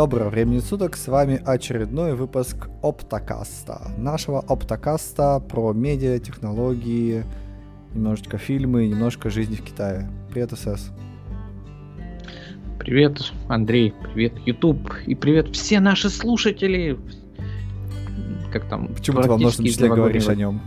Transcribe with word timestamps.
Доброго 0.00 0.30
времени 0.30 0.60
суток, 0.60 0.96
с 0.96 1.08
вами 1.08 1.42
очередной 1.44 2.14
выпуск 2.14 2.70
Оптокаста. 2.82 3.92
Нашего 3.98 4.40
Оптокаста 4.40 5.40
про 5.46 5.74
медиа, 5.74 6.18
технологии, 6.18 7.22
немножечко 7.92 8.38
фильмы, 8.38 8.86
немножко 8.86 9.28
жизни 9.28 9.56
в 9.56 9.62
Китае. 9.62 10.10
Привет, 10.30 10.52
СС. 10.52 10.90
Привет, 12.78 13.30
Андрей, 13.50 13.92
привет, 14.14 14.32
YouTube, 14.46 14.90
и 15.06 15.14
привет 15.14 15.54
все 15.54 15.80
наши 15.80 16.08
слушатели. 16.08 16.98
Как 18.50 18.70
там? 18.70 18.88
Почему 18.94 19.20
ты 19.20 19.28
во 19.28 19.36
множественном 19.36 19.70
числе 19.70 19.88
говоришь 19.90 20.28
о 20.28 20.34
нем? 20.34 20.62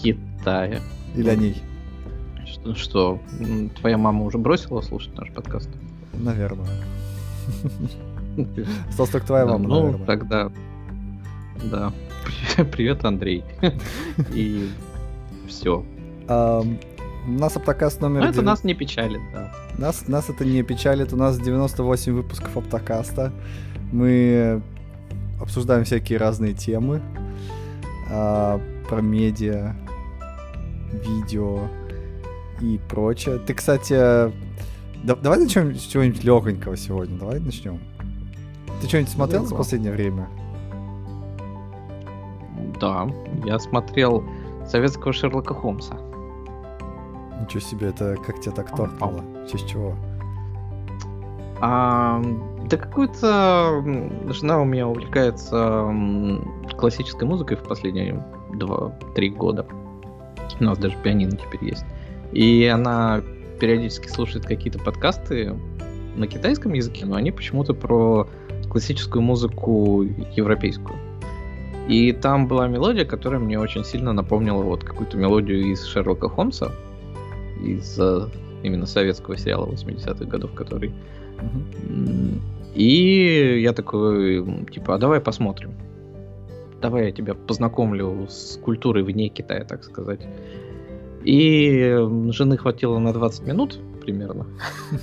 Китая. 0.00 0.78
Или 1.16 1.28
о 1.28 1.34
ней? 1.34 1.60
Что, 2.46 2.76
что, 2.76 3.20
твоя 3.80 3.98
мама 3.98 4.26
уже 4.26 4.38
бросила 4.38 4.80
слушать 4.80 5.12
наш 5.16 5.32
подкаст? 5.32 5.68
Наверное. 6.12 6.68
Осталась 8.88 9.10
только 9.10 9.26
твоя 9.26 9.46
мама, 9.46 9.68
Ну, 9.68 10.00
тогда... 10.06 10.50
Да. 11.64 11.92
Привет, 12.72 13.04
Андрей. 13.04 13.44
И 14.34 14.70
все. 15.48 15.84
У 16.28 17.30
нас 17.32 17.56
Оптокаст 17.56 18.00
номер... 18.00 18.24
это 18.24 18.42
нас 18.42 18.64
не 18.64 18.74
печалит, 18.74 19.20
да. 19.34 19.52
Нас, 19.76 20.08
нас 20.08 20.30
это 20.30 20.44
не 20.44 20.62
печалит. 20.62 21.12
У 21.12 21.16
нас 21.16 21.38
98 21.38 22.12
выпусков 22.12 22.56
Оптокаста. 22.56 23.32
Мы 23.92 24.62
обсуждаем 25.40 25.84
всякие 25.84 26.18
разные 26.18 26.54
темы. 26.54 27.02
А, 28.10 28.60
про 28.88 29.00
медиа, 29.00 29.74
видео 30.92 31.68
и 32.60 32.80
прочее. 32.88 33.38
Ты, 33.38 33.54
кстати, 33.54 34.32
да, 35.04 35.14
давай 35.16 35.38
начнем 35.38 35.74
с 35.74 35.82
чего-нибудь 35.82 36.24
легонького 36.24 36.76
сегодня. 36.76 37.18
Давай 37.18 37.40
начнем. 37.40 37.78
Ты 38.80 38.88
что-нибудь 38.88 39.12
смотрел 39.12 39.44
за 39.46 39.54
последнее 39.54 39.92
время? 39.92 40.28
Да, 42.80 43.08
я 43.44 43.58
смотрел 43.58 44.24
советского 44.66 45.12
Шерлока 45.12 45.54
Холмса. 45.54 45.96
Ничего 47.40 47.60
себе, 47.60 47.88
это 47.88 48.16
как 48.24 48.40
тебя 48.40 48.52
так 48.52 48.74
торкнуло? 48.74 49.22
В 49.44 49.50
честь 49.50 49.68
чего? 49.68 49.96
А, 51.62 52.22
да 52.70 52.76
какую-то 52.76 53.82
жена 54.28 54.60
у 54.60 54.64
меня 54.64 54.88
увлекается 54.88 55.94
классической 56.78 57.28
музыкой 57.28 57.56
в 57.56 57.62
последние 57.64 58.24
2-3 58.52 59.28
года. 59.30 59.66
У 60.58 60.64
нас 60.64 60.78
даже 60.78 60.96
пианино 61.02 61.32
теперь 61.32 61.70
есть. 61.70 61.84
И 62.32 62.66
она 62.66 63.20
периодически 63.60 64.08
слушает 64.08 64.46
какие-то 64.46 64.78
подкасты 64.78 65.54
на 66.16 66.26
китайском 66.26 66.72
языке, 66.72 67.06
но 67.06 67.16
они 67.16 67.30
почему-то 67.30 67.74
про 67.74 68.28
классическую 68.68 69.22
музыку 69.22 70.02
европейскую. 70.34 70.98
И 71.88 72.12
там 72.12 72.46
была 72.46 72.68
мелодия, 72.68 73.04
которая 73.04 73.40
мне 73.40 73.58
очень 73.58 73.84
сильно 73.84 74.12
напомнила 74.12 74.62
вот 74.62 74.84
какую-то 74.84 75.16
мелодию 75.16 75.72
из 75.72 75.84
Шерлока 75.84 76.28
Холмса, 76.28 76.72
из 77.62 77.98
э, 77.98 78.28
именно 78.62 78.86
советского 78.86 79.36
сериала 79.36 79.66
80-х 79.66 80.24
годов, 80.24 80.52
который... 80.52 80.92
И 82.74 83.60
я 83.62 83.72
такой, 83.72 84.64
типа, 84.70 84.94
а 84.94 84.98
давай 84.98 85.20
посмотрим. 85.20 85.72
Давай 86.80 87.06
я 87.06 87.12
тебя 87.12 87.34
познакомлю 87.34 88.28
с 88.28 88.56
культурой 88.62 89.02
вне 89.02 89.28
Китая, 89.28 89.64
так 89.64 89.82
сказать. 89.82 90.20
И 91.24 91.96
жены 92.30 92.56
хватило 92.56 92.98
на 92.98 93.12
20 93.12 93.46
минут 93.46 93.78
примерно. 94.00 94.46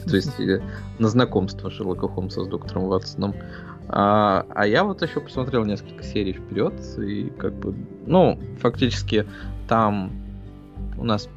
То 0.07 0.15
есть 0.15 0.39
э, 0.39 0.61
на 0.99 1.07
знакомство 1.07 1.69
Шерлока 1.69 2.07
Холмса 2.07 2.43
с 2.43 2.47
доктором 2.47 2.87
Ватсоном. 2.87 3.35
А, 3.89 4.45
а 4.53 4.67
я 4.67 4.83
вот 4.83 5.01
еще 5.01 5.21
посмотрел 5.21 5.63
несколько 5.63 6.03
серий 6.03 6.33
вперед, 6.33 6.73
и 6.97 7.31
как 7.37 7.53
бы, 7.53 7.73
ну, 8.05 8.37
фактически 8.59 9.25
там 9.69 10.11
у 10.97 11.05
нас 11.05 11.29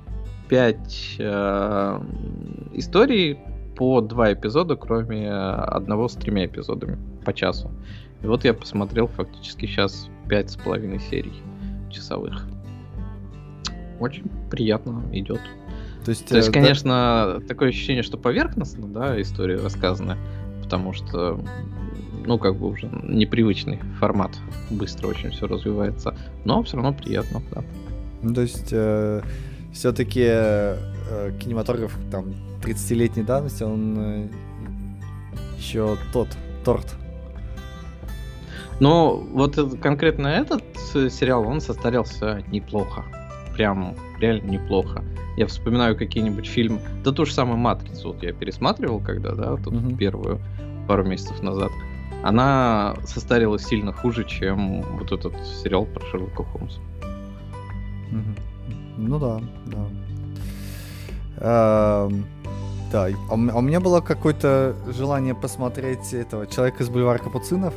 пять 0.48 1.14
э, 1.18 2.00
историй 2.72 3.38
по 3.76 4.00
два 4.00 4.32
эпизода, 4.32 4.74
кроме 4.74 5.30
одного 5.32 6.08
с 6.08 6.14
тремя 6.14 6.46
эпизодами 6.46 6.98
по 7.24 7.32
часу. 7.32 7.70
И 8.22 8.26
вот 8.26 8.44
я 8.44 8.52
посмотрел 8.52 9.06
фактически 9.06 9.66
сейчас 9.66 10.08
пять 10.28 10.50
с 10.50 10.56
половиной 10.56 10.98
серий 10.98 11.42
часовых 11.88 12.46
очень 14.00 14.24
приятно 14.50 15.02
идет. 15.12 15.40
То 16.04 16.10
есть, 16.10 16.26
То 16.26 16.36
есть 16.36 16.48
э, 16.48 16.52
конечно, 16.52 17.38
да... 17.40 17.46
такое 17.46 17.68
ощущение, 17.68 18.02
что 18.02 18.16
поверхностно, 18.16 18.86
да, 18.88 19.20
история 19.20 19.56
рассказана, 19.56 20.16
потому 20.62 20.92
что, 20.92 21.40
ну, 22.24 22.38
как 22.38 22.56
бы 22.56 22.68
уже 22.68 22.88
непривычный 23.02 23.80
формат, 23.98 24.32
быстро 24.70 25.08
очень 25.08 25.30
все 25.30 25.46
развивается, 25.46 26.16
но 26.44 26.62
все 26.62 26.76
равно 26.76 26.94
приятно, 26.94 27.42
да. 27.52 27.62
Ну, 28.22 28.34
то 28.34 28.40
есть, 28.40 28.68
э, 28.72 29.22
все-таки 29.72 30.24
э, 30.24 31.32
кинематограф 31.38 31.96
там 32.10 32.34
30-летней 32.62 33.22
давности, 33.22 33.62
он 33.62 33.96
э, 33.98 34.28
еще 35.58 35.98
тот, 36.12 36.28
торт. 36.64 36.94
Но 38.80 39.16
вот 39.16 39.56
конкретно 39.82 40.28
этот 40.28 40.62
сериал, 41.12 41.46
он 41.46 41.60
состарелся 41.60 42.42
неплохо 42.50 43.04
прям 43.60 43.94
реально 44.18 44.52
неплохо. 44.52 45.04
Я 45.36 45.46
вспоминаю 45.46 45.94
какие-нибудь 45.94 46.46
фильмы, 46.46 46.80
да 47.04 47.12
ту 47.12 47.26
же 47.26 47.34
самую 47.34 47.58
Матрицу, 47.58 48.14
вот 48.14 48.22
я 48.22 48.32
пересматривал 48.32 49.00
когда, 49.00 49.32
да, 49.32 49.56
тут 49.56 49.74
mm-hmm. 49.74 49.98
первую 49.98 50.40
пару 50.88 51.04
месяцев 51.04 51.42
назад. 51.42 51.70
Она 52.22 52.96
состарилась 53.04 53.66
сильно 53.66 53.92
хуже, 53.92 54.24
чем 54.24 54.80
вот 54.98 55.12
этот 55.12 55.34
сериал 55.44 55.84
про 55.84 56.00
Шерлока 56.06 56.42
Холмса. 56.42 56.80
Mm-hmm. 58.10 58.38
Ну 58.96 59.18
да, 59.18 59.42
да. 59.66 59.86
Эм, 62.06 62.24
да, 62.90 63.08
а, 63.08 63.10
а 63.28 63.34
у 63.34 63.60
меня 63.60 63.80
было 63.80 64.00
какое-то 64.00 64.74
желание 64.88 65.34
посмотреть 65.34 66.14
этого 66.14 66.46
человека 66.46 66.82
из 66.82 66.88
бульвара 66.88 67.18
Капуцинов. 67.18 67.74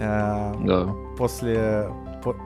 Э, 0.00 0.52
да. 0.64 0.88
После 1.16 1.88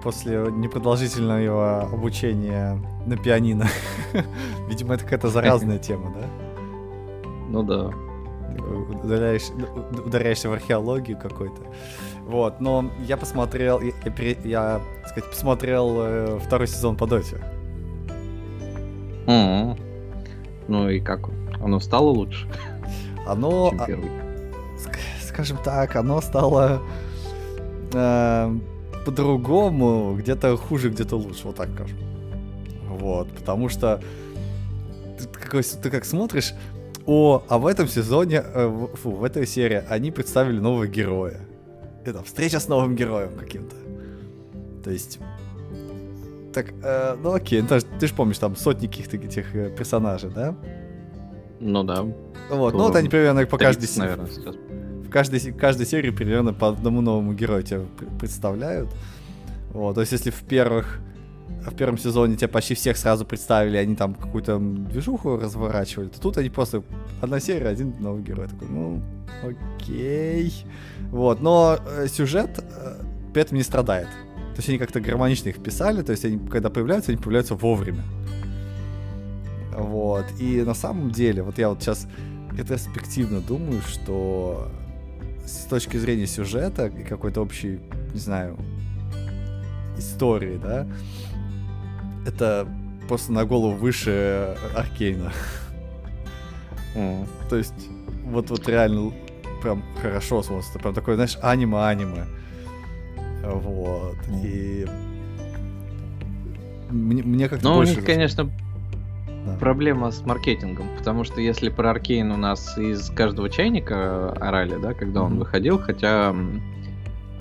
после 0.03 0.47
непродолжительного 0.51 1.83
обучения 1.83 2.79
на 3.07 3.17
пианино. 3.17 3.67
Видимо, 4.69 4.95
это 4.95 5.05
какая-то 5.05 5.29
заразная 5.29 5.79
тема, 5.89 6.15
да? 6.15 6.27
Ну 7.49 7.63
да. 7.63 7.91
Ударяешь, 9.03 9.51
ударяешься 10.05 10.49
в 10.49 10.53
археологию 10.53 11.19
какой-то. 11.19 11.63
Вот, 12.27 12.61
но 12.61 12.91
я 13.07 13.17
посмотрел, 13.17 13.81
я, 13.81 13.93
я, 14.05 14.37
я 14.45 14.81
так 15.03 15.11
сказать, 15.11 15.31
посмотрел 15.31 15.97
э, 16.01 16.39
второй 16.39 16.69
сезон 16.69 16.97
по 16.97 17.07
доте. 17.07 17.37
Mm-hmm. 19.27 19.81
Ну 20.69 20.89
и 20.89 21.01
как? 21.01 21.29
Оно 21.63 21.81
стало 21.81 22.09
лучше? 22.09 22.49
Оно, 23.27 23.73
а, 23.79 23.87
скажем 25.23 25.59
так, 25.59 25.97
оно 25.97 26.21
стало 26.21 26.81
э, 27.93 28.59
по-другому, 29.05 30.17
где-то 30.17 30.57
хуже, 30.57 30.91
где-то 30.91 31.17
лучше, 31.17 31.43
вот 31.45 31.57
так 31.57 31.69
скажем. 31.75 31.99
Вот, 32.89 33.29
потому 33.31 33.69
что 33.69 34.03
ты, 35.19 35.27
какой, 35.27 35.63
ты 35.63 35.91
как 35.91 36.05
смотришь, 36.05 36.55
о, 37.07 37.43
а 37.49 37.59
в 37.59 37.67
этом 37.67 37.89
сезоне, 37.89 38.43
э, 38.45 38.87
фу, 38.95 39.11
в 39.11 39.25
этой 39.25 39.47
серии 39.47 39.83
они 39.89 40.11
представили 40.11 40.59
нового 40.61 40.87
героя. 40.87 41.41
Это 42.05 42.23
встреча 42.23 42.61
с 42.61 42.69
новым 42.69 42.95
героем 42.97 43.31
каким-то. 43.39 43.77
То 44.85 44.91
есть, 44.91 45.19
так, 46.53 46.73
э, 46.83 47.17
ну 47.23 47.33
окей, 47.33 47.63
ты, 47.63 47.81
ты 47.81 48.07
же 48.07 48.15
помнишь, 48.15 48.39
там 48.39 48.57
сотни 48.57 48.87
каких-то 48.87 49.17
этих 49.17 49.55
э, 49.55 49.71
персонажей, 49.71 50.31
да? 50.31 50.55
Ну 51.61 51.83
да. 51.85 52.03
Вот, 52.51 52.75
ну 52.75 52.85
вот 52.85 52.97
они 52.97 53.09
примерно 53.09 53.47
по 53.47 53.59
каждой... 53.59 53.89
наверное, 53.97 54.27
сейчас 54.27 54.57
каждой, 55.13 55.53
каждой 55.53 55.87
серии 55.87 56.11
примерно 56.11 56.53
по 56.53 56.69
одному 56.69 57.01
новому 57.01 57.35
герою 57.35 57.63
тебя 57.63 57.83
представляют. 58.19 58.89
Вот, 59.73 59.95
то 59.95 60.01
есть 60.01 60.13
если 60.13 60.31
в 60.31 60.43
первых 60.43 61.01
в 61.71 61.75
первом 61.77 61.97
сезоне 61.97 62.37
тебя 62.37 62.49
почти 62.49 62.75
всех 62.75 62.97
сразу 62.97 63.25
представили, 63.25 63.77
они 63.77 63.95
там 63.95 64.15
какую-то 64.15 64.59
движуху 64.59 65.37
разворачивали, 65.37 66.09
то 66.09 66.21
тут 66.21 66.37
они 66.39 66.51
просто 66.51 66.83
одна 67.21 67.41
серия, 67.41 67.69
один 67.69 67.95
новый 68.01 68.23
герой. 68.23 68.49
Такой, 68.49 68.69
ну, 68.69 69.03
окей. 69.43 70.53
Вот, 71.11 71.41
но 71.41 71.79
э, 71.87 72.09
сюжет 72.09 72.59
э, 72.59 73.05
при 73.33 73.43
этом 73.43 73.59
не 73.59 73.63
страдает. 73.63 74.09
То 74.55 74.59
есть 74.59 74.69
они 74.69 74.79
как-то 74.79 75.01
гармонично 75.01 75.51
их 75.51 75.63
писали, 75.63 76.03
то 76.03 76.13
есть 76.13 76.25
они, 76.25 76.39
когда 76.49 76.69
появляются, 76.69 77.13
они 77.13 77.21
появляются 77.21 77.55
вовремя. 77.55 78.03
Вот, 79.77 80.25
и 80.39 80.63
на 80.63 80.75
самом 80.75 81.11
деле, 81.11 81.43
вот 81.43 81.59
я 81.59 81.69
вот 81.69 81.83
сейчас 81.83 82.07
ретроспективно 82.57 83.41
думаю, 83.41 83.81
что 83.83 84.69
с 85.45 85.65
точки 85.65 85.97
зрения 85.97 86.27
сюжета 86.27 86.87
и 86.87 87.03
какой-то 87.03 87.41
общей, 87.41 87.81
не 88.13 88.21
знаю, 88.21 88.57
истории, 89.99 90.59
да, 90.63 90.87
это 92.27 92.69
просто 93.09 93.33
на 93.33 93.45
голову 93.45 93.75
выше 93.75 94.57
Аркейна. 94.75 95.33
Mm. 96.95 97.27
То 97.49 97.57
есть, 97.57 97.89
вот, 98.25 98.51
вот 98.51 98.69
реально 98.69 99.13
прям 99.63 99.83
хорошо 100.01 100.43
смотрится. 100.43 100.79
Прям 100.79 100.95
такой, 100.95 101.15
знаешь, 101.15 101.39
аниме-аниме. 101.41 102.27
Вот. 103.45 104.17
И 104.45 104.87
мне, 106.91 107.23
мне 107.23 107.49
как-то 107.49 107.65
Ну, 107.69 107.75
у 107.75 107.77
больше... 107.79 107.97
них, 107.97 108.05
конечно, 108.05 108.51
Да. 109.45 109.57
проблема 109.59 110.11
с 110.13 110.25
маркетингом, 110.25 110.87
потому 110.97 111.25
что 111.25 111.41
если 111.41 111.69
про 111.69 111.91
Аркейн 111.91 112.31
у 112.31 112.37
нас 112.37 112.79
из 112.79 113.11
каждого 113.11 113.49
чайника 113.51 114.31
орали, 114.33 114.77
да, 114.81 114.95
когда 114.95 115.23
он 115.23 115.33
Мгм. 115.33 115.39
выходил, 115.41 115.79
хотя 115.81 116.35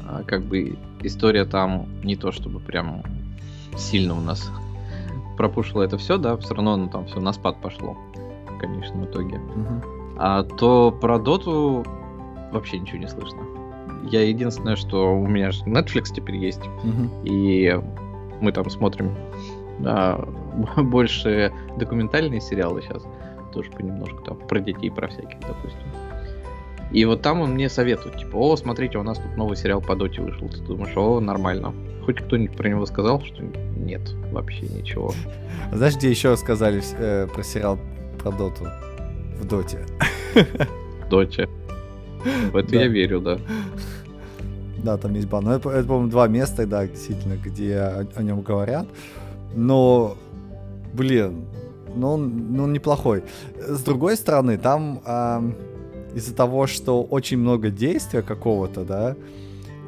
а, 0.08 0.24
как 0.26 0.42
бы 0.44 0.78
история 1.04 1.46
там 1.46 1.86
не 2.04 2.16
то 2.16 2.32
чтобы 2.32 2.60
прям 2.60 3.04
сильно 3.78 4.16
у 4.18 4.22
нас 4.22 4.52
пропушила 5.38 5.84
это 5.84 5.98
все, 5.98 6.18
да, 6.18 6.38
все 6.38 6.54
равно 6.56 6.76
ну, 6.78 6.88
там 6.90 7.06
все 7.06 7.20
на 7.20 7.34
спад 7.34 7.58
пошло 7.62 7.98
в 8.50 8.58
конечном 8.60 9.06
итоге. 9.06 9.38
Мгм. 9.38 9.84
А 10.18 10.44
то 10.44 10.92
про 10.92 11.20
Доту 11.20 11.86
вообще 12.52 12.80
ничего 12.80 12.98
не 13.00 13.08
слышно. 13.08 13.40
Я 14.12 14.28
единственное, 14.28 14.76
что 14.76 15.16
у 15.16 15.28
меня 15.28 15.52
же 15.52 15.64
Netflix 15.66 16.06
теперь 16.14 16.36
есть, 16.38 16.62
Мгм. 16.84 17.10
и 17.24 17.80
мы 18.42 18.52
там 18.52 18.70
смотрим 18.70 19.12
а, 19.86 20.28
больше 20.78 21.52
документальные 21.78 22.42
сериалы 22.42 22.82
сейчас, 22.82 23.04
тоже 23.54 23.70
понемножку 23.72 24.24
там 24.24 24.38
про 24.48 24.60
детей, 24.60 24.90
про 24.92 25.08
всяких, 25.08 25.40
допустим. 25.42 25.88
И 26.92 27.06
вот 27.06 27.22
там 27.22 27.40
он 27.40 27.52
мне 27.54 27.70
советует, 27.70 28.18
типа, 28.18 28.36
о, 28.36 28.56
смотрите, 28.58 28.98
у 28.98 29.04
нас 29.04 29.18
тут 29.18 29.38
новый 29.38 29.56
сериал 29.56 29.82
по 29.82 29.96
доте 29.96 30.22
вышел. 30.22 30.50
Ты 30.50 30.58
думаешь, 30.58 30.96
о, 30.98 31.22
нормально. 31.22 31.74
Хоть 32.06 32.18
кто-нибудь 32.18 32.58
про 32.58 32.68
него 32.68 32.86
сказал, 32.86 33.22
что 33.22 33.44
нет, 33.78 34.02
вообще 34.32 34.64
ничего. 34.64 35.14
А 35.72 35.76
Знаешь, 35.78 35.96
где 35.96 36.10
еще 36.10 36.36
сказали 36.36 36.82
э, 36.98 37.28
про 37.34 37.44
сериал 37.44 37.80
про 38.20 38.32
Доту? 38.32 38.66
В 39.40 39.48
Доте. 39.48 39.86
Доте. 41.10 41.48
В 42.52 42.58
это 42.58 42.70
Да. 42.72 42.82
я 42.82 42.88
верю, 42.88 43.22
да. 43.22 43.38
Да, 44.84 44.98
там 44.98 45.14
есть 45.14 45.28
бан. 45.28 45.48
Это, 45.48 45.70
это, 45.70 45.88
по-моему, 45.88 46.10
два 46.10 46.28
места, 46.28 46.66
да, 46.66 46.88
действительно, 46.88 47.36
где 47.36 47.78
о, 47.78 48.08
о 48.16 48.24
нем 48.24 48.42
говорят. 48.42 48.88
Но, 49.56 50.18
блин, 50.94 51.46
ну 51.96 52.18
ну, 52.18 52.68
неплохой. 52.68 53.24
С 53.58 53.82
другой 53.84 54.18
стороны, 54.18 54.58
там 54.58 55.02
ам, 55.06 55.56
из-за 56.14 56.34
того, 56.36 56.68
что 56.68 57.04
очень 57.04 57.38
много 57.38 57.70
действия 57.70 58.22
какого-то, 58.22 58.84
да, 58.84 59.16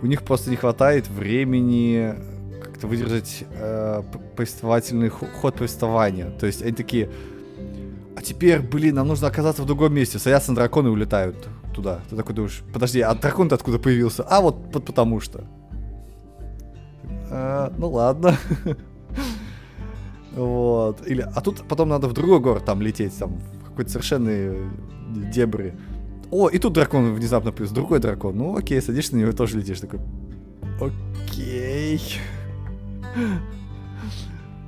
у 0.02 0.06
них 0.06 0.24
просто 0.24 0.50
не 0.50 0.56
хватает 0.56 1.08
времени 1.08 2.14
как-то 2.62 2.88
выдержать 2.88 3.46
э, 3.52 4.04
повествовательный 4.36 5.10
хо- 5.10 5.28
ход 5.42 5.56
повествования. 5.56 6.30
То 6.32 6.46
есть 6.46 6.62
они 6.62 6.74
такие, 6.74 7.10
а 8.16 8.22
теперь, 8.22 8.60
блин, 8.60 8.96
нам 8.96 9.08
нужно 9.08 9.28
оказаться 9.28 9.64
в 9.64 9.66
другом 9.66 9.94
месте. 9.94 10.20
Садятся 10.20 10.52
на 10.52 10.56
драконы 10.56 10.88
и 10.88 10.92
улетают 10.92 11.36
туда. 11.74 12.02
Ты 12.10 12.16
такой 12.16 12.36
думаешь, 12.36 12.64
подожди, 12.74 13.02
а 13.02 13.14
дракон-то 13.16 13.56
откуда 13.56 13.80
появился? 13.80 14.24
А 14.24 14.42
вот, 14.42 14.72
потому 14.86 15.20
что. 15.20 15.46
«А, 17.30 17.74
ну 17.78 17.90
ладно. 17.90 18.38
Вот. 20.35 21.06
Или, 21.07 21.21
а 21.21 21.41
тут 21.41 21.63
потом 21.68 21.89
надо 21.89 22.07
в 22.07 22.13
другой 22.13 22.39
город 22.39 22.65
там 22.65 22.81
лететь, 22.81 23.18
там, 23.18 23.39
в 23.62 23.69
какой-то 23.69 23.91
совершенные 23.91 24.69
дебри. 25.33 25.74
О, 26.31 26.50
и 26.50 26.57
тут 26.57 26.74
дракон 26.74 27.13
внезапно 27.13 27.51
плюс, 27.51 27.69
другой 27.69 28.00
дракон. 28.00 28.38
Ну 28.38 28.57
окей, 28.57 28.81
садишься 28.81 29.15
на 29.15 29.19
него 29.19 29.30
и 29.30 29.33
тоже 29.33 29.57
летишь. 29.57 29.80
Такой, 29.80 30.00
окей. 30.81 32.01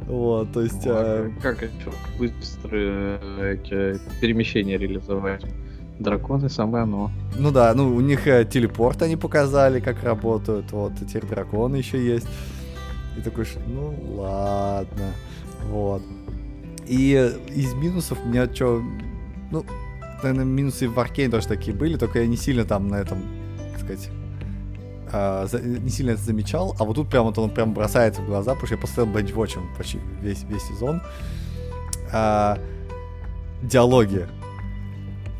Вот, 0.08 0.52
то 0.54 0.62
есть... 0.62 0.84
А, 0.86 1.32
как 1.42 1.68
быстро 2.20 2.70
э, 2.72 3.56
эти 3.56 4.00
перемещения 4.22 4.78
реализовать? 4.78 5.44
Драконы 5.98 6.50
самое 6.50 6.84
оно. 6.84 7.10
Ну 7.40 7.52
да, 7.52 7.74
ну 7.74 7.96
у 7.96 8.02
них 8.02 8.28
э, 8.28 8.46
телепорт 8.46 9.02
они 9.02 9.16
показали, 9.16 9.80
как 9.80 10.04
работают, 10.04 10.72
вот, 10.74 10.94
теперь 11.08 11.26
драконы 11.26 11.78
еще 11.78 12.06
есть. 12.06 12.28
И 13.18 13.22
такой, 13.22 13.48
ну 13.66 13.96
ладно, 14.18 15.14
вот. 15.70 16.02
И 16.88 17.14
э, 17.14 17.38
из 17.54 17.74
минусов 17.74 18.18
у 18.24 18.28
меня 18.28 18.54
что, 18.54 18.82
ну, 19.52 19.66
наверное, 20.24 20.46
минусы 20.46 20.88
в 20.88 21.00
Аркейн 21.00 21.32
тоже 21.32 21.48
такие 21.48 21.76
были, 21.76 21.98
только 21.98 22.20
я 22.20 22.28
не 22.28 22.38
сильно 22.38 22.66
там 22.66 22.88
на 22.88 22.96
этом, 22.96 23.20
так 23.74 23.82
сказать, 23.82 24.10
за- 25.12 25.62
не 25.62 25.90
сильно 25.90 26.12
это 26.12 26.22
замечал, 26.22 26.76
а 26.80 26.84
вот 26.84 26.96
тут 26.96 27.10
прям 27.10 27.26
вот 27.26 27.38
он 27.38 27.50
прям 27.50 27.74
бросается 27.74 28.22
в 28.22 28.26
глаза, 28.26 28.52
потому 28.54 28.68
что 28.68 28.76
я 28.76 28.82
посмотрел 28.82 29.16
бенчвотчем 29.16 29.62
почти 29.78 30.00
весь, 30.22 30.44
весь 30.44 30.64
сезон. 30.64 31.02
А, 32.12 32.60
диалоги. 33.62 34.28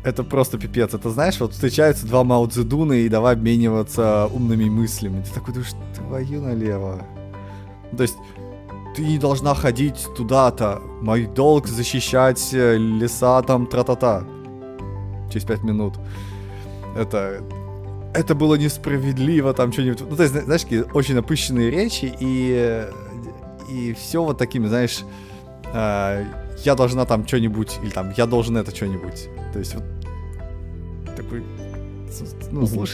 Это 0.04 0.22
просто 0.22 0.56
пипец. 0.56 0.94
Это 0.94 1.10
знаешь, 1.10 1.40
вот 1.40 1.52
встречаются 1.52 2.06
два 2.06 2.22
Мао 2.22 2.46
Цзэдуна 2.46 2.92
и 2.92 3.08
давай 3.08 3.34
обмениваться 3.34 4.26
умными 4.32 4.68
мыслями. 4.68 5.22
Ты 5.22 5.34
такой 5.34 5.54
думаешь, 5.54 5.72
твою 5.96 6.42
налево. 6.42 7.02
То 7.96 8.02
есть, 8.02 8.16
ты 8.96 9.02
не 9.02 9.18
должна 9.18 9.54
ходить 9.54 10.06
туда-то. 10.16 10.80
Мой 11.02 11.26
долг 11.26 11.66
защищать 11.66 12.48
э, 12.54 12.76
леса 12.78 13.42
там 13.42 13.66
тра-та-та. 13.66 14.24
Через 15.30 15.44
пять 15.44 15.62
минут. 15.62 15.94
Это... 16.96 17.42
Это 18.14 18.34
было 18.34 18.54
несправедливо, 18.54 19.52
там 19.52 19.72
что-нибудь... 19.72 20.00
Ну, 20.08 20.16
то 20.16 20.22
есть, 20.22 20.32
зна- 20.34 20.44
знаешь, 20.44 20.62
такие 20.62 20.84
очень 20.94 21.14
напыщенные 21.14 21.70
речи, 21.70 22.14
и... 22.20 22.54
э, 22.56 22.90
И 23.70 23.92
все 23.92 24.22
вот 24.24 24.38
такими, 24.38 24.66
знаешь... 24.68 25.04
э, 25.74 26.24
я 26.64 26.74
должна 26.74 27.04
там 27.04 27.26
что-нибудь, 27.26 27.78
или 27.82 27.90
там, 27.90 28.12
я 28.16 28.24
должен 28.26 28.56
это 28.56 28.74
что-нибудь. 28.74 29.28
То 29.52 29.58
есть 29.58 29.74
вот 29.74 29.84
такой, 31.14 31.44
ну, 32.50 32.66
такой, 32.66 32.88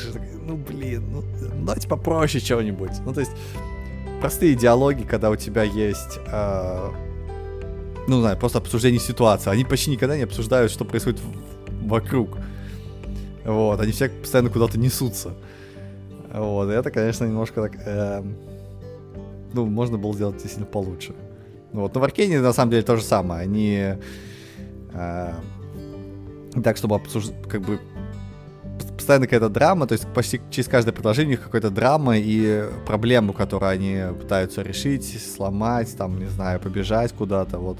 ну, 0.45 0.57
блин, 0.57 1.05
ну, 1.13 1.23
давайте 1.65 1.87
попроще 1.89 2.43
чего-нибудь. 2.45 2.91
Ну, 3.07 3.13
то 3.13 3.21
есть 3.21 3.33
простые 4.23 4.55
диалоги, 4.55 5.03
когда 5.03 5.31
у 5.31 5.37
тебя 5.37 5.65
есть, 5.65 6.21
э, 6.27 6.91
ну, 8.07 8.21
знаю, 8.21 8.39
просто 8.39 8.59
обсуждение 8.59 9.01
ситуации. 9.01 9.51
Они 9.51 9.65
почти 9.65 9.91
никогда 9.91 10.17
не 10.17 10.23
обсуждают, 10.23 10.71
что 10.71 10.85
происходит 10.85 11.19
в- 11.19 11.89
вокруг. 11.89 12.39
Вот, 13.45 13.81
они 13.81 13.91
все 13.91 14.11
постоянно 14.11 14.49
куда-то 14.49 14.79
несутся. 14.79 15.35
Вот, 16.33 16.71
это, 16.71 16.93
конечно, 16.93 17.25
немножко 17.25 17.63
так, 17.63 17.73
эм, 17.85 18.37
ну, 19.55 19.67
можно 19.67 19.99
было 19.99 20.15
сделать 20.15 20.37
действительно 20.37 20.67
получше. 20.67 21.15
Вот, 21.73 21.93
но 21.93 22.01
в 22.01 22.05
Аркейне 22.05 22.41
на 22.41 22.53
самом 22.53 22.71
деле 22.71 22.85
то 22.85 22.97
же 22.97 23.03
самое. 23.03 23.43
Они 23.43 23.97
э, 24.93 25.33
так, 26.63 26.77
чтобы 26.77 26.95
обсуждать, 26.95 27.43
как 27.49 27.63
бы 27.63 27.81
постоянно 29.03 29.27
какая-то 29.27 29.49
драма, 29.49 29.89
то 29.89 29.95
есть 29.95 30.07
почти 30.15 30.41
через 30.51 30.69
каждое 30.69 30.93
предложение 30.93 31.35
у 31.35 31.39
них 31.39 31.43
какая-то 31.45 31.71
драма 31.71 32.17
и 32.17 32.67
проблему, 32.87 33.33
которую 33.33 33.69
они 33.69 34.01
пытаются 34.17 34.63
решить, 34.63 35.21
сломать, 35.21 35.97
там, 35.97 36.21
не 36.21 36.27
знаю, 36.27 36.61
побежать 36.61 37.13
куда-то, 37.13 37.59
вот. 37.59 37.79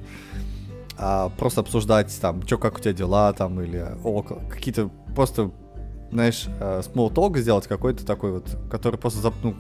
А 0.99 1.29
просто 1.29 1.61
обсуждать 1.61 2.13
там, 2.21 2.43
что, 2.45 2.59
как 2.59 2.77
у 2.77 2.81
тебя 2.81 2.93
дела, 2.93 3.33
там, 3.35 3.61
или 3.61 3.87
о, 4.03 4.23
какие-то 4.23 4.91
просто, 5.15 5.53
знаешь, 6.11 6.49
э, 6.59 6.83
small 6.93 7.13
talk 7.13 7.39
сделать 7.39 7.69
какой-то 7.69 8.05
такой 8.05 8.33
вот, 8.33 8.59
который 8.69 8.99
просто 8.99 9.29
зап- 9.29 9.35
ну, 9.45 9.55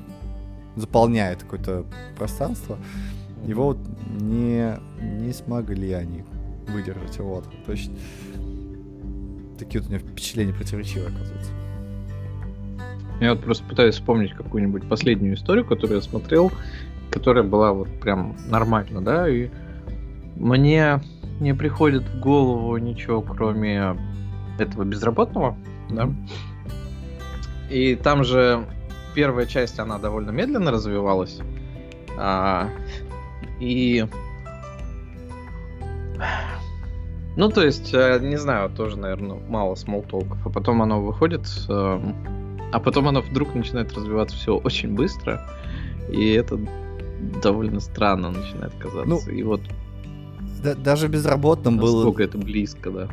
заполняет 0.75 1.45
какое-то 1.45 1.85
пространство. 2.19 2.77
Его 3.47 3.67
вот 3.67 3.79
не, 4.21 4.81
не 5.01 5.33
смогли 5.33 5.93
они 5.93 6.25
выдержать, 6.67 7.21
вот. 7.21 7.45
То 7.67 7.73
есть 7.73 7.93
такие 9.65 9.81
вот 9.81 9.89
у 9.89 9.93
меня 9.93 10.01
впечатления 10.01 10.53
противоречивые, 10.53 11.09
оказывается. 11.09 11.51
Я 13.21 13.35
вот 13.35 13.45
просто 13.45 13.65
пытаюсь 13.65 13.95
вспомнить 13.95 14.33
какую-нибудь 14.33 14.89
последнюю 14.89 15.37
историю, 15.37 15.65
которую 15.65 15.97
я 15.97 16.03
смотрел, 16.03 16.51
которая 17.11 17.45
была 17.45 17.73
вот 17.73 17.89
прям 18.01 18.37
нормально, 18.49 19.01
да, 19.01 19.29
и 19.29 19.49
мне 20.37 21.01
не 21.41 21.55
приходит 21.55 22.03
в 22.03 22.21
голову 22.21 22.77
ничего, 22.79 23.21
кроме 23.21 23.97
этого 24.59 24.85
безработного, 24.85 25.57
да. 25.89 26.11
И 27.71 27.95
там 27.95 28.25
же 28.25 28.67
первая 29.15 29.47
часть, 29.47 29.79
она 29.79 29.99
довольно 29.99 30.31
медленно 30.31 30.71
развивалась. 30.71 31.39
А, 32.19 32.69
и... 33.61 34.07
Ну, 37.37 37.49
то 37.49 37.65
есть, 37.65 37.93
э, 37.95 38.19
не 38.21 38.37
знаю, 38.37 38.71
тоже, 38.71 38.99
наверное, 38.99 39.39
мало 39.49 39.75
смолтолков. 39.75 40.39
А 40.45 40.51
потом 40.51 40.83
оно 40.83 41.01
выходит, 41.03 41.43
эм, 41.69 42.15
а 42.73 42.79
потом 42.79 43.09
оно 43.09 43.23
вдруг 43.23 43.55
начинает 43.55 43.93
развиваться 43.95 44.37
все 44.37 44.57
очень 44.57 44.95
быстро. 44.95 45.49
И 46.11 46.33
это 46.33 46.59
довольно 47.43 47.81
странно 47.81 48.31
начинает 48.31 48.73
казаться. 48.79 49.07
Ну, 49.09 49.21
и 49.33 49.43
вот 49.43 49.63
Да- 50.63 50.75
даже 50.75 51.09
безработным 51.09 51.79
было 51.79 51.97
насколько 51.97 52.23
это 52.23 52.39
близко, 52.39 52.91
да- 52.91 53.09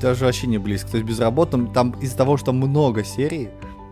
даже 0.00 0.24
вообще 0.24 0.46
не 0.46 0.58
близко. 0.58 0.90
То 0.92 0.96
есть 0.98 1.08
безработным 1.08 1.72
там 1.72 1.90
из-за 2.00 2.16
того, 2.16 2.36
что 2.36 2.52
много 2.52 3.02
серий, 3.04 3.48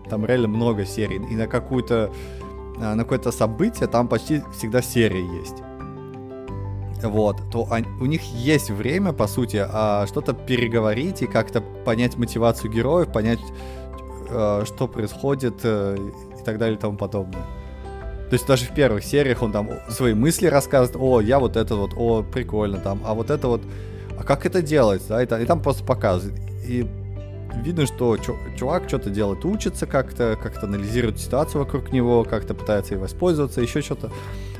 там 0.09 0.25
реально 0.25 0.49
много 0.49 0.87
серий, 0.87 1.17
и 1.31 1.35
на 1.35 1.47
какую-то 1.47 2.11
а, 2.81 2.95
на 2.95 3.03
какое-то 3.03 3.33
событие 3.33 3.89
там 3.89 4.07
почти 4.07 4.43
всегда 4.57 4.81
серия 4.81 5.25
есть. 5.41 5.57
Вот, 7.03 7.51
то 7.51 7.69
они, 7.71 7.87
у 8.01 8.07
них 8.07 8.23
есть 8.23 8.71
время, 8.71 9.13
по 9.13 9.27
сути, 9.27 9.65
а, 9.69 10.07
что-то 10.07 10.33
переговорить 10.33 11.23
и 11.23 11.27
как-то 11.27 11.61
понять 11.61 12.17
мотивацию 12.17 12.71
героев, 12.71 13.13
понять, 13.13 13.41
а, 14.31 14.65
что 14.67 14.89
происходит 14.89 15.61
а, 15.65 15.95
и 15.95 16.45
так 16.45 16.59
далее 16.59 16.77
и 16.77 16.81
тому 16.81 16.97
подобное. 16.97 17.45
То 18.29 18.35
есть 18.35 18.47
даже 18.47 18.67
в 18.67 18.75
первых 18.75 19.05
сериях 19.05 19.43
он 19.43 19.53
там 19.53 19.71
свои 19.89 20.13
мысли 20.13 20.47
рассказывает, 20.47 20.97
о, 21.01 21.21
я 21.21 21.39
вот 21.39 21.57
это 21.57 21.77
вот, 21.77 21.93
о, 21.97 22.23
прикольно 22.23 22.79
там, 22.79 23.01
а 23.05 23.15
вот 23.15 23.31
это 23.31 23.49
вот, 23.49 23.63
а 24.19 24.23
как 24.23 24.45
это 24.45 24.61
делать, 24.61 25.03
да, 25.09 25.23
и, 25.23 25.27
там, 25.27 25.41
и 25.41 25.47
там 25.47 25.63
просто 25.63 25.85
показывает. 25.85 26.39
И 26.67 26.87
видно, 27.65 27.87
что 27.87 28.17
чувак 28.19 28.85
что-то 28.87 29.09
делает, 29.11 29.45
учится 29.45 29.87
как-то, 29.87 30.39
как-то 30.41 30.67
анализирует 30.67 31.19
ситуацию 31.19 31.63
вокруг 31.63 31.91
него, 31.93 32.25
как-то 32.25 32.55
пытается 32.55 32.95
ей 32.95 33.01
воспользоваться, 33.01 33.63
еще 33.63 33.81
что-то. 33.81 34.11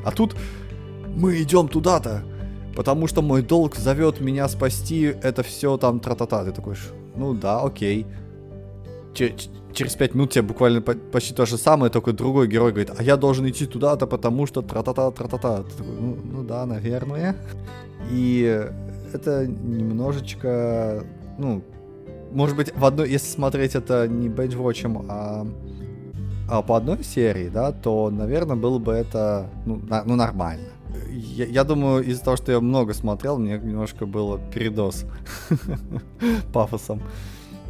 А 0.03 0.11
тут 0.11 0.35
мы 1.19 1.41
идем 1.41 1.67
туда-то, 1.67 2.23
потому 2.75 3.07
что 3.07 3.21
мой 3.21 3.41
долг 3.41 3.75
зовет 3.75 4.21
меня 4.21 4.47
спасти, 4.47 5.03
это 5.21 5.43
все 5.43 5.77
там 5.77 5.99
тра-та-та. 5.99 6.45
Ты 6.45 6.51
такой, 6.51 6.75
ну 7.15 7.33
да, 7.33 7.61
окей. 7.61 8.05
Через 9.13 9.95
пять 9.95 10.15
минут 10.15 10.31
тебе 10.31 10.43
буквально 10.43 10.81
почти 10.81 11.33
то 11.33 11.45
же 11.45 11.57
самое, 11.57 11.91
только 11.91 12.13
другой 12.13 12.47
герой 12.47 12.71
говорит, 12.71 12.91
а 12.97 13.03
я 13.03 13.17
должен 13.17 13.47
идти 13.49 13.65
туда-то, 13.65 14.07
потому 14.07 14.47
что 14.47 14.61
тра-та-та, 14.61 15.11
тра-та-та. 15.11 15.63
Ты 15.63 15.77
такой, 15.77 15.93
ну, 15.99 16.17
ну 16.23 16.43
да, 16.43 16.65
наверное. 16.65 17.35
И 18.09 18.65
это 19.13 19.45
немножечко, 19.45 21.03
ну, 21.37 21.61
может 22.31 22.55
быть, 22.55 22.73
в 22.75 22.85
одной, 22.85 23.09
если 23.09 23.27
смотреть 23.27 23.75
это 23.75 24.07
не 24.07 24.29
бейджвотчем, 24.29 25.05
а, 25.09 25.45
а 26.49 26.61
по 26.61 26.77
одной 26.77 27.03
серии, 27.03 27.49
да, 27.49 27.71
то, 27.71 28.09
наверное, 28.09 28.55
было 28.55 28.79
бы 28.79 28.93
это, 28.93 29.49
ну, 29.65 29.81
на, 29.89 30.03
ну 30.05 30.15
нормально 30.15 30.69
я, 31.11 31.45
я 31.45 31.63
думаю, 31.63 32.03
из-за 32.03 32.23
того, 32.23 32.37
что 32.37 32.51
я 32.51 32.59
много 32.59 32.93
смотрел, 32.93 33.37
мне 33.37 33.57
немножко 33.57 34.05
было 34.05 34.39
передоз 34.53 35.05
пафосом. 36.53 37.01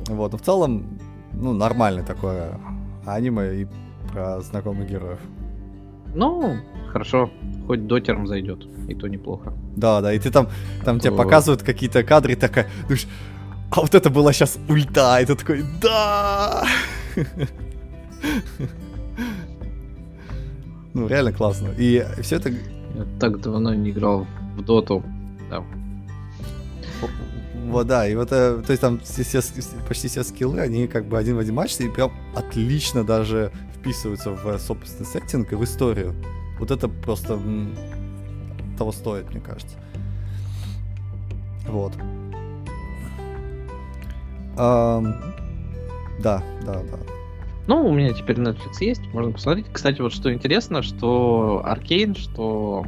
Вот, 0.08 0.32
но 0.32 0.38
в 0.38 0.42
целом, 0.42 1.00
ну, 1.34 1.54
нормальное 1.54 2.04
такое 2.04 2.60
аниме 3.06 3.62
и 3.62 3.68
про 4.12 4.42
знакомых 4.42 4.90
героев. 4.90 5.20
Ну, 6.16 6.58
хорошо, 6.92 7.30
хоть 7.68 7.86
дотером 7.88 8.26
зайдет, 8.28 8.66
и 8.88 8.96
то 8.96 9.08
неплохо. 9.08 9.54
Да, 9.76 10.02
да, 10.02 10.14
и 10.14 10.20
ты 10.20 10.32
там, 10.32 10.48
там 10.84 11.00
тебе 11.00 11.12
показывают 11.12 11.62
какие-то 11.62 12.04
кадры, 12.04 12.34
и 12.34 12.36
такая, 12.36 12.68
думаешь, 12.84 13.08
а 13.72 13.82
вот 13.82 13.94
это 13.94 14.10
была 14.10 14.34
сейчас 14.34 14.58
ульта, 14.68 15.20
и 15.22 15.26
ты 15.26 15.36
такой, 15.36 15.64
да! 15.82 16.66
Ну, 20.94 21.08
реально 21.08 21.32
классно. 21.32 21.70
И 21.78 22.04
все 22.22 22.38
это 22.38 22.52
я 22.96 23.06
так 23.20 23.40
давно 23.42 23.74
не 23.74 23.92
играл 23.92 24.26
в 24.56 24.64
доту. 24.64 25.04
Да. 25.50 25.64
Вот, 27.66 27.86
да, 27.88 28.08
и 28.08 28.16
вот, 28.16 28.30
э, 28.32 28.64
то 28.66 28.72
есть 28.72 28.82
там 28.82 29.00
все, 29.02 29.24
все, 29.24 29.42
почти 29.88 30.08
все 30.08 30.24
скиллы, 30.24 30.60
они 30.60 30.88
как 30.88 31.06
бы 31.06 31.18
один 31.20 31.36
в 31.36 31.40
один 31.40 31.54
матч, 31.54 31.80
и 31.80 31.88
прям 31.88 32.12
отлично 32.36 33.04
даже 33.04 33.52
вписываются 33.76 34.32
в 34.32 34.58
собственный 34.58 35.06
сеттинг 35.06 35.52
и 35.52 35.56
в 35.56 35.64
историю. 35.64 36.16
Вот 36.60 36.72
это 36.72 36.88
просто 36.88 37.40
того 38.78 38.92
стоит, 38.92 39.30
мне 39.30 39.40
кажется. 39.40 39.78
Вот. 41.68 41.94
Um, 44.56 45.16
да, 46.22 46.44
да, 46.66 46.74
да. 46.74 47.19
Ну, 47.70 47.88
у 47.88 47.94
меня 47.94 48.12
теперь 48.14 48.38
Netflix 48.38 48.78
есть, 48.80 49.14
можно 49.14 49.32
посмотреть. 49.32 49.68
Кстати, 49.72 50.02
вот 50.02 50.12
что 50.12 50.34
интересно, 50.34 50.82
что 50.82 51.62
Аркейн, 51.64 52.16
что, 52.16 52.84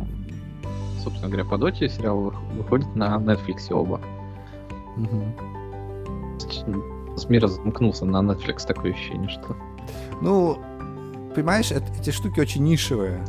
собственно 1.03 1.27
говоря, 1.27 1.45
по 1.47 1.59
Доте 1.59 1.87
сериал 1.87 2.33
выходит 2.55 2.95
на 2.95 3.17
Netflix 3.17 3.71
оба. 3.71 4.01
Угу. 4.97 5.23
С 7.15 7.29
мира 7.29 7.45
замкнулся 7.45 8.05
на 8.05 8.23
Netflix, 8.23 8.65
такое 8.65 8.93
ощущение, 8.93 9.29
что... 9.29 9.55
Ну, 10.19 10.57
понимаешь, 11.35 11.71
это, 11.71 11.85
эти 11.99 12.09
штуки 12.09 12.39
очень 12.39 12.63
нишевые. 12.63 13.23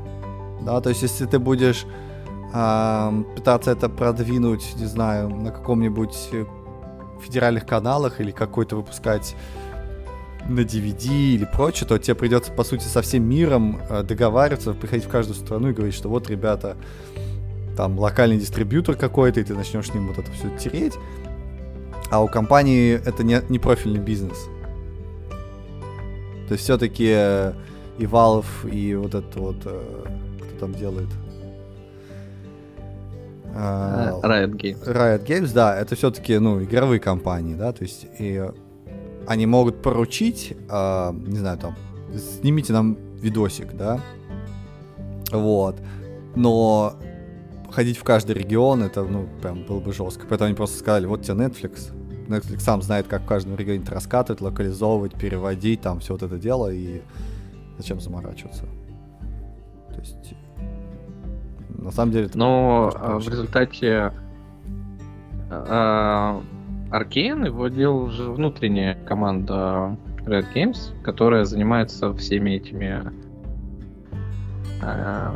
Да, 0.62 0.80
то 0.80 0.88
есть 0.88 1.02
если 1.02 1.26
ты 1.26 1.38
будешь 1.38 1.84
э, 2.54 3.24
пытаться 3.36 3.72
это 3.72 3.90
продвинуть, 3.90 4.74
не 4.76 4.86
знаю, 4.86 5.28
на 5.28 5.50
каком-нибудь 5.50 6.30
федеральных 7.20 7.66
каналах 7.66 8.22
или 8.22 8.30
какой-то 8.30 8.76
выпускать 8.76 9.36
на 10.48 10.60
DVD 10.60 11.06
или 11.08 11.44
прочее, 11.44 11.86
то 11.86 11.98
тебе 11.98 12.14
придется, 12.14 12.52
по 12.52 12.64
сути, 12.64 12.84
со 12.84 13.02
всем 13.02 13.24
миром 13.24 13.80
э, 13.88 14.02
договариваться, 14.02 14.72
приходить 14.74 15.06
в 15.06 15.08
каждую 15.08 15.36
страну 15.36 15.70
и 15.70 15.72
говорить, 15.72 15.94
что 15.94 16.08
вот, 16.08 16.28
ребята, 16.28 16.76
там 17.76 17.98
локальный 17.98 18.38
дистрибьютор 18.38 18.96
какой-то, 18.96 19.40
и 19.40 19.44
ты 19.44 19.54
начнешь 19.54 19.88
с 19.88 19.94
ним 19.94 20.08
вот 20.08 20.18
это 20.18 20.30
все 20.32 20.50
тереть. 20.58 20.94
А 22.10 22.22
у 22.22 22.28
компании 22.28 22.94
это 22.94 23.24
не, 23.24 23.40
не 23.48 23.58
профильный 23.58 24.00
бизнес. 24.00 24.36
То 26.48 26.54
есть 26.54 26.64
все-таки 26.64 27.10
э, 27.14 27.52
и 27.98 28.04
Valve, 28.04 28.70
и 28.70 28.94
вот 28.94 29.14
это 29.14 29.38
вот, 29.38 29.56
э, 29.64 30.04
кто 30.38 30.58
там 30.66 30.74
делает? 30.74 31.08
Riot 34.22 34.54
Games. 34.56 34.84
Riot 34.86 35.26
Games, 35.26 35.52
да, 35.52 35.78
это 35.78 35.94
все-таки, 35.94 36.38
ну, 36.38 36.62
игровые 36.62 37.00
компании, 37.00 37.54
да, 37.54 37.72
то 37.72 37.82
есть 37.82 38.06
и 38.18 38.50
они 39.26 39.46
могут 39.46 39.82
поручить, 39.82 40.56
э, 40.68 41.12
не 41.12 41.38
знаю, 41.38 41.58
там, 41.58 41.74
снимите 42.40 42.72
нам 42.72 42.96
видосик, 43.20 43.72
да, 43.74 44.00
вот, 45.30 45.76
но 46.34 46.94
ходить 47.72 47.96
в 47.96 48.04
каждый 48.04 48.34
регион, 48.34 48.82
это, 48.82 49.02
ну, 49.02 49.26
прям 49.40 49.64
было 49.64 49.80
бы 49.80 49.92
жестко. 49.92 50.26
Поэтому 50.28 50.46
они 50.48 50.54
просто 50.54 50.78
сказали, 50.78 51.06
вот 51.06 51.22
тебе 51.22 51.34
Netflix, 51.34 51.92
Netflix 52.28 52.60
сам 52.60 52.82
знает, 52.82 53.08
как 53.08 53.22
в 53.22 53.26
каждом 53.26 53.56
регионе 53.56 53.82
это 53.82 53.94
раскатывать, 53.94 54.40
локализовывать, 54.40 55.14
переводить, 55.14 55.80
там, 55.80 56.00
все 56.00 56.12
вот 56.12 56.22
это 56.22 56.38
дело, 56.38 56.72
и 56.72 57.02
зачем 57.78 58.00
заморачиваться? 58.00 58.66
То 59.88 60.00
есть, 60.00 60.34
на 61.68 61.90
самом 61.90 62.12
деле... 62.12 62.30
Но 62.34 62.92
а, 62.94 63.18
в 63.18 63.28
результате 63.28 64.12
а, 66.92 67.00
Arkane 67.00 67.46
его 67.46 67.68
делал 67.68 68.04
уже 68.04 68.30
внутренняя 68.30 68.94
команда 69.06 69.96
Red 70.26 70.46
Games, 70.54 71.00
которая 71.02 71.44
занимается 71.44 72.14
всеми 72.14 72.50
этими 72.52 73.02
э, 74.82 75.30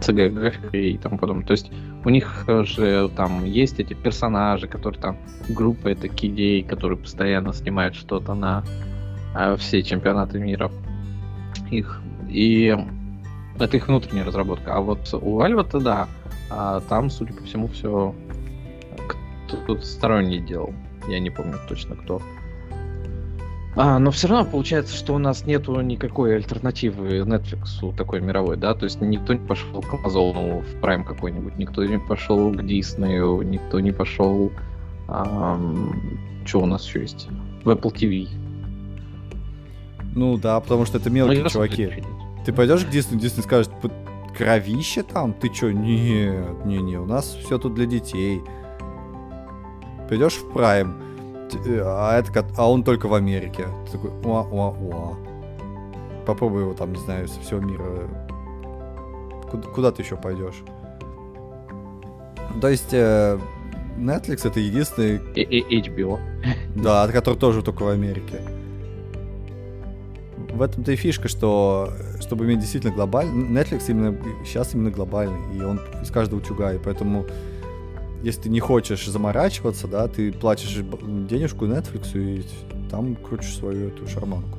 CG 0.00 0.28
графикой 0.30 0.92
и 0.92 0.98
тому 0.98 1.18
подобное. 1.18 1.46
То 1.46 1.52
есть 1.52 1.70
у 2.04 2.08
них 2.08 2.46
же 2.64 3.10
там 3.16 3.44
есть 3.44 3.78
эти 3.80 3.94
персонажи, 3.94 4.66
которые 4.66 5.00
там 5.00 5.18
группа 5.48 5.88
это 5.88 6.08
кидей, 6.08 6.62
которые 6.62 6.98
постоянно 6.98 7.52
снимают 7.52 7.94
что-то 7.94 8.34
на 8.34 8.64
э, 9.36 9.56
все 9.56 9.82
чемпионаты 9.82 10.38
мира 10.38 10.70
их. 11.70 12.00
И 12.28 12.76
это 13.58 13.76
их 13.76 13.88
внутренняя 13.88 14.24
разработка. 14.24 14.74
А 14.74 14.80
вот 14.80 15.08
у 15.12 15.40
Valve-то 15.40 15.80
да, 15.80 16.08
а 16.50 16.80
там, 16.88 17.10
судя 17.10 17.34
по 17.34 17.44
всему, 17.44 17.68
все 17.68 18.14
тут 19.56 19.84
сторонний 19.84 20.40
делал. 20.40 20.74
Я 21.08 21.20
не 21.20 21.30
помню 21.30 21.58
точно 21.68 21.96
кто. 21.96 22.20
А, 23.80 24.00
но 24.00 24.10
все 24.10 24.26
равно 24.26 24.50
получается, 24.50 24.96
что 24.96 25.14
у 25.14 25.18
нас 25.18 25.46
нету 25.46 25.80
никакой 25.80 26.34
альтернативы 26.34 27.18
Netflix 27.20 27.94
такой 27.96 28.20
мировой, 28.20 28.56
да, 28.56 28.74
то 28.74 28.84
есть 28.84 29.00
никто 29.00 29.34
не 29.34 29.46
пошел 29.46 29.82
к 29.82 29.94
Amazon 29.94 30.62
в 30.62 30.82
Prime 30.82 31.04
какой-нибудь, 31.04 31.56
никто 31.58 31.84
не 31.84 32.00
пошел 32.00 32.50
к 32.50 32.56
Disney, 32.56 33.44
никто 33.44 33.78
не 33.78 33.92
пошел... 33.92 34.50
Эм, 35.08 36.18
что 36.44 36.60
у 36.60 36.66
нас 36.66 36.86
еще 36.86 37.02
есть? 37.02 37.28
В 37.62 37.70
Apple 37.70 37.94
TV. 37.94 38.28
Ну 40.16 40.36
да, 40.38 40.58
потому 40.58 40.84
что 40.84 40.98
это 40.98 41.08
мелкие 41.08 41.44
ну, 41.44 41.48
чуваки. 41.48 42.02
Ты 42.44 42.52
пойдешь 42.52 42.84
к 42.84 42.88
Disney, 42.88 43.20
Disney 43.20 43.42
скажет, 43.42 43.70
кровище 44.36 45.04
там? 45.04 45.32
Ты 45.34 45.50
чё? 45.50 45.70
Нет, 45.70 46.64
не, 46.64 46.78
не, 46.78 46.96
у 46.98 47.06
нас 47.06 47.36
все 47.44 47.58
тут 47.58 47.74
для 47.74 47.86
детей 47.86 48.42
придешь 50.08 50.34
в 50.34 50.50
Prime, 50.50 50.92
э, 51.66 51.82
а, 51.84 52.18
это, 52.18 52.46
а 52.56 52.70
он 52.70 52.82
только 52.82 53.06
в 53.08 53.14
Америке. 53.14 53.66
Ты 53.86 53.92
такой, 53.92 54.10
уа, 54.24 54.42
уа, 54.42 54.70
уа. 54.70 55.16
Попробуй 56.26 56.62
его 56.62 56.74
там, 56.74 56.92
не 56.92 56.98
знаю, 56.98 57.28
со 57.28 57.40
всего 57.40 57.60
мира. 57.60 58.08
Куда, 59.50 59.68
куда 59.68 59.92
ты 59.92 60.02
еще 60.02 60.16
пойдешь? 60.16 60.62
То 62.60 62.68
есть 62.68 62.92
э, 62.92 63.38
Netflix 63.96 64.46
это 64.46 64.60
единственный... 64.60 65.20
И, 65.34 65.80
HBO. 65.80 66.18
Да, 66.74 67.06
который 67.08 67.36
тоже 67.36 67.62
только 67.62 67.82
в 67.82 67.88
Америке. 67.88 68.40
В 70.52 70.62
этом-то 70.62 70.92
и 70.92 70.96
фишка, 70.96 71.28
что 71.28 71.92
чтобы 72.20 72.44
иметь 72.46 72.60
действительно 72.60 72.92
глобальный... 72.92 73.48
Netflix 73.48 73.84
именно 73.88 74.16
сейчас 74.44 74.74
именно 74.74 74.90
глобальный, 74.90 75.56
и 75.56 75.62
он 75.62 75.80
из 76.02 76.10
каждого 76.10 76.40
утюга, 76.40 76.72
и 76.72 76.78
поэтому 76.78 77.26
если 78.22 78.42
ты 78.42 78.48
не 78.48 78.60
хочешь 78.60 79.06
заморачиваться, 79.06 79.86
да, 79.86 80.08
ты 80.08 80.32
платишь 80.32 80.74
денежку 81.28 81.66
Netflix 81.66 82.18
и 82.18 82.44
там 82.90 83.14
крутишь 83.16 83.56
свою 83.56 83.88
эту 83.88 84.06
шарманку. 84.08 84.58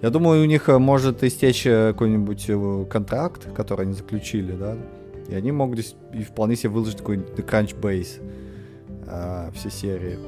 Я 0.00 0.10
думаю, 0.10 0.42
у 0.42 0.46
них 0.46 0.68
э, 0.68 0.78
может 0.78 1.22
истечь 1.22 1.64
э, 1.64 1.92
какой-нибудь 1.92 2.46
э, 2.48 2.86
контракт, 2.90 3.46
который 3.54 3.82
они 3.86 3.94
заключили, 3.94 4.52
да, 4.52 4.76
И 5.28 5.34
они 5.34 5.52
могут 5.52 5.78
здесь 5.78 5.94
и 6.12 6.24
вполне 6.24 6.56
себе 6.56 6.70
выложить 6.70 6.98
какой-нибудь 6.98 7.30
Crunchbase 7.38 8.20
а, 9.06 9.50
все 9.52 9.70
серии 9.70 10.18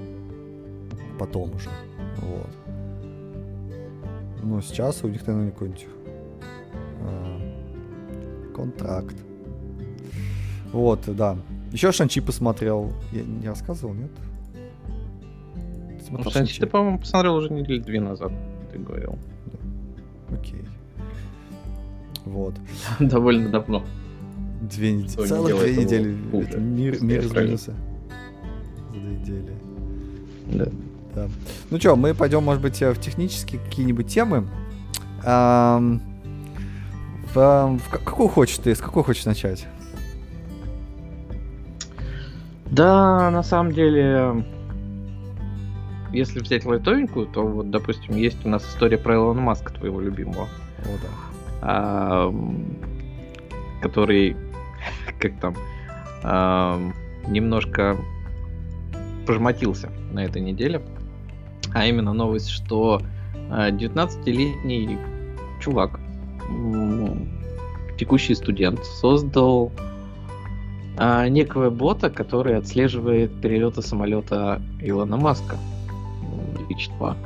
потом 1.19 1.55
уже. 1.55 1.71
Вот. 2.19 2.51
Но 4.43 4.61
сейчас 4.61 5.03
у 5.03 5.09
них, 5.09 5.27
наверное, 5.27 5.51
какой-нибудь 5.51 5.87
а, 7.01 7.41
контракт. 8.55 9.17
Вот, 10.73 11.01
да. 11.07 11.37
Еще 11.75 11.91
Шанчи 11.91 12.21
посмотрел. 12.21 12.93
Я 13.11 13.23
не 13.23 13.49
рассказывал, 13.49 13.95
нет? 13.95 14.11
Смотрел 16.07 16.25
ну, 16.25 16.31
Шанчи 16.31 16.61
ты, 16.61 16.69
по-моему, 16.69 17.01
посмотрел 17.01 17.35
уже 17.35 17.53
недели 17.53 17.81
две 17.81 18.01
назад, 18.01 18.31
ты 18.71 18.79
говорил. 18.79 19.19
Да. 19.47 20.37
Окей. 20.37 20.65
Вот. 22.25 22.55
Довольно 23.01 23.49
давно. 23.49 23.85
Две 24.61 24.93
недели. 24.93 25.27
Целых 25.27 25.59
две 25.59 25.77
недели. 25.85 26.17
Хуже. 26.31 26.59
Мир, 26.59 27.03
мир 27.03 27.25
изменился. 27.25 27.73
За 27.73 29.01
две 29.01 29.11
недели. 29.11 29.53
Да. 30.53 30.67
да. 31.13 31.29
Ну 31.71 31.81
что, 31.81 31.97
мы 31.97 32.15
пойдем, 32.15 32.45
может 32.45 32.63
быть, 32.63 32.81
в 32.81 33.01
технические 33.01 33.61
какие-нибудь 33.61 34.07
темы. 34.07 34.47
Эм, 35.25 36.01
в, 37.35 37.79
в, 37.79 37.91
какую 37.91 38.29
хочешь 38.29 38.59
ты, 38.59 38.77
с 38.77 38.79
какой 38.79 39.03
хочешь 39.03 39.25
начать? 39.25 39.67
Да, 42.71 43.31
на 43.31 43.43
самом 43.43 43.73
деле, 43.73 44.45
если 46.13 46.41
взять 46.41 46.65
лайтовенькую, 46.65 47.27
то 47.27 47.47
вот, 47.47 47.71
допустим, 47.71 48.17
есть 48.17 48.45
у 48.47 48.49
нас 48.49 48.65
история 48.69 48.99
про 48.99 49.17
Илона 49.17 49.41
Маска, 49.41 49.73
твоего 49.73 50.01
любимого. 50.01 50.45
О, 50.45 50.89
да. 51.03 51.09
А, 51.63 52.35
который, 53.83 54.37
как 55.19 55.39
там, 55.41 55.55
а, 56.23 56.81
немножко 57.27 57.97
пожмотился 59.27 59.91
на 60.13 60.25
этой 60.25 60.43
неделе. 60.43 60.83
А 61.73 61.87
именно 61.87 62.13
новость, 62.13 62.49
что 62.49 63.01
19-летний 63.35 64.99
а, 64.99 65.61
чувак, 65.61 65.99
текущий 67.99 68.35
студент, 68.35 68.85
создал 68.85 69.73
а, 70.97 71.29
некого 71.29 71.71
бота, 71.71 72.11
который 72.11 72.57
отслеживает 72.57 73.33
перелеты 73.41 73.83
самолета 73.83 74.63
Илона 74.81 75.17
Маска 75.17 75.57
X2 76.71 77.17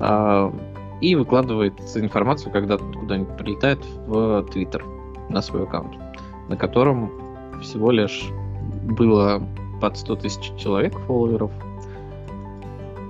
а, 0.00 0.52
и 1.00 1.14
выкладывает 1.14 1.74
информацию, 1.96 2.52
когда 2.52 2.78
куда-нибудь 2.78 3.36
прилетает 3.36 3.84
в 4.06 4.44
Твиттер 4.52 4.84
на 5.28 5.42
свой 5.42 5.64
аккаунт, 5.64 5.94
на 6.48 6.56
котором 6.56 7.10
всего 7.60 7.90
лишь 7.90 8.28
было 8.84 9.42
под 9.80 9.96
100 9.96 10.16
тысяч 10.16 10.52
человек 10.56 10.96
фолловеров. 11.06 11.50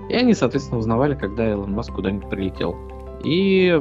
И 0.08 0.14
они, 0.14 0.34
соответственно, 0.34 0.78
узнавали, 0.78 1.14
когда 1.14 1.50
Илон 1.50 1.72
Маск 1.72 1.92
куда-нибудь 1.92 2.28
прилетел. 2.28 2.76
И 3.22 3.80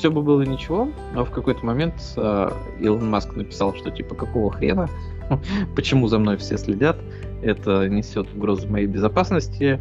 все 0.00 0.10
бы 0.10 0.22
было 0.22 0.40
ничего, 0.40 0.88
но 1.14 1.26
в 1.26 1.30
какой-то 1.30 1.64
момент 1.66 1.94
э, 2.16 2.50
Илон 2.80 3.10
Маск 3.10 3.36
написал, 3.36 3.74
что 3.74 3.90
типа 3.90 4.14
какого 4.14 4.50
хрена, 4.50 4.88
почему 5.76 6.08
за 6.08 6.18
мной 6.18 6.38
все 6.38 6.56
следят, 6.56 6.96
это 7.42 7.86
несет 7.86 8.26
угрозу 8.34 8.66
моей 8.66 8.86
безопасности. 8.86 9.78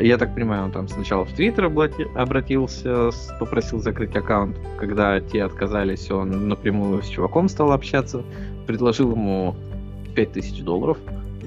Я 0.00 0.16
так 0.16 0.34
понимаю, 0.34 0.64
он 0.64 0.72
там 0.72 0.88
сначала 0.88 1.26
в 1.26 1.32
Твиттер 1.34 1.66
обратился, 2.14 3.10
попросил 3.38 3.80
закрыть 3.80 4.16
аккаунт. 4.16 4.56
Когда 4.78 5.20
те 5.20 5.42
отказались, 5.42 6.10
он 6.10 6.48
напрямую 6.48 7.02
с 7.02 7.08
чуваком 7.08 7.50
стал 7.50 7.72
общаться, 7.72 8.22
предложил 8.66 9.12
ему 9.12 9.56
5000 10.14 10.62
долларов 10.62 10.96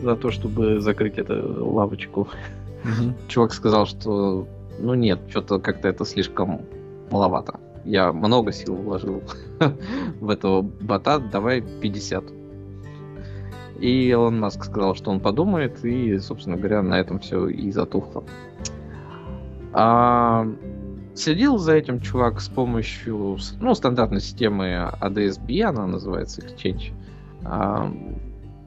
за 0.03 0.15
то, 0.15 0.29
чтобы 0.29 0.81
закрыть 0.81 1.17
эту 1.17 1.65
лавочку. 1.65 2.27
Mm-hmm. 2.83 3.13
Чувак 3.27 3.53
сказал, 3.53 3.87
что 3.87 4.47
ну 4.77 4.93
нет, 4.93 5.19
что-то 5.29 5.57
как-то 5.57 5.87
это 5.87 6.05
слишком 6.05 6.61
маловато 7.09 7.59
я 7.85 8.11
много 8.11 8.51
сил 8.51 8.75
вложил 8.75 9.23
в 10.19 10.29
этого 10.29 10.61
бота, 10.61 11.19
давай 11.19 11.61
50. 11.61 12.23
И 13.79 14.09
Илон 14.09 14.39
Маск 14.39 14.63
сказал, 14.63 14.95
что 14.95 15.11
он 15.11 15.19
подумает, 15.19 15.83
и, 15.83 16.17
собственно 16.19 16.55
говоря, 16.55 16.81
на 16.81 16.99
этом 16.99 17.19
все 17.19 17.47
и 17.47 17.71
затухло. 17.71 18.23
А, 19.73 20.47
следил 21.15 21.57
за 21.57 21.73
этим 21.73 21.99
чувак 21.99 22.39
с 22.39 22.47
помощью 22.47 23.37
ну, 23.59 23.75
стандартной 23.75 24.21
системы 24.21 24.89
ADSB, 25.01 25.63
она 25.63 25.87
называется 25.87 26.41
Exchange, 26.41 26.93
а, 27.43 27.91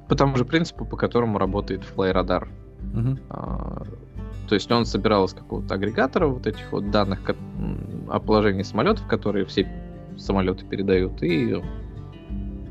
по 0.09 0.15
тому 0.17 0.37
же 0.37 0.45
принципу, 0.45 0.85
по 0.85 0.97
которому 0.97 1.39
работает 1.39 1.83
FlyRadar. 1.97 2.49
Uh-huh. 2.93 3.19
А, 3.31 3.83
то 4.47 4.55
есть 4.55 4.71
он 4.71 4.87
собирал 4.87 5.25
из 5.25 5.33
какого-то 5.33 5.75
агрегатора 5.75 6.27
вот 6.27 6.47
этих 6.47 6.73
вот 6.73 6.91
данных 6.91 7.21
о 8.09 8.21
положении 8.21 8.63
самолетов, 8.63 9.07
которые 9.07 9.45
все 9.47 9.69
самолеты 10.17 10.65
передают, 10.65 11.23
и 11.23 11.63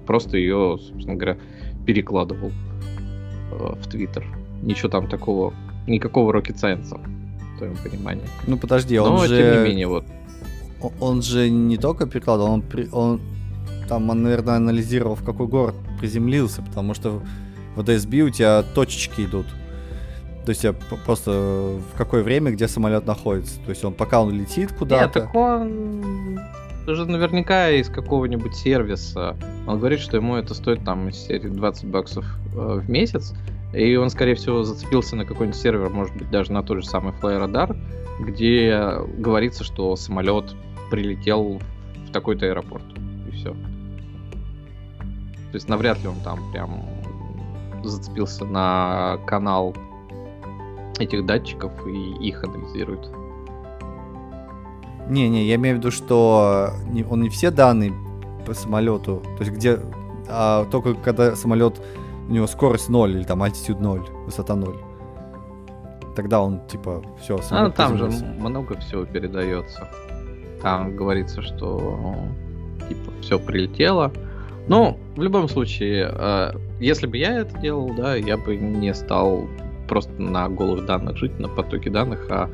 просто 0.05 0.37
ее, 0.37 0.77
собственно 0.79 1.15
говоря, 1.15 1.37
перекладывал 1.85 2.51
э, 3.51 3.73
в 3.79 3.87
Твиттер. 3.89 4.25
Ничего 4.61 4.89
там 4.89 5.07
такого, 5.07 5.53
никакого 5.87 6.33
rocket 6.33 6.55
science, 6.55 6.97
в 7.55 7.57
твоем 7.57 7.75
понимании. 7.77 8.25
Ну 8.47 8.57
подожди, 8.57 8.97
он 8.97 9.09
Но, 9.09 9.25
же... 9.27 9.37
тем 9.37 9.63
не 9.63 9.69
менее, 9.69 9.87
вот. 9.87 10.05
Он 10.99 11.21
же 11.21 11.49
не 11.49 11.77
только 11.77 12.05
перекладывал, 12.05 12.51
он, 12.51 12.63
он 12.91 13.21
там, 13.87 14.09
он, 14.09 14.23
наверное, 14.23 14.55
анализировал, 14.55 15.15
в 15.15 15.23
какой 15.23 15.47
город 15.47 15.75
приземлился, 15.99 16.61
потому 16.61 16.93
что 16.93 17.21
в 17.75 17.81
DSB 17.81 18.21
у 18.21 18.29
тебя 18.29 18.63
точечки 18.63 19.21
идут. 19.21 19.47
То 20.45 20.51
есть 20.51 20.63
я 20.63 20.73
просто 20.73 21.31
в 21.31 21.97
какое 21.97 22.21
время, 22.21 22.51
где 22.51 22.67
самолет 22.67 23.07
находится. 23.07 23.59
То 23.61 23.71
есть 23.71 23.83
он 23.83 23.93
пока 23.93 24.21
он 24.21 24.31
летит 24.31 24.71
куда-то. 24.71 25.03
Нет, 25.03 25.13
так 25.13 25.35
он 25.35 26.39
же 26.85 27.05
наверняка 27.05 27.71
из 27.71 27.89
какого-нибудь 27.89 28.55
сервиса. 28.55 29.35
Он 29.65 29.79
говорит, 29.79 29.99
что 29.99 30.17
ему 30.17 30.35
это 30.35 30.53
стоит 30.53 30.83
там 30.83 31.09
из 31.09 31.15
серии 31.15 31.47
20 31.47 31.85
баксов 31.85 32.25
э, 32.53 32.79
в 32.79 32.89
месяц. 32.89 33.33
И 33.73 33.95
он, 33.95 34.09
скорее 34.11 34.35
всего, 34.35 34.63
зацепился 34.63 35.15
на 35.15 35.25
какой-нибудь 35.25 35.59
сервер, 35.59 35.89
может 35.89 36.15
быть, 36.15 36.29
даже 36.29 36.51
на 36.51 36.61
тот 36.61 36.77
же 36.77 36.85
самый 36.85 37.13
FlyRadar, 37.13 37.75
где 38.21 38.99
говорится, 39.17 39.63
что 39.63 39.95
самолет 39.95 40.55
прилетел 40.91 41.59
в 42.07 42.11
такой-то 42.11 42.45
аэропорт. 42.45 42.85
И 43.27 43.31
все. 43.31 43.53
То 45.51 45.55
есть 45.55 45.67
навряд 45.67 46.01
ли 46.03 46.07
он 46.07 46.19
там 46.23 46.51
прям 46.51 46.85
зацепился 47.83 48.45
на 48.45 49.17
канал 49.25 49.75
этих 50.99 51.25
датчиков 51.25 51.71
и 51.87 52.13
их 52.27 52.43
анализирует. 52.43 53.09
Не-не, 55.09 55.45
я 55.45 55.55
имею 55.55 55.75
в 55.75 55.79
виду, 55.79 55.91
что 55.91 56.71
он 57.09 57.21
не 57.21 57.29
все 57.29 57.51
данные 57.51 57.93
по 58.45 58.53
самолету, 58.53 59.21
то 59.37 59.43
есть 59.43 59.51
где, 59.51 59.79
а 60.27 60.65
только 60.65 60.95
когда 60.95 61.35
самолет, 61.35 61.79
у 62.27 62.31
него 62.31 62.47
скорость 62.47 62.89
0 62.89 63.11
или 63.11 63.23
там 63.23 63.43
альтитюд 63.43 63.79
0, 63.79 64.01
высота 64.25 64.55
0. 64.55 64.75
Тогда 66.15 66.41
он 66.41 66.65
типа 66.67 67.03
все. 67.21 67.39
А 67.51 67.69
там 67.69 67.97
же 67.97 68.09
много 68.39 68.77
всего 68.79 69.05
передается. 69.05 69.87
Там 70.61 70.95
говорится, 70.95 71.41
что 71.41 72.15
типа 72.87 73.11
все 73.21 73.37
прилетело. 73.37 74.11
Ну, 74.67 74.97
в 75.15 75.21
любом 75.21 75.47
случае, 75.47 76.09
э, 76.11 76.51
если 76.79 77.05
бы 77.05 77.17
я 77.17 77.41
это 77.41 77.55
делал, 77.59 77.93
да, 77.95 78.15
я 78.15 78.37
бы 78.37 78.55
не 78.55 78.93
стал 78.95 79.47
просто 79.87 80.13
на 80.21 80.49
голых 80.49 80.85
данных 80.85 81.17
жить, 81.17 81.39
на 81.39 81.47
потоке 81.47 81.89
данных, 81.89 82.27
а 82.29 82.49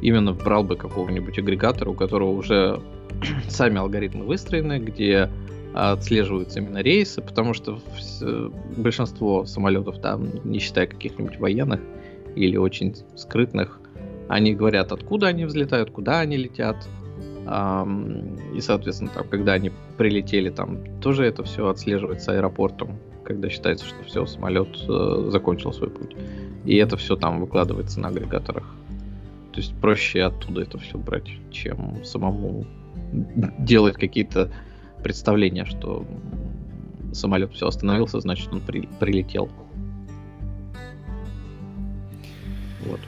именно 0.00 0.32
брал 0.32 0.64
бы 0.64 0.76
какого-нибудь 0.76 1.38
агрегатора, 1.38 1.90
у 1.90 1.94
которого 1.94 2.30
уже 2.30 2.80
сами 3.48 3.78
алгоритмы 3.78 4.24
выстроены, 4.24 4.78
где 4.78 5.30
отслеживаются 5.72 6.58
именно 6.58 6.78
рейсы, 6.78 7.22
потому 7.22 7.54
что 7.54 7.78
большинство 8.76 9.46
самолетов, 9.46 10.00
там, 10.00 10.28
не 10.44 10.58
считая 10.58 10.86
каких-нибудь 10.86 11.38
военных 11.38 11.80
или 12.34 12.56
очень 12.56 12.96
скрытных, 13.16 13.80
они 14.28 14.54
говорят, 14.54 14.90
откуда 14.92 15.28
они 15.28 15.44
взлетают, 15.44 15.90
куда 15.90 16.20
они 16.20 16.36
летят, 16.36 16.88
и, 17.42 18.60
соответственно, 18.60 19.10
там, 19.14 19.28
когда 19.28 19.54
они 19.54 19.72
прилетели, 19.96 20.50
там 20.50 21.00
тоже 21.00 21.24
это 21.24 21.42
все 21.44 21.68
отслеживается 21.68 22.32
аэропортом, 22.32 22.98
когда 23.30 23.48
считается, 23.48 23.86
что 23.86 24.02
все, 24.02 24.26
самолет 24.26 24.76
э, 24.88 25.28
закончил 25.30 25.72
свой 25.72 25.88
путь. 25.88 26.16
И 26.64 26.74
это 26.74 26.96
все 26.96 27.14
там 27.14 27.40
выкладывается 27.40 28.00
на 28.00 28.08
агрегаторах. 28.08 28.64
То 29.52 29.60
есть 29.60 29.72
проще 29.80 30.24
оттуда 30.24 30.62
это 30.62 30.78
все 30.78 30.98
брать, 30.98 31.30
чем 31.52 32.04
самому 32.04 32.66
делать 33.58 33.94
какие-то 33.94 34.50
представления, 35.04 35.64
что 35.64 36.04
самолет 37.12 37.52
все 37.52 37.68
остановился, 37.68 38.18
значит 38.18 38.52
он 38.52 38.62
при, 38.62 38.88
прилетел. 38.98 39.48
Вот. 42.84 43.00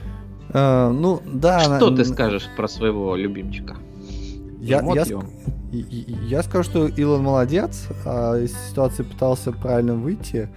А, 0.50 0.90
ну, 0.92 1.20
да. 1.26 1.60
Что 1.78 1.90
на... 1.90 1.96
ты 1.96 2.04
скажешь 2.04 2.48
про 2.56 2.68
своего 2.68 3.16
любимчика? 3.16 3.76
Я, 4.62 4.80
я, 4.92 5.04
я 5.72 6.42
скажу, 6.44 6.62
что 6.62 6.86
Илон 6.86 7.24
молодец, 7.24 7.88
а 8.04 8.38
из 8.38 8.52
ситуации 8.68 9.02
пытался 9.02 9.50
правильно 9.50 9.94
выйти. 9.94 10.48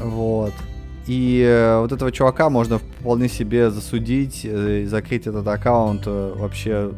Вот. 0.00 0.52
И 1.06 1.42
э, 1.42 1.80
вот 1.80 1.92
этого 1.92 2.10
чувака 2.10 2.50
можно 2.50 2.78
вполне 2.78 3.28
себе 3.28 3.70
засудить 3.70 4.42
э, 4.44 4.82
и 4.82 4.84
закрыть 4.86 5.26
этот 5.26 5.46
аккаунт 5.46 6.02
э, 6.06 6.34
вообще 6.36 6.92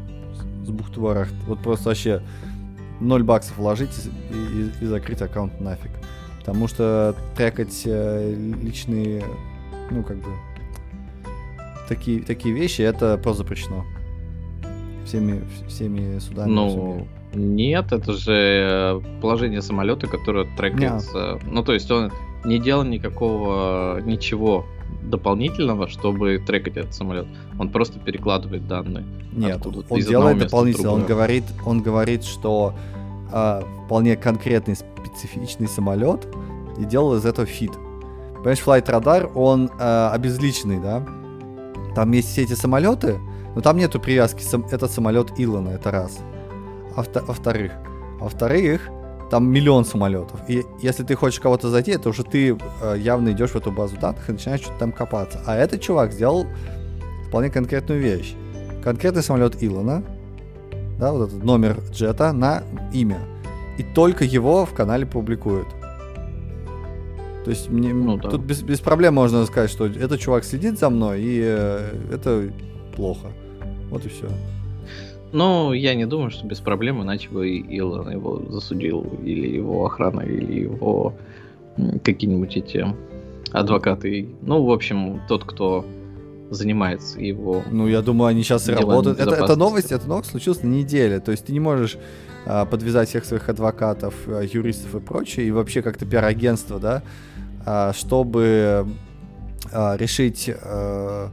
с 0.65 0.71
бухты 0.71 1.01
Вот 1.01 1.59
просто 1.61 1.91
вообще 1.91 2.23
0 3.01 3.23
баксов 3.23 3.59
вложить 3.59 3.91
и, 4.31 4.59
и, 4.59 4.85
и 4.85 4.87
закрыть 4.87 5.21
аккаунт 5.21 5.61
нафиг. 5.61 5.91
Потому 6.39 6.67
что 6.67 7.15
трекать 7.37 7.83
личные, 7.85 9.23
ну 9.91 10.03
как 10.03 10.17
бы, 10.17 10.31
такие, 11.89 12.23
такие 12.23 12.55
вещи, 12.55 12.83
это 12.83 13.19
просто 13.19 13.43
запрещено. 13.43 13.85
Всеми, 15.05 15.43
всеми 15.69 16.19
судами. 16.19 16.51
Ну, 16.51 17.07
нет, 17.35 17.93
это 17.93 18.13
же 18.13 19.03
положение 19.21 19.63
самолета, 19.63 20.07
которое 20.07 20.47
трекается. 20.57 21.19
Yeah. 21.19 21.43
Ну, 21.51 21.63
то 21.63 21.73
есть 21.73 21.91
он 21.91 22.11
не 22.45 22.59
делал 22.59 22.85
никакого 22.85 24.01
ничего 24.01 24.65
дополнительного, 25.03 25.89
чтобы 25.89 26.39
трекать 26.47 26.77
этот 26.77 26.95
самолет. 26.95 27.27
Он 27.59 27.71
просто 27.71 27.99
перекладывает 27.99 28.67
данные. 28.67 29.05
Нет, 29.33 29.65
он 29.65 30.01
делает 30.01 30.39
дополнительно. 30.39 30.93
Он 30.93 31.05
говорит, 31.05 31.45
он 31.65 31.83
говорит, 31.83 32.25
что 32.25 32.75
э, 33.33 33.63
вполне 33.87 34.17
конкретный 34.17 34.77
специфичный 34.77 35.69
самолет 35.69 36.27
и 36.79 36.85
делал 36.85 37.17
из 37.17 37.25
этого 37.25 37.47
фит. 37.47 37.73
Понимаешь, 38.35 38.63
Flight 38.65 38.87
Radar, 38.87 39.33
он 39.35 39.71
э, 39.79 40.11
обезличенный, 40.13 40.81
да? 40.81 41.07
Там 41.95 42.13
есть 42.13 42.29
все 42.29 42.43
эти 42.43 42.55
самолеты, 42.55 43.19
но 43.55 43.61
там 43.61 43.77
нету 43.77 44.01
привязки. 44.01 44.45
Этот 44.73 44.91
самолет 44.91 45.33
Илона, 45.37 45.71
это 45.71 45.91
раз. 45.91 46.19
А 46.97 47.05
во-вторых, 47.27 47.73
во-вторых, 48.21 48.91
там 49.31 49.49
миллион 49.49 49.85
самолетов. 49.85 50.41
И 50.49 50.65
если 50.83 51.05
ты 51.05 51.15
хочешь 51.15 51.41
кого-то 51.41 51.69
зайти, 51.69 51.93
это 51.93 52.09
уже 52.09 52.25
ты 52.25 52.59
э, 52.83 52.97
явно 52.99 53.31
идешь 53.31 53.51
в 53.51 53.57
эту 53.57 53.71
базу 53.71 53.97
данных 53.97 54.29
и 54.29 54.33
начинаешь 54.33 54.61
что-то 54.61 54.79
там 54.79 54.93
копаться. 54.93 55.41
А 55.47 55.57
этот 55.57 55.81
чувак 55.81 56.13
сделал 56.13 56.47
вполне 57.29 57.49
конкретную 57.49 58.01
вещь. 58.01 58.35
Конкретный 58.83 59.23
самолет 59.23 59.63
Илона, 59.63 60.03
да, 60.99 61.13
вот 61.13 61.29
этот 61.29 61.45
номер 61.45 61.79
джета 61.93 62.33
на 62.33 62.63
имя. 62.93 63.21
И 63.79 63.83
только 63.83 64.25
его 64.25 64.67
в 64.67 64.75
канале 64.75 65.07
публикуют. 65.07 65.69
То 67.45 67.51
есть 67.51 67.71
мне 67.71 67.95
ну, 67.95 68.19
да. 68.19 68.29
тут 68.29 68.43
без, 68.43 68.63
без 68.63 68.81
проблем 68.81 69.15
можно 69.15 69.47
сказать, 69.47 69.71
что 69.71 69.87
этот 69.87 70.21
чувак 70.21 70.45
следит 70.45 70.79
за 70.79 70.91
мной, 70.91 71.23
и 71.23 71.41
э, 71.43 72.13
это 72.13 72.53
плохо. 72.95 73.29
Вот 73.91 74.07
и 74.07 74.09
все. 74.09 74.29
Ну, 75.33 75.73
я 75.73 75.95
не 75.95 76.07
думаю, 76.07 76.31
что 76.31 76.47
без 76.47 76.59
проблем, 76.61 77.03
иначе 77.03 77.29
бы 77.29 77.49
Илон 77.49 78.11
его 78.11 78.43
засудил, 78.51 79.07
или 79.23 79.47
его 79.47 79.87
охрана, 79.87 80.21
или 80.23 80.63
его 80.63 81.15
какие-нибудь 82.03 82.57
эти 82.57 82.85
адвокаты. 83.53 84.29
Ну, 84.43 84.65
в 84.65 84.71
общем, 84.71 85.21
тот, 85.29 85.45
кто 85.45 85.85
занимается 86.51 87.21
его. 87.21 87.63
Ну, 87.71 87.87
я 87.87 88.03
думаю, 88.03 88.29
они 88.29 88.43
сейчас 88.43 88.69
и 88.69 88.73
работают. 88.73 89.21
Это, 89.21 89.37
это 89.37 89.57
новость, 89.57 89.93
это 89.93 90.07
новость 90.09 90.31
случилась 90.31 90.63
на 90.63 90.69
неделе. 90.69 91.21
То 91.21 91.31
есть 91.31 91.47
ты 91.47 91.53
не 91.53 91.61
можешь 91.61 91.97
а, 92.45 92.65
подвязать 92.65 93.09
всех 93.09 93.25
своих 93.25 93.49
адвокатов, 93.49 94.15
а, 94.27 94.43
юристов 94.43 94.95
и 94.97 95.01
прочее, 95.01 95.47
и 95.47 95.51
вообще 95.53 95.81
как-то 95.81 96.07
пиар-агентство, 96.07 96.81
да, 96.81 97.03
а, 97.65 97.93
чтобы 97.93 98.87
а, 99.73 99.97
решить 99.97 100.51
а, 100.63 101.31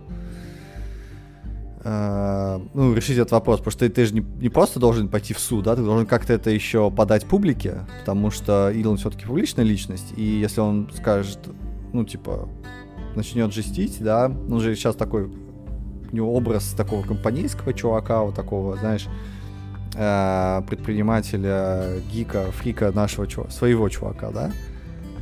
ну, 1.88 2.94
решить 2.94 3.18
этот 3.18 3.32
вопрос, 3.32 3.60
потому 3.60 3.72
что 3.72 3.88
ты, 3.88 3.90
ты 3.90 4.06
же 4.06 4.14
не, 4.14 4.20
не 4.42 4.50
просто 4.50 4.78
должен 4.78 5.08
пойти 5.08 5.34
в 5.34 5.40
суд, 5.40 5.64
да, 5.64 5.76
ты 5.76 5.84
должен 5.84 6.06
как-то 6.06 6.34
это 6.34 6.50
еще 6.50 6.92
подать 6.92 7.26
публике, 7.26 7.86
потому 8.02 8.30
что 8.30 8.70
Илон 8.72 8.98
все-таки 8.98 9.26
публичная 9.26 9.64
личность, 9.64 10.14
и 10.18 10.22
если 10.22 10.60
он 10.60 10.90
скажет, 10.94 11.40
ну, 11.94 12.04
типа, 12.04 12.50
начнет 13.16 13.54
жестить, 13.54 14.02
да, 14.02 14.26
он 14.26 14.60
же 14.60 14.76
сейчас 14.76 14.96
такой, 14.96 15.28
у 16.12 16.16
него 16.16 16.36
образ 16.36 16.74
такого 16.76 17.04
компанейского 17.04 17.74
чувака, 17.74 18.22
вот 18.22 18.36
такого, 18.36 18.76
знаешь, 18.76 19.08
э, 19.96 20.62
предпринимателя, 20.68 22.02
гика, 22.12 22.52
фрика 22.52 22.92
нашего 22.92 23.28
чувака, 23.28 23.52
своего 23.52 23.88
чувака, 23.88 24.32
да, 24.32 24.52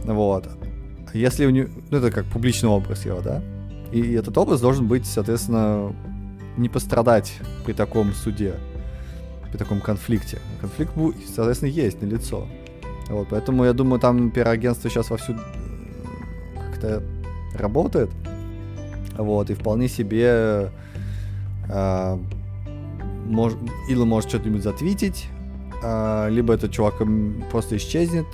вот. 0.04 0.49
Если 1.13 1.45
у 1.45 1.51
него, 1.51 1.69
ну, 1.91 1.97
это 1.99 2.10
как 2.10 2.25
публичный 2.25 2.69
образ 2.69 3.06
его, 3.06 3.21
да, 3.21 3.43
и 3.91 4.13
этот 4.13 4.36
образ 4.39 4.62
должен 4.62 4.88
быть, 4.88 5.06
соответственно, 5.06 5.93
не 6.57 6.69
пострадать 6.69 7.33
при 7.65 7.73
таком 7.73 8.13
суде, 8.13 8.55
при 9.51 9.57
таком 9.57 9.81
конфликте. 9.81 10.39
Конфликт, 10.61 10.93
соответственно, 11.33 11.69
есть 11.69 12.01
на 12.01 12.05
лицо. 12.05 12.47
Вот, 13.09 13.27
поэтому 13.29 13.65
я 13.65 13.73
думаю, 13.73 13.99
там 13.99 14.31
пиар-агентство 14.31 14.89
сейчас 14.89 15.09
вовсю 15.09 15.35
как-то 16.55 17.03
работает. 17.53 18.09
Вот, 19.17 19.49
и 19.49 19.53
вполне 19.53 19.87
себе 19.87 20.71
э, 21.69 22.17
мож, 23.25 23.53
Илон 23.89 24.09
может 24.09 24.29
что-нибудь 24.29 24.63
затвитить, 24.63 25.27
э, 25.83 26.27
либо 26.29 26.53
этот 26.53 26.71
чувак 26.71 26.95
просто 27.49 27.77
исчезнет, 27.77 28.25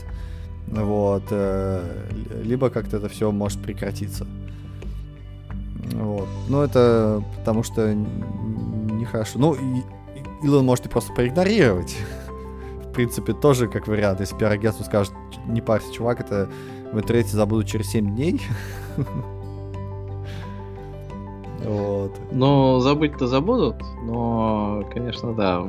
вот, 0.68 1.24
э, 1.30 1.84
либо 2.44 2.70
как-то 2.70 2.98
это 2.98 3.10
все 3.10 3.32
может 3.32 3.62
прекратиться. 3.62 4.26
Вот. 5.94 6.28
Ну, 6.48 6.62
это 6.62 7.24
потому 7.38 7.64
что 7.64 7.94
нехорошо. 7.94 9.40
Ну, 9.40 9.54
и, 9.54 9.84
Илон 10.44 10.66
может 10.66 10.86
и 10.86 10.90
просто 10.90 11.14
проигнорировать. 11.14 11.96
В 12.84 12.94
принципе, 12.94 13.34
тоже 13.34 13.68
как 13.68 13.88
вариант. 13.88 14.20
Если 14.20 14.36
пиар-агентство 14.36 14.84
скажет, 14.84 15.14
не 15.48 15.62
парься, 15.62 15.94
чувак, 15.94 16.20
это 16.20 16.50
в 16.92 16.98
интернете 16.98 17.36
забуду 17.36 17.64
через 17.64 17.88
7 17.88 18.16
дней. 18.16 18.42
Вот. 21.64 22.18
Ну, 22.32 22.80
забыть-то 22.80 23.28
забудут, 23.28 23.76
но, 24.04 24.84
конечно, 24.92 25.32
да. 25.34 25.64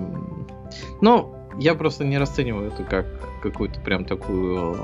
Ну, 1.02 1.34
я 1.58 1.74
просто 1.74 2.04
не 2.04 2.16
расцениваю 2.16 2.68
это 2.68 2.82
как 2.82 3.06
какую-то 3.42 3.78
прям 3.80 4.04
такую 4.04 4.74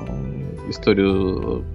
историю 0.67 1.65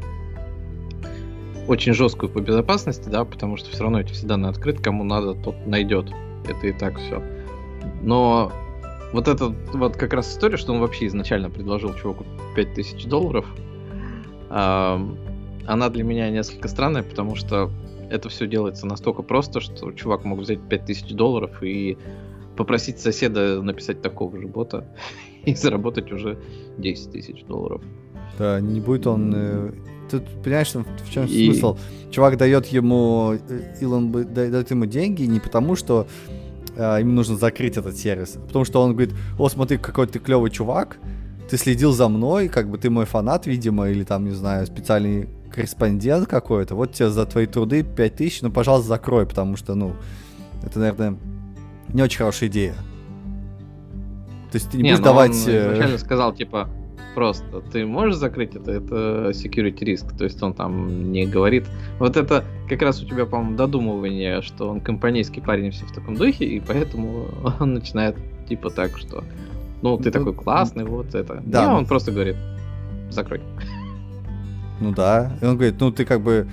очень 1.66 1.92
жесткую 1.92 2.30
по 2.30 2.40
безопасности, 2.40 3.08
да, 3.08 3.24
потому 3.24 3.56
что 3.56 3.70
все 3.70 3.82
равно 3.82 4.00
эти 4.00 4.12
все 4.12 4.26
данные 4.26 4.50
открыты, 4.50 4.82
кому 4.82 5.04
надо, 5.04 5.34
тот 5.34 5.66
найдет. 5.66 6.10
Это 6.46 6.66
и 6.66 6.72
так 6.72 6.98
все. 6.98 7.22
Но 8.02 8.52
вот 9.12 9.28
это 9.28 9.54
вот 9.72 9.96
как 9.96 10.12
раз 10.12 10.30
история, 10.30 10.56
что 10.56 10.72
он 10.72 10.80
вообще 10.80 11.06
изначально 11.06 11.50
предложил 11.50 11.94
чуваку 11.94 12.24
5000 12.54 13.06
долларов, 13.06 13.46
э, 14.50 14.98
она 15.66 15.88
для 15.88 16.04
меня 16.04 16.30
несколько 16.30 16.68
странная, 16.68 17.02
потому 17.02 17.34
что 17.36 17.70
это 18.10 18.28
все 18.28 18.46
делается 18.46 18.86
настолько 18.86 19.22
просто, 19.22 19.60
что 19.60 19.92
чувак 19.92 20.24
мог 20.24 20.40
взять 20.40 20.60
5000 20.68 21.12
долларов 21.12 21.62
и 21.62 21.96
попросить 22.56 23.00
соседа 23.00 23.62
написать 23.62 24.02
такого 24.02 24.38
же 24.38 24.46
бота 24.46 24.86
и 25.44 25.54
заработать 25.54 26.12
уже 26.12 26.38
10 26.78 27.10
тысяч 27.10 27.44
долларов. 27.44 27.82
Да, 28.38 28.60
не 28.60 28.80
будет 28.80 29.06
он 29.06 29.32
э, 29.34 29.72
тут 30.10 30.24
понимаешь, 30.42 30.72
в 30.72 31.10
чем 31.10 31.26
и... 31.26 31.46
смысл? 31.46 31.76
Чувак 32.10 32.36
дает 32.36 32.66
ему, 32.66 33.34
э, 33.48 33.76
Илон 33.80 34.12
дает 34.12 34.70
ему 34.70 34.86
деньги 34.86 35.24
не 35.24 35.40
потому, 35.40 35.76
что 35.76 36.06
э, 36.76 36.98
ему 37.00 37.12
нужно 37.12 37.36
закрыть 37.36 37.76
этот 37.76 37.96
сервис, 37.96 38.36
а 38.36 38.40
потому 38.46 38.64
что 38.64 38.82
он 38.82 38.92
говорит, 38.92 39.14
о, 39.38 39.48
смотри, 39.48 39.78
какой 39.78 40.06
ты 40.06 40.18
клевый 40.18 40.50
чувак, 40.50 40.98
ты 41.50 41.56
следил 41.56 41.92
за 41.92 42.08
мной, 42.08 42.48
как 42.48 42.70
бы 42.70 42.78
ты 42.78 42.90
мой 42.90 43.04
фанат, 43.04 43.46
видимо, 43.46 43.88
или 43.88 44.04
там, 44.04 44.24
не 44.24 44.32
знаю, 44.32 44.66
специальный 44.66 45.28
корреспондент 45.52 46.28
какой-то, 46.28 46.74
вот 46.74 46.92
тебе 46.92 47.10
за 47.10 47.26
твои 47.26 47.46
труды 47.46 47.82
5000, 47.82 48.42
ну, 48.42 48.50
пожалуйста, 48.50 48.88
закрой, 48.88 49.26
потому 49.26 49.56
что, 49.56 49.74
ну, 49.74 49.94
это, 50.62 50.78
наверное, 50.78 51.16
не 51.92 52.02
очень 52.02 52.18
хорошая 52.18 52.48
идея. 52.48 52.74
То 54.50 54.56
есть 54.56 54.70
ты 54.70 54.76
не, 54.76 54.84
не 54.84 54.88
будешь 54.90 54.98
ну 54.98 55.04
давать... 55.04 55.30
Он 55.32 55.52
э, 55.52 55.72
изначально 55.72 55.98
сказал, 55.98 56.32
типа, 56.32 56.68
просто. 57.14 57.60
Ты 57.72 57.86
можешь 57.86 58.16
закрыть 58.16 58.56
это? 58.56 58.72
Это 58.72 59.30
security 59.30 59.84
риск. 59.84 60.16
То 60.16 60.24
есть 60.24 60.42
он 60.42 60.52
там 60.52 61.12
не 61.12 61.26
говорит. 61.26 61.64
Вот 61.98 62.16
это 62.16 62.44
как 62.68 62.82
раз 62.82 63.02
у 63.02 63.06
тебя, 63.06 63.26
по-моему, 63.26 63.56
додумывание, 63.56 64.42
что 64.42 64.68
он 64.68 64.80
компанейский 64.80 65.40
парень 65.40 65.70
все 65.70 65.86
в 65.86 65.92
таком 65.92 66.16
духе, 66.16 66.44
и 66.44 66.60
поэтому 66.60 67.28
он 67.60 67.74
начинает 67.74 68.16
типа 68.48 68.70
так, 68.70 68.98
что 68.98 69.24
ну, 69.82 69.96
ты 69.98 70.04
ну, 70.06 70.10
такой 70.10 70.34
классный, 70.34 70.84
вот 70.84 71.14
это. 71.14 71.42
Да. 71.44 71.64
Не, 71.64 71.72
он 71.72 71.86
просто 71.86 72.10
говорит, 72.10 72.36
закрой. 73.10 73.40
Ну 74.80 74.92
да. 74.92 75.36
И 75.40 75.44
он 75.44 75.56
говорит, 75.56 75.76
ну 75.78 75.92
ты 75.92 76.04
как 76.04 76.20
бы 76.20 76.48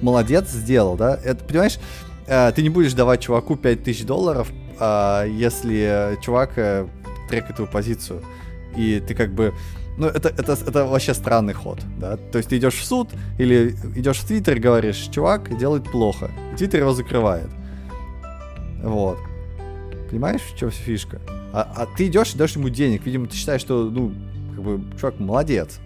молодец 0.00 0.50
сделал, 0.50 0.96
да? 0.96 1.18
Это, 1.22 1.44
понимаешь, 1.44 1.78
э, 2.26 2.52
ты 2.52 2.62
не 2.62 2.68
будешь 2.68 2.94
давать 2.94 3.20
чуваку 3.20 3.56
5000 3.56 4.04
долларов, 4.04 4.52
а, 4.78 5.24
если 5.24 6.18
чувак 6.22 6.52
э, 6.56 6.86
трекает 7.28 7.56
твою 7.56 7.70
позицию 7.70 8.22
и 8.76 9.00
ты 9.00 9.14
как 9.14 9.32
бы 9.32 9.54
ну, 9.98 10.08
это, 10.08 10.28
это, 10.28 10.52
это 10.52 10.84
вообще 10.84 11.14
странный 11.14 11.54
ход, 11.54 11.78
да. 11.98 12.16
То 12.16 12.38
есть 12.38 12.50
ты 12.50 12.58
идешь 12.58 12.74
в 12.74 12.84
суд 12.84 13.08
или 13.38 13.74
идешь 13.94 14.18
в 14.18 14.26
Твиттер 14.26 14.56
и 14.56 14.60
говоришь, 14.60 15.08
чувак 15.10 15.56
делает 15.56 15.86
и 15.86 16.56
Твиттер 16.56 16.80
его 16.80 16.92
закрывает. 16.92 17.48
Вот. 18.82 19.18
Понимаешь, 20.10 20.42
в 20.42 20.56
чем 20.56 20.70
фишка? 20.70 21.20
А, 21.52 21.62
а 21.74 21.86
ты 21.96 22.06
идешь 22.06 22.34
и 22.34 22.38
даешь 22.38 22.54
ему 22.56 22.68
денег. 22.68 23.06
Видимо, 23.06 23.26
ты 23.26 23.36
считаешь, 23.36 23.62
что, 23.62 23.84
ну, 23.90 24.12
как 24.54 24.64
бы, 24.64 24.98
чувак, 24.98 25.18
молодец. 25.18 25.80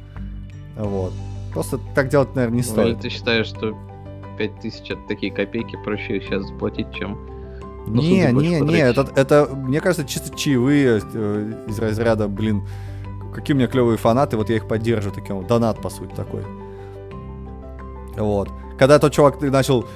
Вот. 0.76 1.12
Просто 1.53 1.79
так 1.94 2.09
делать, 2.09 2.35
наверное, 2.35 2.57
не 2.57 2.62
Ну, 2.62 2.68
стоит. 2.68 2.94
Или 2.94 3.03
ты 3.03 3.09
считаешь, 3.11 3.46
что 3.46 3.76
5000 4.38 4.90
это 4.90 5.00
такие 5.09 5.33
копейки, 5.33 5.76
проще 5.85 6.16
их 6.16 6.24
сейчас 6.24 6.46
заплатить, 6.46 6.92
чем... 6.92 7.18
ну, 7.87 8.03
не, 8.03 8.33
не, 8.33 8.61
не, 8.61 8.79
это, 8.79 9.09
это, 9.14 9.49
мне 9.53 9.81
кажется, 9.81 10.07
чисто 10.07 10.37
чаевые 10.37 11.01
э, 11.12 11.53
из 11.66 11.79
разряда, 11.79 12.29
блин, 12.29 12.66
какие 13.35 13.55
у 13.55 13.59
меня 13.59 13.69
клевые 13.69 13.97
фанаты, 13.97 14.37
вот 14.37 14.51
я 14.51 14.57
их 14.57 14.69
поддерживаю, 14.69 15.14
таким 15.14 15.37
вот, 15.37 15.47
донат, 15.47 15.81
по 15.81 15.90
сути, 15.90 16.14
такой. 16.14 16.43
Вот. 18.16 18.49
Когда 18.79 18.99
тот 18.99 19.12
чувак 19.12 19.40
начал, 19.40 19.87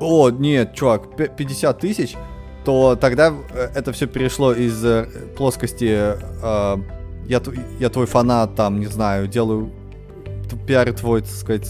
о, 0.00 0.30
нет, 0.30 0.74
чувак, 0.74 1.06
пя- 1.16 1.34
50 1.34 1.78
тысяч, 1.78 2.16
то 2.64 2.96
тогда 2.96 3.32
э, 3.52 3.70
это 3.74 3.92
все 3.92 4.06
перешло 4.06 4.52
из 4.52 4.84
э, 4.84 5.06
плоскости 5.36 6.14
э, 6.42 6.76
я, 7.26 7.40
я 7.78 7.88
твой 7.90 8.06
фанат, 8.06 8.54
там, 8.56 8.80
не 8.80 8.86
знаю, 8.86 9.28
делаю, 9.28 9.70
пиарю 10.66 10.94
твой, 10.94 11.20
так 11.20 11.30
сказать, 11.30 11.68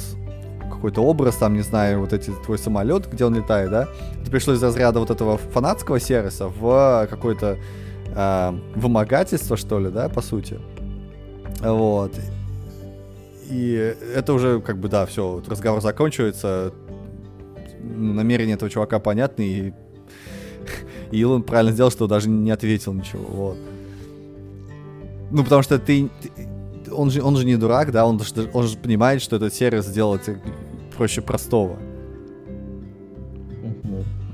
какой-то 0.81 1.03
образ, 1.03 1.37
там, 1.37 1.53
не 1.53 1.61
знаю, 1.61 2.01
вот 2.01 2.14
эти 2.14 2.31
твой 2.31 2.59
самолет, 2.59 3.07
где 3.12 3.27
он 3.27 3.35
летает, 3.35 3.71
да? 3.71 3.88
Это 4.23 4.31
пришло 4.31 4.55
из 4.55 4.62
разряда 4.62 4.99
вот 4.99 5.11
этого 5.11 5.37
фанатского 5.37 6.01
сервиса 6.01 6.49
в 6.49 7.07
какое-то 7.11 7.59
э, 8.07 8.53
вымогательство, 8.75 9.59
что 9.59 9.79
ли, 9.79 9.90
да, 9.90 10.09
по 10.09 10.23
сути. 10.23 10.59
Вот. 11.61 12.14
И 13.51 13.95
это 14.14 14.33
уже, 14.33 14.61
как 14.62 14.79
бы, 14.79 14.88
да, 14.88 15.05
все, 15.05 15.43
разговор 15.47 15.83
заканчивается. 15.83 16.73
Намерения 17.83 18.55
этого 18.55 18.71
чувака 18.71 19.01
понятны, 19.01 19.43
и, 19.43 19.75
и 21.11 21.19
Илон 21.21 21.43
правильно 21.43 21.73
сделал, 21.73 21.90
что 21.90 22.07
даже 22.07 22.31
не 22.31 22.51
ответил 22.51 22.95
ничего, 22.95 23.25
вот. 23.25 23.59
Ну, 25.31 25.45
потому 25.45 25.62
что 25.62 25.79
ты, 25.79 26.09
ты- 26.23 26.93
он, 26.93 27.11
же, 27.11 27.23
он 27.23 27.37
же 27.37 27.45
не 27.45 27.57
дурак, 27.57 27.93
да, 27.93 28.07
он, 28.07 28.19
он 28.55 28.66
же 28.66 28.79
понимает, 28.79 29.21
что 29.21 29.37
этот 29.37 29.53
сервис 29.55 29.85
сделать 29.87 30.23
проще 31.01 31.23
простого. 31.23 31.79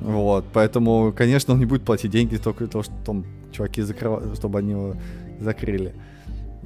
Вот, 0.01 0.45
поэтому, 0.53 1.13
конечно, 1.17 1.55
он 1.55 1.61
не 1.61 1.67
будет 1.67 1.85
платить 1.85 2.11
деньги 2.11 2.39
только 2.39 2.65
для 2.65 2.67
того, 2.67 2.83
что 2.83 2.95
там 3.05 3.25
чуваки 3.53 3.83
закрывают, 3.83 4.37
чтобы 4.37 4.59
они 4.59 4.73
его 4.73 4.97
закрыли. 5.39 5.95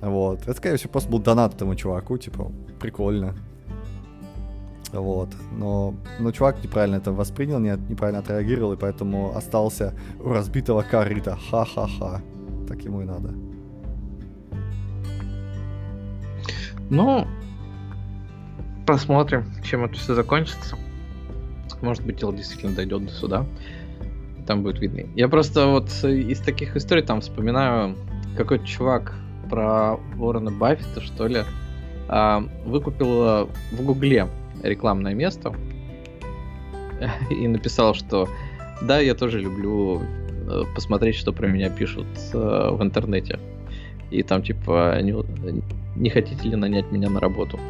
Вот. 0.01 0.41
Это, 0.41 0.55
скорее 0.55 0.77
всего, 0.77 0.93
просто 0.93 1.11
был 1.11 1.19
донат 1.19 1.55
этому 1.55 1.75
чуваку, 1.75 2.17
типа, 2.17 2.51
прикольно. 2.81 3.35
Вот. 4.93 5.29
Но, 5.59 5.95
но 6.19 6.33
чувак 6.33 6.65
неправильно 6.65 6.97
это 6.97 7.13
воспринял, 7.13 7.59
не, 7.59 7.77
неправильно 7.91 8.21
отреагировал, 8.21 8.73
и 8.73 8.77
поэтому 8.79 9.37
остался 9.37 9.93
у 10.19 10.31
разбитого 10.31 10.81
корыта. 10.81 11.37
Ха-ха-ха. 11.51 12.23
Так 12.67 12.81
ему 12.85 13.03
и 13.03 13.05
надо. 13.05 13.35
Ну, 16.89 17.27
посмотрим, 18.93 19.45
чем 19.63 19.85
это 19.85 19.95
все 19.95 20.15
закончится. 20.15 20.77
Может 21.81 22.05
быть, 22.05 22.17
дело 22.17 22.33
действительно 22.33 22.75
дойдет 22.75 23.07
до 23.07 23.13
суда. 23.13 23.47
Там 24.47 24.63
будет 24.63 24.81
видно. 24.81 25.03
Я 25.15 25.29
просто 25.29 25.67
вот 25.69 25.89
из 26.05 26.41
таких 26.41 26.77
историй 26.77 27.05
там 27.05 27.21
вспоминаю 27.21 27.97
какой-то 28.37 28.67
чувак 28.67 29.15
про 29.49 29.95
Уоррена 30.19 30.51
Баффета, 30.51 31.01
что 31.01 31.29
ли, 31.29 31.45
а, 32.09 32.43
выкупил 32.65 33.23
а, 33.23 33.49
в 33.73 33.83
Гугле 33.83 34.27
рекламное 34.63 35.15
место 35.15 35.55
и 37.31 37.47
написал, 37.47 37.95
что 37.95 38.29
да, 38.83 38.99
я 38.99 39.15
тоже 39.15 39.41
люблю 39.41 40.03
э, 40.03 40.63
посмотреть, 40.75 41.15
что 41.15 41.33
про 41.33 41.47
меня 41.47 41.71
пишут 41.71 42.07
э, 42.33 42.71
в 42.73 42.83
интернете. 42.83 43.39
И 44.11 44.23
там 44.23 44.43
типа 44.43 44.99
не, 45.03 45.15
не 45.97 46.11
хотите 46.11 46.49
ли 46.49 46.57
нанять 46.57 46.91
меня 46.91 47.09
на 47.09 47.21
работу? 47.21 47.61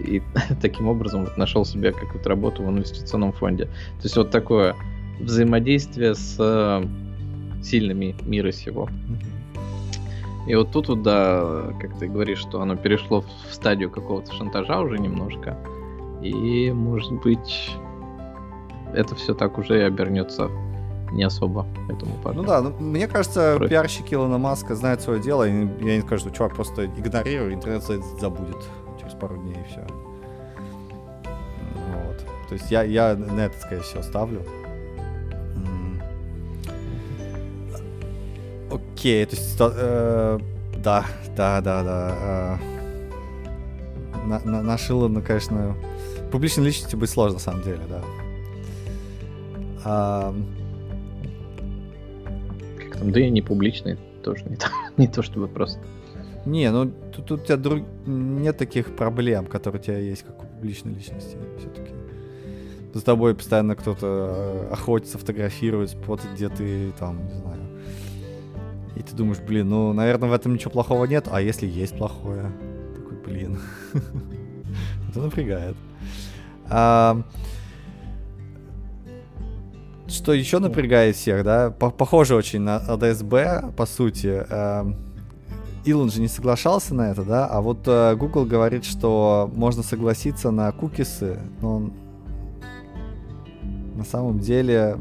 И 0.00 0.22
таким 0.60 0.88
образом 0.88 1.24
вот 1.24 1.36
нашел 1.36 1.64
себе 1.64 1.92
какую-то 1.92 2.28
работу 2.28 2.62
в 2.62 2.70
инвестиционном 2.70 3.32
фонде. 3.32 3.64
То 3.64 4.04
есть 4.04 4.16
вот 4.16 4.30
такое 4.30 4.74
взаимодействие 5.20 6.14
с 6.14 6.36
э, 6.38 6.84
сильными 7.62 8.14
мира 8.22 8.52
сего. 8.52 8.88
И 10.46 10.54
вот 10.54 10.72
тут 10.72 10.88
вот, 10.88 11.02
да, 11.02 11.72
как 11.80 11.98
ты 11.98 12.06
говоришь, 12.06 12.38
что 12.38 12.60
оно 12.60 12.76
перешло 12.76 13.22
в 13.22 13.54
стадию 13.54 13.90
какого-то 13.90 14.32
шантажа 14.34 14.80
уже 14.80 14.98
немножко. 14.98 15.56
И, 16.22 16.70
может 16.70 17.12
быть, 17.22 17.70
это 18.94 19.14
все 19.14 19.34
так 19.34 19.58
уже 19.58 19.78
и 19.78 19.82
обернется 19.82 20.50
не 21.12 21.24
особо 21.24 21.66
этому 21.88 22.12
парню. 22.22 22.42
Ну 22.42 22.48
да, 22.48 22.60
ну, 22.60 22.74
мне 22.78 23.06
кажется, 23.06 23.54
Против. 23.56 23.70
пиарщики 23.70 24.14
Илона 24.14 24.38
Маска 24.38 24.74
знают 24.74 25.00
свое 25.00 25.20
дело, 25.20 25.48
и 25.48 25.52
я 25.80 25.96
не 25.96 26.00
скажу, 26.00 26.22
что 26.22 26.30
чувак 26.30 26.54
просто 26.54 26.86
игнорирует, 26.86 27.54
интернет 27.54 27.82
забудет 28.20 28.56
через 29.04 29.16
пару 29.18 29.36
дней 29.36 29.54
и 29.54 29.70
все. 29.70 29.86
Вот. 31.74 32.18
То 32.48 32.54
есть 32.54 32.70
я, 32.70 32.82
я 32.82 33.14
на 33.14 33.40
это, 33.40 33.58
скорее 33.60 33.82
всего, 33.82 34.02
ставлю. 34.02 34.42
Окей, 38.70 39.24
то 39.26 39.36
есть, 39.36 39.56
э, 39.60 40.38
да, 40.78 41.04
да, 41.36 41.60
да, 41.60 41.82
да. 41.82 42.58
э, 42.60 42.74
на, 44.26 44.40
на, 44.40 44.62
наш 44.62 44.90
Илон, 44.90 45.12
ну, 45.12 45.22
конечно, 45.22 45.76
публичной 46.32 46.64
личностью 46.64 46.98
быть 46.98 47.10
сложно, 47.10 47.34
на 47.34 47.40
самом 47.40 47.62
деле, 47.62 47.80
да. 47.88 48.02
А, 49.84 50.34
Как 52.78 52.96
там, 52.98 53.12
да 53.12 53.20
и 53.20 53.30
не 53.30 53.42
публичный 53.42 53.98
тоже 54.22 54.44
не 54.46 54.56
не 54.96 55.06
то 55.06 55.22
чтобы 55.22 55.46
просто. 55.48 55.80
Не, 56.46 56.70
ну 56.70 56.92
тут, 57.12 57.26
тут 57.26 57.40
у 57.40 57.44
тебя 57.44 57.56
друг... 57.56 57.82
нет 58.06 58.58
таких 58.58 58.94
проблем, 58.96 59.46
которые 59.46 59.80
у 59.80 59.84
тебя 59.84 59.98
есть, 59.98 60.22
как 60.24 60.42
у 60.42 60.46
публичной 60.46 60.94
личности 60.94 61.36
все-таки. 61.58 61.92
За 62.92 63.04
тобой 63.04 63.34
постоянно 63.34 63.74
кто-то 63.74 64.06
э, 64.06 64.72
охотится, 64.72 65.18
фотографирует, 65.18 65.90
смотрит, 65.90 66.28
где 66.34 66.48
ты 66.48 66.92
там, 66.98 67.26
не 67.26 67.34
знаю. 67.34 67.62
И 68.94 69.02
ты 69.02 69.16
думаешь, 69.16 69.40
блин, 69.40 69.68
ну, 69.68 69.92
наверное, 69.92 70.28
в 70.28 70.32
этом 70.32 70.54
ничего 70.54 70.70
плохого 70.70 71.04
нет, 71.06 71.26
а 71.30 71.40
если 71.40 71.66
есть 71.66 71.96
плохое? 71.98 72.52
Такой, 72.94 73.16
блин. 73.16 73.58
Это 75.10 75.20
напрягает. 75.20 75.76
Что 80.06 80.32
еще 80.32 80.58
напрягает 80.60 81.16
всех, 81.16 81.42
да? 81.42 81.70
По- 81.70 81.90
Похоже 81.90 82.36
очень 82.36 82.60
на 82.60 82.76
АДСБ, 82.76 83.72
по 83.76 83.86
сути. 83.86 84.44
Илон 85.84 86.10
же 86.10 86.20
не 86.20 86.28
соглашался 86.28 86.94
на 86.94 87.10
это, 87.10 87.24
да? 87.24 87.46
А 87.46 87.60
вот 87.60 87.80
э, 87.86 88.16
Google 88.16 88.46
говорит, 88.46 88.84
что 88.84 89.50
можно 89.54 89.82
согласиться 89.82 90.50
на 90.50 90.70
кукисы, 90.72 91.38
но 91.60 91.76
он- 91.76 91.92
на 93.94 94.04
самом 94.04 94.38
деле 94.38 94.96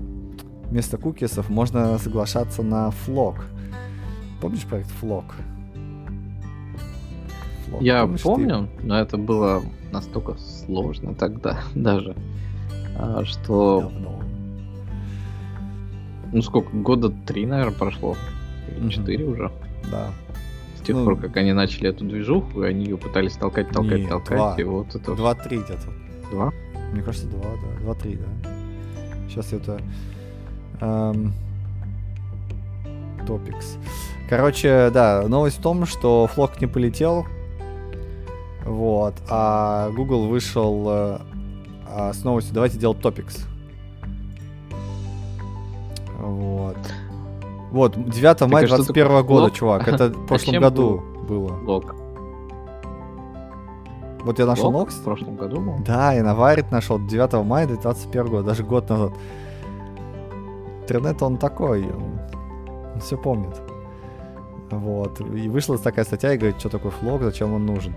вместо 0.70 0.98
кукисов 0.98 1.50
можно 1.50 1.98
соглашаться 2.00 2.64
на 2.64 2.92
флог. 2.92 3.46
Помнишь 4.42 4.64
проект? 4.66 4.90
Флог, 5.00 5.24
Я 7.80 8.02
помнишь 8.02 8.20
ты? 8.22 8.26
помню, 8.28 8.68
но 8.84 9.00
это 9.00 9.18
было 9.18 9.62
настолько 9.92 10.36
сложно 10.38 11.16
тогда 11.16 11.60
даже, 11.76 12.16
а, 12.98 13.24
что, 13.24 13.82
Давно. 13.82 14.20
ну 16.34 16.42
сколько, 16.42 16.76
года 16.76 17.10
три, 17.10 17.46
наверное, 17.46 17.74
прошло, 17.78 18.16
или 18.78 18.90
четыре 18.90 19.26
уже. 19.26 19.52
Да. 19.90 20.08
С 20.84 20.86
тех 20.86 20.98
Ну, 20.98 21.06
пор, 21.06 21.16
как 21.18 21.38
они 21.38 21.54
начали 21.54 21.90
эту 21.90 22.04
движуху, 22.04 22.64
и 22.64 22.68
они 22.68 22.84
ее 22.84 22.98
пытались 22.98 23.34
толкать, 23.38 23.70
толкать, 23.70 24.02
Нет, 24.02 24.10
толкать, 24.10 24.38
два. 24.38 24.56
и 24.58 24.64
вот 24.64 24.94
это 24.94 25.16
Два-три 25.16 25.60
где-то. 25.60 25.94
два. 26.30 26.52
Мне 26.92 27.02
кажется, 27.02 27.28
два, 27.28 27.42
да. 27.42 27.80
Два-три, 27.84 28.18
да. 28.18 28.50
Сейчас 29.30 29.54
это... 29.54 29.80
эм, 30.82 31.32
Топикс. 33.26 33.78
Короче, 34.30 34.90
да, 34.94 35.24
новость 35.26 35.60
в 35.60 35.62
том, 35.62 35.86
что 35.86 36.28
флок 36.28 36.60
не 36.60 36.68
полетел. 36.68 37.26
Вот. 38.66 39.14
А 39.30 39.90
Google 39.92 40.28
вышел 40.28 40.86
э, 40.90 41.18
а, 41.88 42.12
с 42.12 42.26
новостью, 42.26 42.54
давайте 42.54 42.78
делать 42.78 43.00
топикс. 43.00 43.46
Вот. 46.20 46.78
Вот, 47.74 47.96
9 47.98 48.42
мая 48.52 48.66
а 48.66 48.68
что 48.68 48.76
21 48.78 49.04
такое 49.04 49.24
года, 49.24 49.46
флог? 49.48 49.54
чувак. 49.54 49.88
Это 49.88 50.10
в 50.10 50.28
прошлом 50.28 50.62
году 50.62 51.04
было. 51.28 51.58
Лог. 51.64 51.96
Вот 54.24 54.38
я 54.38 54.46
нашел 54.46 54.70
Лог 54.70 54.92
в 54.92 55.04
прошлом 55.04 55.36
году 55.36 55.60
был? 55.60 55.76
Да, 55.84 56.14
я 56.14 56.22
на 56.22 56.36
Варит 56.36 56.72
нашел 56.72 57.00
9 57.00 57.34
мая 57.44 57.66
2021 57.66 58.28
года, 58.28 58.44
даже 58.44 58.64
год 58.64 58.88
назад. 58.90 59.14
Интернет, 60.84 61.24
он 61.24 61.38
такой, 61.38 61.88
он, 61.88 63.00
все 63.02 63.18
помнит. 63.18 63.60
Вот. 64.70 65.20
И 65.22 65.50
вышла 65.50 65.76
такая 65.80 66.06
статья 66.06 66.34
и 66.34 66.38
говорит, 66.38 66.60
что 66.60 66.70
такое 66.70 66.92
флог, 66.92 67.24
зачем 67.24 67.56
он 67.56 67.66
нужен. 67.66 67.96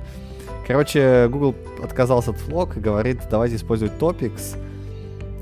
Короче, 0.66 1.28
Google 1.28 1.54
отказался 1.84 2.30
от 2.30 2.38
флог 2.38 2.78
и 2.78 2.80
говорит, 2.80 3.20
давайте 3.30 3.56
использовать 3.56 3.92
Topics. 4.00 4.56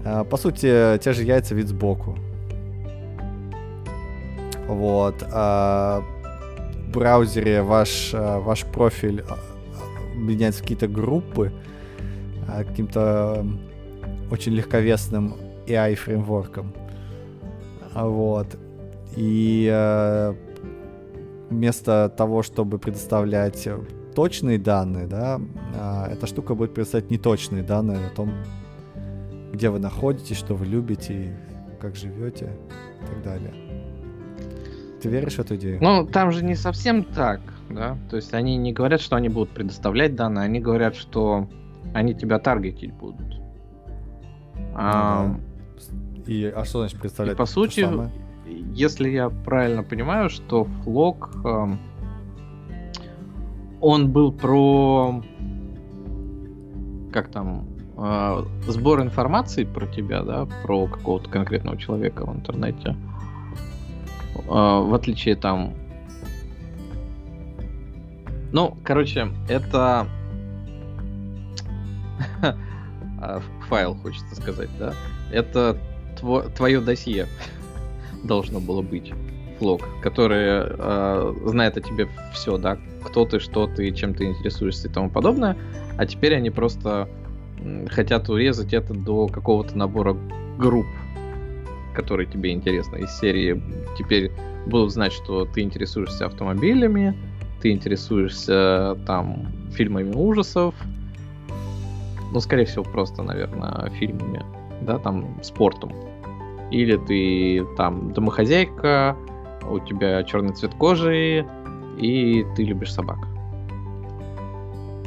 А, 0.04 0.24
По 0.24 0.36
сути, 0.36 0.98
те 0.98 1.12
же 1.12 1.22
яйца 1.22 1.54
вид 1.54 1.68
сбоку. 1.68 2.16
Вот. 4.66 5.24
А 5.30 6.02
в 6.86 6.92
браузере 6.92 7.62
ваш, 7.62 8.12
а, 8.14 8.40
ваш 8.40 8.64
профиль 8.64 9.24
а, 9.28 9.36
меняется 10.14 10.60
в 10.60 10.62
какие-то 10.62 10.88
группы 10.88 11.52
каким-то 12.46 13.44
очень 14.30 14.52
легковесным 14.52 15.34
AI-фреймворком. 15.66 16.74
Вот. 17.94 18.46
И 19.16 20.32
вместо 21.48 22.12
того, 22.14 22.42
чтобы 22.42 22.78
предоставлять 22.78 23.66
точные 24.14 24.58
данные, 24.58 25.06
да, 25.06 25.40
эта 26.12 26.26
штука 26.26 26.54
будет 26.54 26.74
предоставлять 26.74 27.10
неточные 27.10 27.62
данные 27.62 28.06
о 28.06 28.10
том, 28.10 28.30
где 29.54 29.70
вы 29.70 29.78
находитесь, 29.78 30.36
что 30.36 30.54
вы 30.54 30.66
любите, 30.66 31.34
как 31.80 31.96
живете 31.96 32.50
и 33.02 33.06
так 33.06 33.22
далее. 33.22 33.63
Ты 35.04 35.10
веришь 35.10 35.34
в 35.34 35.38
эту 35.40 35.56
идею? 35.56 35.78
Ну, 35.82 36.06
там 36.06 36.32
же 36.32 36.42
не 36.42 36.54
совсем 36.54 37.04
так, 37.04 37.42
да. 37.68 37.98
То 38.08 38.16
есть 38.16 38.32
они 38.32 38.56
не 38.56 38.72
говорят, 38.72 39.02
что 39.02 39.16
они 39.16 39.28
будут 39.28 39.50
предоставлять 39.50 40.14
данные, 40.14 40.46
они 40.46 40.60
говорят, 40.60 40.96
что 40.96 41.46
они 41.92 42.14
тебя 42.14 42.38
таргетить 42.38 42.94
будут. 42.94 43.38
А. 44.74 45.36
И, 46.26 46.46
а 46.46 46.64
что 46.64 46.78
значит 46.78 46.98
представлять? 47.00 47.34
И, 47.34 47.36
по 47.36 47.44
сути, 47.44 47.86
если 48.46 49.10
я 49.10 49.28
правильно 49.28 49.82
понимаю, 49.82 50.30
что 50.30 50.64
флог, 50.64 51.36
э, 51.44 51.66
он 53.82 54.10
был 54.10 54.32
про 54.32 55.22
как 57.12 57.28
там 57.28 57.68
э, 57.98 58.42
сбор 58.68 59.02
информации 59.02 59.64
про 59.64 59.86
тебя, 59.86 60.22
да, 60.22 60.48
про 60.62 60.86
какого-то 60.86 61.28
конкретного 61.28 61.76
человека 61.76 62.24
в 62.24 62.34
интернете. 62.34 62.96
Э, 62.96 63.13
в 64.34 64.94
отличие 64.94 65.36
там, 65.36 65.74
ну, 68.52 68.76
короче, 68.84 69.28
это 69.48 70.06
файл, 73.68 73.94
хочется 73.96 74.34
сказать, 74.36 74.70
да. 74.78 74.94
Это 75.32 75.76
тво- 76.20 76.48
твое 76.54 76.80
досье 76.80 77.26
должно 78.24 78.60
было 78.60 78.82
быть. 78.82 79.12
Флог, 79.58 79.82
который 80.02 80.46
э, 80.46 81.34
знает 81.46 81.76
о 81.76 81.80
тебе 81.80 82.08
все, 82.32 82.58
да, 82.58 82.76
кто 83.04 83.24
ты, 83.24 83.38
что 83.38 83.66
ты, 83.68 83.90
чем 83.92 84.14
ты 84.14 84.24
интересуешься 84.24 84.88
и 84.88 84.90
тому 84.90 85.10
подобное. 85.10 85.56
А 85.96 86.06
теперь 86.06 86.34
они 86.34 86.50
просто 86.50 87.08
хотят 87.88 88.28
урезать 88.28 88.74
это 88.74 88.94
до 88.94 89.28
какого-то 89.28 89.76
набора 89.78 90.16
групп, 90.58 90.86
которые 91.94 92.26
тебе 92.26 92.52
интересны. 92.52 92.98
Из 92.98 93.18
серии 93.18 93.62
теперь 93.96 94.30
будут 94.66 94.92
знать, 94.92 95.12
что 95.12 95.44
ты 95.44 95.62
интересуешься 95.62 96.26
автомобилями, 96.26 97.14
ты 97.60 97.70
интересуешься 97.70 98.98
там 99.06 99.46
фильмами 99.72 100.14
ужасов, 100.14 100.74
ну, 102.32 102.40
скорее 102.40 102.64
всего, 102.64 102.82
просто, 102.84 103.22
наверное, 103.22 103.90
фильмами, 103.90 104.44
да, 104.82 104.98
там, 104.98 105.38
спортом. 105.42 105.92
Или 106.70 106.96
ты 106.96 107.64
там 107.76 108.12
домохозяйка, 108.12 109.16
у 109.70 109.78
тебя 109.78 110.22
черный 110.24 110.52
цвет 110.52 110.74
кожи, 110.74 111.46
и 111.98 112.44
ты 112.56 112.64
любишь 112.64 112.92
собак. 112.92 113.18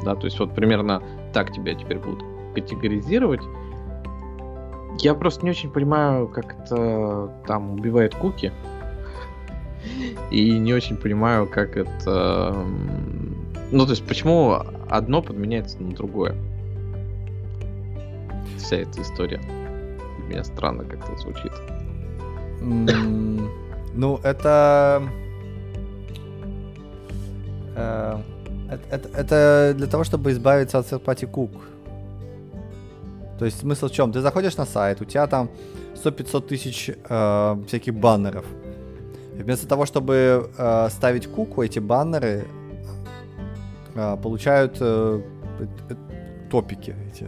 Да, 0.02 0.14
то 0.14 0.24
есть 0.24 0.38
вот 0.38 0.54
примерно 0.54 1.02
так 1.34 1.52
тебя 1.52 1.74
теперь 1.74 1.98
будут 1.98 2.24
категоризировать. 2.54 3.42
Я 4.98 5.14
просто 5.14 5.44
не 5.44 5.50
очень 5.50 5.70
понимаю, 5.70 6.28
как 6.28 6.56
это 6.58 7.32
там 7.46 7.72
убивает 7.72 8.14
куки. 8.14 8.52
И 10.30 10.58
не 10.58 10.74
очень 10.74 10.96
понимаю, 10.96 11.48
как 11.48 11.76
это... 11.76 12.54
Ну, 13.70 13.84
то 13.84 13.90
есть, 13.90 14.06
почему 14.06 14.60
одно 14.88 15.22
подменяется 15.22 15.80
на 15.82 15.94
другое. 15.94 16.34
Вся 18.56 18.76
эта 18.76 19.02
история 19.02 19.40
меня 20.28 20.44
странно 20.44 20.84
как-то 20.84 21.16
звучит. 21.18 21.52
Ну, 23.94 24.20
это... 24.22 25.02
Э, 27.74 28.18
это, 28.90 29.08
это 29.08 29.74
для 29.76 29.86
того, 29.86 30.04
чтобы 30.04 30.30
избавиться 30.30 30.78
от 30.78 30.86
third 30.86 31.26
кук. 31.26 31.50
То 33.38 33.44
есть 33.44 33.60
смысл 33.60 33.86
в 33.86 33.92
чем? 33.92 34.12
Ты 34.12 34.20
заходишь 34.20 34.56
на 34.56 34.66
сайт, 34.66 35.00
у 35.00 35.04
тебя 35.04 35.26
там 35.26 35.48
100-500 35.94 36.48
тысяч 36.48 36.90
э, 36.90 37.62
всяких 37.66 37.94
баннеров. 37.94 38.44
И 39.38 39.42
вместо 39.42 39.68
того, 39.68 39.86
чтобы 39.86 40.50
э, 40.56 40.88
ставить 40.90 41.28
куку, 41.28 41.62
эти 41.62 41.78
баннеры 41.78 42.46
э, 43.94 44.16
получают 44.22 44.76
э, 44.80 45.22
э, 45.60 45.94
топики 46.50 46.96
эти 47.12 47.26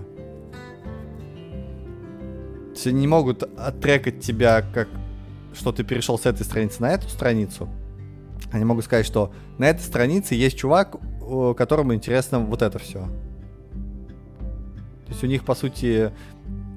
они 2.86 3.00
не 3.00 3.06
могут 3.06 3.42
оттрекать 3.58 4.20
тебя, 4.20 4.62
как 4.62 4.88
что 5.52 5.72
ты 5.72 5.84
перешел 5.84 6.18
с 6.18 6.26
этой 6.26 6.44
страницы 6.44 6.80
на 6.80 6.92
эту 6.92 7.08
страницу. 7.08 7.68
Они 8.52 8.64
могут 8.64 8.84
сказать, 8.84 9.04
что 9.04 9.32
на 9.58 9.68
этой 9.68 9.82
странице 9.82 10.34
есть 10.34 10.56
чувак, 10.56 10.96
которому 11.56 11.94
интересно 11.94 12.40
вот 12.40 12.62
это 12.62 12.78
все. 12.78 13.06
То 15.10 15.14
есть 15.14 15.24
у 15.24 15.26
них, 15.26 15.44
по 15.44 15.54
сути, 15.54 16.12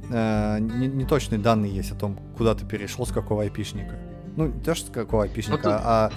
э, 0.10 0.60
не, 0.60 0.88
не 0.88 1.06
точные 1.06 1.39
данные 1.39 1.74
есть 1.74 1.91
о 1.91 1.96
том, 1.96 2.19
куда 2.38 2.56
ты 2.56 2.65
перешел, 2.65 3.06
с 3.06 3.12
какого 3.12 3.43
айпишника. 3.43 3.96
Ну, 4.36 4.48
не 4.48 4.60
то, 4.62 4.76
что 4.76 4.88
с 4.88 4.89
какого 4.89 5.24
айпишника, 5.24 5.58
тут... 5.58 5.72
а 5.72 6.12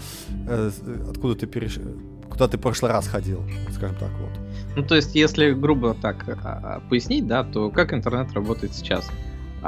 э, 0.48 0.70
откуда 1.10 1.34
ты 1.34 1.46
перешел, 1.46 1.82
куда 2.30 2.48
ты 2.48 2.56
в 2.56 2.60
прошлый 2.60 2.90
раз 2.90 3.06
ходил, 3.06 3.42
скажем 3.70 3.96
так, 3.96 4.10
вот. 4.20 4.32
Ну, 4.74 4.82
то 4.82 4.96
есть, 4.96 5.14
если 5.14 5.52
грубо 5.52 5.94
так 5.94 6.24
а, 6.28 6.36
а, 6.42 6.80
пояснить, 6.88 7.26
да, 7.26 7.44
то 7.44 7.70
как 7.70 7.92
интернет 7.92 8.32
работает 8.32 8.74
сейчас? 8.74 9.10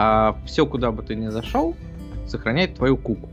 а 0.00 0.36
все, 0.46 0.64
куда 0.64 0.92
бы 0.92 1.02
ты 1.02 1.16
ни 1.16 1.26
зашел, 1.26 1.74
сохраняет 2.24 2.76
твою 2.76 2.96
куку. 2.96 3.28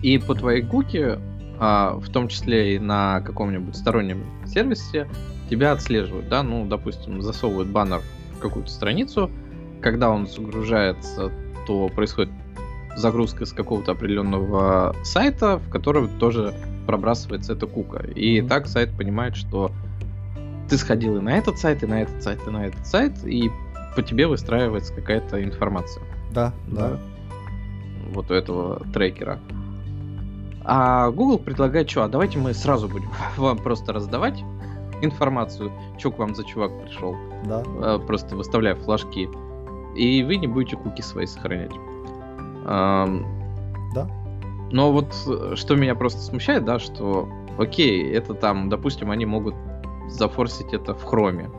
И 0.00 0.16
по 0.16 0.36
твоей 0.36 0.62
куке, 0.62 1.18
а, 1.58 1.94
в 1.94 2.08
том 2.08 2.28
числе 2.28 2.76
и 2.76 2.78
на 2.78 3.20
каком-нибудь 3.22 3.74
стороннем 3.74 4.24
сервисе, 4.46 5.08
тебя 5.50 5.72
отслеживают, 5.72 6.28
да, 6.28 6.42
ну, 6.42 6.64
допустим, 6.66 7.20
засовывают 7.20 7.68
баннер 7.68 8.00
в 8.36 8.38
какую-то 8.38 8.70
страницу, 8.70 9.30
когда 9.82 10.10
он 10.10 10.26
загружается, 10.26 11.30
то 11.66 11.88
происходит 11.88 12.32
загрузка 12.96 13.44
с 13.44 13.52
какого-то 13.52 13.92
определенного 13.92 14.94
сайта, 15.04 15.58
в 15.58 15.68
который 15.70 16.08
тоже 16.18 16.54
пробрасывается 16.86 17.52
эта 17.52 17.66
кука. 17.66 18.04
И 18.14 18.38
mm-hmm. 18.38 18.48
так 18.48 18.66
сайт 18.66 18.90
понимает, 18.96 19.36
что 19.36 19.70
ты 20.68 20.76
сходил 20.76 21.16
и 21.16 21.20
на 21.20 21.36
этот 21.36 21.58
сайт, 21.58 21.82
и 21.82 21.86
на 21.86 22.02
этот 22.02 22.22
сайт, 22.22 22.40
и 22.46 22.50
на 22.50 22.66
этот 22.66 22.86
сайт, 22.86 23.12
и 23.24 23.50
по 23.94 24.02
тебе 24.02 24.26
выстраивается 24.26 24.94
какая-то 24.94 25.42
информация. 25.42 26.02
Да, 26.32 26.52
да. 26.68 26.90
да. 26.90 26.98
Вот 28.12 28.30
у 28.30 28.34
этого 28.34 28.82
трекера. 28.92 29.38
А 30.64 31.10
Google 31.10 31.38
предлагает, 31.38 31.90
что, 31.90 32.04
а 32.04 32.08
давайте 32.08 32.38
мы 32.38 32.54
сразу 32.54 32.88
будем 32.88 33.10
вам 33.36 33.58
просто 33.58 33.92
раздавать 33.92 34.42
информацию, 35.02 35.72
что 35.98 36.10
к 36.10 36.18
вам 36.18 36.34
за 36.34 36.44
чувак 36.44 36.70
пришел. 36.82 37.16
Да. 37.44 37.62
Э, 37.82 37.98
просто 37.98 38.36
выставляя 38.36 38.74
флажки. 38.74 39.28
И 39.96 40.22
вы 40.22 40.36
не 40.36 40.46
будете 40.46 40.76
куки 40.76 41.02
свои 41.02 41.26
сохранять. 41.26 41.72
Да. 42.64 44.08
Но 44.70 44.92
вот 44.92 45.14
э, 45.26 45.54
что 45.56 45.74
меня 45.74 45.94
просто 45.94 46.20
смущает, 46.20 46.64
да, 46.64 46.78
что 46.78 47.28
окей, 47.58 48.12
это 48.12 48.34
там, 48.34 48.68
допустим, 48.68 49.10
они 49.10 49.26
могут 49.26 49.54
зафорсить 50.08 50.72
это 50.72 50.94
в 50.94 51.02
хроме. 51.02 51.50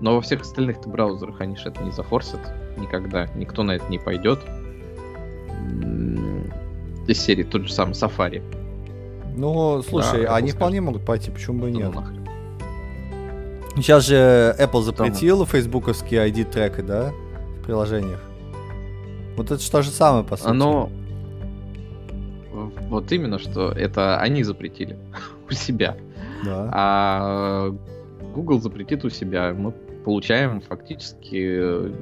Но 0.00 0.14
во 0.14 0.20
всех 0.20 0.42
остальных 0.42 0.78
браузерах 0.86 1.40
они 1.40 1.56
же 1.56 1.68
это 1.68 1.82
не 1.82 1.90
зафорсят 1.90 2.40
никогда. 2.76 3.26
Никто 3.34 3.62
на 3.62 3.72
это 3.72 3.88
не 3.88 3.98
пойдет. 3.98 4.40
Из 7.06 7.20
серии 7.20 7.42
тот 7.42 7.62
же 7.62 7.72
самый 7.72 7.92
Safari. 7.92 8.42
Ну, 9.36 9.82
слушай, 9.82 10.24
да, 10.24 10.36
они 10.36 10.48
скажет. 10.48 10.56
вполне 10.56 10.80
могут 10.80 11.04
пойти, 11.04 11.30
почему 11.30 11.60
бы 11.60 11.70
и 11.70 11.72
нет? 11.72 11.92
Ну, 11.92 12.02
Сейчас 13.76 14.06
же 14.06 14.54
Apple 14.58 14.82
запретил 14.82 15.38
Тому. 15.38 15.46
фейсбуковские 15.46 16.28
ID-треки, 16.30 16.80
да, 16.80 17.12
в 17.58 17.64
приложениях. 17.64 18.20
Вот 19.36 19.50
это 19.50 19.60
что 19.60 19.82
же 19.82 19.90
самое, 19.90 20.24
по 20.24 20.36
сути. 20.36 20.48
Оно... 20.48 20.90
Вот 22.88 23.10
именно, 23.10 23.40
что 23.40 23.72
это 23.72 24.20
они 24.20 24.44
запретили 24.44 24.96
у 25.50 25.52
себя. 25.52 25.96
Да. 26.44 26.70
А 26.72 27.74
Google 28.34 28.60
запретит 28.60 29.04
у 29.04 29.10
себя. 29.10 29.52
Мы 29.52 29.72
получаем 30.04 30.60
фактически, 30.60 31.36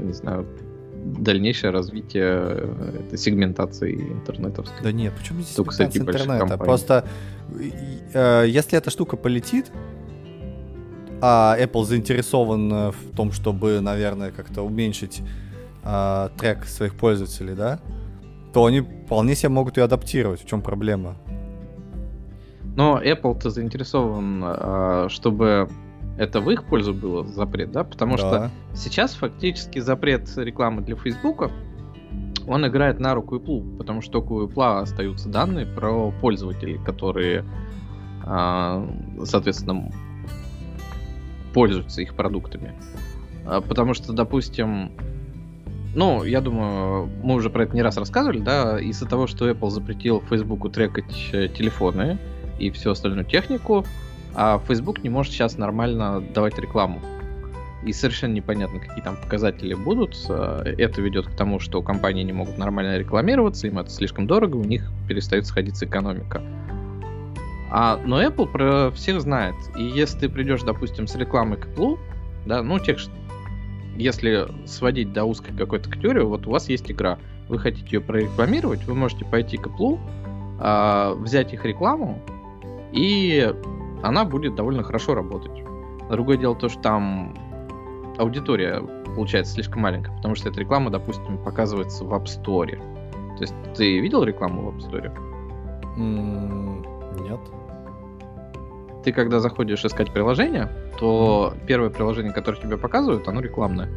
не 0.02 0.12
знаю, 0.12 0.46
дальнейшее 1.04 1.70
развитие 1.70 2.68
этой 3.06 3.18
сегментации 3.18 3.94
интернетовской. 3.94 4.82
Да 4.82 4.92
нет, 4.92 5.12
почему 5.18 5.40
здесь 5.40 5.54
Только 5.54 5.74
сегментация 5.74 6.00
интернета? 6.00 6.38
Компаний. 6.38 6.64
Просто 6.64 7.04
э, 8.12 8.44
если 8.46 8.78
эта 8.78 8.90
штука 8.90 9.16
полетит, 9.16 9.70
а 11.24 11.56
Apple 11.56 11.84
заинтересован 11.84 12.90
в 12.90 13.16
том, 13.16 13.30
чтобы, 13.30 13.80
наверное, 13.80 14.32
как-то 14.32 14.62
уменьшить 14.62 15.22
э, 15.84 16.28
трек 16.36 16.64
своих 16.64 16.96
пользователей, 16.96 17.54
да, 17.54 17.78
то 18.52 18.66
они 18.66 18.80
вполне 18.80 19.36
себе 19.36 19.50
могут 19.50 19.76
ее 19.76 19.84
адаптировать. 19.84 20.42
В 20.42 20.46
чем 20.46 20.62
проблема? 20.62 21.16
Но 22.74 23.00
Apple-то 23.00 23.50
заинтересован, 23.50 24.42
а, 24.44 25.06
чтобы 25.08 25.68
это 26.18 26.40
в 26.40 26.50
их 26.50 26.64
пользу 26.64 26.94
было 26.94 27.24
запрет, 27.26 27.70
да? 27.70 27.84
Потому 27.84 28.16
да. 28.16 28.18
что 28.18 28.50
сейчас 28.74 29.14
фактически 29.14 29.78
запрет 29.78 30.28
рекламы 30.36 30.82
для 30.82 30.96
Фейсбука, 30.96 31.50
он 32.46 32.66
играет 32.66 32.98
на 32.98 33.14
руку 33.14 33.36
Apple, 33.36 33.76
потому 33.78 34.02
что 34.02 34.20
у 34.20 34.46
Apple 34.46 34.80
остаются 34.80 35.28
данные 35.28 35.66
про 35.66 36.10
пользователей, 36.10 36.78
которые, 36.84 37.44
а, 38.24 38.86
соответственно, 39.24 39.90
пользуются 41.52 42.02
их 42.02 42.14
продуктами. 42.14 42.72
А, 43.44 43.60
потому 43.60 43.94
что, 43.94 44.12
допустим, 44.12 44.92
ну, 45.94 46.24
я 46.24 46.40
думаю, 46.40 47.10
мы 47.22 47.34
уже 47.34 47.50
про 47.50 47.64
это 47.64 47.74
не 47.74 47.82
раз 47.82 47.96
рассказывали, 47.96 48.38
да, 48.38 48.80
из-за 48.80 49.06
того, 49.06 49.26
что 49.26 49.48
Apple 49.48 49.70
запретил 49.70 50.22
Фейсбуку 50.28 50.70
трекать 50.70 51.30
э, 51.32 51.48
телефоны 51.48 52.18
и 52.58 52.70
всю 52.70 52.90
остальную 52.90 53.26
технику, 53.26 53.84
а 54.34 54.58
Facebook 54.66 55.02
не 55.02 55.10
может 55.10 55.32
сейчас 55.32 55.58
нормально 55.58 56.22
давать 56.34 56.58
рекламу. 56.58 57.00
И 57.84 57.92
совершенно 57.92 58.32
непонятно, 58.32 58.78
какие 58.78 59.02
там 59.02 59.16
показатели 59.16 59.74
будут. 59.74 60.16
Э, 60.28 60.62
это 60.78 61.02
ведет 61.02 61.26
к 61.26 61.36
тому, 61.36 61.58
что 61.58 61.82
компании 61.82 62.22
не 62.22 62.32
могут 62.32 62.56
нормально 62.56 62.96
рекламироваться, 62.96 63.66
им 63.66 63.78
это 63.78 63.90
слишком 63.90 64.26
дорого, 64.26 64.56
у 64.56 64.64
них 64.64 64.90
перестает 65.08 65.46
сходиться 65.46 65.84
экономика. 65.84 66.40
А, 67.74 67.98
но 68.04 68.22
Apple 68.22 68.46
про 68.52 68.90
всех 68.90 69.22
знает. 69.22 69.54
И 69.78 69.82
если 69.82 70.18
ты 70.20 70.28
придешь, 70.28 70.62
допустим, 70.62 71.06
с 71.06 71.14
рекламой 71.16 71.56
к 71.56 71.66
Apple, 71.68 71.98
да, 72.44 72.62
ну, 72.62 72.78
тех, 72.78 72.98
если 73.96 74.46
сводить 74.66 75.14
до 75.14 75.24
узкой 75.24 75.56
какой-то 75.56 75.88
категории, 75.88 76.22
вот 76.22 76.46
у 76.46 76.50
вас 76.50 76.68
есть 76.68 76.90
игра, 76.90 77.18
вы 77.48 77.58
хотите 77.58 77.96
ее 77.96 78.00
прорекламировать, 78.02 78.84
вы 78.84 78.94
можете 78.94 79.24
пойти 79.24 79.56
к 79.56 79.68
Apple, 79.68 79.98
э, 80.60 81.14
взять 81.14 81.54
их 81.54 81.64
рекламу, 81.64 82.22
и 82.92 83.50
она 84.02 84.26
будет 84.26 84.54
довольно 84.54 84.82
хорошо 84.82 85.14
работать. 85.14 85.64
Другое 86.10 86.36
дело 86.36 86.54
то, 86.54 86.68
что 86.68 86.82
там 86.82 87.34
аудитория 88.18 88.82
получается 89.16 89.54
слишком 89.54 89.80
маленькая, 89.80 90.14
потому 90.14 90.34
что 90.34 90.50
эта 90.50 90.60
реклама, 90.60 90.90
допустим, 90.90 91.38
показывается 91.38 92.04
в 92.04 92.12
App 92.12 92.24
Store. 92.24 92.76
То 93.38 93.40
есть 93.40 93.54
ты 93.74 93.98
видел 93.98 94.24
рекламу 94.24 94.70
в 94.70 94.76
App 94.76 94.90
Store? 94.90 95.10
Mm, 95.96 97.22
нет. 97.30 97.40
Ты 99.04 99.12
когда 99.12 99.40
заходишь 99.40 99.84
искать 99.84 100.12
приложение, 100.12 100.68
то 100.98 101.54
первое 101.66 101.90
приложение, 101.90 102.32
которое 102.32 102.60
тебе 102.60 102.76
показывают, 102.76 103.26
оно 103.28 103.40
рекламное. 103.40 103.88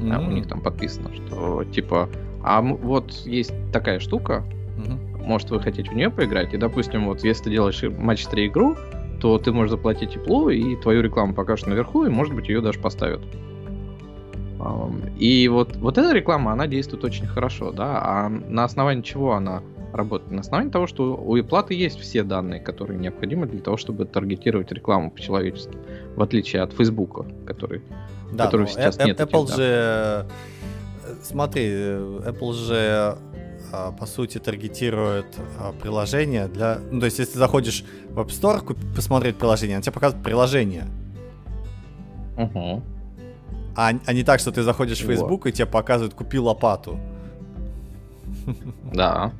Mm-hmm. 0.00 0.12
А 0.14 0.20
у 0.20 0.30
них 0.30 0.46
там 0.46 0.60
подписано, 0.60 1.10
что 1.14 1.64
типа, 1.64 2.08
а 2.42 2.62
вот 2.62 3.12
есть 3.26 3.52
такая 3.72 3.98
штука, 3.98 4.44
mm-hmm. 4.78 5.26
может 5.26 5.50
вы 5.50 5.60
хотите 5.60 5.90
в 5.90 5.94
нее 5.94 6.10
поиграть, 6.10 6.54
и 6.54 6.56
допустим, 6.56 7.06
вот 7.06 7.24
если 7.24 7.44
ты 7.44 7.50
делаешь 7.50 7.82
матч 7.98 8.26
3 8.26 8.46
игру, 8.46 8.76
то 9.20 9.38
ты 9.38 9.52
можешь 9.52 9.72
заплатить 9.72 10.12
тепло, 10.12 10.50
и 10.50 10.76
твою 10.76 11.02
рекламу 11.02 11.34
покажут 11.34 11.66
наверху, 11.66 12.04
и, 12.04 12.08
может 12.08 12.34
быть, 12.34 12.48
ее 12.48 12.60
даже 12.60 12.78
поставят. 12.78 13.20
И 15.18 15.48
вот, 15.48 15.76
вот 15.76 15.98
эта 15.98 16.12
реклама, 16.14 16.52
она 16.52 16.66
действует 16.66 17.04
очень 17.04 17.26
хорошо, 17.26 17.72
да, 17.72 18.00
а 18.02 18.28
на 18.28 18.64
основании 18.64 19.02
чего 19.02 19.34
она 19.34 19.62
работает? 19.98 20.30
На 20.30 20.40
основании 20.40 20.70
того, 20.70 20.86
что 20.86 21.14
у 21.14 21.36
Apple 21.36 21.74
есть 21.74 22.00
все 22.00 22.22
данные, 22.22 22.60
которые 22.60 22.98
необходимы 22.98 23.46
для 23.46 23.60
того, 23.60 23.76
чтобы 23.76 24.06
таргетировать 24.06 24.72
рекламу 24.72 25.10
по-человечески, 25.10 25.76
в 26.16 26.22
отличие 26.22 26.62
от 26.62 26.72
Facebook, 26.72 27.26
который, 27.46 27.82
да, 28.32 28.46
которого 28.46 28.66
сейчас 28.66 28.98
нет. 28.98 29.20
Apple 29.20 29.44
этих, 29.44 29.56
же, 29.56 29.62
э, 29.62 30.24
смотри, 31.22 31.64
э, 31.66 32.20
Apple 32.26 32.52
же 32.52 33.18
а, 33.70 33.92
по 33.92 34.06
сути, 34.06 34.38
таргетирует 34.38 35.26
а, 35.58 35.72
приложение 35.72 36.48
для... 36.48 36.78
Ну, 36.90 37.00
то 37.00 37.06
есть, 37.06 37.18
если 37.18 37.36
заходишь 37.36 37.84
в 38.08 38.18
App 38.18 38.28
Store 38.28 38.94
посмотреть 38.94 39.36
приложение, 39.36 39.76
он 39.76 39.82
тебе 39.82 39.92
показывает 39.92 40.24
приложение. 40.24 40.86
Угу. 42.38 42.82
А, 43.76 43.92
а 44.06 44.12
не 44.12 44.24
так, 44.24 44.40
что 44.40 44.52
ты 44.52 44.62
заходишь 44.62 45.00
в 45.00 45.06
Facebook 45.06 45.46
и 45.46 45.52
тебе 45.52 45.66
показывают 45.66 46.14
«купи 46.14 46.38
лопату». 46.38 46.98
Да. 48.92 49.32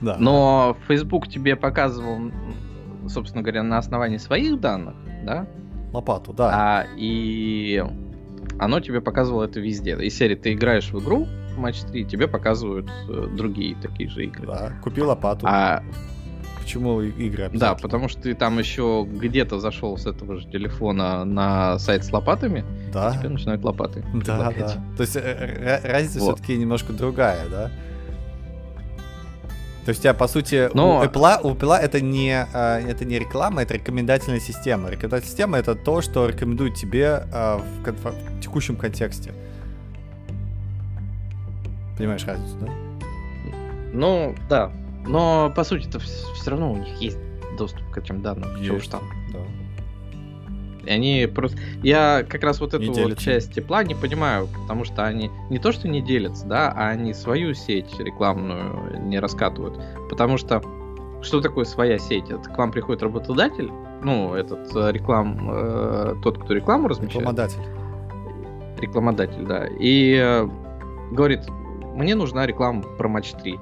Да. 0.00 0.16
Но 0.18 0.76
Facebook 0.88 1.28
тебе 1.28 1.56
показывал, 1.56 2.30
собственно 3.08 3.42
говоря, 3.42 3.62
на 3.62 3.78
основании 3.78 4.18
своих 4.18 4.60
данных, 4.60 4.94
да? 5.24 5.46
Лопату, 5.92 6.32
да. 6.32 6.50
А, 6.52 6.86
и 6.96 7.84
оно 8.58 8.80
тебе 8.80 9.00
показывало 9.00 9.44
это 9.44 9.60
везде. 9.60 9.96
Из 9.96 10.16
серии 10.16 10.36
ты 10.36 10.52
играешь 10.52 10.90
в 10.90 10.98
игру, 11.00 11.26
матч 11.56 11.80
3, 11.80 12.04
тебе 12.04 12.28
показывают 12.28 12.90
э, 13.08 13.28
другие 13.36 13.76
такие 13.76 14.08
же 14.08 14.24
игры. 14.24 14.46
Да, 14.46 14.72
купи 14.82 15.02
лопату. 15.02 15.46
А 15.48 15.82
Почему 16.70 17.00
игры 17.00 17.50
Да, 17.52 17.74
потому 17.74 18.08
что 18.08 18.22
ты 18.22 18.34
там 18.34 18.58
еще 18.58 19.04
где-то 19.10 19.58
зашел 19.58 19.96
с 19.96 20.06
этого 20.06 20.36
же 20.36 20.46
телефона 20.46 21.24
на 21.24 21.78
сайт 21.80 22.04
с 22.04 22.12
лопатами, 22.12 22.64
да. 22.92 23.10
и 23.10 23.18
тебе 23.18 23.30
начинают 23.30 23.64
лопаты. 23.64 24.04
Да, 24.14 24.52
да. 24.56 24.68
То 24.96 25.00
есть 25.00 25.16
э, 25.16 25.80
разница 25.82 26.20
вот. 26.20 26.36
все-таки 26.36 26.56
немножко 26.56 26.92
другая, 26.92 27.48
да? 27.48 27.70
То 29.90 29.92
есть 29.92 30.00
у 30.00 30.02
тебя, 30.04 30.14
по 30.14 30.28
сути, 30.28 30.70
Но... 30.72 31.00
у, 31.00 31.02
Apple, 31.02 31.40
у 31.42 31.50
Apple 31.52 31.74
это 31.74 32.00
не, 32.00 32.46
а, 32.54 32.78
это 32.78 33.04
не 33.04 33.18
реклама, 33.18 33.62
это 33.62 33.74
рекомендательная 33.74 34.38
система. 34.38 34.88
Рекомендательная 34.88 35.28
система 35.28 35.58
это 35.58 35.74
то, 35.74 36.00
что 36.00 36.28
рекомендует 36.28 36.76
тебе 36.76 37.26
а, 37.32 37.58
в, 37.58 37.82
конф... 37.82 38.04
в 38.04 38.40
текущем 38.40 38.76
контексте. 38.76 39.32
Понимаешь 41.98 42.24
разницу, 42.24 42.56
да? 42.60 42.72
Ну, 43.92 44.36
да. 44.48 44.70
Но, 45.08 45.52
по 45.56 45.64
сути, 45.64 45.88
это 45.88 45.98
все 45.98 46.50
равно 46.50 46.70
у 46.70 46.76
них 46.76 47.00
есть 47.00 47.18
доступ 47.58 47.90
к 47.90 47.98
этим 47.98 48.22
данным. 48.22 48.54
Есть, 48.58 48.66
Чего 48.66 48.76
уж 48.76 48.86
там. 48.86 49.02
Да. 49.32 49.40
И 50.84 50.90
они 50.90 51.28
просто... 51.32 51.58
Я 51.82 52.24
как 52.28 52.42
раз 52.42 52.60
вот 52.60 52.74
эту 52.74 52.92
вот 52.92 53.18
часть 53.18 53.52
тепла 53.52 53.84
не 53.84 53.94
понимаю, 53.94 54.48
потому 54.62 54.84
что 54.84 55.04
они 55.04 55.30
не 55.50 55.58
то, 55.58 55.72
что 55.72 55.88
не 55.88 56.00
делятся, 56.00 56.46
да, 56.46 56.72
а 56.74 56.88
они 56.88 57.14
свою 57.14 57.54
сеть 57.54 57.98
рекламную 57.98 59.00
не 59.06 59.18
раскатывают. 59.18 59.80
Потому 60.08 60.38
что 60.38 60.62
что 61.22 61.40
такое 61.40 61.64
своя 61.64 61.98
сеть? 61.98 62.30
Это 62.30 62.48
к 62.48 62.56
вам 62.56 62.72
приходит 62.72 63.02
работодатель, 63.02 63.70
ну, 64.02 64.34
этот 64.34 64.74
э, 64.74 64.92
реклам, 64.92 65.50
э, 65.50 66.14
тот, 66.22 66.38
кто 66.42 66.54
рекламу 66.54 66.88
размещает. 66.88 67.20
Рекламодатель. 67.20 67.60
Рекламодатель, 68.80 69.46
да. 69.46 69.66
И 69.78 70.16
э, 70.18 70.48
говорит, 71.12 71.40
мне 71.94 72.14
нужна 72.14 72.46
реклама 72.46 72.82
про 72.82 73.08
матч 73.08 73.32
3. 73.32 73.58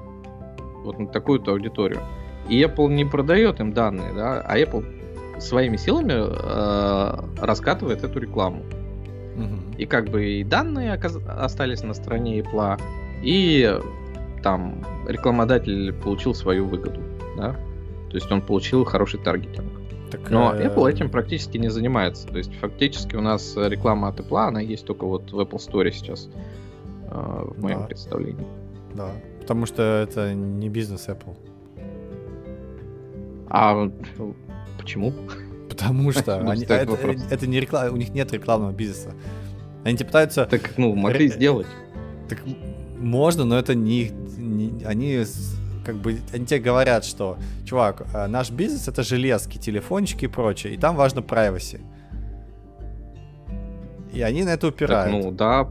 Вот 0.85 0.99
на 0.99 1.07
такую-то 1.07 1.51
аудиторию. 1.51 1.99
И 2.47 2.61
Apple 2.63 2.87
не 2.89 3.05
продает 3.05 3.59
им 3.59 3.73
данные, 3.73 4.13
да, 4.13 4.41
а 4.41 4.57
Apple 4.57 4.98
своими 5.39 5.77
силами 5.77 6.13
э, 6.13 7.45
раскатывает 7.45 8.03
эту 8.03 8.19
рекламу. 8.19 8.63
Угу. 9.35 9.77
И 9.77 9.85
как 9.85 10.09
бы 10.09 10.25
и 10.25 10.43
данные 10.43 10.93
остались 10.93 11.83
на 11.83 11.93
стороне 11.93 12.39
Apple, 12.39 12.79
и 13.23 13.79
там 14.43 14.83
рекламодатель 15.07 15.93
получил 15.93 16.33
свою 16.33 16.65
выгоду, 16.65 17.01
да. 17.37 17.53
То 18.09 18.15
есть 18.15 18.31
он 18.31 18.41
получил 18.41 18.83
хороший 18.85 19.19
таргетинг. 19.19 19.71
Так, 20.11 20.29
Но 20.31 20.53
э... 20.55 20.67
Apple 20.67 20.89
этим 20.89 21.09
практически 21.09 21.57
не 21.57 21.69
занимается. 21.69 22.27
То 22.27 22.37
есть 22.37 22.53
фактически 22.59 23.15
у 23.15 23.21
нас 23.21 23.55
реклама 23.55 24.07
от 24.07 24.19
Apple, 24.19 24.47
она 24.47 24.59
есть 24.59 24.85
только 24.85 25.05
вот 25.05 25.31
в 25.31 25.39
Apple 25.39 25.57
Store 25.57 25.91
сейчас. 25.91 26.29
Э, 27.11 27.43
в 27.45 27.61
моем 27.61 27.79
да. 27.79 27.85
представлении. 27.85 28.45
Да, 28.93 29.11
потому 29.41 29.65
что 29.65 29.81
это 29.83 30.33
не 30.33 30.69
бизнес 30.69 31.07
Apple. 31.07 31.35
А 33.49 33.91
почему? 34.79 35.13
Потому 35.69 36.11
что 36.13 36.39
они, 36.39 36.63
это, 36.63 36.97
это 37.29 37.47
не 37.47 37.59
реклама, 37.59 37.91
у 37.91 37.97
них 37.97 38.09
нет 38.09 38.31
рекламного 38.33 38.71
бизнеса. 38.71 39.13
Они 39.83 39.97
тебе 39.97 40.07
пытаются... 40.07 40.45
Так, 40.45 40.77
ну, 40.77 40.95
могли 40.95 41.27
ре... 41.27 41.33
сделать. 41.33 41.67
Так 42.27 42.39
можно, 42.97 43.45
но 43.45 43.57
это 43.57 43.75
не, 43.75 44.09
не... 44.37 44.83
Они 44.83 45.23
как 45.85 45.95
бы... 45.95 46.19
Они 46.33 46.45
тебе 46.45 46.59
говорят, 46.59 47.05
что, 47.05 47.37
чувак, 47.65 48.05
э, 48.13 48.27
наш 48.27 48.51
бизнес 48.51 48.87
это 48.87 49.03
железки, 49.03 49.57
телефончики 49.57 50.25
и 50.25 50.27
прочее, 50.27 50.73
и 50.73 50.77
там 50.77 50.95
важно 50.95 51.19
privacy. 51.19 51.81
И 54.11 54.21
они 54.21 54.43
на 54.43 54.49
это 54.49 54.67
упирают. 54.67 55.11
Так, 55.13 55.23
ну 55.23 55.31
да, 55.31 55.69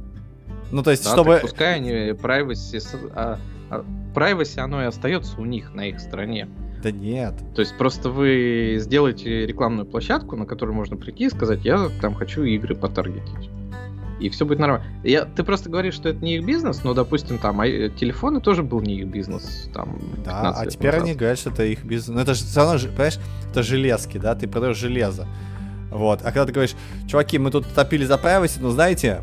ну, 0.71 0.83
то 0.83 0.91
есть, 0.91 1.05
да, 1.05 1.13
чтобы... 1.13 1.39
пускай 1.41 1.77
они 1.77 1.91
privacy... 2.11 2.81
А, 3.15 3.39
а, 3.71 3.85
privacy, 4.15 4.59
оно 4.61 4.83
и 4.83 4.87
остается 4.87 5.41
у 5.41 5.45
них, 5.45 5.73
на 5.75 5.87
их 5.87 6.01
стороне. 6.01 6.49
Да 6.83 6.91
нет. 6.91 7.35
То 7.55 7.61
есть 7.61 7.77
просто 7.77 8.11
вы 8.11 8.77
сделаете 8.79 9.47
рекламную 9.47 9.87
площадку, 9.87 10.37
на 10.37 10.47
которую 10.47 10.77
можно 10.77 10.97
прийти 10.97 11.27
и 11.27 11.31
сказать, 11.31 11.65
я 11.65 11.89
там 12.01 12.15
хочу 12.15 12.45
игры 12.45 12.75
потаргетить. 12.75 13.51
И 14.21 14.31
все 14.31 14.45
будет 14.45 14.59
нормально. 14.59 14.85
Я, 15.05 15.25
ты 15.25 15.45
просто 15.45 15.71
говоришь, 15.71 15.95
что 15.95 16.09
это 16.09 16.25
не 16.25 16.37
их 16.37 16.45
бизнес, 16.45 16.83
но, 16.83 16.93
допустим, 16.93 17.39
там 17.39 17.61
а, 17.61 17.67
телефоны 17.67 18.41
тоже 18.41 18.65
был 18.65 18.81
не 18.81 18.97
их 19.01 19.07
бизнес. 19.07 19.71
Там, 19.73 19.99
да, 20.25 20.51
а 20.57 20.67
теперь 20.67 20.93
назад. 20.93 21.05
они 21.05 21.15
говорят, 21.15 21.39
что 21.39 21.51
это 21.51 21.65
их 21.65 21.85
бизнес. 21.85 22.15
Но 22.17 22.23
это 22.23 22.35
же 22.35 22.45
все 22.45 22.61
равно, 22.61 22.79
понимаешь, 22.89 23.19
это 23.51 23.63
железки, 23.63 24.19
да, 24.19 24.35
ты 24.35 24.49
продаешь 24.49 24.77
железо. 24.77 25.27
Вот. 25.91 26.21
А 26.23 26.25
когда 26.25 26.47
ты 26.47 26.53
говоришь, 26.53 26.75
чуваки, 27.07 27.39
мы 27.39 27.51
тут 27.51 27.67
топили 27.69 28.05
за 28.05 28.15
privacy, 28.15 28.59
но 28.61 28.71
знаете, 28.71 29.23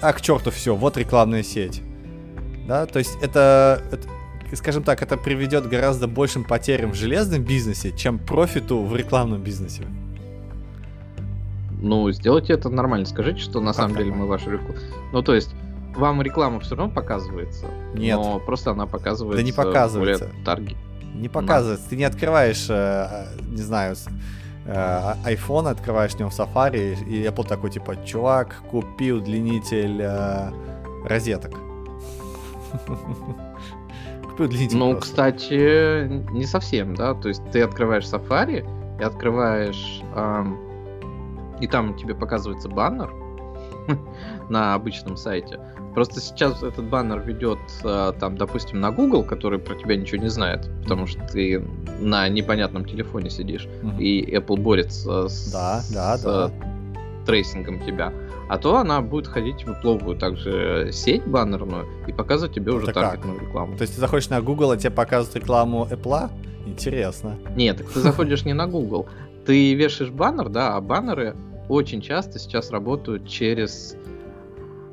а 0.00 0.12
к 0.12 0.20
черту 0.20 0.50
все, 0.50 0.76
вот 0.76 0.96
рекламная 0.96 1.42
сеть. 1.42 1.82
Да, 2.66 2.86
то 2.86 3.00
есть 3.00 3.18
это, 3.20 3.82
это 3.90 4.06
скажем 4.56 4.82
так, 4.82 5.02
это 5.02 5.16
приведет 5.16 5.66
к 5.66 5.68
гораздо 5.68 6.08
большим 6.08 6.44
потерям 6.44 6.92
в 6.92 6.94
железном 6.94 7.42
бизнесе, 7.42 7.92
чем 7.92 8.18
профиту 8.18 8.82
в 8.84 8.94
рекламном 8.94 9.42
бизнесе. 9.42 9.84
Ну, 11.80 12.10
сделайте 12.12 12.52
это 12.52 12.68
нормально. 12.68 13.06
Скажите, 13.06 13.40
что 13.40 13.60
на 13.60 13.68
Как 13.68 13.76
самом 13.76 13.96
деле 13.96 14.12
мы 14.12 14.18
нормально? 14.18 14.30
вашу 14.30 14.50
рекламу... 14.50 14.74
Ну, 15.12 15.22
то 15.22 15.34
есть, 15.34 15.54
вам 15.96 16.22
реклама 16.22 16.60
все 16.60 16.76
равно 16.76 16.92
показывается? 16.92 17.66
Нет. 17.94 18.16
Но 18.16 18.38
просто 18.38 18.70
она 18.70 18.86
показывается... 18.86 19.36
Да 19.36 19.42
не 19.42 19.52
показывается. 19.52 20.26
более 20.26 20.44
тарги. 20.44 20.76
Не 21.14 21.28
показывается. 21.28 21.88
Ты 21.88 21.96
не 21.96 22.04
открываешь, 22.04 22.66
э, 22.68 23.26
не 23.48 23.62
знаю, 23.62 23.96
э, 24.66 25.14
iPhone, 25.24 25.68
открываешь 25.68 26.12
в 26.12 26.18
нем 26.20 26.28
Safari, 26.28 27.02
и 27.04 27.24
Apple 27.24 27.46
такой, 27.46 27.70
типа, 27.70 27.96
чувак 28.04 28.62
купил 28.70 29.18
удлинитель 29.18 30.00
э, 30.02 30.52
розеток. 31.04 31.52
Купил 34.32 34.46
удлинитель 34.46 34.76
Ну, 34.78 34.90
просто. 34.92 35.10
кстати, 35.10 36.08
не 36.32 36.44
совсем, 36.44 36.94
да. 36.94 37.14
То 37.14 37.28
есть, 37.28 37.42
ты 37.52 37.62
открываешь 37.62 38.04
Safari 38.04 38.64
и 39.00 39.02
открываешь... 39.04 40.00
ам, 40.14 40.58
и 41.60 41.66
там 41.68 41.94
тебе 41.96 42.14
показывается 42.14 42.68
баннер 42.68 43.12
на 44.48 44.74
обычном 44.74 45.16
сайте. 45.16 45.60
Просто 45.94 46.20
сейчас 46.20 46.62
этот 46.62 46.86
баннер 46.88 47.20
ведет, 47.20 47.58
а, 47.84 48.12
там, 48.12 48.36
допустим, 48.36 48.80
на 48.80 48.90
Google, 48.90 49.22
который 49.22 49.58
про 49.58 49.74
тебя 49.74 49.96
ничего 49.96 50.22
не 50.22 50.28
знает, 50.30 50.68
потому 50.82 51.06
что 51.06 51.20
ты 51.26 51.62
на 52.00 52.28
непонятном 52.28 52.84
телефоне 52.86 53.28
сидишь, 53.30 53.68
Мгм. 53.82 53.98
и 54.00 54.34
Apple 54.34 54.56
борется 54.58 55.28
с, 55.28 55.52
Да, 55.52 55.82
да, 55.92 56.16
с, 56.16 56.22
да. 56.22 56.50
э, 56.50 57.24
трейсингом 57.26 57.78
тебя. 57.84 58.12
А 58.52 58.58
то 58.58 58.76
она 58.76 59.00
будет 59.00 59.28
ходить 59.28 59.64
в 59.64 59.68
выпловую 59.68 60.14
также 60.14 60.90
сеть 60.92 61.26
баннерную 61.26 61.86
и 62.06 62.12
показывать 62.12 62.54
тебе 62.54 62.72
уже 62.72 62.84
как? 62.84 62.96
таргетную 62.96 63.40
рекламу. 63.40 63.78
То 63.78 63.82
есть 63.82 63.94
ты 63.94 64.00
заходишь 64.00 64.28
на 64.28 64.42
Google, 64.42 64.72
а 64.72 64.76
тебе 64.76 64.90
показывают 64.90 65.42
рекламу 65.42 65.88
Apple? 65.90 66.28
Интересно. 66.66 67.38
Нет, 67.56 67.78
так 67.78 67.88
ты 67.88 68.00
заходишь 68.00 68.44
не 68.44 68.52
на 68.52 68.66
Google. 68.66 69.08
Ты 69.46 69.72
вешаешь 69.72 70.10
баннер, 70.10 70.50
да, 70.50 70.76
а 70.76 70.82
баннеры 70.82 71.34
очень 71.70 72.02
часто 72.02 72.38
сейчас 72.38 72.70
работают 72.70 73.26
через 73.26 73.96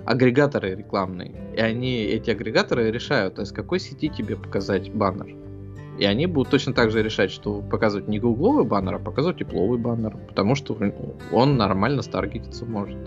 агрегаторы 0.06 0.76
рекламные. 0.76 1.36
И 1.54 1.60
они, 1.60 1.98
эти 1.98 2.30
агрегаторы 2.30 2.90
решают, 2.92 3.40
а 3.40 3.42
из 3.42 3.52
какой 3.52 3.82
сети 3.82 4.08
тебе 4.08 4.38
показать 4.38 4.90
баннер. 4.90 5.36
И 5.98 6.06
они 6.06 6.28
будут 6.28 6.50
точно 6.50 6.72
так 6.72 6.92
же 6.92 7.04
решать, 7.04 7.30
что 7.30 7.62
показывать 7.62 8.08
не 8.08 8.20
гугловый 8.20 8.64
баннер, 8.64 8.96
а 8.96 9.00
показывать 9.00 9.40
тепловый 9.40 9.80
баннер. 9.80 10.16
Потому 10.30 10.56
что 10.56 10.78
он 11.34 11.58
нормально 11.58 12.04
старгетиться 12.04 12.66
может. 12.66 12.98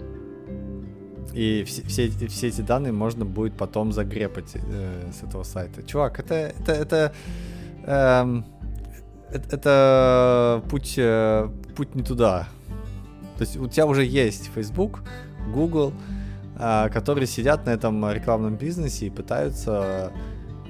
И 1.34 1.64
все, 1.64 1.82
все, 1.86 2.06
эти- 2.06 2.26
все 2.26 2.48
эти 2.48 2.60
данные 2.60 2.92
можно 2.92 3.24
будет 3.24 3.56
потом 3.56 3.92
загрепать 3.92 4.52
э, 4.54 5.10
с 5.18 5.22
этого 5.26 5.42
сайта. 5.44 5.82
Чувак, 5.82 6.18
это, 6.20 6.34
это, 6.34 6.72
это, 6.72 7.12
эм, 7.86 8.44
это, 9.30 9.56
это 9.56 10.62
путь, 10.68 10.94
э, 10.98 11.48
путь 11.76 11.94
не 11.94 12.02
туда. 12.02 12.48
То 13.38 13.44
есть 13.44 13.56
у 13.56 13.66
тебя 13.66 13.86
уже 13.86 14.04
есть 14.04 14.50
Facebook, 14.54 15.00
Google, 15.54 15.92
а, 16.56 16.88
которые 16.90 17.26
сидят 17.26 17.66
на 17.66 17.70
этом 17.70 18.08
рекламном 18.12 18.56
бизнесе 18.56 19.06
и 19.06 19.10
пытаются 19.10 20.12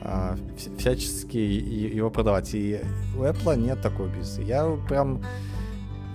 вс- 0.01 0.79
всячески 0.79 1.37
его 1.37 2.11
продавать. 2.11 2.55
И 2.55 2.81
у 3.17 3.23
Apple 3.23 3.57
нет 3.57 3.81
такого 3.83 4.07
бизнеса. 4.09 4.43
Я 4.43 4.65
прям 4.89 5.23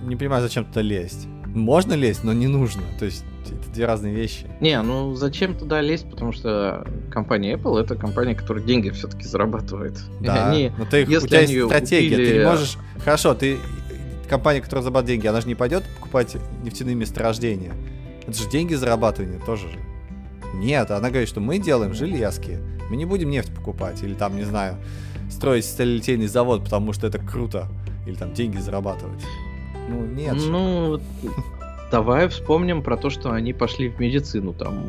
не 0.04 0.16
понимаю, 0.16 0.42
зачем 0.42 0.64
туда 0.64 0.80
лезть. 0.82 1.26
Можно 1.46 1.94
лезть, 1.94 2.24
но 2.24 2.32
не 2.32 2.46
нужно. 2.48 2.82
То 2.98 3.04
есть 3.04 3.24
это 3.54 3.70
две 3.70 3.86
разные 3.86 4.14
вещи. 4.14 4.46
Не, 4.60 4.80
ну 4.82 5.14
зачем 5.14 5.54
туда 5.56 5.80
лезть, 5.80 6.08
потому 6.10 6.32
что 6.32 6.86
компания 7.10 7.54
Apple 7.54 7.80
это 7.80 7.94
компания, 7.96 8.34
которая 8.34 8.64
деньги 8.64 8.90
все-таки 8.90 9.24
зарабатывает. 9.24 9.98
И 10.20 10.24
Да, 10.24 10.50
они 10.50 10.72
но 10.76 10.84
ты, 10.84 11.04
у 11.04 11.08
если 11.10 11.28
тебя 11.28 11.38
они 11.40 11.54
есть 11.54 11.66
стратегия, 11.66 12.16
ты 12.16 12.22
купили- 12.24 12.38
не 12.38 12.44
можешь... 12.44 12.78
Хорошо, 13.04 13.34
ты... 13.34 13.58
Компания, 14.28 14.60
которая 14.60 14.82
зарабатывает 14.82 15.14
деньги, 15.16 15.26
она 15.26 15.40
же 15.40 15.48
не 15.48 15.54
пойдет 15.54 15.84
покупать 15.98 16.36
нефтяные 16.62 16.94
месторождения. 16.94 17.72
Это 18.26 18.36
же 18.36 18.48
деньги 18.50 18.74
зарабатывания 18.74 19.40
тоже 19.46 19.68
же. 19.68 19.78
Нет, 20.54 20.90
она 20.90 21.08
говорит, 21.08 21.28
что 21.28 21.40
мы 21.40 21.58
делаем 21.58 21.94
железки, 21.94 22.58
мы 22.90 22.96
не 22.96 23.04
будем 23.04 23.30
нефть 23.30 23.54
покупать, 23.54 24.02
или 24.02 24.14
там, 24.14 24.36
не 24.36 24.44
знаю, 24.44 24.76
строить 25.30 25.64
сталелитейный 25.64 26.26
завод, 26.26 26.64
потому 26.64 26.92
что 26.92 27.06
это 27.06 27.18
круто, 27.18 27.68
или 28.06 28.14
там 28.16 28.34
деньги 28.34 28.58
зарабатывать. 28.58 29.22
Ну, 29.88 30.04
нет 30.04 30.38
же. 30.38 30.50
Ну, 30.50 30.86
вот 30.88 31.02
давай 31.90 32.28
вспомним 32.28 32.82
про 32.82 32.96
то, 32.96 33.10
что 33.10 33.32
они 33.32 33.52
пошли 33.52 33.88
в 33.88 33.98
медицину 34.00 34.52
там 34.52 34.84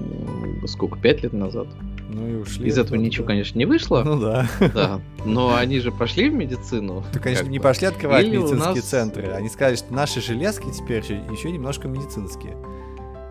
сколько, 0.67 0.97
пять 0.99 1.23
лет 1.23 1.33
назад. 1.33 1.67
Ну 2.11 2.27
и 2.27 2.35
ушли. 2.41 2.67
Из 2.67 2.77
этого 2.77 2.97
ничего, 2.97 3.23
да. 3.25 3.33
конечно, 3.33 3.57
не 3.57 3.65
вышло, 3.65 4.03
Ну 4.05 4.19
да. 4.19 4.47
да. 4.73 4.99
Но 5.25 5.55
они 5.55 5.79
же 5.79 5.91
пошли 5.91 6.29
в 6.29 6.33
медицину. 6.33 7.03
Ты, 7.13 7.19
конечно, 7.19 7.47
не 7.47 7.59
бы. 7.59 7.63
пошли 7.63 7.87
открывать 7.87 8.25
Или 8.25 8.37
медицинские 8.37 8.73
нас- 8.75 8.83
центры. 8.83 9.27
Они 9.31 9.47
сказали, 9.49 9.75
что 9.75 9.93
наши 9.93 10.21
железки 10.21 10.65
теперь 10.71 11.03
еще, 11.03 11.21
еще 11.31 11.51
немножко 11.51 11.87
медицинские. 11.87 12.57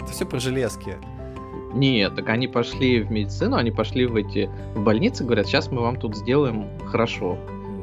Это 0.00 0.12
все 0.12 0.24
про 0.24 0.38
железки. 0.38 0.96
Нет, 1.74 2.14
так 2.14 2.28
они 2.30 2.48
пошли 2.48 3.02
в 3.02 3.10
медицину, 3.10 3.56
они 3.56 3.70
пошли 3.70 4.06
в 4.06 4.16
эти 4.16 4.48
в 4.74 4.80
больницы, 4.82 5.22
говорят, 5.24 5.46
сейчас 5.46 5.70
мы 5.70 5.82
вам 5.82 5.96
тут 5.96 6.16
сделаем 6.16 6.66
хорошо. 6.86 7.36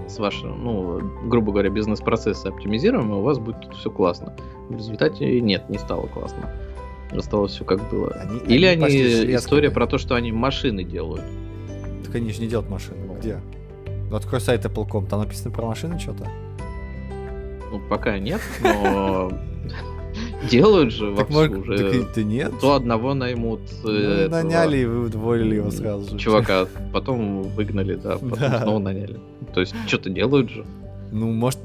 С 0.08 0.20
вашим, 0.20 0.64
ну, 0.64 1.02
грубо 1.28 1.52
говоря, 1.52 1.70
бизнес-процессы 1.70 2.48
оптимизируем, 2.48 3.12
и 3.12 3.16
у 3.16 3.22
вас 3.22 3.40
будет 3.40 3.62
тут 3.62 3.76
все 3.76 3.90
классно. 3.90 4.36
В 4.70 4.76
результате 4.78 5.42
нет, 5.42 5.70
не 5.70 5.78
стало 5.80 6.06
классно. 6.08 6.50
Осталось 7.12 7.54
все 7.54 7.64
как 7.66 7.80
было. 7.90 8.10
Они- 8.12 8.40
Или 8.56 8.66
они 8.66 8.84
они, 8.84 8.98
история 9.36 9.72
про 9.72 9.88
то, 9.88 9.98
что 9.98 10.16
они 10.16 10.32
машины 10.32 10.84
делают. 10.84 11.24
Так 12.06 12.16
они 12.16 12.32
же 12.32 12.42
не 12.42 12.48
делают 12.48 12.70
машины. 12.70 12.98
Где? 13.20 13.40
Ну, 14.12 14.16
открой 14.16 14.42
сайт 14.42 14.64
Apple.com, 14.66 15.08
там 15.08 15.20
написано 15.22 15.52
про 15.52 15.66
машины 15.66 15.98
что-то. 16.00 16.28
Ну, 17.72 17.82
пока 17.90 18.20
нет, 18.20 18.42
но 18.62 19.32
делают 20.50 20.94
же 20.94 21.06
может, 21.30 21.58
уже. 21.58 21.78
так 22.02 22.14
да 22.16 22.24
нет. 22.24 22.52
То 22.62 22.74
одного 22.76 23.14
наймут, 23.16 23.62
Ну, 23.84 23.90
э, 23.92 24.26
этого 24.26 24.44
наняли 24.44 24.78
и 24.78 24.86
вы 24.86 25.06
удвоили 25.08 25.56
его 25.56 25.72
сразу 25.72 26.12
же. 26.12 26.18
чувака, 26.20 26.68
потом 26.94 27.42
выгнали, 27.44 27.96
да, 27.96 28.14
потом 28.14 28.38
Да. 28.40 28.62
снова 28.62 28.80
наняли. 28.80 29.20
То 29.56 29.62
есть 29.62 29.74
что-то 29.88 30.10
делают 30.10 30.50
же. 30.50 30.66
Ну, 31.14 31.32
может, 31.32 31.60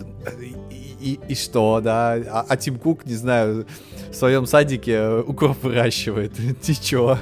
и, 1.01 1.19
и- 1.29 1.35
что, 1.35 1.81
да? 1.83 2.13
А, 2.13 2.47
а 2.49 2.57
Тим 2.57 2.79
Кук, 2.79 3.05
не 3.05 3.15
знаю, 3.15 3.67
в 4.13 4.15
своем 4.15 4.47
садике 4.47 4.93
э, 4.93 5.23
укроп 5.27 5.65
выращивает. 5.65 6.33
Ты 6.63 6.75
чё? 6.75 7.19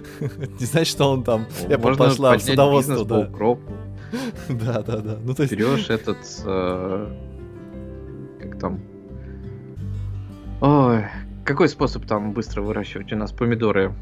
Не 0.58 0.66
знаешь, 0.66 0.88
что 0.88 1.12
он 1.12 1.22
там? 1.22 1.46
Можно 1.68 2.04
пошла 2.06 2.36
в 2.36 2.42
садоводство, 2.42 3.04
да. 3.04 3.20
укропу. 3.20 3.72
Да, 4.48 4.82
да, 4.82 4.96
да. 4.96 5.18
Ну, 5.22 5.34
то 5.34 5.42
есть... 5.42 5.54
Берешь 5.54 5.88
этот, 5.88 6.18
э, 6.44 7.14
как 8.40 8.58
там, 8.58 8.80
ой, 10.60 11.04
какой 11.44 11.68
способ 11.68 12.06
там 12.06 12.32
быстро 12.32 12.62
выращивать 12.62 13.12
у 13.12 13.16
нас 13.16 13.30
помидоры 13.30 13.94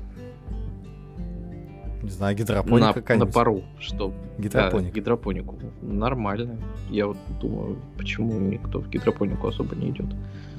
Не 2.07 2.12
знаю, 2.12 2.36
на, 2.36 2.38
гидропоника 2.38 2.86
на 2.86 2.92
какая-нибудь. 2.92 3.34
пару, 3.34 3.64
что 3.80 4.14
Гидропоник. 4.38 4.92
Да, 4.92 5.00
гидропонику. 5.00 5.59
Нормально. 5.82 6.57
Я 6.88 7.07
вот 7.09 7.16
думаю, 7.40 7.78
почему 7.98 8.38
никто 8.38 8.80
в 8.80 8.88
гидропонику 8.88 9.48
особо 9.48 9.74
не 9.74 9.90
идет. 9.90 10.07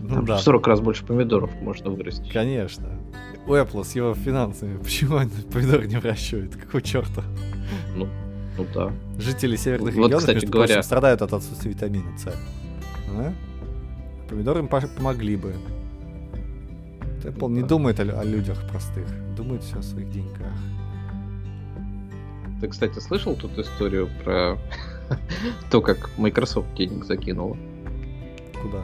Ну 0.01 0.15
Там 0.15 0.25
да, 0.25 0.35
в 0.37 0.41
40 0.41 0.67
раз 0.67 0.79
больше 0.81 1.05
помидоров 1.05 1.51
можно 1.61 1.89
вырастить. 1.89 2.31
конечно. 2.33 2.89
У 3.47 3.53
Apple 3.53 3.83
с 3.85 3.95
его 3.95 4.13
финансами, 4.13 4.77
почему 4.83 5.15
они 5.17 5.31
помидоры 5.53 5.87
не 5.87 5.95
выращивают? 5.95 6.55
Какого 6.57 6.81
черта? 6.81 7.23
Ну, 7.95 8.07
ну 8.57 8.65
да. 8.73 8.91
Жители 9.17 9.55
северных 9.55 9.93
Вот, 9.95 10.03
регионов, 10.03 10.19
кстати 10.19 10.35
между 10.35 10.51
говоря- 10.51 10.67
прочим, 10.67 10.83
страдают 10.83 11.21
от 11.21 11.31
отсутствия 11.33 11.71
витамина 11.71 12.17
С. 12.17 12.27
А? 12.27 13.33
Помидоры 14.29 14.59
им 14.59 14.67
помогли 14.67 15.37
бы. 15.37 15.53
Apple 17.23 17.49
не 17.51 17.61
Да. 17.61 17.67
думает 17.67 17.99
о, 17.99 18.03
о 18.03 18.23
людях 18.23 18.67
простых, 18.69 19.07
думает 19.35 19.63
все 19.63 19.79
о 19.79 19.81
своих 19.81 20.09
деньгах. 20.11 20.51
Ты, 22.61 22.67
кстати, 22.67 22.99
слышал 22.99 23.35
тут 23.35 23.57
историю 23.57 24.09
про 24.23 24.57
то, 25.71 25.81
как 25.81 26.09
Microsoft 26.17 26.73
денег 26.75 27.05
закинула? 27.05 27.57
Куда? 28.61 28.83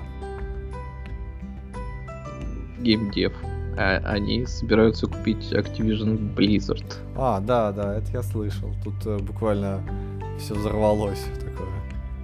геймдев. 2.84 3.34
А 3.76 3.98
они 4.06 4.46
собираются 4.46 5.08
купить 5.08 5.52
Activision 5.52 6.36
Blizzard. 6.36 6.86
А, 7.16 7.40
да, 7.40 7.72
да, 7.72 7.98
это 7.98 8.12
я 8.12 8.22
слышал. 8.22 8.70
Тут 8.84 8.94
э, 9.06 9.18
буквально 9.18 9.82
все 10.38 10.54
взорвалось 10.54 11.26
такое 11.40 11.70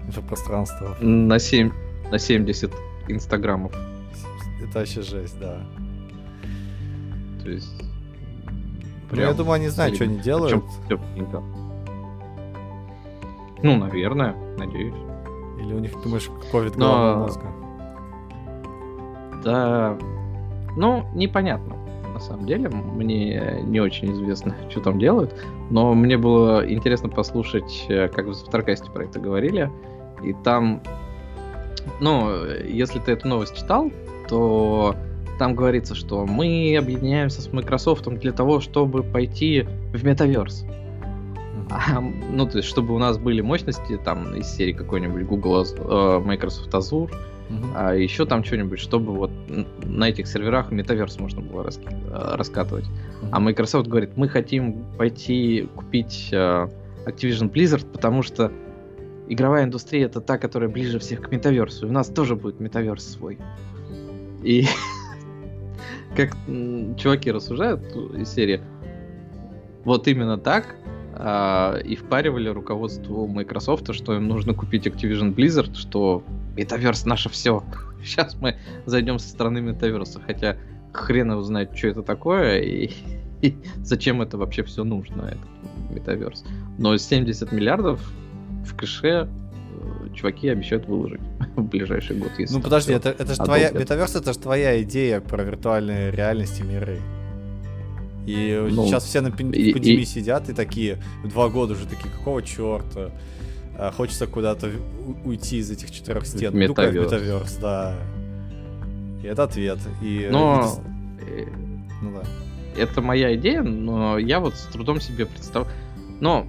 инфопространство. 0.05 0.95
На 1.01 1.39
7, 1.39 1.71
на 2.11 2.19
70 2.19 2.71
инстаграмов. 3.07 3.71
Это 4.61 4.79
вообще 4.79 5.01
жесть, 5.01 5.39
да. 5.39 5.65
То 7.43 7.49
есть... 7.49 7.88
Ну, 9.11 9.21
я 9.21 9.33
думаю, 9.33 9.53
они 9.53 9.67
знают, 9.67 9.95
что 9.95 10.03
они 10.03 10.17
делают. 10.17 10.63
Причем. 10.87 11.01
Ну, 13.61 13.77
наверное, 13.77 14.35
надеюсь. 14.57 14.95
Или 15.59 15.73
у 15.73 15.79
них, 15.79 15.91
думаешь, 16.01 16.29
ковид 16.51 16.77
Но- 16.77 16.87
головного 16.87 17.21
мозга? 17.23 17.45
Да, 19.43 19.97
ну, 20.77 21.05
непонятно. 21.13 21.75
На 22.13 22.19
на 22.19 22.25
самом 22.25 22.45
деле. 22.45 22.69
Мне 22.69 23.61
не 23.63 23.79
очень 23.79 24.11
известно, 24.11 24.53
что 24.69 24.81
там 24.81 24.99
делают. 24.99 25.33
Но 25.69 25.93
мне 25.93 26.17
было 26.17 26.69
интересно 26.69 27.09
послушать, 27.09 27.85
э, 27.87 28.09
как 28.09 28.25
в 28.25 28.33
Завтракасте 28.33 28.91
про 28.91 29.05
это 29.05 29.19
говорили. 29.19 29.71
И 30.21 30.33
там, 30.43 30.81
ну, 32.01 32.29
если 32.67 32.99
ты 32.99 33.13
эту 33.13 33.27
новость 33.29 33.57
читал, 33.57 33.89
то 34.27 34.95
там 35.39 35.55
говорится, 35.55 35.95
что 35.95 36.25
мы 36.25 36.75
объединяемся 36.77 37.41
с 37.41 37.51
Microsoft 37.51 38.07
для 38.07 38.31
того, 38.31 38.59
чтобы 38.59 39.01
пойти 39.01 39.65
в 39.93 40.05
метаверс. 40.05 40.65
А, 41.71 42.01
ну, 42.01 42.45
то 42.47 42.57
есть, 42.57 42.69
чтобы 42.69 42.93
у 42.93 42.99
нас 42.99 43.17
были 43.17 43.41
мощности 43.41 43.97
там 44.03 44.35
из 44.35 44.47
серии 44.47 44.73
какой-нибудь 44.73 45.23
Google, 45.23 45.65
э, 45.65 46.19
Microsoft 46.19 46.73
Azure, 46.73 47.09
uh-huh. 47.09 47.71
а 47.75 47.93
еще 47.93 48.25
там 48.25 48.43
что-нибудь, 48.43 48.79
чтобы 48.79 49.13
вот 49.13 49.31
на 49.83 50.09
этих 50.09 50.27
серверах 50.27 50.71
метаверс 50.71 51.19
можно 51.19 51.41
было 51.41 51.61
э, 51.63 52.35
раскатывать. 52.35 52.85
Uh-huh. 52.85 53.29
А 53.31 53.39
Microsoft 53.39 53.87
говорит, 53.87 54.17
мы 54.17 54.27
хотим 54.27 54.83
пойти 54.97 55.69
купить 55.75 56.29
э, 56.31 56.67
Activision 57.05 57.51
Blizzard, 57.51 57.85
потому 57.85 58.23
что 58.23 58.51
игровая 59.27 59.63
индустрия 59.63 60.07
это 60.07 60.21
та, 60.21 60.37
которая 60.37 60.69
ближе 60.69 60.99
всех 60.99 61.21
к 61.21 61.31
метаверсу. 61.31 61.85
И 61.85 61.89
у 61.89 61.93
нас 61.93 62.07
тоже 62.07 62.35
будет 62.35 62.59
метаверс 62.59 63.05
свой. 63.05 63.37
И 64.43 64.65
как 66.15 66.35
чуваки 66.97 67.31
рассуждают 67.31 67.81
из 68.15 68.29
серии, 68.29 68.61
вот 69.83 70.07
именно 70.07 70.37
так 70.37 70.75
а, 71.13 71.77
и 71.83 71.95
впаривали 71.95 72.49
руководству 72.49 73.27
Microsoft, 73.27 73.93
что 73.93 74.15
им 74.15 74.27
нужно 74.27 74.53
купить 74.53 74.87
Activision 74.87 75.35
Blizzard, 75.35 75.75
что 75.75 76.23
Metaverse 76.55 77.07
наше 77.07 77.29
все. 77.29 77.63
Сейчас 78.03 78.35
мы 78.39 78.55
зайдем 78.85 79.19
со 79.19 79.29
стороны 79.29 79.59
Metaverse, 79.59 80.21
хотя 80.25 80.57
хрен 80.93 81.31
его 81.31 81.41
знает, 81.41 81.75
что 81.75 81.87
это 81.89 82.03
такое 82.03 82.59
и, 82.59 82.91
и 83.41 83.55
зачем 83.77 84.21
это 84.21 84.37
вообще 84.37 84.63
все 84.63 84.83
нужно, 84.83 85.23
этот 85.23 86.05
Metaverse. 86.05 86.45
Но 86.77 86.97
70 86.97 87.51
миллиардов 87.51 87.99
в 88.65 88.75
кэше 88.75 89.07
э, 89.07 89.27
чуваки 90.15 90.49
обещают 90.49 90.85
выложить 90.85 91.21
в 91.55 91.63
ближайший 91.63 92.17
год. 92.17 92.31
Если 92.37 92.53
ну 92.53 92.61
подожди, 92.61 92.93
это, 92.93 93.09
это 93.09 93.33
же 93.33 93.39
твоя, 93.39 93.71
Metaverse 93.71 94.19
это 94.19 94.33
же 94.33 94.39
твоя 94.39 94.81
идея 94.83 95.21
про 95.21 95.43
виртуальные 95.43 96.11
реальности 96.11 96.61
миры. 96.61 96.99
И 98.25 98.67
ну, 98.71 98.85
сейчас 98.85 99.05
все 99.05 99.21
на 99.21 99.31
пандемии 99.31 100.01
и, 100.01 100.05
сидят 100.05 100.49
и 100.49 100.53
такие, 100.53 100.99
два 101.23 101.49
года 101.49 101.73
уже 101.73 101.85
такие, 101.85 102.11
какого 102.11 102.43
черта? 102.43 103.11
А, 103.75 103.91
хочется 103.91 104.27
куда-то 104.27 104.69
уйти 105.23 105.57
из 105.57 105.71
этих 105.71 105.89
четырех 105.89 106.27
стен. 106.27 106.55
Метаверс. 106.55 106.95
Ну, 106.95 107.01
метаверс, 107.01 107.55
да. 107.55 107.95
И 109.23 109.27
это 109.27 109.43
ответ. 109.43 109.79
И, 110.01 110.27
но... 110.29 110.69
И... 111.21 111.47
Ну 112.01 112.11
да. 112.11 112.23
Это 112.79 113.01
моя 113.01 113.35
идея, 113.35 113.61
но 113.61 114.17
я 114.17 114.39
вот 114.39 114.55
с 114.55 114.65
трудом 114.65 114.99
себе 114.99 115.25
представляю. 115.25 115.73
Но 116.19 116.45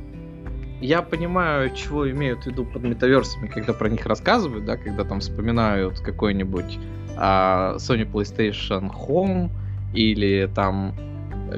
я 0.81 1.03
понимаю, 1.03 1.75
чего 1.75 2.11
имеют 2.11 2.45
в 2.45 2.47
виду 2.47 2.65
под 2.65 2.83
метаверсами, 2.83 3.47
когда 3.47 3.73
про 3.73 3.89
них 3.89 4.07
рассказывают, 4.07 4.65
да, 4.65 4.77
когда 4.77 5.05
там 5.05 5.21
вспоминают 5.21 6.01
какой-нибудь 6.01 6.79
а, 7.17 7.77
Sony 7.77 8.11
PlayStation 8.11 8.91
Home 8.91 9.51
или 9.93 10.51
там 10.55 10.95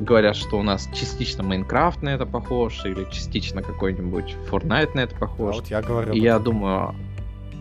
говорят, 0.01 0.37
что 0.37 0.59
у 0.59 0.63
нас 0.63 0.89
частично 0.93 1.43
Майнкрафт 1.43 2.03
на 2.03 2.11
это 2.11 2.27
похож, 2.27 2.85
или 2.85 3.07
частично 3.11 3.63
какой-нибудь 3.63 4.37
Fortnite 4.51 4.95
на 4.95 5.01
это 5.01 5.15
похож. 5.17 5.55
А 5.55 5.59
вот 5.59 5.67
я 5.69 5.83
говорю. 5.83 6.13
И 6.13 6.21
я 6.21 6.39
думаю, 6.39 6.95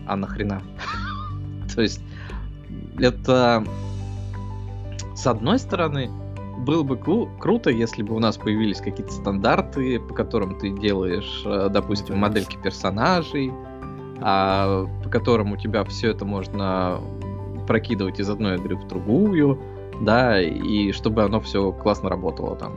а 0.06 0.16
нахрена? 0.16 0.62
То 1.74 1.82
есть, 1.82 2.00
это 2.98 3.64
с 5.14 5.26
одной 5.26 5.58
стороны, 5.58 6.10
было 6.62 6.82
бы 6.82 6.96
кру- 6.96 7.28
круто, 7.38 7.70
если 7.70 8.02
бы 8.02 8.14
у 8.14 8.18
нас 8.18 8.36
появились 8.36 8.80
какие-то 8.80 9.12
стандарты, 9.12 10.00
по 10.00 10.14
которым 10.14 10.58
ты 10.58 10.70
делаешь, 10.70 11.42
э, 11.44 11.68
допустим, 11.70 12.18
модельки 12.18 12.56
персонажей, 12.56 13.52
а, 14.20 14.86
по 15.02 15.10
которым 15.10 15.52
у 15.52 15.56
тебя 15.56 15.84
все 15.84 16.10
это 16.10 16.24
можно 16.24 17.00
прокидывать 17.66 18.20
из 18.20 18.30
одной 18.30 18.56
игры 18.56 18.76
в 18.76 18.86
другую 18.86 19.58
да, 20.00 20.40
и 20.40 20.92
чтобы 20.92 21.22
оно 21.22 21.40
все 21.40 21.72
классно 21.72 22.08
работало 22.08 22.56
там 22.56 22.76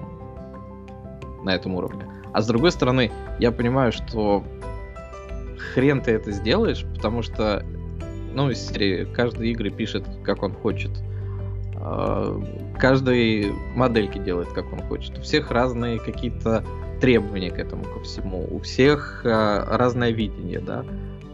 на 1.44 1.56
этом 1.56 1.76
уровне. 1.76 2.06
А 2.34 2.42
с 2.42 2.48
другой 2.48 2.72
стороны, 2.72 3.12
я 3.40 3.52
понимаю, 3.52 3.92
что 3.92 4.44
хрен 5.74 6.02
ты 6.02 6.12
это 6.12 6.32
сделаешь, 6.32 6.86
потому 6.94 7.22
что, 7.22 7.66
ну, 8.34 8.50
из 8.50 8.68
серии 8.68 9.06
каждой 9.06 9.52
игры 9.52 9.70
пишет, 9.70 10.06
как 10.24 10.44
он 10.44 10.54
хочет. 10.54 10.92
А, 12.76 12.80
каждой 12.80 13.52
модельки 13.76 14.18
делает, 14.18 14.50
как 14.50 14.72
он 14.72 14.82
хочет. 14.82 15.18
У 15.18 15.22
всех 15.22 15.52
разные 15.52 16.00
какие-то 16.00 16.64
требования 17.02 17.52
к 17.52 17.60
этому 17.60 17.84
ко 17.84 18.02
всему. 18.02 18.48
У 18.50 18.60
всех 18.60 19.22
а, 19.26 19.78
разное 19.78 20.12
видение, 20.12 20.60
да. 20.60 20.86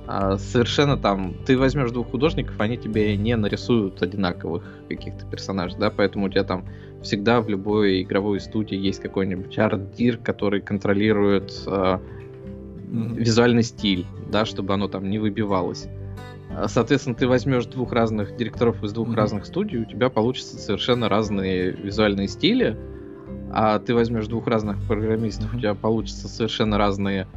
А 0.07 0.37
совершенно 0.37 0.97
там, 0.97 1.35
ты 1.45 1.57
возьмешь 1.57 1.91
двух 1.91 2.11
художников, 2.11 2.59
они 2.59 2.77
тебе 2.77 3.15
не 3.15 3.35
нарисуют 3.35 4.01
одинаковых 4.01 4.63
каких-то 4.89 5.25
персонажей, 5.25 5.77
да, 5.79 5.89
поэтому 5.89 6.25
у 6.25 6.29
тебя 6.29 6.43
там 6.43 6.65
всегда 7.01 7.39
в 7.39 7.47
любой 7.47 8.01
игровой 8.01 8.41
студии 8.41 8.75
есть 8.75 8.99
какой-нибудь 8.99 9.57
арт-дир, 9.57 10.17
который 10.17 10.59
контролирует 10.59 11.53
э, 11.65 11.69
mm-hmm. 11.69 13.15
визуальный 13.15 13.63
стиль, 13.63 14.05
да, 14.29 14.43
чтобы 14.43 14.73
оно 14.73 14.89
там 14.89 15.09
не 15.09 15.17
выбивалось. 15.17 15.87
А, 16.57 16.67
соответственно, 16.67 17.15
ты 17.15 17.27
возьмешь 17.27 17.65
двух 17.65 17.91
разных 17.91 18.35
директоров 18.35 18.83
из 18.83 18.93
двух 18.93 19.09
mm-hmm. 19.09 19.15
разных 19.15 19.45
студий, 19.45 19.79
у 19.79 19.85
тебя 19.85 20.09
получится 20.09 20.57
совершенно 20.57 21.09
разные 21.09 21.71
визуальные 21.71 22.27
стили, 22.27 22.77
а 23.51 23.79
ты 23.79 23.93
возьмешь 23.93 24.27
двух 24.27 24.47
разных 24.47 24.81
программистов, 24.87 25.53
mm-hmm. 25.53 25.57
у 25.57 25.59
тебя 25.59 25.75
получится 25.75 26.27
совершенно 26.27 26.77
разные 26.77 27.27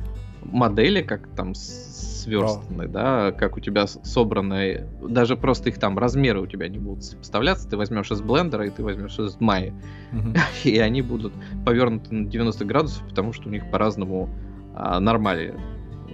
модели, 0.42 1.02
как 1.02 1.28
там 1.28 1.54
сверстаны, 1.54 2.88
да, 2.88 3.32
как 3.32 3.56
у 3.56 3.60
тебя 3.60 3.86
собраны, 3.86 4.86
даже 5.02 5.36
просто 5.36 5.70
их 5.70 5.78
там 5.78 5.98
размеры 5.98 6.40
у 6.40 6.46
тебя 6.46 6.68
не 6.68 6.78
будут 6.78 7.04
сопоставляться, 7.04 7.68
ты 7.68 7.76
возьмешь 7.76 8.10
из 8.10 8.20
блендера 8.20 8.66
и 8.66 8.70
ты 8.70 8.82
возьмешь 8.82 9.18
из 9.18 9.40
Майи, 9.40 9.72
mm-hmm. 10.12 10.38
и 10.64 10.78
они 10.78 11.02
будут 11.02 11.32
повернуты 11.64 12.14
на 12.14 12.26
90 12.26 12.64
градусов, 12.64 13.02
потому 13.08 13.32
что 13.32 13.48
у 13.48 13.52
них 13.52 13.70
по-разному 13.70 14.28
а, 14.74 14.98
нормали 15.00 15.54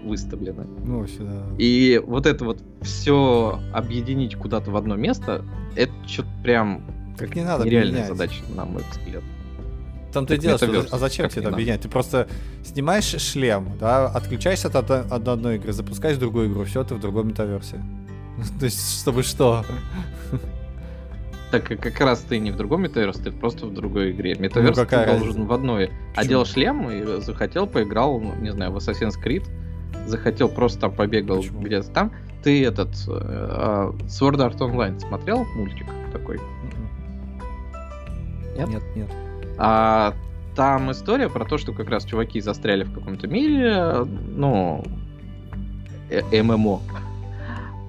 выставлены. 0.03 0.67
Ну, 0.85 1.07
сюда. 1.07 1.45
И 1.59 2.01
вот 2.05 2.27
это 2.27 2.45
вот 2.45 2.63
все 2.83 3.61
объединить 3.73 4.37
куда-то 4.37 4.71
в 4.71 4.77
одно 4.77 4.97
место, 4.97 5.45
это 5.77 5.93
что-то 6.07 6.29
прям 6.43 6.83
как 7.17 7.35
не 7.37 7.43
надо 7.43 7.65
нереальная 7.65 7.93
менять. 7.93 8.09
задача, 8.09 8.43
на 8.55 8.65
мой 8.65 8.83
взгляд. 8.91 9.23
Там 10.13 10.27
ты 10.27 10.39
делаешь, 10.39 10.61
что, 10.61 10.97
а 10.97 10.99
зачем 10.99 11.29
тебе 11.29 11.43
это 11.43 11.51
объединять? 11.51 11.83
Ты 11.83 11.89
просто 11.89 12.27
снимаешь 12.65 13.05
шлем, 13.05 13.77
да, 13.79 14.07
отключаешься 14.07 14.69
от, 14.69 14.91
от 14.91 15.29
одной 15.29 15.57
игры, 15.57 15.73
запускаешь 15.73 16.17
другую 16.17 16.51
игру, 16.51 16.65
все, 16.65 16.83
ты 16.83 16.95
в 16.95 17.01
другом 17.01 17.29
метаверсе. 17.29 17.77
То 18.59 18.65
есть, 18.65 19.01
чтобы 19.01 19.23
что? 19.23 19.65
Так 21.51 21.65
как 21.65 22.01
раз 22.01 22.21
ты 22.21 22.39
не 22.39 22.53
в 22.53 22.57
другом 22.57 22.83
метаверсе, 22.83 23.25
ты 23.25 23.33
просто 23.33 23.67
в 23.67 23.75
другой 23.75 24.13
игре. 24.13 24.37
Метаверс 24.37 24.79
ну, 24.79 24.87
ты 24.87 25.19
должен 25.19 25.47
в 25.47 25.53
одной. 25.53 25.89
Почему? 25.89 26.15
Одел 26.15 26.45
шлем 26.45 26.91
и 26.91 27.21
захотел, 27.21 27.67
поиграл, 27.67 28.21
ну, 28.21 28.35
не 28.37 28.53
знаю, 28.53 28.71
в 28.71 28.77
Assassin's 28.77 29.15
Creed, 29.23 29.45
захотел, 30.07 30.49
просто 30.49 30.81
там 30.81 30.93
побегал 30.93 31.39
Почему? 31.39 31.63
где-то 31.63 31.91
там. 31.91 32.13
Ты 32.43 32.65
этот 32.65 32.91
uh, 33.07 33.95
Sword 34.07 34.39
Art 34.39 34.59
Online 34.59 34.99
смотрел 34.99 35.45
мультик 35.57 35.87
такой? 36.13 36.41
Нет? 38.57 38.69
Нет, 38.69 38.83
нет. 38.97 39.11
А 39.59 40.15
там 40.57 40.91
история 40.91 41.29
про 41.29 41.45
то, 41.45 41.59
что 41.59 41.73
как 41.73 41.89
раз 41.91 42.05
чуваки 42.05 42.41
застряли 42.41 42.85
в 42.85 42.93
каком-то 42.93 43.29
мире, 43.29 44.05
ну, 44.05 44.83
э 46.09 46.43
ММО. 46.43 46.81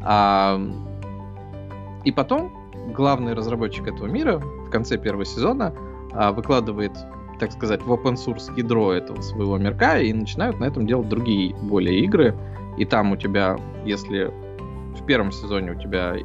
А, 0.04 0.60
и 2.04 2.12
потом 2.12 2.52
главный 2.94 3.34
разработчик 3.34 3.88
этого 3.88 4.08
мира 4.08 4.38
в 4.38 4.70
конце 4.70 4.98
первого 4.98 5.26
сезона 5.26 5.74
а, 6.14 6.32
выкладывает, 6.32 6.92
так 7.42 7.52
сказать, 7.52 7.82
в 7.82 7.92
open 7.92 8.14
source 8.14 8.56
ядро 8.56 8.94
этого 8.94 9.20
своего 9.22 9.58
мирка 9.58 9.98
и 10.00 10.14
начинают 10.14 10.60
на 10.60 10.66
этом 10.66 10.86
делать 10.86 11.10
другие 11.10 11.56
более 11.56 12.00
игры. 12.02 12.36
И 12.78 12.86
там 12.86 13.12
у 13.12 13.18
тебя, 13.18 13.58
если 13.84 14.32
в 14.96 15.04
первом 15.08 15.32
сезоне 15.32 15.72
у 15.72 15.76
тебя 15.76 16.18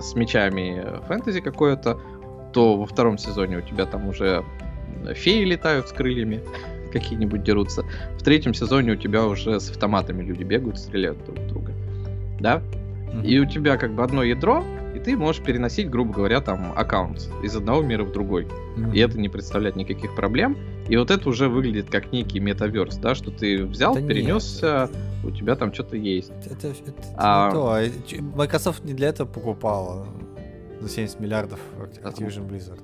с 0.00 0.14
мечами 0.14 0.82
фэнтези 1.06 1.42
какое-то, 1.42 2.00
то 2.54 2.78
во 2.78 2.86
втором 2.86 3.18
сезоне 3.18 3.58
у 3.58 3.60
тебя 3.60 3.84
там 3.84 4.08
уже 4.08 4.42
феи 5.14 5.44
летают 5.44 5.88
с 5.88 5.92
крыльями, 5.92 6.40
какие-нибудь 6.92 7.42
дерутся. 7.42 7.84
В 8.18 8.22
третьем 8.22 8.54
сезоне 8.54 8.92
у 8.92 8.96
тебя 8.96 9.26
уже 9.26 9.60
с 9.60 9.68
автоматами 9.68 10.22
люди 10.22 10.44
бегают, 10.44 10.78
стреляют 10.78 11.22
друг 11.26 11.40
в 11.40 11.48
друга. 11.48 11.72
Да? 12.40 12.62
Mm-hmm. 12.62 13.26
И 13.26 13.38
у 13.38 13.44
тебя 13.44 13.76
как 13.76 13.92
бы 13.92 14.02
одно 14.02 14.22
ядро, 14.22 14.64
ты 15.04 15.16
можешь 15.16 15.42
переносить, 15.42 15.90
грубо 15.90 16.12
говоря, 16.12 16.40
там 16.40 16.72
аккаунт 16.74 17.28
из 17.42 17.54
одного 17.54 17.82
мира 17.82 18.04
в 18.04 18.12
другой. 18.12 18.44
Mm-hmm. 18.44 18.94
И 18.94 18.98
это 18.98 19.18
не 19.18 19.28
представляет 19.28 19.76
никаких 19.76 20.14
проблем. 20.14 20.56
И 20.88 20.96
вот 20.96 21.10
это 21.10 21.28
уже 21.28 21.48
выглядит 21.48 21.90
как 21.90 22.12
некий 22.12 22.40
метаверс, 22.40 22.96
да, 22.96 23.14
что 23.14 23.30
ты 23.30 23.64
взял, 23.64 23.94
да 23.94 24.00
перенесся, 24.00 24.90
нет. 24.90 25.24
у 25.24 25.30
тебя 25.30 25.56
там 25.56 25.72
что-то 25.72 25.96
есть. 25.96 26.32
Это, 26.46 26.68
это, 26.68 26.94
а... 27.16 27.48
не 27.48 27.52
то. 27.52 27.72
А 27.72 28.36
Microsoft 28.36 28.84
не 28.84 28.94
для 28.94 29.08
этого 29.08 29.28
покупала 29.28 30.06
за 30.80 30.88
70 30.88 31.20
миллиардов 31.20 31.60
Activision 32.02 32.48
Blizzard. 32.48 32.80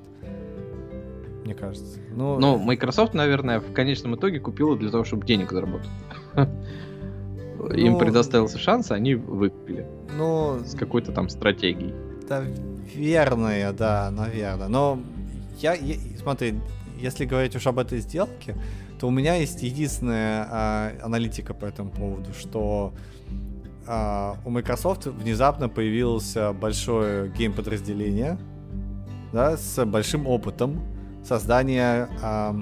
мне 1.44 1.54
кажется. 1.54 1.98
Ну, 2.14 2.38
ну, 2.38 2.58
Microsoft, 2.58 3.14
наверное, 3.14 3.60
в 3.60 3.72
конечном 3.72 4.16
итоге 4.16 4.40
купила 4.40 4.76
для 4.76 4.90
того, 4.90 5.04
чтобы 5.04 5.26
денег 5.26 5.50
заработать. 5.52 5.90
Им 7.76 7.92
ну, 7.92 7.98
предоставился 7.98 8.58
шанс, 8.58 8.90
они 8.90 9.14
выкупили. 9.14 9.86
Ну, 10.16 10.60
с 10.64 10.74
какой-то 10.74 11.12
там 11.12 11.28
стратегией. 11.28 11.94
Да, 12.30 12.44
верная, 12.94 13.72
да, 13.72 14.08
наверное. 14.12 14.68
Но 14.68 15.00
я, 15.58 15.74
я 15.74 15.96
смотри, 16.16 16.60
если 16.96 17.24
говорить 17.24 17.56
уж 17.56 17.66
об 17.66 17.80
этой 17.80 17.98
сделке, 17.98 18.56
то 19.00 19.08
у 19.08 19.10
меня 19.10 19.34
есть 19.34 19.64
единственная 19.64 20.46
а, 20.48 20.92
аналитика 21.02 21.54
по 21.54 21.64
этому 21.64 21.90
поводу, 21.90 22.32
что 22.32 22.94
а, 23.84 24.36
у 24.44 24.50
Microsoft 24.50 25.06
внезапно 25.06 25.68
появилось 25.68 26.36
большое 26.54 27.32
гейм-подразделение, 27.32 28.38
да, 29.32 29.56
с 29.56 29.84
большим 29.84 30.28
опытом 30.28 30.84
создания 31.24 32.08
а, 32.22 32.56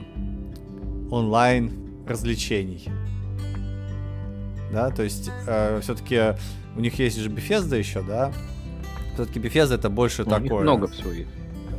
онлайн 1.10 2.04
развлечений. 2.08 2.88
Да, 4.72 4.88
то 4.88 5.02
есть 5.02 5.30
э, 5.46 5.80
все-таки 5.82 6.38
у 6.74 6.80
них 6.80 6.98
есть 6.98 7.18
же 7.18 7.28
Bethesda 7.28 7.76
еще, 7.76 8.00
да. 8.02 8.32
Все-таки 9.18 9.40
Bethesda 9.40 9.74
это 9.74 9.90
больше 9.90 10.22
ну, 10.22 10.30
такое. 10.30 10.62
много 10.62 10.86
всего 10.86 11.10
есть. 11.10 11.30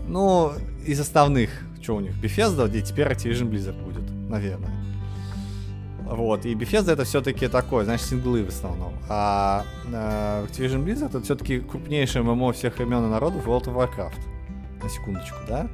Ну, 0.10 0.52
из 0.86 1.00
основных, 1.00 1.50
что 1.82 1.96
у 1.96 2.02
них, 2.02 2.12
Bethesda, 2.22 2.68
где 2.68 2.82
теперь 2.82 3.08
Activision 3.08 3.50
Blizzard 3.50 3.82
будет, 3.82 4.04
наверное. 4.30 4.74
Вот, 6.04 6.46
и 6.46 6.54
Bethesda 6.54 6.92
это 6.92 7.06
все-таки 7.06 7.48
такое, 7.48 7.86
знаешь, 7.86 8.02
синглы 8.02 8.44
в 8.44 8.50
основном. 8.50 8.92
А 9.08 9.64
э, 9.86 10.48
Activision 10.48 10.84
Blizzard 10.84 11.06
это 11.06 11.22
все-таки 11.22 11.62
крупнейшее 11.62 12.24
MMO 12.24 12.52
всех 12.52 12.78
времен 12.78 13.06
и 13.06 13.10
народов 13.10 13.48
World 13.48 13.68
of 13.68 13.76
Warcraft. 13.76 14.20
На 14.84 14.90
секундочку, 14.90 15.38
да? 15.48 15.70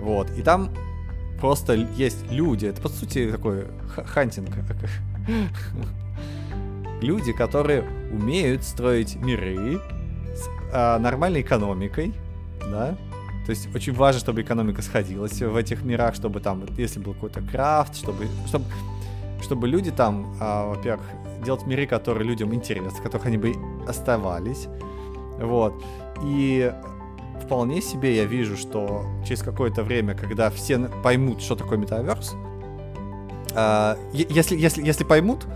Вот, 0.00 0.30
и 0.30 0.40
там 0.40 0.70
просто 1.38 1.74
есть 1.74 2.24
люди, 2.30 2.64
это 2.64 2.80
по 2.80 2.88
сути 2.88 3.30
такой 3.30 3.66
hunting. 4.06 4.48
Люди, 7.02 7.34
которые 7.34 7.84
умеют 8.10 8.62
строить 8.62 9.16
миры 9.16 9.78
э, 10.76 10.98
нормальной 10.98 11.40
экономикой, 11.40 12.12
да, 12.70 12.96
то 13.46 13.50
есть 13.50 13.74
очень 13.74 13.92
важно, 13.94 14.20
чтобы 14.20 14.42
экономика 14.42 14.82
сходилась 14.82 15.40
в 15.40 15.56
этих 15.56 15.82
мирах, 15.82 16.14
чтобы 16.14 16.40
там, 16.40 16.64
если 16.76 16.98
был 16.98 17.14
какой-то 17.14 17.40
крафт, 17.40 17.96
чтобы, 17.96 18.26
чтобы 18.48 18.64
чтобы 19.42 19.68
люди 19.68 19.90
там, 19.90 20.34
а, 20.40 20.66
во-первых, 20.66 21.06
делать 21.44 21.66
миры, 21.66 21.86
которые 21.86 22.26
людям 22.26 22.54
интересны, 22.54 22.90
в 22.90 23.02
которых 23.02 23.26
они 23.26 23.36
бы 23.36 23.54
оставались. 23.86 24.66
Вот. 25.38 25.84
И 26.24 26.72
вполне 27.42 27.80
себе 27.82 28.16
я 28.16 28.24
вижу, 28.24 28.56
что 28.56 29.04
через 29.26 29.42
какое-то 29.42 29.82
время, 29.82 30.14
когда 30.14 30.50
все 30.50 30.78
поймут, 31.04 31.42
что 31.42 31.54
такое 31.54 31.78
метаверс, 31.78 32.34
а, 33.54 33.96
если, 34.12 34.56
если, 34.56 34.82
если 34.82 35.04
поймут, 35.04 35.46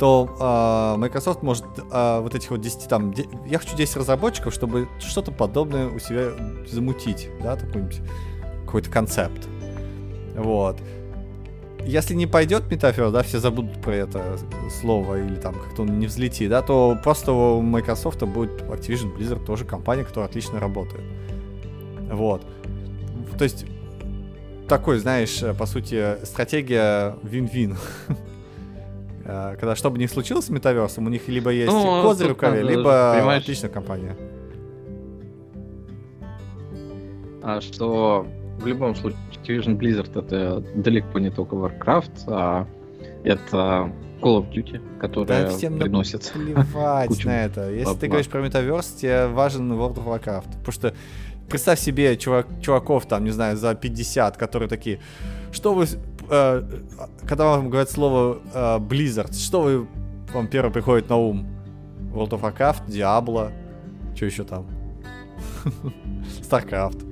то 0.00 0.34
uh, 0.40 0.96
Microsoft 0.96 1.42
может 1.42 1.64
uh, 1.64 2.22
вот 2.22 2.34
этих 2.34 2.50
вот 2.50 2.62
10 2.62 2.88
там... 2.88 3.14
Я 3.46 3.58
хочу 3.58 3.76
10 3.76 3.98
разработчиков, 3.98 4.54
чтобы 4.54 4.88
что-то 4.98 5.30
подобное 5.30 5.88
у 5.88 5.98
себя 5.98 6.30
замутить, 6.66 7.28
да, 7.42 7.54
такой-нибудь 7.54 8.00
какой-то 8.64 8.90
концепт. 8.90 9.46
Вот 10.34 10.78
если 11.84 12.14
не 12.14 12.26
пойдет 12.26 12.70
метафора, 12.70 13.10
да, 13.10 13.22
все 13.22 13.38
забудут 13.38 13.80
про 13.80 13.94
это 13.94 14.38
слово 14.80 15.22
или 15.22 15.36
там 15.36 15.54
как-то 15.54 15.82
он 15.82 15.98
не 15.98 16.06
взлетит, 16.06 16.50
да, 16.50 16.62
то 16.62 16.98
просто 17.02 17.32
у 17.32 17.60
Microsoft 17.60 18.22
будет 18.22 18.62
Activision 18.62 19.16
Blizzard 19.16 19.44
тоже 19.44 19.64
компания, 19.64 20.04
которая 20.04 20.28
отлично 20.28 20.60
работает. 20.60 21.04
Вот. 22.10 22.42
То 23.38 23.44
есть 23.44 23.66
такой, 24.68 24.98
знаешь, 24.98 25.42
по 25.58 25.66
сути, 25.66 26.24
стратегия 26.24 27.16
вин-вин. 27.22 27.76
Э, 29.24 29.56
когда 29.58 29.76
что 29.76 29.90
бы 29.90 29.98
ни 29.98 30.06
случилось 30.06 30.46
с 30.46 30.50
метаверсом, 30.50 31.06
у 31.06 31.10
них 31.10 31.28
либо 31.28 31.50
есть 31.50 31.72
ну, 31.72 32.02
козырь 32.02 32.28
в 32.28 32.30
рукаве, 32.30 32.62
либо 32.62 33.14
понимаешь... 33.16 33.42
отличная 33.42 33.70
компания. 33.70 34.16
А 37.42 37.60
что 37.60 38.26
в 38.58 38.66
любом 38.66 38.94
случае 38.94 39.18
Activision 39.32 39.78
Blizzard 39.78 40.18
это 40.18 40.60
далеко 40.74 41.18
не 41.18 41.30
только 41.30 41.56
Warcraft, 41.56 42.24
а 42.26 42.66
это 43.24 43.90
Call 44.20 44.42
of 44.42 44.52
Duty, 44.52 44.80
которая 44.98 45.44
да, 45.44 45.48
всем 45.48 45.78
приносит 45.78 46.30
плевать 46.32 47.24
на 47.24 47.44
это. 47.44 47.70
Если 47.70 47.94
ты 47.94 48.06
говоришь 48.08 48.28
про 48.28 48.40
метаверс, 48.42 48.88
тебе 48.88 49.26
важен 49.28 49.72
World 49.72 49.96
of 49.96 50.04
Warcraft. 50.04 50.58
Потому 50.58 50.72
что 50.72 50.94
представь 51.48 51.80
себе 51.80 52.16
чувак, 52.16 52.46
чуваков 52.62 53.06
там, 53.06 53.24
не 53.24 53.30
знаю, 53.30 53.56
за 53.56 53.74
50, 53.74 54.36
которые 54.36 54.68
такие, 54.68 55.00
что 55.52 55.74
вы, 55.74 55.86
э, 56.30 56.62
когда 57.26 57.44
вам 57.44 57.68
говорят 57.68 57.90
слово 57.90 58.38
э, 58.52 58.78
Blizzard, 58.78 59.34
что 59.34 59.62
вы, 59.62 59.86
вам 60.32 60.46
первое 60.48 60.70
приходит 60.70 61.08
на 61.08 61.16
ум? 61.16 61.46
World 62.12 62.30
of 62.30 62.40
Warcraft, 62.42 62.88
Diablo, 62.88 63.52
что 64.14 64.26
еще 64.26 64.44
там? 64.44 64.66
StarCraft. 66.42 67.06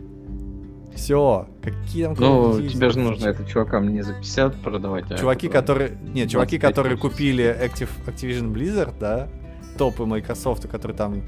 Все, 0.95 1.47
какие 1.62 2.07
там 2.07 2.16
Ну, 2.19 2.61
тебе 2.61 2.91
же 2.91 2.99
нужно 2.99 3.29
это 3.29 3.45
чувакам 3.45 3.93
не 3.93 4.03
за 4.03 4.14
50 4.14 4.61
продавать, 4.62 5.11
а 5.12 5.16
Чуваки, 5.16 5.49
которые... 5.49 5.97
Нет, 6.03 6.29
чуваки, 6.29 6.59
которые 6.59 6.97
купили 6.97 7.45
Active, 7.45 7.89
Activision 8.07 8.53
Blizzard, 8.53 8.95
да, 8.99 9.29
топы 9.77 10.05
Microsoft, 10.07 10.66
которые 10.69 10.97
там 10.97 11.23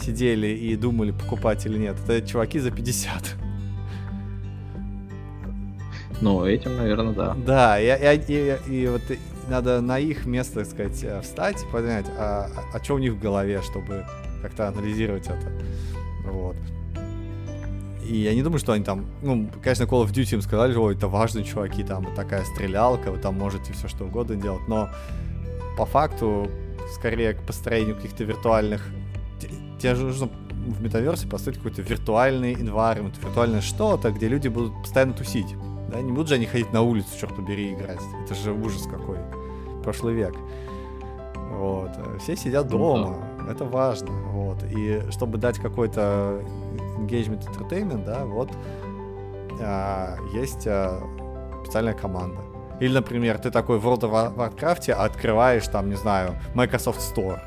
сидели 0.00 0.46
и 0.46 0.76
думали, 0.76 1.10
покупать 1.10 1.66
или 1.66 1.78
нет, 1.78 1.96
это 2.06 2.24
чуваки 2.26 2.60
за 2.60 2.70
50. 2.70 3.47
Ну, 6.20 6.44
этим, 6.44 6.76
наверное, 6.76 7.12
да. 7.12 7.34
Да, 7.34 7.80
и, 7.80 7.86
и, 7.86 8.58
и, 8.68 8.82
и 8.82 8.86
вот 8.88 9.02
надо 9.48 9.80
на 9.80 9.98
их 9.98 10.26
место, 10.26 10.60
так 10.60 10.66
сказать, 10.66 11.04
э, 11.04 11.20
встать 11.22 11.64
понять, 11.72 12.06
а, 12.18 12.48
а, 12.56 12.76
а 12.76 12.84
что 12.84 12.94
у 12.94 12.98
них 12.98 13.14
в 13.14 13.20
голове, 13.20 13.62
чтобы 13.62 14.04
как-то 14.42 14.68
анализировать 14.68 15.26
это. 15.26 15.52
Вот. 16.24 16.56
И 18.08 18.16
я 18.16 18.34
не 18.34 18.42
думаю, 18.42 18.58
что 18.58 18.72
они 18.72 18.84
там, 18.84 19.06
ну, 19.22 19.50
конечно, 19.62 19.84
Call 19.84 20.04
of 20.04 20.12
Duty 20.12 20.34
им 20.34 20.40
сказали, 20.40 20.72
что 20.72 20.90
это 20.90 21.08
важные 21.08 21.44
чуваки, 21.44 21.82
там 21.82 22.06
такая 22.14 22.44
стрелялка, 22.44 23.10
вы 23.10 23.18
там 23.18 23.38
можете 23.38 23.72
все 23.72 23.86
что 23.86 24.04
угодно 24.04 24.36
делать, 24.36 24.66
но 24.66 24.88
по 25.76 25.84
факту, 25.84 26.50
скорее 26.94 27.34
к 27.34 27.42
построению 27.42 27.96
каких-то 27.96 28.24
виртуальных... 28.24 28.86
Тебе 29.78 29.94
же 29.94 30.06
нужно 30.06 30.28
в 30.66 30.82
метаверсе 30.82 31.28
построить 31.28 31.58
какой-то 31.58 31.82
виртуальный 31.82 32.54
environment, 32.54 33.14
виртуальное 33.22 33.60
что-то, 33.60 34.10
где 34.10 34.26
люди 34.26 34.48
будут 34.48 34.72
постоянно 34.82 35.12
тусить. 35.12 35.54
Да, 35.88 36.00
не 36.00 36.12
будут 36.12 36.28
же 36.28 36.34
они 36.34 36.46
ходить 36.46 36.72
на 36.72 36.82
улицу, 36.82 37.08
черт 37.18 37.34
побери, 37.34 37.72
играть. 37.72 38.00
Это 38.24 38.34
же 38.34 38.52
ужас 38.52 38.82
какой. 38.82 39.18
Прошлый 39.82 40.14
век. 40.14 40.34
Вот. 41.50 41.90
Все 42.20 42.36
сидят 42.36 42.70
ну 42.70 42.78
дома. 42.78 43.16
да. 43.38 43.52
Это 43.52 43.64
важно. 43.64 44.12
Вот. 44.32 44.62
И 44.64 45.02
чтобы 45.10 45.38
дать 45.38 45.58
какой-то 45.58 46.42
engagement 46.98 47.46
entertainment, 47.48 48.04
да, 48.04 48.24
вот 48.24 48.50
а, 49.60 50.16
есть 50.34 50.66
а, 50.66 51.02
специальная 51.64 51.94
команда. 51.94 52.40
Или, 52.80 52.92
например, 52.92 53.38
ты 53.38 53.50
такой 53.50 53.78
в 53.78 53.86
World 53.86 54.00
of 54.00 54.36
Warcraft 54.36 54.92
открываешь 54.92 55.66
там, 55.66 55.88
не 55.88 55.96
знаю, 55.96 56.38
Microsoft 56.54 57.00
Store. 57.00 57.40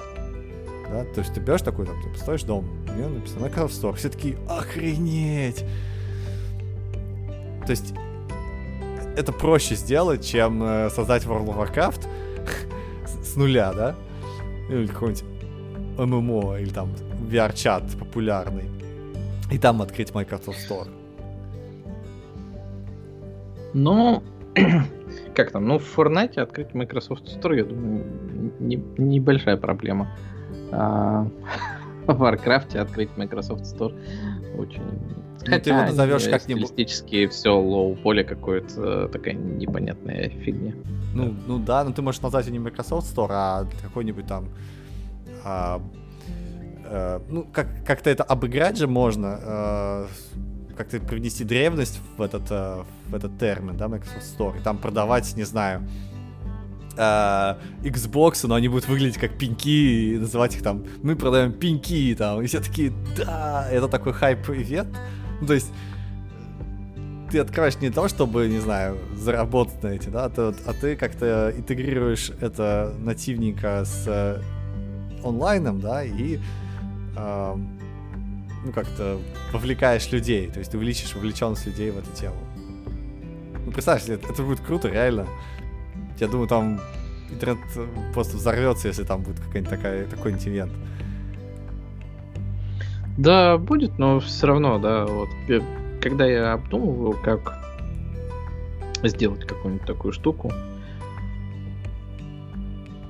Да? 0.89 1.05
То 1.05 1.21
есть 1.21 1.33
ты 1.33 1.39
берешь 1.39 1.61
такой, 1.61 1.85
там, 1.85 2.01
ты 2.01 2.09
построишь 2.09 2.43
дом, 2.43 2.65
у 2.89 2.97
него 2.97 3.09
написано 3.09 3.45
Microsoft 3.45 3.81
Store. 3.81 3.95
Все 3.95 4.09
такие, 4.09 4.37
охренеть! 4.49 5.63
То 7.65 7.71
есть 7.71 7.93
это 9.17 9.31
проще 9.31 9.75
сделать, 9.75 10.25
чем 10.25 10.63
э, 10.63 10.89
создать 10.89 11.25
World 11.25 11.47
of 11.47 11.57
Warcraft 11.57 12.07
с, 13.23 13.35
нуля, 13.35 13.73
да? 13.73 13.95
Или 14.69 14.87
какой-нибудь 14.87 15.23
ММО, 15.97 16.57
или 16.57 16.69
там 16.69 16.89
VR-чат 17.29 17.83
популярный 17.99 18.69
и 19.51 19.57
там 19.57 19.81
открыть 19.81 20.13
Microsoft 20.13 20.59
Store. 20.69 20.87
Ну, 23.73 24.23
как 25.35 25.51
там, 25.51 25.67
ну 25.67 25.77
в 25.77 25.97
Fortnite 25.97 26.39
открыть 26.39 26.73
Microsoft 26.73 27.25
Store, 27.25 27.55
я 27.55 27.65
думаю, 27.65 28.05
не, 28.59 28.75
небольшая 28.97 29.57
проблема. 29.57 30.07
А, 30.71 31.27
в 32.07 32.23
Warcraft 32.23 32.77
открыть 32.77 33.09
Microsoft 33.17 33.63
Store 33.63 33.93
очень... 34.57 34.81
Ну, 35.45 35.59
ты 35.59 35.69
его 35.69 35.81
назовешь 35.81 36.27
как-нибудь... 36.27 36.67
Стилистически 36.67 37.27
все 37.27 37.49
лоу-поле 37.49 38.23
какое-то, 38.23 39.07
такая 39.07 39.33
непонятная 39.33 40.29
фигня. 40.29 40.73
Ну, 41.13 41.35
ну 41.47 41.59
да, 41.59 41.83
но 41.83 41.91
ты 41.91 42.01
можешь 42.01 42.21
назвать 42.21 42.47
не 42.49 42.59
Microsoft 42.59 43.15
Store, 43.15 43.31
а 43.31 43.67
какой-нибудь 43.81 44.27
там 44.27 44.49
а, 45.43 45.81
э, 46.85 47.19
ну, 47.29 47.47
как, 47.51 47.67
как-то 47.85 48.09
это 48.09 48.23
обыграть 48.23 48.77
же 48.77 48.87
можно, 48.87 49.39
э, 49.41 50.07
как-то 50.77 50.99
привнести 50.99 51.43
древность 51.43 51.99
в 52.17 52.21
этот, 52.21 52.43
э, 52.49 52.83
в 53.07 53.15
этот 53.15 53.37
термин, 53.39 53.77
да, 53.77 53.87
Microsoft 53.87 54.25
Store, 54.37 54.59
и 54.59 54.63
там 54.63 54.77
продавать, 54.77 55.35
не 55.35 55.43
знаю, 55.43 55.87
э, 56.97 57.55
Xbox, 57.83 58.47
но 58.47 58.55
они 58.55 58.67
будут 58.67 58.87
выглядеть 58.87 59.17
как 59.17 59.37
пеньки, 59.37 60.13
и 60.13 60.17
называть 60.17 60.55
их 60.55 60.63
там, 60.63 60.85
мы 61.01 61.15
продаем 61.15 61.53
пеньки, 61.53 62.15
там, 62.15 62.41
и 62.41 62.45
все 62.45 62.59
такие, 62.59 62.93
да, 63.17 63.67
это 63.71 63.87
такой 63.87 64.13
хайп-ивент, 64.13 64.95
ну, 65.41 65.47
то 65.47 65.53
есть, 65.53 65.71
ты 67.31 67.39
открываешь 67.39 67.77
не 67.77 67.89
то, 67.89 68.07
чтобы, 68.07 68.47
не 68.47 68.59
знаю, 68.59 68.97
заработать 69.15 69.81
на 69.83 69.87
эти, 69.87 70.09
да, 70.09 70.25
а 70.25 70.29
ты, 70.29 70.41
а 70.41 70.73
ты 70.73 70.95
как-то 70.95 71.53
интегрируешь 71.55 72.31
это 72.41 72.93
нативненько 72.99 73.85
с 73.85 74.05
э, 74.07 74.41
онлайном, 75.23 75.79
да, 75.79 76.03
и 76.03 76.39
э, 77.15 77.55
ну 78.65 78.71
как-то 78.73 79.19
вовлекаешь 79.53 80.11
людей, 80.11 80.47
то 80.47 80.59
есть 80.59 80.71
ты 80.71 80.77
увеличишь 80.77 81.15
вовлеченность 81.15 81.65
людей 81.65 81.91
в 81.91 81.97
эту 81.97 82.11
тему. 82.11 82.35
Ну, 83.65 83.71
представь, 83.71 84.07
это, 84.09 84.27
это 84.27 84.43
будет 84.43 84.59
круто, 84.59 84.89
реально. 84.89 85.27
Я 86.19 86.27
думаю, 86.27 86.47
там 86.47 86.81
интернет 87.29 87.59
просто 88.13 88.37
взорвется, 88.37 88.87
если 88.87 89.03
там 89.03 89.21
будет 89.21 89.39
какой-нибудь 89.39 89.69
такая, 89.69 90.05
такой 90.07 90.33
инцидент. 90.33 90.73
Да, 93.17 93.57
будет, 93.57 93.97
но 93.99 94.19
все 94.19 94.47
равно, 94.47 94.79
да, 94.79 95.05
вот 95.05 95.29
когда 96.01 96.25
я 96.25 96.53
обдумываю, 96.53 97.17
как 97.23 97.59
сделать 99.03 99.45
какую-нибудь 99.45 99.85
такую 99.85 100.13
штуку, 100.13 100.51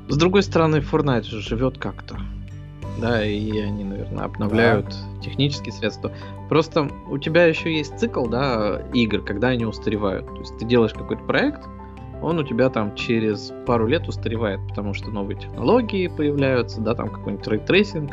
с 0.09 0.17
другой 0.17 0.43
стороны, 0.43 0.77
Fortnite 0.77 1.23
же 1.23 1.39
живет 1.41 1.77
как-то. 1.77 2.17
Да, 2.99 3.25
и 3.25 3.57
они, 3.59 3.85
наверное, 3.85 4.25
обновляют 4.25 4.87
да. 4.89 5.21
технические 5.23 5.71
средства. 5.71 6.11
Просто 6.49 6.89
у 7.09 7.17
тебя 7.17 7.45
еще 7.45 7.73
есть 7.73 7.97
цикл, 7.97 8.25
да, 8.25 8.81
игр, 8.93 9.21
когда 9.21 9.49
они 9.49 9.65
устаревают. 9.65 10.27
То 10.27 10.39
есть 10.39 10.57
ты 10.57 10.65
делаешь 10.65 10.93
какой-то 10.93 11.23
проект, 11.23 11.61
он 12.21 12.37
у 12.37 12.43
тебя 12.43 12.69
там 12.69 12.93
через 12.95 13.53
пару 13.65 13.87
лет 13.87 14.07
устаревает, 14.07 14.59
потому 14.67 14.93
что 14.93 15.09
новые 15.09 15.39
технологии 15.39 16.07
появляются, 16.07 16.81
да, 16.81 16.93
там 16.93 17.09
какой-нибудь 17.09 17.47
ray 17.47 17.65
tracing, 17.65 18.11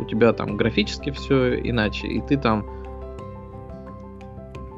у 0.00 0.04
тебя 0.04 0.32
там 0.32 0.56
графически 0.56 1.10
все 1.10 1.60
иначе, 1.60 2.06
и 2.08 2.20
ты 2.20 2.36
там 2.36 2.64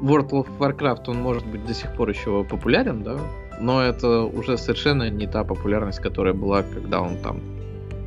World 0.01 0.29
of 0.31 0.47
Warcraft, 0.59 1.03
он 1.07 1.21
может 1.21 1.45
быть 1.45 1.65
до 1.65 1.73
сих 1.73 1.95
пор 1.95 2.09
еще 2.09 2.43
популярен, 2.43 3.03
да, 3.03 3.17
но 3.59 3.81
это 3.81 4.23
уже 4.23 4.57
совершенно 4.57 5.09
не 5.09 5.27
та 5.27 5.43
популярность, 5.43 5.99
которая 5.99 6.33
была, 6.33 6.63
когда 6.63 7.01
он 7.01 7.17
там 7.17 7.39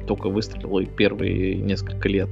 только 0.07 0.29
выстрелил 0.29 0.79
и 0.79 0.87
первые 0.87 1.57
несколько 1.57 2.09
лет. 2.09 2.29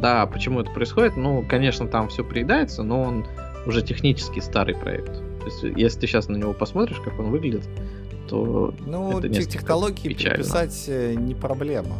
Да, 0.00 0.26
почему 0.26 0.60
это 0.60 0.70
происходит? 0.70 1.16
Ну, 1.16 1.44
конечно, 1.48 1.86
там 1.86 2.08
все 2.08 2.24
приедается, 2.24 2.82
но 2.82 3.02
он 3.02 3.26
уже 3.66 3.82
технически 3.82 4.40
старый 4.40 4.74
проект. 4.74 5.12
То 5.40 5.46
есть, 5.46 5.78
если 5.78 6.00
ты 6.00 6.06
сейчас 6.06 6.28
на 6.28 6.36
него 6.36 6.52
посмотришь, 6.52 6.98
как 7.04 7.18
он 7.18 7.30
выглядит, 7.30 7.68
то 8.28 8.74
ну, 8.86 9.18
это 9.18 9.28
технологии 9.44 10.08
печально. 10.08 10.38
переписать 10.38 10.84
э, 10.88 11.14
не 11.14 11.34
проблема. 11.34 11.96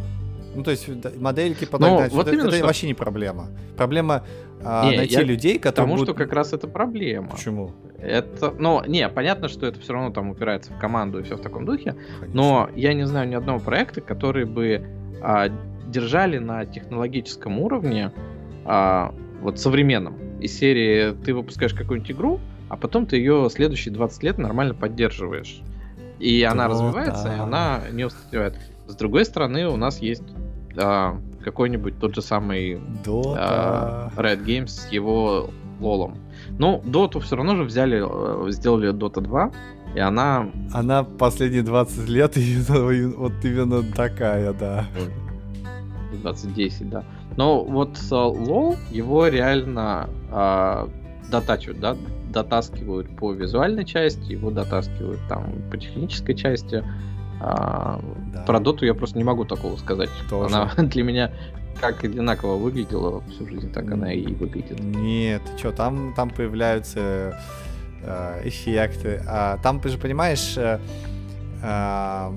Ну, 0.55 0.63
то 0.63 0.71
есть 0.71 0.89
модельки 1.17 1.65
подогнать, 1.65 2.11
вот 2.11 2.27
это, 2.27 2.37
это 2.37 2.51
что... 2.51 2.65
вообще 2.65 2.87
не 2.87 2.93
проблема. 2.93 3.49
Проблема 3.75 4.23
а, 4.63 4.89
не, 4.89 4.97
найти 4.97 5.15
я... 5.15 5.23
людей, 5.23 5.59
которые 5.59 5.73
Потому 5.73 5.93
будут... 5.93 6.09
что 6.09 6.13
как 6.15 6.33
раз 6.33 6.53
это 6.53 6.67
проблема. 6.67 7.29
Почему? 7.29 7.71
Это, 7.99 8.53
ну, 8.57 8.83
не, 8.85 9.07
понятно, 9.09 9.47
что 9.47 9.65
это 9.67 9.79
все 9.79 9.93
равно 9.93 10.11
там 10.11 10.29
упирается 10.29 10.73
в 10.73 10.77
команду 10.77 11.19
и 11.19 11.23
все 11.23 11.35
в 11.35 11.41
таком 11.41 11.65
духе, 11.65 11.95
Конечно. 12.19 12.27
но 12.33 12.69
я 12.75 12.93
не 12.93 13.05
знаю 13.05 13.27
ни 13.27 13.35
одного 13.35 13.59
проекта, 13.59 14.01
который 14.01 14.45
бы 14.45 14.87
а, 15.21 15.49
держали 15.87 16.37
на 16.37 16.65
технологическом 16.65 17.59
уровне, 17.59 18.11
а, 18.65 19.13
вот 19.41 19.59
современном. 19.59 20.17
Из 20.39 20.57
серии 20.57 21.13
ты 21.23 21.33
выпускаешь 21.33 21.73
какую-нибудь 21.73 22.11
игру, 22.11 22.39
а 22.69 22.77
потом 22.77 23.05
ты 23.05 23.17
ее 23.17 23.47
следующие 23.51 23.93
20 23.93 24.23
лет 24.23 24.37
нормально 24.37 24.73
поддерживаешь. 24.73 25.61
И 26.19 26.43
она 26.43 26.67
развивается, 26.67 27.25
да. 27.25 27.35
и 27.35 27.39
она 27.39 27.81
не 27.91 28.05
устаревает. 28.05 28.57
С 28.87 28.95
другой 28.95 29.25
стороны, 29.25 29.67
у 29.67 29.77
нас 29.77 29.99
есть 29.99 30.23
а, 30.77 31.19
какой-нибудь 31.43 31.99
тот 31.99 32.15
же 32.15 32.21
самый 32.21 32.79
а, 33.07 34.09
Red 34.15 34.45
Games 34.45 34.67
с 34.67 34.91
его 34.91 35.49
лолом. 35.79 36.17
Ну, 36.57 36.81
Доту 36.85 37.19
все 37.19 37.35
равно 37.35 37.55
же 37.55 37.63
взяли, 37.63 38.01
э, 38.01 38.51
сделали 38.51 38.93
Dota 38.93 39.21
2, 39.21 39.51
и 39.95 39.99
она... 39.99 40.49
Она 40.73 41.03
последние 41.03 41.63
20 41.63 42.09
лет 42.09 42.35
вот 42.37 43.33
именно 43.43 43.83
такая, 43.93 44.53
да. 44.53 44.85
2010, 46.11 46.89
да. 46.89 47.03
Но 47.37 47.63
вот 47.63 47.97
лол, 48.11 48.75
его 48.91 49.27
реально 49.27 50.09
э, 50.31 50.87
дотачивают, 51.29 51.79
да, 51.79 51.97
дотаскивают 52.29 53.15
по 53.17 53.33
визуальной 53.33 53.85
части, 53.85 54.33
его 54.33 54.51
дотаскивают 54.51 55.19
там 55.27 55.53
по 55.69 55.77
технической 55.77 56.35
части. 56.35 56.83
А, 57.47 58.01
да. 58.33 58.41
Про 58.41 58.59
доту 58.59 58.85
я 58.85 58.95
просто 58.95 59.19
не 59.19 59.23
могу 59.23 59.45
такого 59.45 59.77
сказать. 59.77 60.09
Тоже. 60.29 60.55
Она 60.55 60.71
для 60.77 61.03
меня 61.03 61.31
как 61.79 62.03
одинаково 62.03 62.55
выглядела 62.55 63.21
всю 63.29 63.47
жизнь, 63.47 63.71
так 63.71 63.91
она 63.91 64.11
и 64.11 64.33
выглядит. 64.33 64.79
Нет, 64.79 65.43
что, 65.57 65.71
там, 65.71 66.13
там 66.15 66.31
появляются 66.31 67.39
э, 68.01 68.41
эффекты. 68.45 69.21
А, 69.27 69.59
там, 69.61 69.79
ты 69.79 69.89
же 69.89 69.99
понимаешь, 69.99 70.55
э, 70.57 70.79
э, 71.61 72.31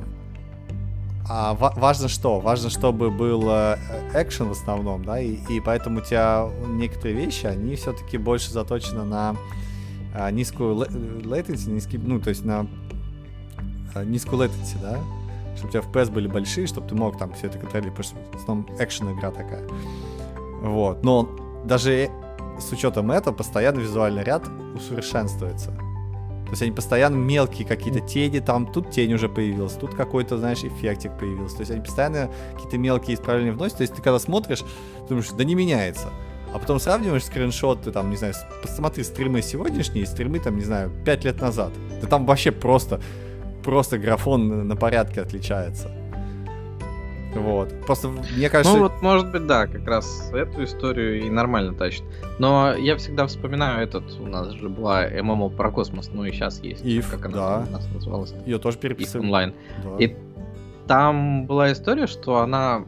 а, 1.31 1.55
важно 1.55 2.09
что? 2.09 2.41
Важно, 2.41 2.69
чтобы 2.69 3.11
был 3.11 3.49
э, 3.49 3.77
экшен 4.15 4.49
в 4.49 4.53
основном, 4.53 5.05
да, 5.05 5.21
и, 5.21 5.39
и 5.49 5.61
поэтому 5.61 6.01
у 6.01 6.03
тебя 6.03 6.49
некоторые 6.67 7.17
вещи, 7.17 7.47
они 7.47 7.77
все-таки 7.77 8.19
больше 8.19 8.51
заточены 8.51 9.05
на 9.05 9.37
а, 10.15 10.31
низкую 10.31 10.77
latency, 10.77 11.71
низкий, 11.71 11.97
ну, 11.97 12.21
то 12.21 12.29
есть 12.29 12.45
на 12.45 12.67
а, 14.01 14.05
низкую 14.05 14.43
latency, 14.43 14.81
да, 14.81 14.99
чтобы 15.57 15.69
у 15.69 15.73
тебя 15.73 15.83
FPS 15.83 16.11
были 16.11 16.29
большие, 16.29 16.67
чтобы 16.67 16.89
ты 16.89 16.95
мог 16.95 17.19
там 17.19 17.33
все 17.33 17.49
это 17.49 17.59
контролировать, 17.59 17.97
потому 17.97 18.23
что 18.31 18.39
в 18.39 18.41
основном 18.41 18.67
экшен 18.79 19.13
игра 19.13 19.31
такая. 19.31 19.67
Вот, 20.63 21.05
но 21.05 21.29
даже 21.65 22.11
с 22.59 22.73
учетом 22.73 23.11
этого 23.11 23.35
постоянно 23.35 23.81
визуальный 23.81 24.25
ряд 24.25 24.45
усовершенствуется. 24.75 25.73
То 26.49 26.53
есть 26.53 26.63
они 26.63 26.73
постоянно 26.73 27.17
мелкие 27.17 27.69
какие-то 27.69 28.01
тени, 28.01 28.39
там 28.39 28.73
тут 28.73 28.91
тень 28.91 29.13
уже 29.13 29.29
появилась, 29.29 29.75
тут 29.75 29.95
какой-то, 29.95 30.39
знаешь, 30.39 30.65
эффектик 30.65 31.13
появился. 31.19 31.57
То 31.57 31.61
есть 31.61 31.71
они 31.71 31.83
постоянно 31.83 32.31
какие-то 32.55 32.79
мелкие 32.79 33.17
исправления 33.17 33.53
вносят. 33.53 33.77
То 33.77 33.83
есть 33.83 33.95
ты 33.95 34.01
когда 34.01 34.19
смотришь, 34.19 34.65
думаешь, 35.11 35.29
да 35.29 35.45
не 35.45 35.55
меняется. 35.55 36.09
А 36.55 36.59
потом 36.59 36.81
сравниваешь 36.81 37.27
скриншоты, 37.27 37.93
там, 37.93 38.09
не 38.09 38.17
знаю, 38.17 38.33
посмотри 38.63 39.05
стримы 39.05 39.43
сегодняшние, 39.43 40.07
стримы, 40.07 40.39
там, 40.39 40.57
не 40.57 40.65
знаю, 40.65 40.91
5 41.05 41.25
лет 41.25 41.41
назад. 41.43 41.71
Да 42.01 42.07
там 42.07 42.25
вообще 42.25 42.51
просто, 42.51 43.03
просто 43.63 43.99
графон 43.99 44.67
на 44.67 44.77
порядке 44.77 45.21
отличается. 45.21 45.91
Вот. 47.35 47.73
Просто, 47.87 48.09
мне 48.09 48.49
кажется... 48.49 48.77
Ну 48.77 48.83
вот, 48.85 49.03
может 49.03 49.31
быть, 49.31 49.47
да, 49.47 49.67
как 49.67 49.87
раз 49.87 50.31
эту 50.33 50.65
историю 50.65 51.25
и 51.25 51.31
нормально 51.31 51.75
тащит. 51.75 52.03
Но 52.39 52.75
я 52.75 52.97
всегда 52.97 53.27
вспоминаю 53.27 53.83
этот, 53.83 54.05
у 54.19 54.27
нас 54.27 54.51
же 54.53 54.69
была 54.69 55.07
ММО 55.09 55.51
про 55.51 55.71
космос, 55.71 56.11
ну 56.13 56.25
и 56.25 56.33
сейчас 56.33 56.63
есть. 56.63 56.85
If, 56.85 57.11
как 57.11 57.27
она 57.27 57.37
да. 57.37 57.65
у 57.69 57.73
нас 57.73 57.89
называлась. 57.93 58.35
Ее 58.47 58.59
тоже 58.59 58.79
переписывали. 58.79 59.27
онлайн. 59.27 59.55
Да. 59.85 60.05
И 60.05 60.17
там 60.87 61.47
была 61.47 61.73
история, 61.73 62.07
что 62.07 62.39
она 62.39 62.85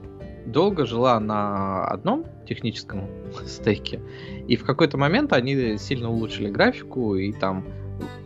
долго 0.46 0.86
жила 0.86 1.20
на 1.20 1.84
одном 1.84 2.24
техническом 2.48 3.08
стейке, 3.46 4.00
и 4.48 4.56
в 4.56 4.64
какой-то 4.64 4.96
момент 4.96 5.32
они 5.32 5.76
сильно 5.78 6.10
улучшили 6.10 6.50
графику, 6.50 7.14
и 7.14 7.32
там 7.32 7.64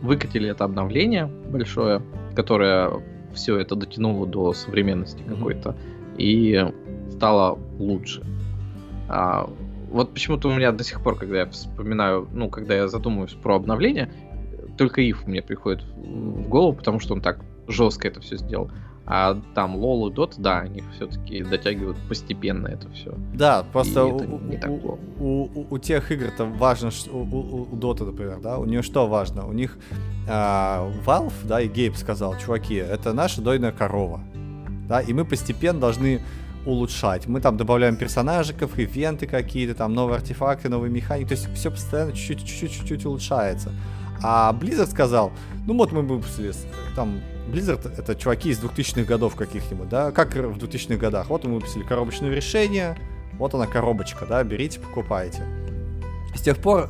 выкатили 0.01 0.49
это 0.49 0.63
обновление 0.63 1.25
большое, 1.25 2.01
которое 2.35 3.01
все 3.33 3.57
это 3.57 3.75
дотянуло 3.75 4.25
до 4.25 4.53
современности 4.53 5.21
mm-hmm. 5.21 5.35
какой-то 5.35 5.75
и 6.17 6.71
стало 7.11 7.59
лучше. 7.77 8.23
А, 9.07 9.49
вот 9.91 10.13
почему-то 10.13 10.49
у 10.49 10.53
меня 10.53 10.71
до 10.71 10.83
сих 10.83 11.01
пор, 11.01 11.17
когда 11.17 11.39
я 11.39 11.45
вспоминаю, 11.45 12.27
ну, 12.31 12.49
когда 12.49 12.75
я 12.75 12.87
задумываюсь 12.87 13.33
про 13.33 13.55
обновление, 13.55 14.11
только 14.77 15.01
Ив 15.01 15.27
мне 15.27 15.41
приходит 15.41 15.83
в 15.83 16.47
голову, 16.47 16.73
потому 16.73 16.99
что 16.99 17.13
он 17.13 17.21
так 17.21 17.39
жестко 17.67 18.07
это 18.07 18.21
все 18.21 18.37
сделал. 18.37 18.69
А 19.07 19.39
там 19.53 19.75
Лол 19.75 20.07
и 20.07 20.13
Дот, 20.13 20.35
да, 20.37 20.61
они 20.61 20.83
все-таки 20.95 21.43
дотягивают 21.43 21.97
постепенно 22.09 22.67
это 22.67 22.89
все. 22.89 23.13
Да, 23.33 23.63
просто 23.71 24.05
у, 24.05 24.19
так 24.19 24.69
у, 24.69 24.99
у, 25.19 25.43
у, 25.43 25.67
у 25.69 25.77
тех 25.77 26.11
игр-то 26.11 26.45
важно, 26.45 26.89
что, 26.89 27.11
у, 27.11 27.21
у, 27.21 27.67
у 27.71 27.75
Дота, 27.75 28.05
например, 28.05 28.39
да, 28.41 28.57
у 28.57 28.65
нее 28.65 28.81
что 28.81 29.07
важно? 29.07 29.45
У 29.45 29.53
них 29.53 29.77
а, 30.27 30.89
Valve, 31.05 31.33
да, 31.43 31.61
и 31.61 31.67
Гейб 31.67 31.95
сказал, 31.95 32.35
чуваки, 32.37 32.75
это 32.75 33.13
наша 33.13 33.41
дойная 33.41 33.71
корова 33.71 34.21
да, 34.87 35.01
и 35.01 35.13
мы 35.13 35.25
постепенно 35.25 35.79
должны 35.79 36.21
улучшать. 36.65 37.27
Мы 37.27 37.41
там 37.41 37.57
добавляем 37.57 37.95
персонажиков, 37.95 38.77
ивенты 38.77 39.27
какие-то, 39.27 39.75
там 39.75 39.93
новые 39.93 40.17
артефакты, 40.17 40.69
новые 40.69 40.91
механики, 40.91 41.27
то 41.29 41.35
есть 41.35 41.53
все 41.53 41.69
постоянно 41.69 42.11
чуть-чуть, 42.11 42.45
чуть-чуть, 42.47 42.71
чуть-чуть 42.71 43.05
улучшается. 43.05 43.71
А 44.23 44.51
Blizzard 44.53 44.89
сказал, 44.89 45.31
ну 45.67 45.77
вот 45.77 45.91
мы 45.91 46.01
выпустили, 46.01 46.53
там, 46.95 47.19
Blizzard 47.47 47.93
это 47.97 48.15
чуваки 48.15 48.49
из 48.49 48.63
2000-х 48.63 49.03
годов 49.03 49.35
каких-нибудь, 49.35 49.89
да, 49.89 50.11
как 50.11 50.35
в 50.35 50.57
2000-х 50.57 50.97
годах. 50.97 51.29
Вот 51.29 51.43
мы 51.45 51.55
выпустили 51.55 51.83
коробочное 51.83 52.29
решение, 52.29 52.97
вот 53.33 53.53
она 53.53 53.67
коробочка, 53.67 54.25
да, 54.25 54.43
берите, 54.43 54.79
покупайте. 54.79 55.43
С 56.35 56.41
тех 56.41 56.57
пор, 56.57 56.89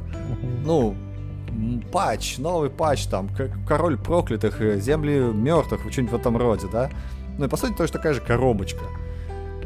ну, 0.64 0.96
патч, 1.92 2.38
новый 2.38 2.70
патч, 2.70 3.06
там, 3.08 3.30
король 3.68 3.98
проклятых, 3.98 4.62
э, 4.62 4.80
земли 4.80 5.20
мертвых, 5.20 5.82
что-нибудь 5.92 6.14
в 6.14 6.16
этом 6.16 6.38
роде, 6.38 6.68
да. 6.72 6.90
Ну 7.38 7.46
и 7.46 7.50
по 7.50 7.58
сути 7.58 7.74
точно 7.74 7.98
такая 7.98 8.14
же 8.14 8.22
коробочка. 8.22 8.84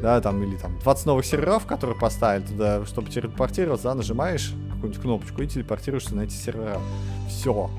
Да, 0.01 0.21
там, 0.21 0.41
или 0.43 0.55
там 0.55 0.79
20 0.79 1.05
новых 1.07 1.25
серверов, 1.25 1.65
которые 1.65 1.97
поставили 1.97 2.45
туда, 2.45 2.85
чтобы 2.85 3.09
телепортироваться, 3.09 3.89
да, 3.89 3.95
нажимаешь 3.95 4.53
какую-нибудь 4.73 5.01
кнопочку 5.01 5.41
и 5.41 5.47
телепортируешься 5.47 6.15
на 6.15 6.21
эти 6.21 6.33
сервера. 6.33 6.79
Все. 7.27 7.69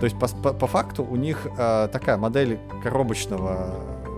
То 0.00 0.04
есть 0.06 0.18
по, 0.18 0.26
по, 0.28 0.52
по 0.54 0.66
факту 0.66 1.04
у 1.04 1.16
них 1.16 1.46
э, 1.58 1.88
такая 1.92 2.16
модель 2.16 2.58
коробочного 2.82 3.74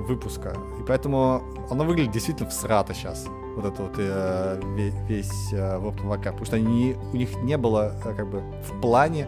выпуска. 0.06 0.54
И 0.80 0.84
поэтому 0.86 1.42
оно 1.70 1.84
выглядит 1.84 2.12
действительно 2.12 2.48
всрато 2.48 2.94
сейчас. 2.94 3.26
Вот 3.56 3.64
это 3.64 3.82
вот 3.82 3.94
э, 3.98 4.60
весь 5.08 5.52
э, 5.52 5.56
World 5.56 5.96
of 5.96 6.06
Warcraft. 6.06 6.30
Потому 6.30 6.44
что 6.44 6.56
они, 6.56 6.96
у 7.12 7.16
них 7.16 7.36
не 7.42 7.56
было 7.56 7.94
э, 8.04 8.14
как 8.14 8.30
бы 8.30 8.40
в 8.40 8.80
плане 8.80 9.26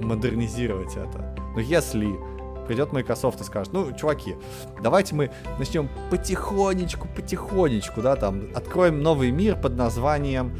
модернизировать 0.00 0.96
это. 0.96 1.34
Но 1.54 1.60
если 1.60 2.14
придет 2.66 2.92
Microsoft 2.92 3.40
и 3.40 3.44
скажет, 3.44 3.72
ну, 3.72 3.90
чуваки, 3.92 4.36
давайте 4.82 5.14
мы 5.14 5.30
начнем 5.58 5.88
потихонечку, 6.10 7.08
потихонечку, 7.16 8.02
да, 8.02 8.16
там, 8.16 8.42
откроем 8.54 9.02
новый 9.02 9.32
мир 9.32 9.56
под 9.56 9.76
названием 9.76 10.52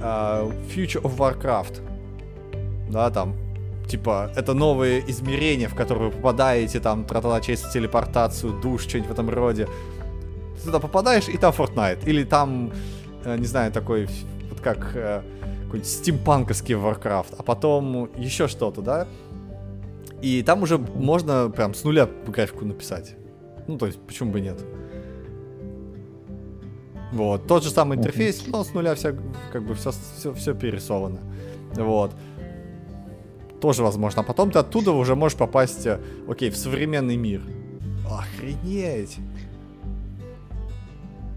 uh, 0.00 0.48
Future 0.68 1.02
of 1.02 1.16
Warcraft. 1.16 1.82
Да, 2.88 3.10
там, 3.10 3.34
типа, 3.88 4.30
это 4.36 4.54
новые 4.54 5.02
измерения, 5.10 5.68
в 5.68 5.74
которые 5.74 6.10
вы 6.10 6.16
попадаете, 6.16 6.80
там, 6.80 7.04
тратала 7.04 7.40
через 7.40 7.62
телепортацию, 7.72 8.52
душ, 8.60 8.82
что-нибудь 8.82 9.10
в 9.10 9.12
этом 9.12 9.30
роде. 9.30 9.68
Ты 10.56 10.66
туда 10.66 10.80
попадаешь, 10.80 11.28
и 11.28 11.36
там 11.36 11.52
Fortnite. 11.52 12.04
Или 12.06 12.24
там, 12.24 12.72
э, 13.24 13.36
не 13.38 13.46
знаю, 13.46 13.72
такой, 13.72 14.08
вот 14.50 14.60
как 14.60 14.92
э, 14.94 15.22
какой-нибудь 15.64 15.86
стимпанковский 15.86 16.74
Warcraft. 16.74 17.34
А 17.38 17.42
потом 17.42 18.10
еще 18.16 18.48
что-то, 18.48 18.82
да? 18.82 19.06
И 20.22 20.42
там 20.42 20.62
уже 20.62 20.78
можно 20.78 21.50
прям 21.50 21.74
с 21.74 21.84
нуля 21.84 22.08
графику 22.26 22.64
написать. 22.64 23.14
Ну, 23.66 23.78
то 23.78 23.86
есть, 23.86 24.00
почему 24.00 24.32
бы 24.32 24.40
нет? 24.40 24.58
Вот. 27.12 27.46
Тот 27.46 27.62
же 27.64 27.70
самый 27.70 27.98
интерфейс, 27.98 28.44
но 28.46 28.64
с 28.64 28.74
нуля 28.74 28.94
вся, 28.94 29.14
как 29.52 29.64
бы 29.64 29.74
все, 29.74 29.92
все, 30.18 30.32
все 30.32 30.54
перерисовано. 30.54 31.18
Вот. 31.74 32.12
Тоже 33.60 33.82
возможно. 33.82 34.22
А 34.22 34.24
потом 34.24 34.50
ты 34.50 34.58
оттуда 34.58 34.92
уже 34.92 35.14
можешь 35.14 35.38
попасть, 35.38 35.86
э, 35.86 36.00
окей, 36.28 36.50
в 36.50 36.56
современный 36.56 37.16
мир. 37.16 37.42
Охренеть! 38.10 39.18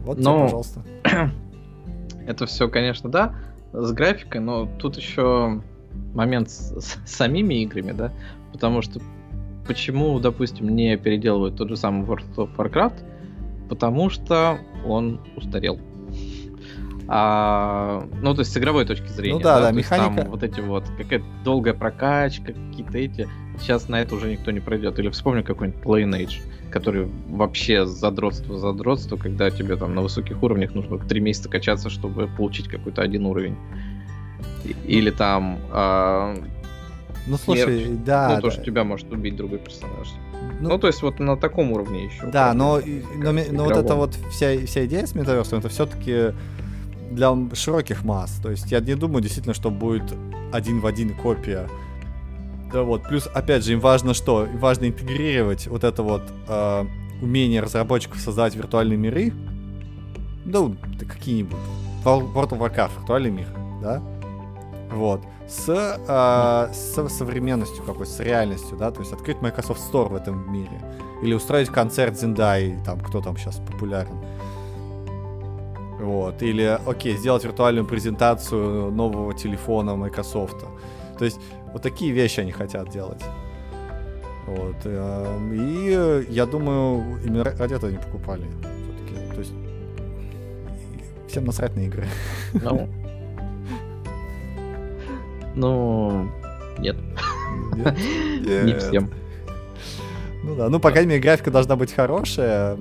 Вот 0.03 0.17
но... 0.17 0.34
тебе, 0.34 0.43
пожалуйста. 0.43 0.84
Это 2.28 2.45
все, 2.45 2.67
конечно, 2.67 3.09
да, 3.09 3.36
с 3.74 3.91
графикой, 3.91 4.41
но 4.41 4.67
тут 4.78 4.97
еще 4.97 5.61
момент 6.13 6.49
с, 6.49 6.80
с 6.80 6.97
самими 7.05 7.63
играми, 7.63 7.91
да, 7.91 8.11
потому 8.51 8.82
что 8.82 8.99
почему, 9.67 10.20
допустим, 10.20 10.70
не 10.70 10.97
переделывают 10.97 11.55
тот 11.55 11.70
же 11.70 11.78
самый 11.78 12.05
World 12.07 12.36
of 12.36 12.55
Warcraft, 12.55 13.03
потому 13.70 14.09
что 14.09 14.59
он 14.86 15.22
устарел. 15.36 15.80
А, 17.12 18.07
ну, 18.22 18.36
то 18.36 18.41
есть 18.41 18.53
с 18.53 18.57
игровой 18.57 18.86
точки 18.86 19.07
зрения. 19.07 19.38
Ну 19.38 19.41
да, 19.41 19.60
да, 19.60 19.66
да 19.66 19.72
механика. 19.72 20.22
Там 20.22 20.30
вот 20.30 20.43
эти 20.43 20.60
вот, 20.60 20.86
какая-то 20.95 21.26
долгая 21.43 21.74
прокачка, 21.74 22.53
какие-то 22.53 22.97
эти. 22.99 23.28
Сейчас 23.60 23.89
на 23.89 23.99
это 23.99 24.14
уже 24.14 24.32
никто 24.32 24.51
не 24.51 24.60
пройдет. 24.60 24.99
Или 24.99 25.10
вспомни 25.10 25.41
какой-нибудь 25.41 25.82
Lineage, 25.84 26.41
который 26.70 27.10
вообще 27.28 27.88
задротство, 27.88 28.60
задротство, 28.60 29.18
когда 29.18 29.49
тебе 29.49 29.76
там 29.76 29.95
на 29.95 30.03
высоких 30.03 30.43
уровнях 30.43 30.76
нужно 30.76 30.99
три 30.99 31.20
месяца 31.20 31.49
качаться, 31.49 31.89
чтобы 31.89 32.28
получить 32.28 32.68
какой-то 32.68 33.01
один 33.01 33.26
уровень. 33.26 33.57
Или 34.86 35.10
там 35.10 35.57
а, 35.72 36.36
ну 37.26 37.38
слушай, 37.38 37.86
смерть. 37.86 38.03
да. 38.03 38.30
Ну, 38.30 38.36
да. 38.36 38.41
то, 38.41 38.51
что 38.51 38.64
тебя 38.64 38.84
может 38.84 39.12
убить 39.12 39.36
другой 39.36 39.57
персонаж. 39.57 40.10
Ну, 40.62 40.70
ну 40.70 40.78
то 40.78 40.86
есть 40.86 41.01
вот 41.01 41.20
на 41.20 41.38
таком 41.38 41.72
уровне 41.72 42.05
еще. 42.05 42.28
Да, 42.28 42.53
но, 42.53 42.80
но, 43.18 43.32
но 43.32 43.64
вот 43.64 43.78
это 43.78 43.95
вот 43.95 44.16
вся, 44.32 44.64
вся 44.68 44.86
идея 44.86 45.07
с 45.07 45.16
метаверсом, 45.16 45.57
это 45.57 45.70
все-таки 45.70 46.34
для 47.12 47.36
широких 47.53 48.03
масс. 48.03 48.39
То 48.41 48.51
есть 48.51 48.72
я 48.72 48.80
не 48.80 48.95
думаю 48.95 49.22
действительно, 49.22 49.53
что 49.53 49.72
будет 49.72 50.16
один 50.51 50.80
в 50.80 50.86
один 50.86 51.16
копия. 51.16 51.68
Да 52.72 52.84
вот, 52.84 53.03
плюс, 53.03 53.28
опять 53.34 53.66
же, 53.66 53.74
им 53.74 53.80
важно 53.80 54.14
что? 54.14 54.45
Им 54.45 54.57
важно 54.60 54.88
интегрировать 54.88 55.68
вот 55.68 55.84
это 55.84 56.03
вот 56.03 56.24
э, 56.47 56.86
умение 57.22 57.62
разработчиков 57.62 58.20
создавать 58.20 58.55
виртуальные 58.55 58.97
миры. 58.97 59.34
Ну, 60.45 60.76
да 60.99 61.05
какие-нибудь. 61.05 61.57
World 62.05 62.49
of 62.49 62.60
Warcraft, 62.60 62.99
виртуальный 62.99 63.32
мир, 63.32 63.47
да? 63.82 64.01
Вот 64.91 65.22
с, 65.49 65.68
э, 65.68 66.74
с 66.74 67.10
современностью 67.10 67.84
какой-то, 67.84 68.12
с 68.12 68.20
реальностью, 68.20 68.78
да, 68.78 68.91
то 68.91 68.99
есть 68.99 69.12
открыть 69.12 69.41
Microsoft 69.41 69.82
Store 69.91 70.10
в 70.10 70.16
этом 70.16 70.51
мире. 70.51 70.80
Или 71.24 71.34
устроить 71.34 71.70
концерт 71.70 72.18
Зиндай, 72.18 72.80
там, 72.86 72.99
кто 72.99 73.20
там 73.20 73.36
сейчас 73.36 73.57
популярен. 73.57 74.14
Вот. 76.00 76.41
Или, 76.41 76.80
окей, 76.86 77.18
сделать 77.18 77.43
виртуальную 77.43 77.86
презентацию 77.86 78.91
нового 78.91 79.34
телефона 79.34 79.95
Microsoft. 79.95 80.66
То 81.18 81.26
есть 81.26 81.39
вот 81.74 81.82
такие 81.82 82.12
вещи 82.12 82.39
они 82.39 82.52
хотят 82.52 82.89
делать. 82.89 83.22
Вот. 84.47 84.78
Э, 84.86 85.39
и 85.54 86.26
я 86.34 86.45
думаю, 86.45 87.20
именно 87.24 87.43
ради 87.43 87.74
этого 87.74 87.89
они 87.89 87.97
покупали. 87.97 88.47
Все-таки. 88.84 89.34
То 89.34 89.39
есть 89.39 89.54
всем 91.28 91.45
насрать 91.45 91.76
на 91.76 91.82
игры. 91.82 92.08
Ну, 92.54 92.88
ну, 95.56 96.32
нет. 96.78 96.95
Не 97.76 98.78
всем. 98.80 99.10
Ну 100.43 100.56
да, 100.56 100.70
ну, 100.70 100.80
по 100.80 100.91
крайней 100.91 101.10
мере, 101.10 101.22
графика 101.22 101.52
должна 101.52 101.76
быть 101.76 101.93
хорошая. 101.93 102.78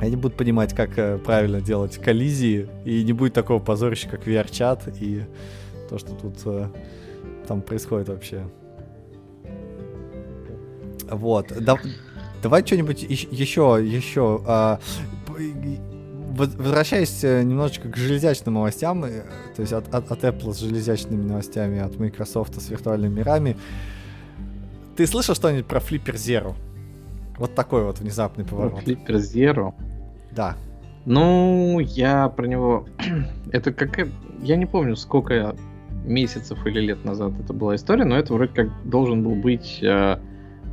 Они 0.00 0.16
будут 0.16 0.36
понимать, 0.36 0.74
как 0.74 0.98
э, 0.98 1.18
правильно 1.18 1.60
делать 1.60 1.98
коллизии, 1.98 2.68
и 2.86 3.04
не 3.04 3.12
будет 3.12 3.34
такого 3.34 3.58
позорища, 3.58 4.08
как 4.08 4.26
VR-чат, 4.26 4.88
и 4.98 5.24
то, 5.90 5.98
что 5.98 6.14
тут 6.14 6.36
э, 6.46 6.68
там 7.46 7.60
происходит 7.60 8.08
вообще. 8.08 8.44
Вот. 11.10 11.52
Да, 11.60 11.76
давай 12.42 12.64
что-нибудь 12.64 13.02
еще, 13.02 13.78
еще. 13.82 14.42
А, 14.46 14.80
возвращаясь 16.30 17.22
э, 17.22 17.42
немножечко 17.42 17.90
к 17.90 17.96
железячным 17.96 18.54
новостям, 18.54 19.02
то 19.02 19.60
есть 19.60 19.74
от, 19.74 19.94
от, 19.94 20.10
от 20.10 20.24
Apple 20.24 20.54
с 20.54 20.60
железячными 20.60 21.22
новостями, 21.22 21.78
от 21.78 21.98
Microsoft 21.98 22.58
с 22.58 22.70
виртуальными 22.70 23.18
мирами, 23.18 23.54
ты 24.96 25.06
слышал 25.06 25.34
что-нибудь 25.34 25.66
про 25.66 25.80
Flipper 25.80 26.14
Zero? 26.14 26.54
Вот 27.40 27.54
такой 27.54 27.84
вот 27.84 27.98
внезапный 27.98 28.44
поворот. 28.44 28.82
Flipper 28.84 29.16
Zero? 29.16 29.74
Да. 30.30 30.56
Ну, 31.06 31.80
я 31.80 32.28
про 32.28 32.46
него... 32.46 32.86
это 33.52 33.72
как... 33.72 34.06
Я 34.42 34.56
не 34.56 34.66
помню, 34.66 34.94
сколько 34.94 35.56
месяцев 36.04 36.64
или 36.66 36.80
лет 36.80 37.04
назад 37.04 37.32
это 37.40 37.52
была 37.52 37.74
история, 37.74 38.04
но 38.04 38.16
это 38.16 38.34
вроде 38.34 38.52
как 38.52 38.88
должен 38.88 39.22
был 39.22 39.34
быть 39.34 39.80
э, 39.82 40.18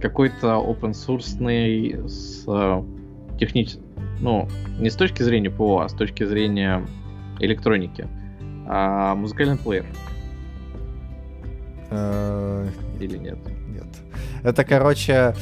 какой-то 0.01 0.47
open 0.47 0.91
source 0.91 2.07
с 2.07 2.45
э, 2.47 3.37
техническим 3.39 3.87
ну, 4.19 4.47
не 4.79 4.89
с 4.89 4.95
точки 4.95 5.23
зрения 5.23 5.49
ПО, 5.49 5.81
а 5.81 5.89
с 5.89 5.93
точки 5.93 6.23
зрения 6.25 6.85
электроники, 7.39 8.07
а 8.67 9.15
музыкальный 9.15 9.57
плеер. 9.57 9.85
Э, 11.89 12.67
Или 12.99 13.17
нет? 13.17 13.37
Нет. 13.67 13.87
Это, 14.43 14.63
короче, 14.63 15.35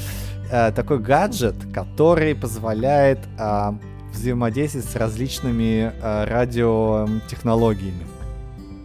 э, 0.51 0.71
такой 0.71 0.99
гаджет, 0.99 1.55
который 1.73 2.35
позволяет 2.35 3.19
а, 3.37 3.75
взаимодействовать 4.13 4.87
с 4.87 4.95
различными 4.95 5.91
а, 6.01 6.25
радиотехнологиями. 6.25 8.05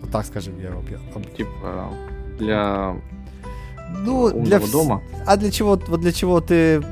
Вот 0.00 0.10
так 0.10 0.26
скажем, 0.26 0.58
я 0.58 0.68
его 0.68 0.82
Типа 1.36 1.90
для 2.38 2.96
ну, 4.04 4.30
для 4.30 4.60
дома. 4.60 5.02
А 5.26 5.36
для 5.36 5.50
чего, 5.50 5.78
вот 5.88 6.00
для 6.00 6.12
чего 6.12 6.40
ты 6.40 6.82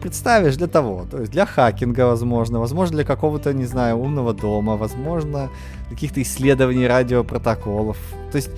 представишь 0.00 0.56
для 0.56 0.66
того, 0.66 1.06
то 1.10 1.18
есть 1.20 1.32
для 1.32 1.46
хакинга, 1.46 2.06
возможно, 2.06 2.60
возможно, 2.60 2.96
для 2.96 3.04
какого-то, 3.04 3.54
не 3.54 3.64
знаю, 3.64 3.96
умного 3.96 4.34
дома, 4.34 4.76
возможно, 4.76 5.48
каких-то 5.88 6.20
исследований 6.20 6.86
радиопротоколов. 6.86 7.96
То 8.30 8.36
есть 8.36 8.50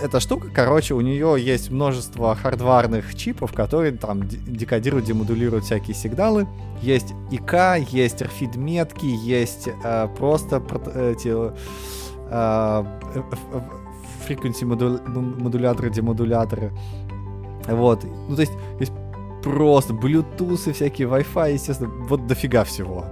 эта 0.00 0.20
штука, 0.20 0.48
короче, 0.52 0.94
у 0.94 1.00
нее 1.00 1.36
есть 1.38 1.70
множество 1.70 2.34
хардварных 2.34 3.14
чипов, 3.14 3.52
которые 3.52 3.92
там 3.92 4.26
декодируют, 4.26 5.04
демодулируют 5.06 5.64
всякие 5.64 5.94
сигналы. 5.94 6.46
Есть 6.82 7.14
ИК, 7.30 7.78
есть 7.88 8.22
RFID 8.22 8.58
метки, 8.58 9.06
есть 9.06 9.68
э, 9.68 10.08
просто 10.16 10.62
эти 10.96 11.52
э, 12.30 12.84
frequency 14.26 14.64
модуляторы, 14.64 15.90
демодуляторы. 15.90 16.72
Вот. 17.66 18.04
Ну, 18.04 18.34
то 18.34 18.40
есть, 18.40 18.52
есть 18.78 18.92
просто 19.42 19.92
Bluetooth 19.92 20.70
и 20.70 20.72
всякие 20.72 21.08
Wi-Fi, 21.08 21.52
естественно, 21.54 21.90
вот 22.08 22.26
дофига 22.26 22.64
всего. 22.64 23.04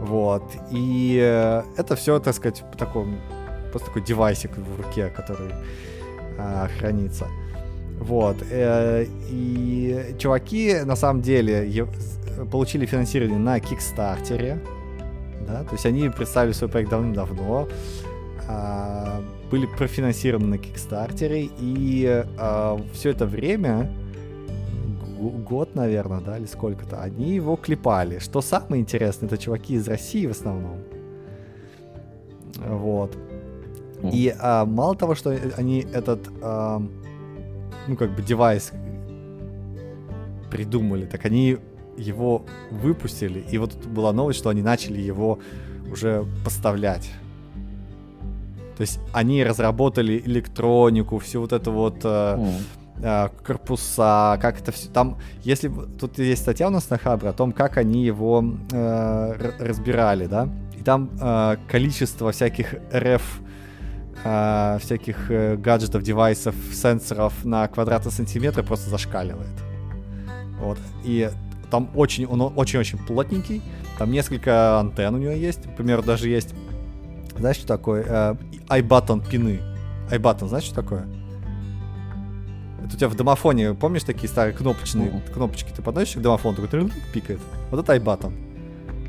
Вот. 0.00 0.44
И 0.70 1.18
э, 1.20 1.62
это 1.76 1.96
все, 1.96 2.18
так 2.20 2.34
сказать, 2.34 2.62
в 2.72 2.76
таком, 2.76 3.18
просто 3.70 3.88
такой 3.88 4.02
девайсик 4.02 4.56
в 4.56 4.82
руке, 4.82 5.08
который 5.08 5.50
э, 6.38 6.68
хранится. 6.78 7.26
Вот. 7.98 8.36
Э, 8.50 9.04
и 9.28 10.14
чуваки, 10.18 10.80
на 10.84 10.96
самом 10.96 11.22
деле, 11.22 11.86
получили 12.50 12.86
финансирование 12.86 13.38
на 13.38 13.60
Кикстартере. 13.60 14.58
Да, 15.46 15.64
то 15.64 15.72
есть 15.72 15.86
они 15.86 16.08
представили 16.08 16.52
свой 16.52 16.70
проект 16.70 16.90
давным-давно. 16.90 17.68
а, 18.48 19.22
были 19.50 19.66
профинансированы 19.66 20.46
на 20.46 20.58
Кикстартере, 20.58 21.50
и 21.58 22.24
а, 22.38 22.80
все 22.92 23.10
это 23.10 23.26
время, 23.26 23.90
год, 25.18 25.74
наверное, 25.74 26.20
да, 26.20 26.38
или 26.38 26.46
сколько-то, 26.46 27.02
они 27.02 27.34
его 27.34 27.56
клепали. 27.56 28.18
Что 28.18 28.40
самое 28.40 28.80
интересное, 28.80 29.26
это 29.26 29.38
чуваки 29.38 29.74
из 29.74 29.86
России 29.88 30.26
в 30.26 30.30
основном. 30.30 30.78
Вот. 32.56 33.16
И 34.02 34.34
а, 34.38 34.64
мало 34.64 34.94
того, 34.94 35.14
что 35.14 35.36
они 35.56 35.86
этот, 35.92 36.28
а, 36.42 36.82
ну, 37.86 37.96
как 37.96 38.14
бы, 38.14 38.22
девайс 38.22 38.72
придумали, 40.50 41.06
так 41.06 41.24
они 41.24 41.58
его 41.96 42.44
выпустили. 42.70 43.44
И 43.50 43.58
вот 43.58 43.74
была 43.86 44.12
новость, 44.12 44.38
что 44.38 44.50
они 44.50 44.62
начали 44.62 45.00
его 45.00 45.38
уже 45.90 46.24
поставлять. 46.44 47.10
То 48.76 48.82
есть 48.82 48.98
они 49.12 49.44
разработали 49.44 50.22
электронику, 50.24 51.18
всю 51.18 51.42
вот 51.42 51.52
эту 51.52 51.70
вот 51.70 51.98
э, 52.02 52.38
э, 53.02 53.28
корпуса, 53.44 54.38
как 54.40 54.60
это 54.60 54.72
все. 54.72 54.88
Там, 54.88 55.18
если 55.42 55.70
тут 55.98 56.18
есть 56.18 56.40
статья 56.40 56.68
у 56.68 56.70
нас 56.70 56.88
на 56.88 56.96
Хабре 56.96 57.28
о 57.28 57.32
том, 57.34 57.52
как 57.52 57.76
они 57.76 58.02
его 58.02 58.42
э, 58.72 59.52
разбирали, 59.58 60.26
да, 60.26 60.48
и 60.78 60.82
там 60.82 61.10
э, 61.20 61.56
количество 61.68 62.32
всяких 62.32 62.74
RF 62.90 63.20
э, 64.24 64.78
всяких 64.80 65.30
э, 65.30 65.56
гаджетов, 65.56 66.02
девайсов, 66.02 66.54
сенсоров 66.72 67.44
на 67.44 67.68
квадратный 67.68 68.12
сантиметр 68.12 68.62
просто 68.62 68.90
зашкаливает. 68.90 69.48
Вот. 70.60 70.78
И 71.04 71.30
там 71.70 71.90
очень, 71.94 72.26
он 72.26 72.40
очень-очень 72.56 72.98
плотненький. 72.98 73.62
Там 73.98 74.10
несколько 74.10 74.78
антенн 74.78 75.14
у 75.14 75.18
него 75.18 75.32
есть. 75.32 75.64
Например, 75.64 76.02
даже 76.02 76.28
есть, 76.28 76.54
знаешь, 77.36 77.56
что 77.56 77.66
такое? 77.66 78.04
Э, 78.06 78.34
iButton 78.68 79.28
пины. 79.28 79.60
iButton, 80.10 80.48
знаешь, 80.48 80.64
что 80.64 80.74
такое? 80.74 81.06
Это 82.84 82.96
у 82.96 82.98
тебя 82.98 83.08
в 83.08 83.14
домофоне, 83.14 83.74
помнишь 83.74 84.02
такие 84.02 84.28
старые 84.28 84.52
кнопочные 84.52 85.10
uh-huh. 85.10 85.32
кнопочки? 85.32 85.70
Ты 85.74 85.80
подносишь 85.80 86.16
к 86.16 86.20
домофону, 86.20 86.56
такой 86.56 86.90
пикает. 87.12 87.40
Вот 87.70 87.80
это 87.80 87.94
iButton. 87.96 88.50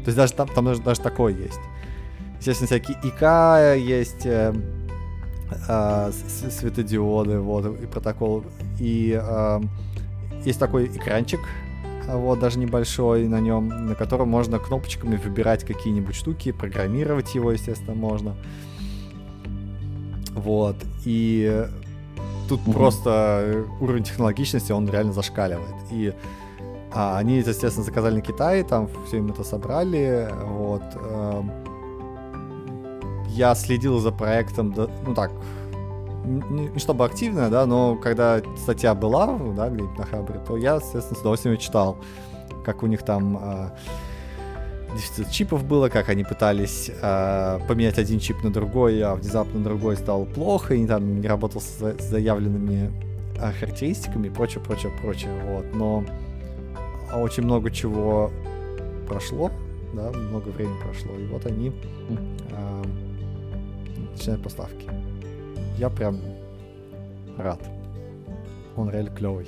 То 0.03 0.07
есть 0.07 0.17
даже 0.17 0.33
там, 0.33 0.47
там 0.47 0.65
даже, 0.65 0.81
даже 0.81 1.01
такое 1.01 1.33
есть. 1.33 1.59
Естественно, 2.39 2.67
всякие 2.67 2.97
ИК 3.03 3.79
есть, 3.87 4.25
э, 4.25 4.53
э, 5.67 6.11
светодиоды, 6.49 7.39
вот, 7.39 7.65
и 7.81 7.85
протокол. 7.85 8.43
И 8.79 9.19
э, 9.21 9.61
есть 10.45 10.59
такой 10.59 10.87
экранчик, 10.87 11.39
вот, 12.07 12.39
даже 12.39 12.59
небольшой 12.59 13.27
на 13.27 13.39
нем, 13.39 13.87
на 13.87 13.95
котором 13.95 14.29
можно 14.29 14.59
кнопочками 14.59 15.15
выбирать 15.15 15.63
какие-нибудь 15.63 16.15
штуки, 16.15 16.51
программировать 16.51 17.35
его, 17.35 17.51
естественно, 17.51 17.95
можно. 17.95 18.35
Вот, 20.33 20.77
и 21.05 21.67
тут 22.47 22.61
угу. 22.61 22.73
просто 22.73 23.65
уровень 23.79 24.03
технологичности, 24.03 24.71
он 24.71 24.89
реально 24.89 25.13
зашкаливает. 25.13 25.75
И 25.91 26.13
а, 26.93 27.17
они, 27.17 27.37
естественно, 27.37 27.85
заказали 27.85 28.15
на 28.15 28.21
Китае, 28.21 28.63
там 28.63 28.89
все 29.07 29.17
им 29.17 29.31
это 29.31 29.43
собрали, 29.43 30.29
вот. 30.43 30.83
Э, 30.95 31.43
я 33.31 33.55
следил 33.55 33.99
за 33.99 34.11
проектом, 34.11 34.73
ну 35.05 35.13
так, 35.13 35.31
не, 36.25 36.77
чтобы 36.79 37.05
активная, 37.05 37.49
да, 37.49 37.65
но 37.65 37.95
когда 37.95 38.41
статья 38.57 38.93
была, 38.93 39.37
да, 39.55 39.69
где-нибудь 39.69 39.97
на 39.97 40.05
Хабре, 40.05 40.39
то 40.45 40.57
я, 40.57 40.75
естественно, 40.75 41.15
с 41.15 41.21
удовольствием 41.21 41.57
читал, 41.57 41.97
как 42.63 42.83
у 42.83 42.87
них 42.87 43.03
там 43.03 43.39
э, 43.41 43.69
дефицит 44.95 45.31
чипов 45.31 45.63
было, 45.63 45.89
как 45.89 46.09
они 46.09 46.23
пытались 46.23 46.91
э, 47.01 47.59
поменять 47.67 47.97
один 47.97 48.19
чип 48.19 48.43
на 48.43 48.51
другой, 48.51 49.01
а 49.01 49.15
внезапно 49.15 49.63
другой 49.63 49.97
стал 49.97 50.25
плохо, 50.25 50.75
и 50.75 50.85
там 50.85 51.21
не 51.21 51.27
работал 51.27 51.61
с, 51.61 51.81
с 51.81 52.03
заявленными 52.03 52.91
э, 53.37 53.51
характеристиками 53.53 54.27
и 54.27 54.29
прочее, 54.29 54.63
прочее, 54.63 54.91
прочее, 55.01 55.31
вот, 55.47 55.65
но 55.73 56.03
очень 57.15 57.43
много 57.43 57.71
чего 57.71 58.31
прошло, 59.07 59.51
да, 59.93 60.11
много 60.11 60.49
времени 60.49 60.77
прошло, 60.83 61.11
и 61.17 61.25
вот 61.25 61.45
они 61.45 61.73
начинают 64.21 64.43
поставки 64.43 64.87
я 65.81 65.89
прям 65.89 66.19
рад. 67.37 67.59
Он 68.75 68.89
реально 68.91 69.09
клевый. 69.09 69.47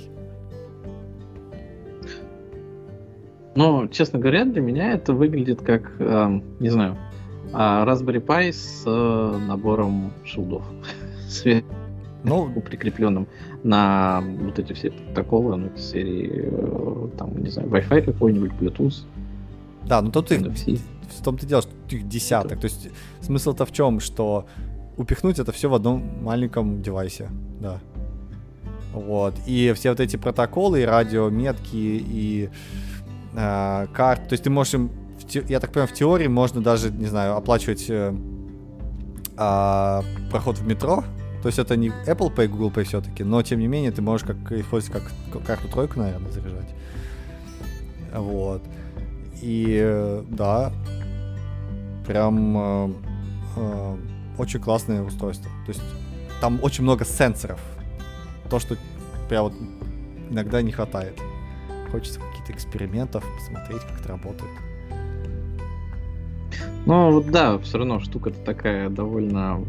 Ну, 3.54 3.86
честно 3.86 4.18
говоря, 4.18 4.44
для 4.44 4.60
меня 4.60 4.92
это 4.94 5.12
выглядит 5.12 5.62
как, 5.62 5.92
э, 6.00 6.40
не 6.58 6.70
знаю, 6.70 6.96
э, 7.52 7.56
Raspberry 7.56 8.20
Pi 8.20 8.52
с 8.52 8.82
э, 8.84 9.38
набором 9.46 10.12
шилдов. 10.24 10.64
ну, 12.24 12.50
прикрепленным 12.60 13.28
на 13.62 14.24
вот 14.40 14.58
эти 14.58 14.72
все 14.72 14.90
протоколы, 14.90 15.56
ну, 15.56 15.76
серии, 15.76 16.48
э, 16.50 17.08
там, 17.16 17.40
не 17.40 17.50
знаю, 17.50 17.68
Wi-Fi 17.68 18.02
какой-нибудь, 18.02 18.50
Bluetooth. 18.60 19.04
Да, 19.86 20.02
ну 20.02 20.10
тут 20.10 20.32
их, 20.32 20.40
в 20.40 21.22
том-то 21.22 21.46
дело, 21.46 21.62
что 21.62 21.70
их 21.90 22.08
десяток. 22.08 22.58
То 22.58 22.64
есть 22.64 22.88
смысл-то 23.20 23.66
в 23.66 23.72
чем, 23.72 24.00
что 24.00 24.46
упихнуть 24.96 25.38
это 25.38 25.52
все 25.52 25.68
в 25.68 25.74
одном 25.74 26.22
маленьком 26.22 26.82
девайсе, 26.82 27.28
да. 27.60 27.80
Вот. 28.92 29.34
И 29.46 29.72
все 29.74 29.90
вот 29.90 30.00
эти 30.00 30.16
протоколы, 30.16 30.82
и 30.82 30.84
радиометки, 30.84 31.74
и 31.74 32.50
э, 33.34 33.86
карт. 33.92 34.28
То 34.28 34.32
есть 34.32 34.44
ты 34.44 34.50
можешь 34.50 34.74
им, 34.74 34.90
я 35.48 35.58
так 35.58 35.72
понимаю, 35.72 35.88
в 35.88 35.92
теории 35.92 36.28
можно 36.28 36.60
даже, 36.60 36.90
не 36.90 37.06
знаю, 37.06 37.36
оплачивать 37.36 37.86
э, 37.88 38.14
э, 39.36 40.02
проход 40.30 40.58
в 40.58 40.66
метро. 40.66 41.04
То 41.42 41.48
есть 41.48 41.58
это 41.58 41.76
не 41.76 41.88
Apple 42.06 42.34
Pay, 42.34 42.48
Google 42.48 42.70
Pay 42.70 42.84
все-таки, 42.84 43.24
но 43.24 43.42
тем 43.42 43.58
не 43.58 43.66
менее 43.66 43.90
ты 43.90 44.00
можешь 44.00 44.26
как 44.26 44.52
использовать 44.52 45.02
как 45.30 45.44
карту 45.44 45.68
тройку, 45.68 45.98
наверное, 45.98 46.30
заряжать. 46.30 46.74
Вот. 48.14 48.62
И 49.42 49.78
э, 49.82 50.24
да, 50.30 50.72
прям 52.06 52.56
э, 52.56 52.92
э, 53.56 53.96
очень 54.38 54.60
классное 54.60 55.02
устройство. 55.02 55.50
То 55.66 55.72
есть 55.72 55.82
там 56.40 56.58
очень 56.62 56.82
много 56.82 57.04
сенсоров. 57.04 57.60
То, 58.50 58.58
что 58.58 58.76
прям 59.28 59.44
вот 59.44 59.54
иногда 60.30 60.62
не 60.62 60.72
хватает. 60.72 61.18
Хочется 61.90 62.20
каких-то 62.20 62.52
экспериментов, 62.52 63.24
посмотреть, 63.38 63.82
как 63.82 64.00
это 64.00 64.08
работает. 64.08 64.50
Ну 66.86 67.22
да, 67.22 67.58
все 67.58 67.78
равно 67.78 68.00
штука-то 68.00 68.38
такая 68.40 68.90
довольно 68.90 69.64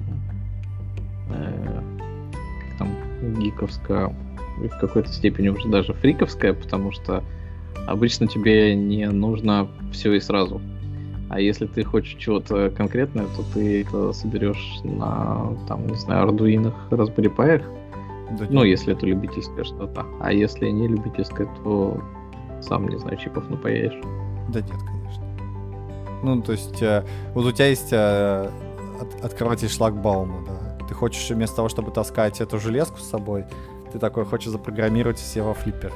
э, 1.29 1.81
как 2.69 2.77
там 2.77 3.39
гиковская, 3.39 4.13
в 4.57 4.79
какой-то 4.79 5.11
степени 5.11 5.49
уже 5.49 5.67
даже 5.69 5.93
фриковская, 5.93 6.53
потому 6.53 6.91
что 6.91 7.23
обычно 7.87 8.27
тебе 8.27 8.75
не 8.75 9.07
нужно 9.07 9.69
все 9.91 10.13
и 10.13 10.19
сразу. 10.19 10.61
А 11.29 11.39
если 11.39 11.65
ты 11.65 11.83
хочешь 11.83 12.15
чего-то 12.19 12.69
конкретное, 12.69 13.25
то 13.35 13.43
ты 13.53 13.81
это 13.81 14.13
соберешь 14.13 14.79
на, 14.83 15.55
там, 15.67 15.87
не 15.87 15.95
знаю, 15.95 16.23
ардуинах, 16.23 16.73
Raspberry 16.91 17.35
Pi. 17.35 17.63
Да, 18.37 18.45
ну, 18.49 18.63
если 18.63 18.93
это 18.93 19.05
любительское 19.05 19.63
что-то. 19.63 20.05
А 20.19 20.31
если 20.31 20.69
не 20.69 20.87
любительское, 20.87 21.47
то 21.63 21.99
сам, 22.61 22.87
не 22.87 22.97
знаю, 22.97 23.17
чипов 23.17 23.49
напаяешь. 23.49 23.99
Да 24.49 24.61
нет, 24.61 24.79
конечно. 24.85 25.23
Ну, 26.23 26.41
то 26.41 26.51
есть, 26.51 26.81
э, 26.81 27.03
вот 27.33 27.45
у 27.45 27.51
тебя 27.51 27.67
есть 27.67 27.91
э, 27.91 28.49
от, 28.99 29.25
открыватель 29.25 29.69
шлагбаума, 29.69 30.45
да. 30.45 30.85
Ты 30.87 30.93
хочешь 30.93 31.29
вместо 31.29 31.57
того, 31.57 31.69
чтобы 31.69 31.91
таскать 31.91 32.41
эту 32.41 32.59
железку 32.59 32.99
с 32.99 33.09
собой, 33.09 33.45
ты 33.91 33.99
такой 33.99 34.25
хочешь 34.25 34.49
запрограммировать 34.49 35.17
все 35.17 35.41
во 35.41 35.53
флиппер 35.53 35.91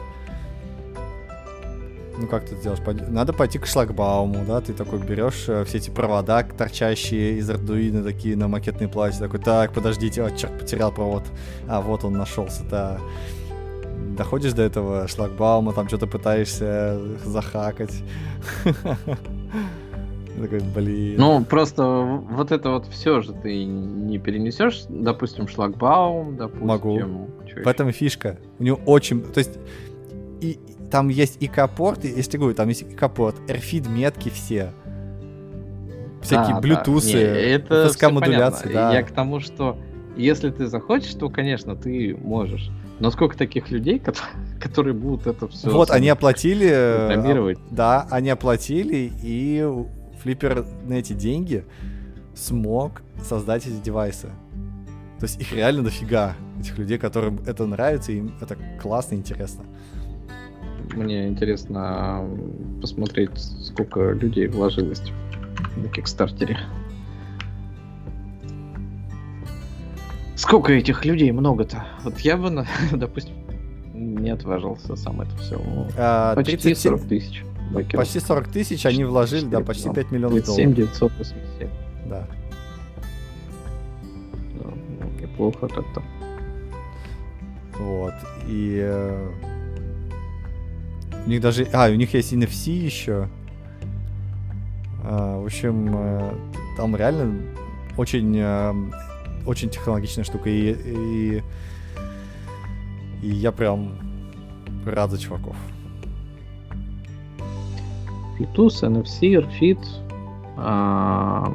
ну 2.20 2.28
как 2.28 2.46
ты 2.46 2.56
сделаешь? 2.56 2.82
Надо 3.08 3.34
пойти 3.34 3.58
к 3.60 3.66
шлагбауму, 3.66 4.46
да, 4.46 4.62
ты 4.62 4.74
такой 4.74 5.00
берешь 5.00 5.46
э, 5.48 5.64
все 5.64 5.78
эти 5.78 5.90
провода, 5.90 6.44
торчащие 6.44 7.38
из 7.38 7.50
Ардуина, 7.50 8.04
такие 8.04 8.36
на 8.36 8.48
макетной 8.48 8.88
плате, 8.88 9.20
такой, 9.20 9.40
так, 9.40 9.74
подождите, 9.74 10.24
о, 10.24 10.32
черт, 10.32 10.60
потерял 10.60 10.92
провод. 10.92 11.24
А, 11.68 11.82
вот 11.82 12.04
он 12.04 12.14
нашелся, 12.14 12.64
да. 12.70 13.00
Доходишь 14.18 14.54
до 14.54 14.64
этого 14.64 15.08
шлагбаума, 15.08 15.74
там 15.74 15.88
что-то 15.88 16.08
пытаешься 16.08 17.00
захакать. 17.24 18.04
Такой, 20.42 20.60
блин. 20.60 21.16
Ну, 21.18 21.44
просто 21.44 21.84
вот 21.84 22.52
это 22.52 22.70
вот 22.70 22.88
все 22.88 23.22
же 23.22 23.34
ты 23.34 23.66
не 23.66 24.20
перенесешь, 24.20 24.84
допустим, 24.88 25.50
шлагбаум, 25.50 26.38
допустим. 26.38 26.68
Могу. 26.68 27.30
В 27.64 27.68
этом 27.68 27.92
фишка. 27.92 28.38
У 28.58 28.64
него 28.64 28.80
очень... 28.86 29.22
То 29.22 29.40
есть 29.40 29.60
и, 30.40 30.58
там 30.90 31.10
есть 31.10 31.38
ИК-порт, 31.42 32.04
если 32.04 32.38
говорю, 32.38 32.56
там 32.56 32.70
есть 32.70 32.84
ИК-порт, 32.84 33.36
RFID 33.48 33.90
метки 33.90 34.30
все. 34.30 34.74
Всякие 36.22 36.58
а, 36.58 36.60
Bluetooth, 36.60 37.14
да. 37.14 37.20
это 37.20 37.88
FSK-модуляции, 37.88 38.74
да. 38.74 38.94
Я 38.94 39.04
к 39.04 39.12
тому, 39.12 39.40
что 39.40 39.78
если 40.18 40.50
ты 40.50 40.68
захочешь, 40.68 41.14
то, 41.14 41.30
конечно, 41.30 41.76
ты 41.76 42.16
можешь. 42.16 42.70
Но 43.00 43.10
сколько 43.12 43.38
таких 43.38 43.72
людей, 43.72 44.02
которые 44.62 44.94
будут 44.94 45.28
это 45.28 45.48
все... 45.48 45.70
Вот, 45.70 45.92
они 45.92 46.10
оплатили... 46.10 47.06
Программировать. 47.08 47.60
Да, 47.72 48.06
они 48.12 48.30
оплатили, 48.30 49.12
и 49.24 49.66
Флиппер 50.22 50.66
на 50.86 50.96
эти 50.96 51.14
деньги 51.14 51.64
смог 52.36 53.02
создать 53.24 53.66
эти 53.66 53.76
девайсы. 53.76 54.28
То 55.20 55.26
есть 55.26 55.40
их 55.40 55.54
реально 55.54 55.84
дофига, 55.84 56.36
этих 56.60 56.78
людей, 56.78 56.98
которым 56.98 57.40
это 57.46 57.66
нравится, 57.66 58.12
им 58.12 58.34
это 58.42 58.58
классно, 58.82 59.16
интересно. 59.16 59.66
Мне 60.96 61.28
интересно 61.28 62.28
посмотреть, 62.82 63.38
сколько 63.38 64.12
людей 64.12 64.48
вложилось 64.48 65.02
на 65.76 65.88
Кикстартере. 65.90 66.58
Сколько 70.36 70.72
этих 70.72 71.06
людей 71.06 71.32
много-то? 71.32 71.86
Вот 72.04 72.20
я 72.20 72.38
бы, 72.38 72.66
допустим, 72.94 73.36
не 73.94 74.30
отважился 74.30 74.96
сам 74.96 75.22
это 75.22 75.36
все. 75.38 75.62
А, 75.98 76.34
почти 76.36 76.58
37 76.58 76.92
40 76.92 77.08
тысяч. 77.08 77.44
бакеров. 77.72 78.06
Почти 78.06 78.20
40 78.20 78.48
тысяч 78.48 78.86
они 78.86 79.04
вложили, 79.04 79.46
да, 79.46 79.60
почти 79.60 79.90
5 79.90 80.12
миллионов 80.12 80.46
37 80.46 80.74
долларов. 80.76 80.94
987. 80.98 81.70
Да. 82.08 82.28
Ну, 84.56 84.74
Неплохо 85.22 85.68
так-то. 85.68 86.02
Вот. 87.78 88.14
И 88.48 88.80
э, 88.82 89.32
у 91.26 91.30
них 91.30 91.42
даже... 91.42 91.68
А, 91.74 91.90
у 91.90 91.96
них 91.96 92.14
есть 92.14 92.34
NFC 92.34 92.72
еще. 92.72 93.28
А, 95.04 95.42
в 95.42 95.46
общем, 95.46 95.90
э, 95.94 96.34
там 96.78 96.96
реально 96.96 97.42
очень, 97.98 98.38
э, 98.38 98.74
очень 99.46 99.70
технологичная 99.70 100.24
штука. 100.24 100.50
И, 100.50 100.72
и, 100.74 101.44
и 103.22 103.28
я 103.28 103.52
прям 103.52 103.94
рад 104.86 105.12
за 105.12 105.20
чуваков. 105.20 105.56
Bluetooth, 108.40 108.84
NFC, 108.84 109.36
RFID 109.36 109.86
а, 110.58 111.52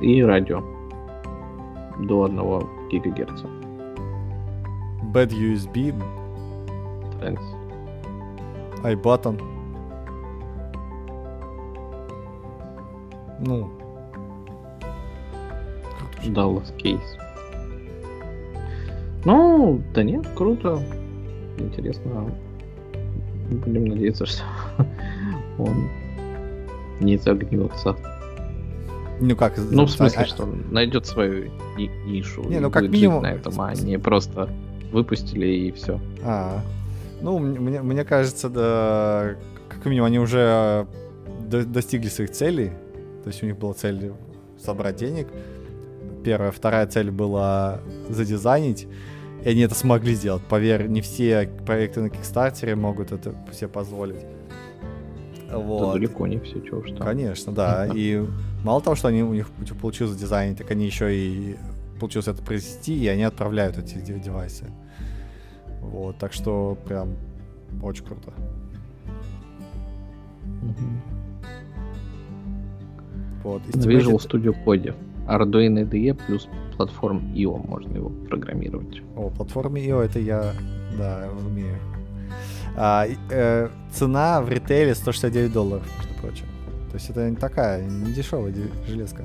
и 0.00 0.22
радио 0.22 0.62
до 2.00 2.24
1 2.24 2.88
гигагерца. 2.90 3.46
Bad 5.12 5.30
USB, 5.30 5.94
Thanks. 7.22 7.42
iButton. 8.82 9.40
Ну. 13.40 13.70
Dallas 16.26 16.72
кейс. 16.76 17.00
Ну, 19.24 19.80
да 19.94 20.02
нет, 20.02 20.26
круто. 20.34 20.80
Интересно. 21.58 22.30
Будем 23.50 23.86
надеяться, 23.86 24.26
что 24.26 24.42
он 25.58 25.88
не 27.00 27.16
загнется. 27.18 27.96
Ну 29.20 29.36
как? 29.36 29.54
Ну, 29.58 29.84
в 29.86 29.90
смысле, 29.90 30.22
а- 30.22 30.26
что 30.26 30.48
найдет 30.70 31.06
свою 31.06 31.50
ни- 31.76 31.90
нишу. 32.10 32.42
Не, 32.48 32.58
ну, 32.60 32.70
как 32.70 32.88
минимум- 32.88 33.22
на 33.22 33.32
этом, 33.32 33.60
а 33.60 33.74
не 33.74 33.98
просто 33.98 34.48
выпустили 34.92 35.46
и 35.46 35.72
все. 35.72 36.00
А, 36.24 36.60
ну, 37.22 37.38
мне, 37.38 37.80
мне 37.82 38.04
кажется, 38.04 38.48
да, 38.48 39.36
как 39.68 39.84
минимум, 39.86 40.06
они 40.06 40.18
уже 40.18 40.86
до- 41.48 41.64
достигли 41.64 42.08
своих 42.08 42.30
целей. 42.30 42.70
То 43.22 43.28
есть 43.28 43.42
у 43.42 43.46
них 43.46 43.56
была 43.58 43.72
цель 43.74 44.12
собрать 44.58 44.96
денег. 44.96 45.28
Первая, 46.24 46.50
вторая 46.50 46.86
цель 46.86 47.10
была 47.10 47.80
задизайнить. 48.08 48.86
И 49.44 49.48
они 49.48 49.62
это 49.62 49.74
смогли 49.74 50.14
сделать. 50.14 50.42
Поверь, 50.48 50.86
не 50.86 51.00
все 51.00 51.48
проекты 51.66 52.00
на 52.00 52.10
Кикстартере 52.10 52.76
могут 52.76 53.10
это 53.12 53.34
себе 53.52 53.68
позволить. 53.68 54.24
Да 55.50 55.58
Вот. 55.58 55.94
далеко 55.94 56.26
не 56.26 56.38
все, 56.38 56.60
чего 56.60 56.80
там. 56.82 56.96
Конечно, 57.06 57.52
да. 57.52 57.88
И 57.94 58.24
мало 58.64 58.80
того, 58.80 58.96
что 58.96 59.08
они 59.08 59.22
у 59.22 59.34
них 59.34 59.48
получилось 59.80 60.16
дизайн, 60.16 60.54
так 60.54 60.70
они 60.70 60.86
еще 60.86 61.14
и 61.14 61.56
получилось 61.98 62.28
это 62.28 62.42
произвести, 62.42 62.96
и 62.96 63.06
они 63.08 63.22
отправляют 63.24 63.78
эти 63.78 63.98
де- 63.98 64.18
девайсы. 64.18 64.64
Вот, 65.82 66.16
так 66.18 66.32
что 66.32 66.76
прям 66.86 67.10
очень 67.82 68.04
круто. 68.04 68.32
Вот. 73.42 73.62
и 73.68 73.76
На 73.76 73.82
теперь 73.82 73.98
Visual 74.00 74.16
это- 74.24 74.28
Studio 74.38 74.54
Code. 74.64 74.94
Arduino 75.26 75.82
IDE 75.88 76.14
плюс 76.26 76.48
платформ 76.76 77.18
IO 77.34 77.64
можно 77.66 77.94
его 77.96 78.08
программировать. 78.28 79.02
О, 79.16 79.30
платформе 79.30 79.82
IO 79.86 80.00
это 80.02 80.18
я, 80.18 80.52
да, 80.98 81.28
умею. 81.46 81.76
А, 82.76 83.06
э, 83.30 83.68
цена 83.92 84.40
в 84.42 84.48
ритейле 84.48 84.94
169 84.94 85.52
долларов, 85.52 85.86
между 85.98 86.14
прочим. 86.20 86.46
То 86.90 86.94
есть 86.96 87.10
это 87.10 87.28
не 87.30 87.36
такая, 87.36 87.84
не 87.88 88.12
дешевая 88.12 88.52
де- 88.52 88.70
железка. 88.88 89.24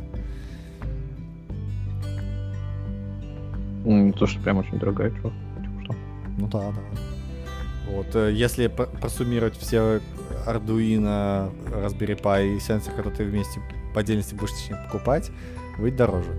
Ну, 3.86 4.04
Не 4.06 4.12
то, 4.12 4.28
что 4.28 4.40
прям 4.42 4.58
очень 4.58 4.78
дорогая, 4.80 5.12
чего. 5.12 5.32
Ну 6.38 6.48
да, 6.48 6.72
да. 6.72 6.82
Вот, 7.92 8.16
э, 8.16 8.32
если 8.34 8.68
пр- 8.68 8.90
просуммировать 9.00 9.58
все 9.58 10.02
Arduino, 10.46 11.52
Raspberry 11.72 12.20
Pi 12.22 12.56
и 12.56 12.60
сенсор, 12.60 12.94
которые 12.94 13.16
ты 13.16 13.24
вместе 13.26 13.60
по 13.94 14.02
отдельности 14.02 14.36
будешь 14.36 14.52
точнее 14.52 14.78
покупать, 14.86 15.32
выйдет 15.78 15.98
дороже. 15.98 16.30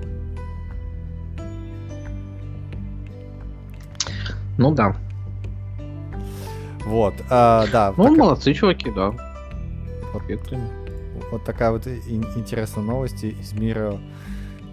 Ну 4.59 4.75
да. 4.75 4.97
Вот, 6.85 7.15
а, 7.31 7.67
да. 7.73 7.93
Ну, 7.97 8.05
такая- 8.05 8.19
молодцы, 8.19 8.53
чуваки, 8.55 8.91
да. 8.91 9.13
Объектами. 10.15 10.69
вот 11.31 11.45
такая 11.45 11.71
вот 11.71 11.87
ин- 11.87 12.27
интересная 12.37 12.83
новость 12.83 13.23
из 13.23 13.53
мира, 13.53 13.99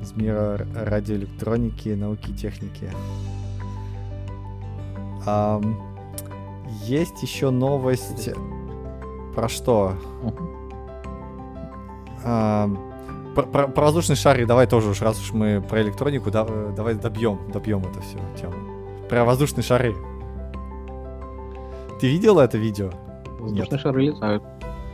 из 0.02 0.14
мира 0.14 0.66
радиоэлектроники, 0.74 1.90
науки 1.90 2.32
и 2.32 2.34
техники. 2.34 2.90
Есть 6.84 7.22
еще 7.24 7.50
новость 7.50 8.30
про 9.36 9.48
что? 9.50 9.94
Про, 12.24 12.68
про- 13.44 13.68
про 13.68 13.82
воздушные 13.84 14.16
шары 14.16 14.46
давай 14.46 14.66
тоже 14.66 14.90
уж, 14.92 15.02
раз 15.02 15.20
уж 15.20 15.34
мы 15.34 15.62
про 15.62 15.82
электронику, 15.82 16.32
да- 16.32 16.46
э, 16.48 16.74
давай 16.76 16.94
добьем, 16.96 17.40
добьем 17.52 17.80
эту 17.82 18.00
всю 18.02 18.18
тему. 18.40 18.54
Про 19.10 19.26
воздушные 19.26 19.64
шары. 19.64 19.94
Ты 22.00 22.08
видел 22.08 22.40
это 22.40 22.58
видео? 22.58 22.92
Воздушные 23.40 23.80
шары 23.80 24.04
летают. 24.04 24.42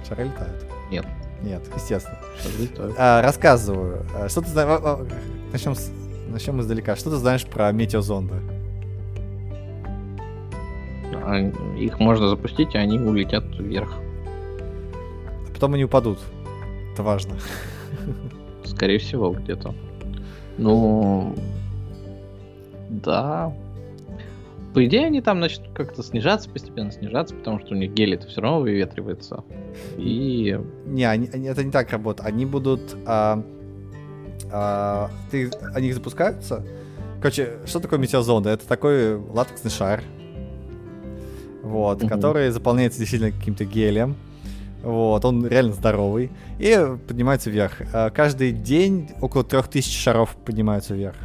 Шары 0.08 0.24
летают? 0.26 0.66
Нет. 0.90 1.06
Нет, 1.44 1.62
естественно. 1.76 2.18
Шары 2.42 2.64
летают. 2.64 2.96
А, 2.98 3.22
рассказываю. 3.22 4.06
А, 4.16 4.28
Что 4.28 4.42
ты 4.42 4.50
знаешь? 4.50 5.08
Начнем, 5.52 5.76
с... 5.76 5.92
Начнем 6.28 6.60
издалека. 6.62 6.96
Что 6.96 7.12
ты 7.12 7.18
знаешь 7.18 7.46
про 7.46 7.72
метеозонды? 7.72 8.36
А, 11.14 11.40
Их 11.78 12.00
можно 12.00 12.28
запустить, 12.30 12.76
и 12.76 12.78
они 12.78 13.00
улетят 13.00 13.44
вверх. 13.58 13.94
А 15.48 15.54
потом 15.54 15.74
они 15.74 15.86
упадут. 15.86 16.20
Это 16.94 17.04
важно. 17.04 17.36
Скорее 18.66 19.00
всего, 19.00 19.32
где-то. 19.32 19.74
Ну, 20.58 21.36
да. 22.90 23.54
По 24.74 24.86
идее, 24.86 25.08
они 25.08 25.22
там 25.22 25.40
начнут 25.40 25.70
как-то 25.74 26.02
снижаться, 26.02 26.50
постепенно 26.50 26.92
снижаться, 26.92 27.36
потому 27.36 27.60
что 27.60 27.74
у 27.74 27.78
них 27.78 27.92
гелий 27.92 28.16
это 28.16 28.28
все 28.28 28.42
равно 28.42 28.62
выветривается. 28.62 29.44
И 29.98 30.58
Не, 30.86 31.04
они, 31.06 31.28
это 31.28 31.64
не 31.64 31.72
так 31.72 31.92
работает. 31.92 32.28
Они 32.28 32.46
будут... 32.46 32.96
а, 33.06 33.44
а, 34.52 35.10
ты, 35.30 35.52
они 35.74 35.92
запускаются. 35.92 36.66
Короче, 37.22 37.60
что 37.66 37.80
такое 37.80 38.00
метеозонда? 38.00 38.50
Это 38.50 38.68
такой 38.68 39.16
латексный 39.16 39.72
шар, 39.72 40.04
вот, 41.64 42.00
Мгм. 42.02 42.10
который 42.10 42.50
заполняется 42.50 43.00
действительно 43.00 43.32
каким-то 43.32 43.66
гелем. 43.66 44.16
Вот, 44.84 45.24
он 45.26 45.46
реально 45.46 45.74
здоровый. 45.74 46.32
И 46.58 46.76
поднимается 47.08 47.50
вверх. 47.52 47.82
А, 47.94 48.10
Каждый 48.10 48.52
день 48.52 49.12
около 49.22 49.44
3000 49.44 49.96
шаров 49.98 50.36
поднимаются 50.44 50.96
вверх. 50.96 51.18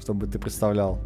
Чтобы 0.00 0.26
ты 0.28 0.38
представлял. 0.38 0.98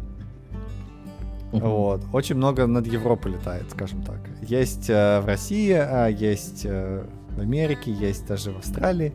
Вот. 1.51 2.01
Очень 2.13 2.35
много 2.35 2.65
над 2.67 2.87
Европой 2.87 3.33
летает, 3.33 3.63
скажем 3.71 4.03
так. 4.03 4.19
Есть 4.41 4.89
э, 4.89 5.19
в 5.19 5.25
России, 5.25 5.73
а, 5.73 6.07
есть 6.07 6.61
э, 6.65 7.03
в 7.35 7.39
Америке, 7.41 7.91
есть 7.91 8.25
даже 8.27 8.51
в 8.51 8.57
Австралии. 8.59 9.11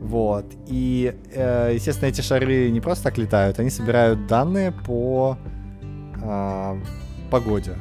Вот. 0.00 0.46
И, 0.66 1.14
э, 1.32 1.72
естественно, 1.74 2.08
эти 2.08 2.22
шары 2.22 2.70
не 2.70 2.80
просто 2.80 3.04
так 3.04 3.18
летают, 3.18 3.58
они 3.60 3.70
собирают 3.70 4.26
данные 4.26 4.72
по 4.72 5.36
а, 6.22 6.76
погоде. 7.30 7.74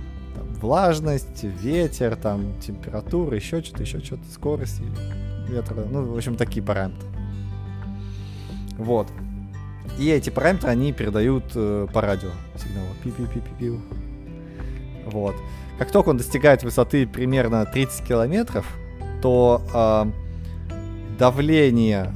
Влажность, 0.63 1.43
ветер, 1.43 2.15
там, 2.15 2.57
температура, 2.61 3.35
еще 3.35 3.61
что-то, 3.61 3.83
еще 3.83 3.99
что-то, 3.99 4.23
скорость 4.31 4.79
ветра. 5.49 5.83
Ну, 5.91 6.05
в 6.05 6.15
общем, 6.15 6.37
такие 6.37 6.63
параметры. 6.63 7.05
Вот. 8.77 9.09
И 9.99 10.09
эти 10.09 10.29
параметры 10.29 10.69
они 10.69 10.93
передают 10.93 11.43
э, 11.53 11.87
по 11.93 11.99
радио 11.99 12.29
сигнал. 12.55 12.85
Пи-пи-пи-пи-пиу. 13.03 13.77
Вот. 15.07 15.35
Как 15.77 15.91
только 15.91 16.07
он 16.07 16.15
достигает 16.15 16.63
высоты 16.63 17.07
примерно 17.07 17.65
30 17.65 18.07
километров, 18.07 18.65
то 19.21 19.61
а, 19.73 20.09
давление 21.19 22.13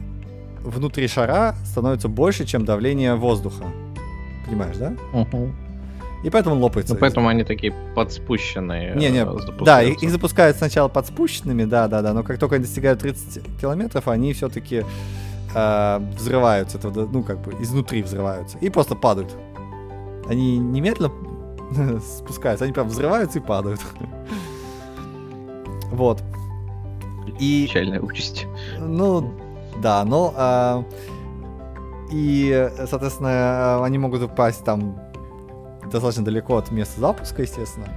внутри 0.64 1.10
шара 1.10 1.54
становится 1.66 2.08
больше, 2.08 2.46
чем 2.46 2.64
давление 2.64 3.16
воздуха. 3.16 3.66
Понимаешь, 4.46 4.78
да? 4.78 4.96
Угу. 5.12 5.52
И 6.24 6.30
поэтому 6.30 6.56
лопается. 6.56 6.94
Ну, 6.94 7.00
поэтому 7.00 7.28
они 7.28 7.44
такие 7.44 7.74
подспущенные. 7.96 8.96
Не, 8.96 9.10
не, 9.10 9.20
э, 9.20 9.64
да, 9.64 9.84
их, 9.84 10.02
их 10.02 10.10
запускают 10.10 10.58
сначала 10.58 10.88
подспущенными, 10.88 11.66
да, 11.66 11.88
да, 11.88 12.02
да, 12.02 12.14
но 12.14 12.24
как 12.24 12.40
только 12.40 12.56
они 12.56 12.66
достигают 12.66 13.00
30 13.00 13.60
километров, 13.62 14.08
они 14.08 14.34
все-таки 14.34 14.84
взрываются, 15.54 16.78
это, 16.78 16.90
ну, 16.90 17.24
как 17.24 17.42
бы 17.42 17.56
изнутри 17.64 18.04
взрываются, 18.04 18.58
и 18.60 18.70
просто 18.70 18.96
падают. 18.96 19.34
Они 20.28 20.58
немедленно 20.58 21.12
спускаются, 22.02 22.66
они 22.66 22.74
прям 22.74 22.88
взрываются 22.88 23.40
и 23.40 23.42
падают. 23.42 23.82
Вот. 25.90 26.22
И 27.40 27.66
Печальная 27.66 28.02
участь. 28.02 28.46
ну, 28.78 29.34
да, 29.82 30.04
но... 30.04 30.34
а, 30.36 30.84
и, 32.12 32.70
соответственно, 32.90 33.30
а, 33.32 33.84
они 33.86 33.98
могут 33.98 34.22
упасть 34.22 34.64
там 34.66 35.00
достаточно 35.92 36.26
далеко 36.26 36.58
от 36.58 36.72
места 36.72 37.00
запуска, 37.00 37.42
естественно. 37.42 37.88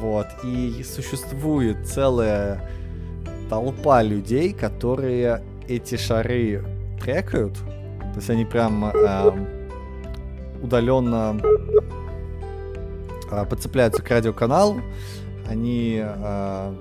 Вот. 0.00 0.26
И 0.44 0.82
существует 0.82 1.86
целая 1.86 2.68
толпа 3.48 4.02
людей, 4.02 4.52
которые 4.52 5.42
эти 5.68 5.96
шары 5.96 6.64
трекают. 7.02 7.54
То 7.54 8.16
есть 8.16 8.30
они 8.30 8.44
прям 8.44 8.84
эм, 8.84 9.46
удаленно 10.62 11.40
э, 13.30 13.44
подцепляются 13.46 14.02
к 14.02 14.10
радиоканалу, 14.10 14.80
они 15.48 16.00
э, 16.02 16.74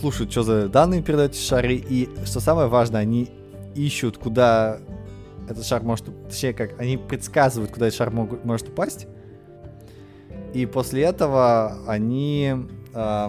слушают, 0.00 0.30
что 0.30 0.42
за 0.42 0.68
данные 0.68 1.02
передают 1.02 1.32
эти 1.32 1.40
шары, 1.40 1.74
и, 1.74 2.08
что 2.24 2.40
самое 2.40 2.68
важное, 2.68 3.00
они 3.00 3.30
ищут, 3.74 4.18
куда 4.18 4.78
этот 5.48 5.64
шар 5.64 5.82
может... 5.82 6.06
Точнее, 6.28 6.54
как, 6.54 6.80
они 6.80 6.96
предсказывают, 6.96 7.72
куда 7.72 7.86
этот 7.86 7.98
шар 7.98 8.10
могут- 8.10 8.44
может 8.44 8.68
упасть, 8.68 9.06
и 10.54 10.66
после 10.66 11.02
этого 11.02 11.76
они 11.86 12.54
э, 12.94 13.28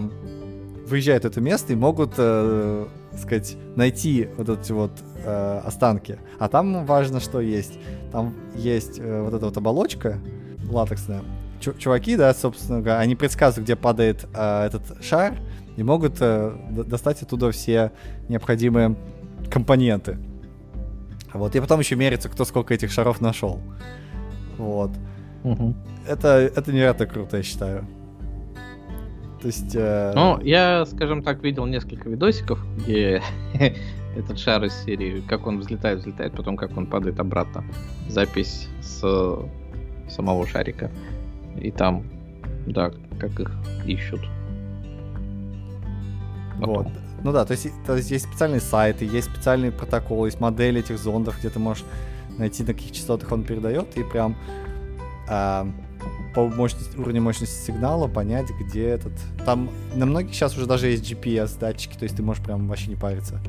выезжают 0.88 1.24
в 1.24 1.28
это 1.28 1.42
место 1.42 1.74
и 1.74 1.76
могут, 1.76 2.14
э, 2.18 2.86
сказать, 3.20 3.58
найти 3.76 4.30
вот 4.38 4.50
эти 4.50 4.72
вот 4.72 4.92
э, 5.24 5.62
останки. 5.66 6.20
А 6.38 6.48
там 6.48 6.86
важно, 6.86 7.20
что 7.20 7.42
есть. 7.42 7.80
Там 8.12 8.36
есть 8.56 9.00
э, 9.00 9.22
вот 9.24 9.34
эта 9.34 9.46
вот 9.48 9.58
оболочка 9.58 10.20
латексная. 10.70 11.24
Чу- 11.60 11.74
чуваки, 11.74 12.16
да, 12.16 12.32
собственно 12.36 12.82
говоря, 12.82 13.00
они 13.00 13.16
предсказывают, 13.16 13.66
где 13.66 13.76
падает 13.76 14.28
э, 14.32 14.66
этот 14.68 15.04
шар, 15.04 15.34
и 15.78 15.82
могут 15.82 16.18
э, 16.20 16.56
достать 16.86 17.24
оттуда 17.24 17.52
все 17.52 17.92
необходимые 18.30 18.96
компоненты. 19.50 20.20
Вот, 21.34 21.56
и 21.56 21.60
потом 21.60 21.80
еще 21.80 21.96
мерится, 21.96 22.30
кто 22.30 22.46
сколько 22.46 22.74
этих 22.74 22.92
шаров 22.92 23.20
нашел. 23.20 23.60
Вот. 24.58 24.92
Мгм. 25.46 25.76
Это, 26.08 26.28
это 26.56 26.72
невероятно 26.74 27.06
круто, 27.06 27.38
я 27.38 27.44
считаю. 27.44 27.86
То 29.42 29.48
есть... 29.48 29.76
э, 29.76 30.12
Ну, 30.16 30.40
я, 30.42 30.86
скажем 30.88 31.22
так, 31.22 31.44
видел 31.44 31.68
несколько 31.68 32.10
видосиков, 32.10 32.60
где 32.78 33.22
этот 34.18 34.40
шар 34.40 34.64
из 34.64 34.74
серии, 34.74 35.22
как 35.22 35.46
он 35.46 35.60
взлетает, 35.60 36.00
взлетает, 36.00 36.34
потом 36.34 36.58
как 36.58 36.76
он 36.76 36.88
падает 36.88 37.20
обратно. 37.20 37.64
Запись 38.10 38.68
с 38.82 39.02
самого 40.10 40.48
шарика. 40.48 40.90
И 41.62 41.70
там, 41.70 42.04
да, 42.66 42.92
как 43.20 43.40
их 43.40 43.52
ищут. 43.86 44.22
Вот. 46.58 46.86
Потом. 46.86 46.94
Ну 47.24 47.32
да, 47.32 47.46
то 47.46 47.52
есть, 47.52 47.68
то 47.86 47.96
есть 47.96 48.10
есть 48.12 48.26
специальные 48.26 48.62
сайты, 48.62 49.06
есть 49.06 49.30
специальные 49.32 49.72
протоколы, 49.72 50.28
есть 50.28 50.40
модели 50.40 50.80
этих 50.80 50.98
зондов, 50.98 51.38
где 51.40 51.50
ты 51.50 51.60
можешь 51.60 51.84
найти, 52.38 52.64
на 52.64 52.74
каких 52.74 52.92
частотах 52.92 53.32
он 53.32 53.44
передает, 53.44 53.98
и 53.98 54.04
прям 54.04 54.36
а, 55.28 55.68
по 56.34 56.48
мощности, 56.48 56.98
уровню 56.98 57.22
мощности 57.22 57.66
сигнала 57.66 58.08
понять, 58.08 58.50
где 58.60 58.90
этот... 58.90 59.14
Там 59.46 59.70
на 59.96 60.06
многих 60.06 60.34
сейчас 60.34 60.58
уже 60.58 60.66
даже 60.66 60.88
есть 60.88 61.10
GPS-датчики, 61.10 61.98
то 61.98 62.04
есть 62.04 62.18
ты 62.18 62.24
можешь 62.24 62.44
прям 62.44 62.68
вообще 62.68 62.90
не 62.90 62.96
париться. 62.96 63.40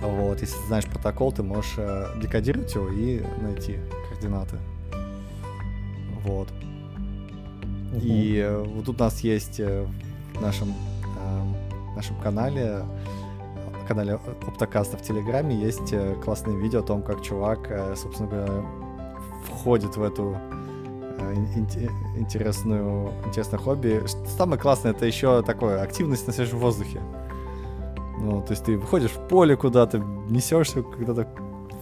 Вот, 0.00 0.40
если 0.40 0.56
ты 0.56 0.66
знаешь 0.66 0.86
протокол, 0.86 1.32
ты 1.32 1.42
можешь 1.42 1.74
э, 1.78 2.06
декодировать 2.20 2.74
его 2.74 2.88
и 2.88 3.22
найти 3.40 3.78
координаты. 4.08 4.58
Вот. 6.24 6.48
И 8.02 8.42
э, 8.44 8.62
вот 8.62 8.86
тут 8.86 9.00
у 9.00 9.04
нас 9.04 9.20
есть 9.20 9.60
э, 9.60 9.86
в 10.34 10.40
нашем, 10.42 10.74
эм, 11.22 11.96
нашем 11.96 12.16
канале, 12.20 12.62
э, 12.62 13.86
канале 13.86 14.14
Оптокаста 14.46 14.96
в 14.96 15.02
Телеграме, 15.02 15.54
есть 15.54 15.92
э, 15.92 16.16
классное 16.22 16.56
видео 16.56 16.80
о 16.80 16.82
том, 16.82 17.02
как 17.02 17.22
чувак, 17.22 17.70
э, 17.70 17.94
собственно 17.96 18.28
говоря, 18.28 18.83
входит 19.44 19.96
в 19.96 20.02
эту 20.02 20.36
э, 21.18 21.34
ин- 21.34 21.66
ин- 21.76 22.18
интересную, 22.18 23.12
интересное 23.26 23.58
хобби. 23.58 24.02
Самое 24.36 24.60
классное 24.60 24.92
это 24.92 25.06
еще 25.06 25.42
такое, 25.42 25.82
активность 25.82 26.26
на 26.26 26.32
свежем 26.32 26.58
воздухе. 26.58 27.00
Ну, 28.20 28.40
то 28.42 28.52
есть 28.52 28.64
ты 28.64 28.76
выходишь 28.78 29.10
в 29.10 29.28
поле 29.28 29.56
куда-то, 29.56 29.98
несешься 30.28 30.82
куда-то 30.82 31.28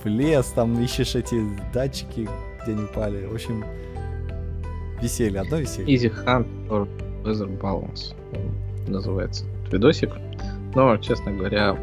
в 0.03 0.07
лес, 0.07 0.47
там 0.55 0.81
ищешь 0.83 1.15
эти 1.15 1.45
датчики, 1.73 2.29
где 2.63 2.73
они 2.73 2.85
упали. 2.85 3.27
В 3.27 3.35
общем, 3.35 3.65
веселье, 5.01 5.41
одно 5.41 5.59
веселье. 5.59 5.95
Easy 5.95 6.13
Hunt 6.25 6.47
or 6.69 6.89
Weather 7.25 7.59
Balance 7.61 8.15
называется 8.89 9.45
видосик. 9.71 10.11
Но, 10.75 10.97
честно 10.97 11.33
говоря, 11.33 11.77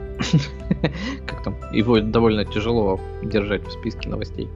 как 1.27 1.43
там, 1.43 1.55
его 1.71 1.99
довольно 1.99 2.43
тяжело 2.43 2.99
держать 3.21 3.65
в 3.67 3.71
списке 3.71 4.09
новостей, 4.09 4.49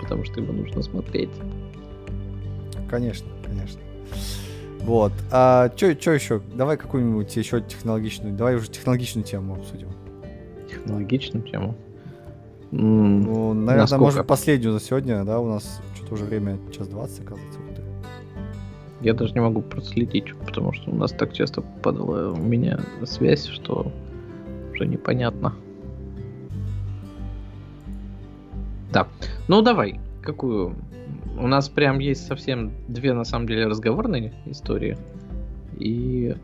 потому 0.00 0.24
что 0.24 0.40
его 0.40 0.52
нужно 0.52 0.82
смотреть. 0.82 1.30
Конечно, 2.88 3.28
конечно. 3.44 3.80
Вот. 4.80 5.12
А 5.30 5.70
что 5.76 5.86
еще? 6.12 6.40
Давай 6.54 6.76
какую-нибудь 6.76 7.34
еще 7.36 7.60
технологичную. 7.60 8.34
Давай 8.34 8.56
уже 8.56 8.68
технологичную 8.70 9.24
тему 9.24 9.54
обсудим. 9.54 9.88
Технологичную 10.68 11.46
тему. 11.46 11.74
М, 12.72 13.22
Ну, 13.22 13.52
наверное, 13.54 13.80
насколько? 13.82 14.02
может, 14.04 14.26
последнюю 14.26 14.72
за 14.72 14.80
сегодня, 14.80 15.24
да? 15.24 15.38
У 15.40 15.48
нас 15.48 15.80
что-то 15.94 16.14
уже 16.14 16.24
время 16.24 16.58
час 16.76 16.88
20, 16.88 17.20
оказывается. 17.20 17.60
Я 19.02 19.14
даже 19.14 19.32
не 19.32 19.40
могу 19.40 19.62
проследить, 19.62 20.34
потому 20.46 20.72
что 20.74 20.90
у 20.90 20.94
нас 20.94 21.10
так 21.12 21.32
часто 21.32 21.62
падала 21.62 22.32
у 22.32 22.36
меня 22.36 22.80
связь, 23.04 23.46
что 23.46 23.90
уже 24.72 24.86
непонятно. 24.86 25.54
Да. 28.92 29.06
Ну 29.48 29.62
давай, 29.62 30.00
какую? 30.22 30.76
У 31.38 31.46
нас 31.46 31.68
прям 31.68 31.98
есть 31.98 32.26
совсем 32.26 32.72
две 32.88 33.12
на 33.12 33.24
самом 33.24 33.46
деле 33.46 33.66
разговорные 33.66 34.34
истории 34.46 34.98
и 35.78 36.34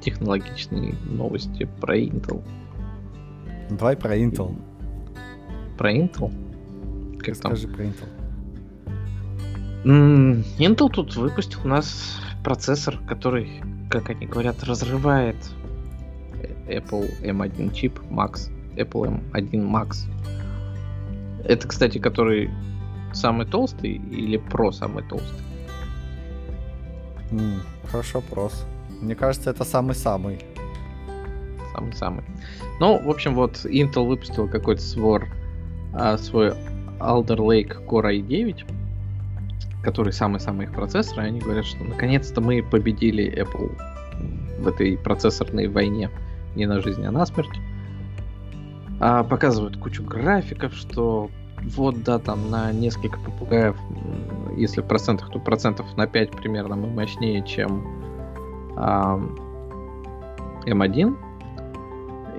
технологичные 0.00 0.94
новости 1.04 1.68
про 1.80 1.98
Intel. 1.98 2.42
Давай 3.70 3.96
про 3.96 4.16
Intel. 4.16 4.56
Про 5.76 5.92
Intel? 5.92 6.32
Как 7.18 7.36
там? 7.36 7.56
Скажи 7.56 7.68
про 7.68 7.84
Intel. 7.84 8.08
Intel 10.58 10.88
тут 10.90 11.16
выпустил 11.16 11.60
у 11.64 11.68
нас 11.68 12.20
процессор, 12.42 12.98
который, 13.06 13.60
как 13.90 14.10
они 14.10 14.26
говорят, 14.26 14.62
разрывает 14.64 15.36
Apple 16.68 17.20
M1 17.22 17.74
чип 17.74 17.98
Max. 18.10 18.50
Apple 18.78 19.20
M1 19.32 19.50
Max. 19.52 20.08
Это, 21.44 21.68
кстати, 21.68 21.98
который 21.98 22.50
самый 23.12 23.46
толстый 23.46 23.92
или 23.92 24.38
Pro 24.38 24.72
самый 24.72 25.02
толстый? 25.04 25.38
М, 27.30 27.60
Хороший 27.90 28.16
вопрос. 28.16 28.66
Мне 29.00 29.14
кажется, 29.14 29.50
это 29.50 29.64
самый-самый. 29.64 30.40
Самый-самый. 31.72 32.24
Ну, 32.80 32.98
в 33.02 33.08
общем, 33.08 33.34
вот 33.34 33.64
Intel 33.64 34.06
выпустил 34.06 34.48
какой-то 34.48 34.82
свор, 34.82 35.26
а, 35.94 36.18
свой 36.18 36.50
Alder 36.98 37.36
Lake 37.38 37.86
Core 37.86 38.20
i9, 38.20 38.64
который 39.82 40.12
самый-самый 40.12 40.66
их 40.66 40.72
процессор, 40.72 41.20
и 41.20 41.26
они 41.28 41.40
говорят, 41.40 41.64
что 41.64 41.84
наконец-то 41.84 42.40
мы 42.40 42.62
победили 42.62 43.42
Apple 43.42 43.70
в 44.60 44.68
этой 44.68 44.98
процессорной 44.98 45.68
войне 45.68 46.10
не 46.56 46.66
на 46.66 46.80
жизнь, 46.80 47.04
а 47.04 47.10
на 47.10 47.24
смерть. 47.24 47.48
А, 49.00 49.22
показывают 49.22 49.76
кучу 49.76 50.02
графиков, 50.02 50.74
что 50.74 51.30
вот, 51.62 52.02
да, 52.02 52.18
там 52.18 52.50
на 52.50 52.72
несколько 52.72 53.18
попугаев, 53.18 53.76
если 54.56 54.80
в 54.80 54.86
процентах, 54.86 55.30
то 55.30 55.38
процентов 55.38 55.96
на 55.96 56.06
5 56.06 56.30
примерно 56.32 56.76
мы 56.76 56.88
мощнее, 56.88 57.44
чем 57.44 57.86
ам, 58.76 59.36
M1. 60.66 61.16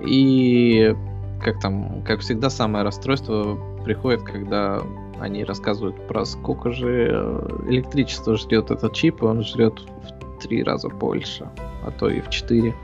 И 0.04 0.96
как 1.42 1.60
там, 1.60 2.02
как 2.02 2.20
всегда, 2.20 2.50
самое 2.50 2.84
расстройство 2.84 3.58
приходит, 3.84 4.22
когда 4.22 4.80
они 5.18 5.44
рассказывают 5.44 6.06
про 6.06 6.24
сколько 6.24 6.70
же 6.72 7.08
э, 7.10 7.58
электричества 7.68 8.36
жрет 8.36 8.70
этот 8.70 8.94
чип, 8.94 9.22
и 9.22 9.24
он 9.26 9.42
жрет 9.42 9.80
в 9.80 10.38
три 10.42 10.62
раза 10.62 10.88
больше, 10.88 11.48
а 11.84 11.90
то 11.90 12.08
и 12.08 12.20
в 12.20 12.30
четыре. 12.30 12.74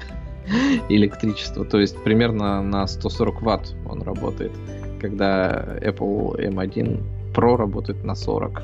электричества. 0.88 1.64
То 1.64 1.80
есть 1.80 1.96
примерно 2.02 2.62
на 2.62 2.86
140 2.86 3.42
ватт 3.42 3.74
он 3.88 4.02
работает, 4.02 4.52
когда 5.00 5.78
Apple 5.80 6.36
M1 6.38 7.02
Pro 7.34 7.56
работает 7.56 8.04
на 8.04 8.14
40. 8.14 8.62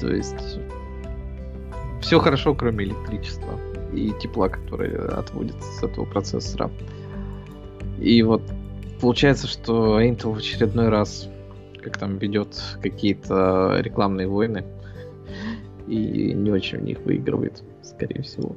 То 0.00 0.08
есть 0.08 0.58
все 2.00 2.18
хорошо, 2.20 2.54
кроме 2.54 2.86
электричества 2.86 3.58
и 3.92 4.12
тепла, 4.20 4.48
которое 4.48 5.08
отводится 5.08 5.72
с 5.72 5.82
этого 5.82 6.04
процессора. 6.04 6.70
И 7.98 8.22
вот 8.22 8.42
получается, 9.00 9.46
что 9.46 10.00
Intel 10.00 10.34
в 10.34 10.38
очередной 10.38 10.88
раз 10.88 11.28
как 11.82 11.98
там 11.98 12.18
ведет 12.18 12.48
какие-то 12.82 13.76
рекламные 13.78 14.26
войны 14.26 14.64
и 15.86 16.32
не 16.34 16.50
очень 16.50 16.78
в 16.78 16.82
них 16.82 16.98
выигрывает, 17.00 17.62
скорее 17.82 18.22
всего. 18.22 18.56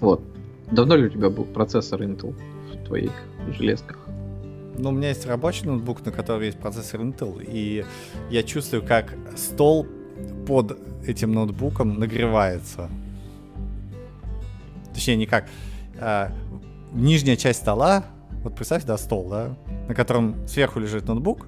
Вот. 0.00 0.22
Давно 0.70 0.96
ли 0.96 1.06
у 1.06 1.08
тебя 1.08 1.30
был 1.30 1.44
процессор 1.44 2.02
Intel 2.02 2.34
в 2.72 2.86
твоих 2.86 3.12
железках? 3.48 3.98
Ну, 4.78 4.90
у 4.90 4.92
меня 4.92 5.08
есть 5.08 5.24
рабочий 5.26 5.64
ноутбук, 5.64 6.04
на 6.04 6.12
котором 6.12 6.42
есть 6.42 6.58
процессор 6.58 7.00
Intel, 7.00 7.42
и 7.42 7.84
я 8.30 8.42
чувствую, 8.42 8.82
как 8.82 9.14
стол 9.36 9.86
под 10.46 10.78
этим 11.06 11.32
ноутбуком 11.32 11.98
нагревается. 11.98 12.90
Точнее, 14.92 15.16
не 15.16 15.26
как. 15.26 15.48
А, 15.98 16.32
нижняя 16.92 17.36
часть 17.36 17.60
стола, 17.60 18.04
вот 18.42 18.54
представь, 18.54 18.84
да, 18.84 18.98
стол, 18.98 19.28
да, 19.28 19.56
на 19.88 19.94
котором 19.94 20.46
сверху 20.46 20.78
лежит 20.78 21.06
ноутбук, 21.06 21.46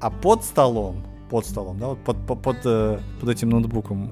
а 0.00 0.10
под 0.10 0.44
столом, 0.44 1.02
под 1.30 1.46
столом, 1.46 1.78
да, 1.78 1.88
вот 1.88 1.98
под, 1.98 2.26
под, 2.26 2.42
под, 2.42 2.56
э, 2.64 2.98
под 3.20 3.28
этим 3.28 3.50
ноутбуком 3.50 4.10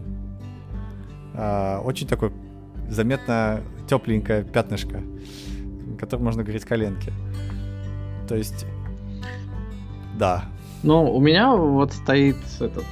а, 1.35 1.81
очень 1.85 2.07
такой 2.07 2.33
заметно 2.89 3.61
тепленькое 3.89 4.45
пятнышко, 4.45 5.03
которым 5.99 6.25
можно 6.27 6.43
говорить 6.43 6.65
коленки. 6.65 7.13
То 8.29 8.37
есть, 8.37 8.67
да. 10.19 10.45
Ну, 10.83 11.15
у 11.15 11.21
меня 11.21 11.55
вот 11.55 11.93
стоит 11.93 12.37
этот 12.61 12.85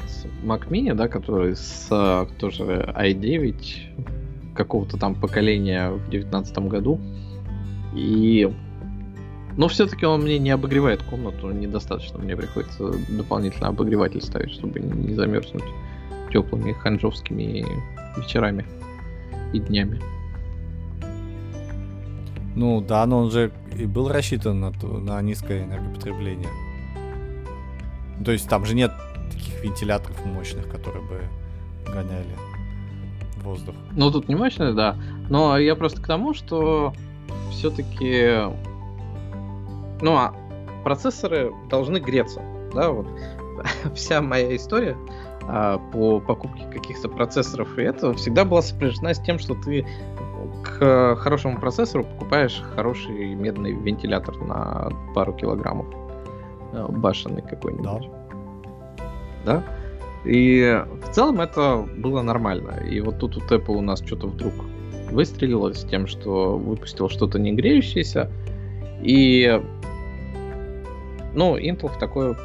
Mac 0.42 0.68
Mini, 0.68 0.94
да, 0.94 1.08
который 1.08 1.56
с 1.56 2.26
тоже 2.38 2.92
i9 2.96 4.54
какого-то 4.54 4.96
там 4.96 5.14
поколения 5.14 5.90
в 5.90 6.08
девятнадцатом 6.10 6.68
году. 6.68 7.00
И 7.94 8.50
но 9.56 9.68
все-таки 9.68 10.04
он 10.04 10.22
мне 10.22 10.38
не 10.38 10.50
обогревает 10.50 11.02
комнату, 11.04 11.50
недостаточно. 11.50 12.18
Мне 12.18 12.36
приходится 12.36 12.92
дополнительно 13.08 13.68
обогреватель 13.68 14.20
ставить, 14.20 14.50
чтобы 14.50 14.80
не 14.80 15.14
замерзнуть 15.14 15.62
теплыми 16.32 16.72
ханжовскими 16.72 17.64
вечерами 18.16 18.64
и 19.54 19.60
днями. 19.60 20.00
Ну 22.56 22.80
да, 22.80 23.04
но 23.06 23.18
он 23.18 23.30
же 23.30 23.52
и 23.76 23.86
был 23.86 24.08
рассчитан 24.08 24.60
на, 24.60 24.70
на 24.70 25.20
низкое 25.22 25.64
энергопотребление. 25.64 26.50
То 28.24 28.32
есть 28.32 28.48
там 28.48 28.64
же 28.64 28.74
нет 28.74 28.92
таких 29.32 29.62
вентиляторов 29.62 30.24
мощных, 30.24 30.68
которые 30.68 31.02
бы 31.02 31.20
гоняли 31.86 32.36
воздух. 33.42 33.74
Ну 33.92 34.10
тут 34.10 34.28
не 34.28 34.36
мощные, 34.36 34.72
да. 34.72 34.96
Но 35.28 35.58
я 35.58 35.74
просто 35.74 36.00
к 36.00 36.06
тому, 36.06 36.34
что 36.34 36.92
все-таки 37.50 38.38
ну 40.00 40.16
а 40.16 40.34
процессоры 40.84 41.52
должны 41.70 41.98
греться, 41.98 42.42
да, 42.74 42.90
вот 42.90 43.06
вся 43.94 44.20
моя 44.20 44.54
история 44.54 44.96
по 45.46 46.20
покупке 46.20 46.64
каких-то 46.72 47.08
процессоров 47.08 47.78
и 47.78 47.82
этого 47.82 48.14
всегда 48.14 48.44
была 48.44 48.62
сопряжена 48.62 49.12
с 49.12 49.20
тем, 49.20 49.38
что 49.38 49.54
ты 49.54 49.86
к 50.62 51.16
хорошему 51.16 51.58
процессору 51.58 52.04
покупаешь 52.04 52.62
хороший 52.74 53.34
медный 53.34 53.72
вентилятор 53.72 54.36
на 54.38 54.90
пару 55.14 55.32
килограммов 55.34 55.86
э, 56.72 56.86
башенный 56.88 57.42
какой-нибудь. 57.42 58.10
Да. 59.44 59.56
да? 59.56 59.64
И 60.24 60.82
в 61.06 61.12
целом 61.12 61.40
это 61.40 61.86
было 61.98 62.22
нормально. 62.22 62.82
И 62.88 63.00
вот 63.00 63.18
тут 63.18 63.36
вот 63.36 63.52
Apple 63.52 63.76
у 63.76 63.80
нас 63.82 64.02
что-то 64.04 64.26
вдруг 64.26 64.54
выстрелило 65.10 65.72
с 65.72 65.84
тем, 65.84 66.06
что 66.06 66.56
выпустил 66.56 67.08
что-то 67.08 67.38
не 67.38 67.52
греющееся. 67.52 68.30
И 69.02 69.60
ну, 71.34 71.58
Intel 71.58 71.88
в 71.88 71.98
такое 71.98 72.36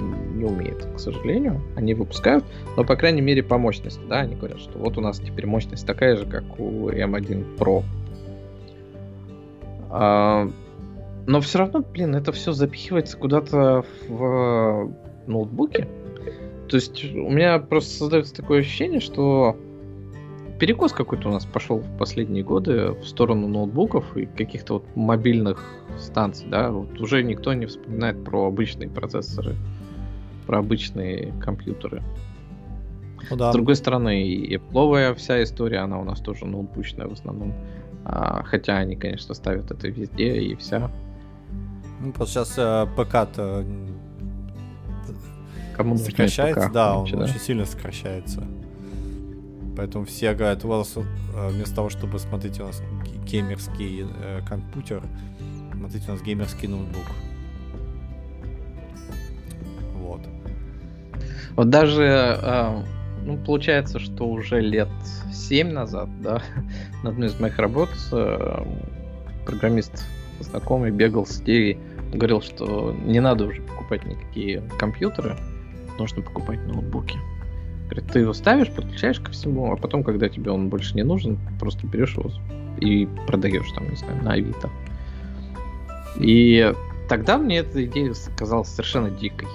не 0.00 0.44
умеет, 0.44 0.86
к 0.94 0.98
сожалению. 0.98 1.60
Они 1.76 1.94
выпускают, 1.94 2.44
но, 2.76 2.84
по 2.84 2.96
крайней 2.96 3.20
мере, 3.20 3.42
по 3.42 3.58
мощности, 3.58 4.00
да, 4.08 4.20
они 4.20 4.36
говорят, 4.36 4.60
что 4.60 4.78
вот 4.78 4.98
у 4.98 5.00
нас 5.00 5.18
теперь 5.18 5.46
мощность 5.46 5.86
такая 5.86 6.16
же, 6.16 6.26
как 6.26 6.44
у 6.58 6.90
M1 6.90 7.56
Pro. 7.56 7.82
А, 9.90 10.50
но 11.26 11.40
все 11.40 11.58
равно, 11.58 11.80
блин, 11.80 12.14
это 12.14 12.32
все 12.32 12.52
запихивается 12.52 13.16
куда-то 13.16 13.84
в 14.08 14.90
ноутбуке. 15.26 15.88
То 16.68 16.76
есть 16.76 17.04
у 17.04 17.30
меня 17.30 17.58
просто 17.58 17.98
создается 17.98 18.34
такое 18.34 18.60
ощущение, 18.60 19.00
что 19.00 19.56
перекос 20.58 20.92
какой-то 20.92 21.28
у 21.28 21.32
нас 21.32 21.44
пошел 21.44 21.78
в 21.78 21.98
последние 21.98 22.42
годы 22.42 22.92
в 22.92 23.04
сторону 23.04 23.48
ноутбуков 23.48 24.16
и 24.16 24.26
каких-то 24.26 24.74
вот 24.74 24.84
мобильных 24.94 25.62
станций, 25.98 26.48
да, 26.48 26.70
вот 26.70 27.00
уже 27.00 27.22
никто 27.22 27.52
не 27.54 27.66
вспоминает 27.66 28.22
про 28.24 28.46
обычные 28.46 28.88
процессоры, 28.88 29.56
про 30.46 30.58
обычные 30.58 31.32
компьютеры. 31.40 32.02
Ну, 33.30 33.36
да. 33.36 33.50
С 33.50 33.54
другой 33.54 33.76
стороны, 33.76 34.22
и 34.22 34.56
Apple 34.56 35.14
вся 35.14 35.42
история, 35.42 35.78
она 35.78 35.98
у 35.98 36.04
нас 36.04 36.20
тоже 36.20 36.46
ноутбучная 36.46 37.06
в 37.06 37.12
основном. 37.12 37.54
А, 38.04 38.42
хотя 38.44 38.76
они, 38.76 38.96
конечно, 38.96 39.34
ставят 39.34 39.70
это 39.70 39.88
везде 39.88 40.36
и 40.36 40.54
вся. 40.56 40.90
Ну, 42.00 42.12
просто 42.12 42.44
сейчас 42.44 42.54
э, 42.58 42.86
ПК-то 42.96 43.64
Кому 45.74 45.96
сокращается, 45.96 46.66
ПК, 46.66 46.72
да, 46.72 46.98
он 46.98 47.10
да? 47.10 47.24
очень 47.24 47.40
сильно 47.40 47.64
сокращается. 47.64 48.44
Поэтому 49.76 50.04
все 50.04 50.34
говорят, 50.34 50.64
у 50.64 50.68
вас 50.68 50.96
э, 50.96 51.48
вместо 51.48 51.74
того, 51.74 51.88
чтобы 51.88 52.18
смотреть 52.18 52.60
у 52.60 52.64
нас 52.64 52.82
геймерский 53.26 54.06
э, 54.06 54.40
компьютер, 54.46 55.02
смотрите 55.72 56.04
у 56.08 56.12
нас 56.12 56.22
геймерский 56.22 56.68
ноутбук. 56.68 57.04
Вот 61.56 61.70
даже, 61.70 62.02
э, 62.02 62.82
ну, 63.24 63.36
получается, 63.38 63.98
что 63.98 64.26
уже 64.26 64.60
лет 64.60 64.88
7 65.32 65.70
назад, 65.70 66.08
да, 66.20 66.42
на 67.02 67.10
одной 67.10 67.28
из 67.28 67.38
моих 67.38 67.58
работ 67.58 67.90
э, 68.12 68.64
программист 69.46 70.04
знакомый 70.40 70.90
бегал 70.90 71.26
с 71.26 71.40
идеей, 71.40 71.78
говорил, 72.12 72.42
что 72.42 72.94
не 73.04 73.20
надо 73.20 73.44
уже 73.46 73.62
покупать 73.62 74.04
никакие 74.04 74.62
компьютеры, 74.78 75.36
нужно 75.98 76.22
покупать 76.22 76.60
ноутбуки. 76.66 77.18
Говорит, 77.84 78.10
ты 78.10 78.20
его 78.20 78.32
ставишь, 78.32 78.70
подключаешь 78.70 79.20
ко 79.20 79.30
всему, 79.30 79.72
а 79.72 79.76
потом, 79.76 80.02
когда 80.02 80.28
тебе 80.28 80.50
он 80.50 80.68
больше 80.68 80.94
не 80.94 81.02
нужен, 81.02 81.38
просто 81.60 81.86
берешь 81.86 82.16
его 82.16 82.30
и 82.80 83.06
продаешь 83.26 83.70
там, 83.72 83.88
не 83.88 83.96
знаю, 83.96 84.22
на 84.22 84.32
Авито. 84.32 84.70
И 86.16 86.72
тогда 87.08 87.38
мне 87.38 87.58
эта 87.58 87.84
идея 87.84 88.14
казалась 88.36 88.68
совершенно 88.68 89.10
дикой. 89.10 89.48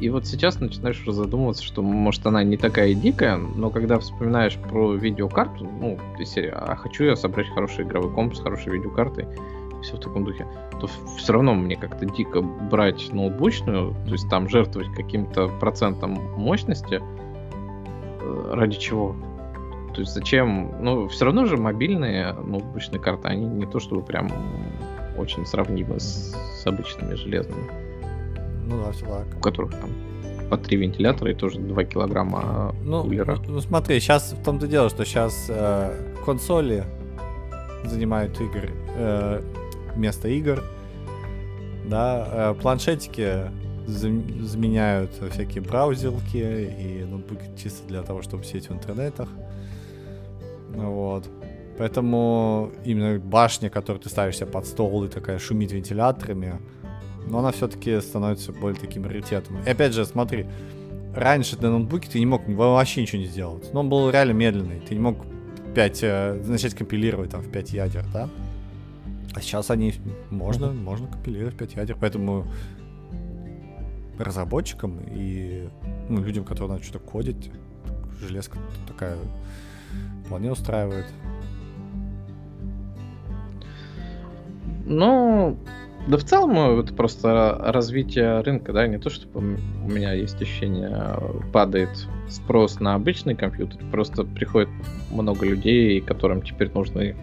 И 0.00 0.10
вот 0.10 0.26
сейчас 0.26 0.60
начинаешь 0.60 1.02
задумываться, 1.04 1.64
что 1.64 1.82
может 1.82 2.24
она 2.26 2.44
не 2.44 2.56
такая 2.56 2.94
дикая, 2.94 3.36
но 3.36 3.70
когда 3.70 3.98
вспоминаешь 3.98 4.56
про 4.56 4.94
видеокарту, 4.94 5.64
ну, 5.64 5.98
из 6.18 6.28
серии, 6.28 6.52
а 6.54 6.76
хочу 6.76 7.04
я 7.04 7.16
собрать 7.16 7.48
хороший 7.48 7.84
игровой 7.84 8.12
комп 8.12 8.36
с 8.36 8.40
хорошей 8.40 8.72
видеокартой, 8.72 9.26
все 9.82 9.96
в 9.96 10.00
таком 10.00 10.24
духе, 10.24 10.46
то 10.80 10.88
все 11.16 11.32
равно 11.32 11.54
мне 11.54 11.76
как-то 11.76 12.06
дико 12.06 12.42
брать 12.42 13.12
ноутбучную, 13.12 13.94
то 14.06 14.12
есть 14.12 14.28
там 14.28 14.48
жертвовать 14.48 14.92
каким-то 14.94 15.48
процентом 15.48 16.12
мощности, 16.36 17.00
э, 18.20 18.50
ради 18.52 18.78
чего? 18.78 19.16
То 19.94 20.00
есть 20.00 20.12
зачем? 20.12 20.74
Ну, 20.80 21.08
все 21.08 21.24
равно 21.24 21.44
же 21.46 21.56
мобильные 21.56 22.32
ноутбучные 22.32 23.00
карты, 23.00 23.28
они 23.28 23.46
не 23.46 23.66
то 23.66 23.80
чтобы 23.80 24.02
прям 24.02 24.30
очень 25.16 25.44
сравнимы 25.44 25.98
с, 25.98 26.36
с 26.60 26.66
обычными 26.66 27.14
железными. 27.14 27.87
Ну 28.68 28.84
да, 28.84 28.92
все 28.92 29.06
так. 29.06 29.26
У 29.36 29.40
которых 29.40 29.72
там 29.72 29.90
по 30.50 30.56
три 30.56 30.76
вентилятора 30.78 31.32
и 31.32 31.34
тоже 31.34 31.58
2 31.58 31.84
килограмма 31.84 32.74
ну, 32.82 33.02
кулера. 33.02 33.36
Ну, 33.46 33.54
ну 33.54 33.60
смотри, 33.60 34.00
сейчас 34.00 34.32
в 34.32 34.42
том-то 34.42 34.66
дело, 34.66 34.88
что 34.88 35.04
сейчас 35.04 35.46
э, 35.48 35.94
консоли 36.24 36.84
занимают 37.84 38.40
игры, 38.40 38.70
э, 38.96 39.42
вместо 39.94 40.28
игр. 40.28 40.62
Да, 41.86 42.28
э, 42.30 42.54
планшетики 42.60 43.50
заменяют 43.86 45.12
всякие 45.32 45.62
браузерки 45.62 46.36
и 46.36 47.04
ноутбуки 47.04 47.50
чисто 47.56 47.86
для 47.88 48.02
того, 48.02 48.22
чтобы 48.22 48.44
сидеть 48.44 48.68
в 48.68 48.72
интернетах. 48.72 49.28
Вот. 50.74 51.24
Поэтому 51.78 52.70
именно 52.84 53.18
башня, 53.18 53.70
которую 53.70 54.02
ты 54.02 54.08
ставишь 54.08 54.36
себе 54.36 54.46
под 54.46 54.66
стол 54.66 55.04
и 55.04 55.08
такая 55.08 55.38
шумит 55.38 55.72
вентиляторами, 55.72 56.60
но 57.26 57.38
она 57.40 57.52
все-таки 57.52 58.00
становится 58.00 58.52
более 58.52 58.78
таким 58.78 59.04
раритетом. 59.04 59.58
И 59.64 59.68
опять 59.68 59.92
же, 59.92 60.04
смотри, 60.04 60.46
раньше 61.14 61.60
на 61.60 61.70
ноутбуке 61.70 62.08
ты 62.10 62.18
не 62.20 62.26
мог 62.26 62.46
вообще 62.48 63.02
ничего 63.02 63.20
не 63.20 63.26
сделать. 63.26 63.72
Но 63.72 63.80
он 63.80 63.88
был 63.88 64.10
реально 64.10 64.32
медленный. 64.32 64.80
Ты 64.80 64.94
не 64.94 65.00
мог 65.00 65.24
5, 65.74 66.02
э, 66.02 66.42
начать 66.46 66.74
компилировать 66.74 67.30
там 67.30 67.40
в 67.40 67.50
5 67.50 67.72
ядер, 67.72 68.04
да? 68.12 68.28
А 69.34 69.40
сейчас 69.40 69.70
они, 69.70 69.94
можно, 70.30 70.72
можно 70.72 71.06
компилировать 71.06 71.54
в 71.54 71.58
5 71.58 71.74
ядер, 71.74 71.96
поэтому 72.00 72.46
разработчикам 74.18 74.98
и 75.10 75.68
ну, 76.08 76.22
людям, 76.22 76.44
которые 76.44 76.72
надо 76.72 76.84
что-то 76.84 76.98
кодить, 76.98 77.50
железка 78.20 78.58
такая 78.86 79.16
вполне 80.26 80.50
устраивает. 80.50 81.06
Ну, 84.84 85.58
да 86.06 86.16
в 86.16 86.24
целом 86.24 86.78
это 86.78 86.94
просто 86.94 87.56
развитие 87.58 88.40
рынка, 88.40 88.72
да, 88.72 88.86
не 88.86 88.98
то, 88.98 89.10
чтобы 89.10 89.58
у 89.84 89.90
меня 89.90 90.12
есть 90.12 90.40
ощущение, 90.40 91.18
падает 91.52 91.90
спрос 92.28 92.80
на 92.80 92.94
обычный 92.94 93.34
компьютер, 93.34 93.78
просто 93.90 94.24
приходит 94.24 94.68
много 95.10 95.44
людей, 95.44 96.00
которым 96.00 96.42
теперь 96.42 96.70
нужны 96.72 97.16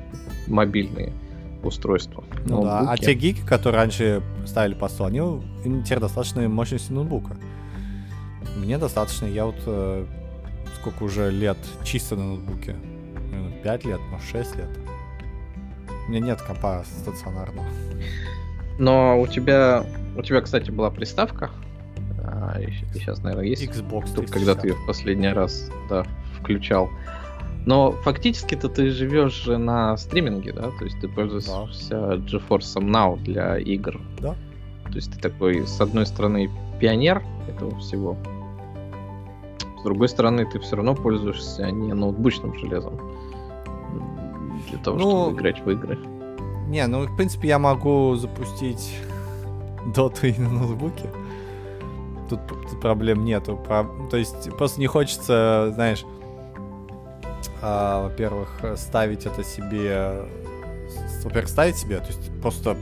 мобильные 0.47 1.13
устройства. 1.63 2.23
Ну 2.45 2.63
ноутбуки. 2.63 2.85
да, 2.85 2.91
а 2.91 2.97
те 2.97 3.13
гики, 3.13 3.41
которые 3.45 3.81
раньше 3.81 4.21
ставили 4.45 4.75
по 4.75 4.87
100, 4.87 5.05
они, 5.05 5.17
им 5.17 5.83
теперь 5.83 5.99
достаточно 5.99 6.47
мощности 6.47 6.91
ноутбука. 6.91 7.37
Мне 8.57 8.77
достаточно, 8.77 9.25
я 9.25 9.45
вот 9.45 9.55
э, 9.65 10.05
сколько 10.79 11.03
уже 11.03 11.31
лет 11.31 11.57
чисто 11.83 12.15
на 12.15 12.23
ноутбуке, 12.23 12.75
5 13.63 13.85
лет, 13.85 13.99
может 14.11 14.27
6 14.29 14.55
лет. 14.57 14.69
У 16.07 16.11
меня 16.11 16.19
нет 16.19 16.41
компа 16.41 16.83
стационарного. 17.01 17.67
Но 18.77 19.19
у 19.19 19.27
тебя, 19.27 19.85
у 20.17 20.21
тебя, 20.21 20.41
кстати, 20.41 20.71
была 20.71 20.89
приставка. 20.91 21.49
А, 22.23 22.59
и 22.59 22.71
сейчас, 22.93 23.23
наверное, 23.23 23.45
есть. 23.45 23.63
Xbox 23.63 24.13
Тут, 24.13 24.31
когда 24.31 24.55
ты 24.55 24.69
ее 24.69 24.73
в 24.73 24.85
последний 24.85 25.29
раз 25.29 25.69
да, 25.89 26.05
включал. 26.39 26.89
Но 27.65 27.91
фактически-то 27.91 28.69
ты 28.69 28.89
живешь 28.91 29.33
же 29.43 29.57
на 29.57 29.97
стриминге, 29.97 30.53
да? 30.53 30.69
То 30.77 30.85
есть 30.85 30.99
ты 30.99 31.07
пользуешься 31.07 31.89
да. 31.89 32.15
GeForce 32.15 32.77
Now 32.77 33.19
для 33.21 33.57
игр. 33.57 33.99
Да. 34.19 34.35
То 34.85 34.95
есть 34.95 35.13
ты 35.13 35.19
такой, 35.19 35.65
с 35.65 35.81
одной 35.81 36.05
стороны, 36.05 36.49
пионер 36.79 37.23
этого 37.47 37.77
всего. 37.79 38.17
С 39.79 39.83
другой 39.83 40.09
стороны, 40.09 40.45
ты 40.45 40.59
все 40.59 40.75
равно 40.75 40.95
пользуешься 40.95 41.69
не 41.71 41.93
ноутбучным 41.93 42.57
железом. 42.59 42.99
Для 44.69 44.79
того, 44.79 44.97
ну, 44.97 45.23
чтобы 45.23 45.37
играть 45.37 45.65
в 45.65 45.69
игры. 45.69 45.97
Не, 46.67 46.87
ну, 46.87 47.05
в 47.05 47.15
принципе, 47.15 47.49
я 47.49 47.59
могу 47.59 48.15
запустить 48.15 48.97
доту 49.93 50.27
и 50.27 50.37
на 50.37 50.49
ноутбуке. 50.49 51.09
Тут, 52.29 52.39
тут 52.47 52.81
проблем 52.81 53.23
нету. 53.23 53.55
Про... 53.55 53.85
То 54.09 54.17
есть 54.17 54.51
просто 54.57 54.79
не 54.79 54.87
хочется, 54.87 55.71
знаешь, 55.75 56.03
а, 57.61 58.03
во-первых, 58.03 58.49
ставить 58.75 59.25
это 59.25 59.43
себе... 59.43 60.25
Во-первых, 61.23 61.49
ставить 61.49 61.77
себе, 61.77 61.97
то 61.99 62.07
есть 62.07 62.31
просто 62.41 62.77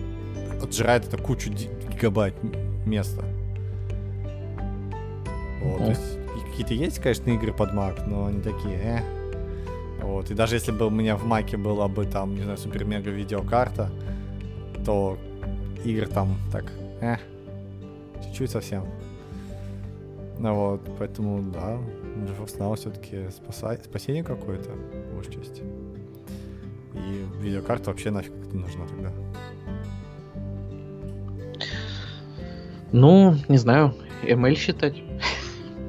отжирает 0.62 1.08
это 1.08 1.18
кучу 1.18 1.50
гигабайт 1.50 2.36
места. 2.86 3.24
Вот, 5.62 5.78
то 5.78 5.90
есть 5.90 6.18
какие-то 6.52 6.74
есть, 6.74 7.00
конечно, 7.00 7.30
игры 7.32 7.54
под 7.54 7.72
Mac, 7.72 8.08
но 8.08 8.28
они 8.28 8.42
такие, 8.42 8.76
э, 8.76 9.00
вот. 10.04 10.32
И 10.32 10.34
даже 10.34 10.56
если 10.56 10.72
бы 10.72 10.88
у 10.88 10.90
меня 10.90 11.16
в 11.16 11.26
маке 11.26 11.58
была 11.58 11.88
бы 11.88 12.06
там, 12.06 12.36
не 12.36 12.44
знаю, 12.44 12.58
супер-мега 12.58 13.10
видеокарта, 13.10 13.90
то 14.86 15.18
игр 15.86 16.08
там 16.08 16.38
так, 16.52 16.66
э, 17.02 17.18
чуть-чуть 18.24 18.52
совсем. 18.52 18.86
Ну 20.40 20.54
вот, 20.56 20.82
поэтому, 20.98 21.42
да, 21.52 21.78
GeForce 22.28 22.58
Now 22.58 22.76
все-таки 22.76 23.30
спаса... 23.30 23.80
спасение 23.84 24.24
какое-то, 24.24 24.70
по 25.10 25.16
большей 25.16 25.34
части. 25.34 25.64
И 26.94 27.42
видеокарта 27.42 27.92
вообще 27.92 28.12
нафиг 28.12 28.34
не 28.52 28.60
нужна 28.60 28.86
тогда. 28.88 29.12
Ну, 32.92 33.36
не 33.48 33.58
знаю, 33.58 33.96
ML 34.24 34.56
считать. 34.56 35.02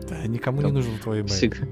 Да, 0.08 0.26
никому 0.26 0.62
Там 0.62 0.70
не 0.70 0.76
нужен 0.76 0.98
твой 0.98 1.20
email. 1.20 1.26
Всегда, 1.26 1.66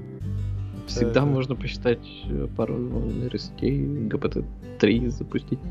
Всегда 0.93 1.21
это... 1.21 1.25
можно 1.25 1.55
посчитать 1.55 1.99
э, 2.25 2.47
пару 2.55 2.77
нейросетей, 2.77 4.07
GPT-3 4.07 5.09
запустить. 5.09 5.59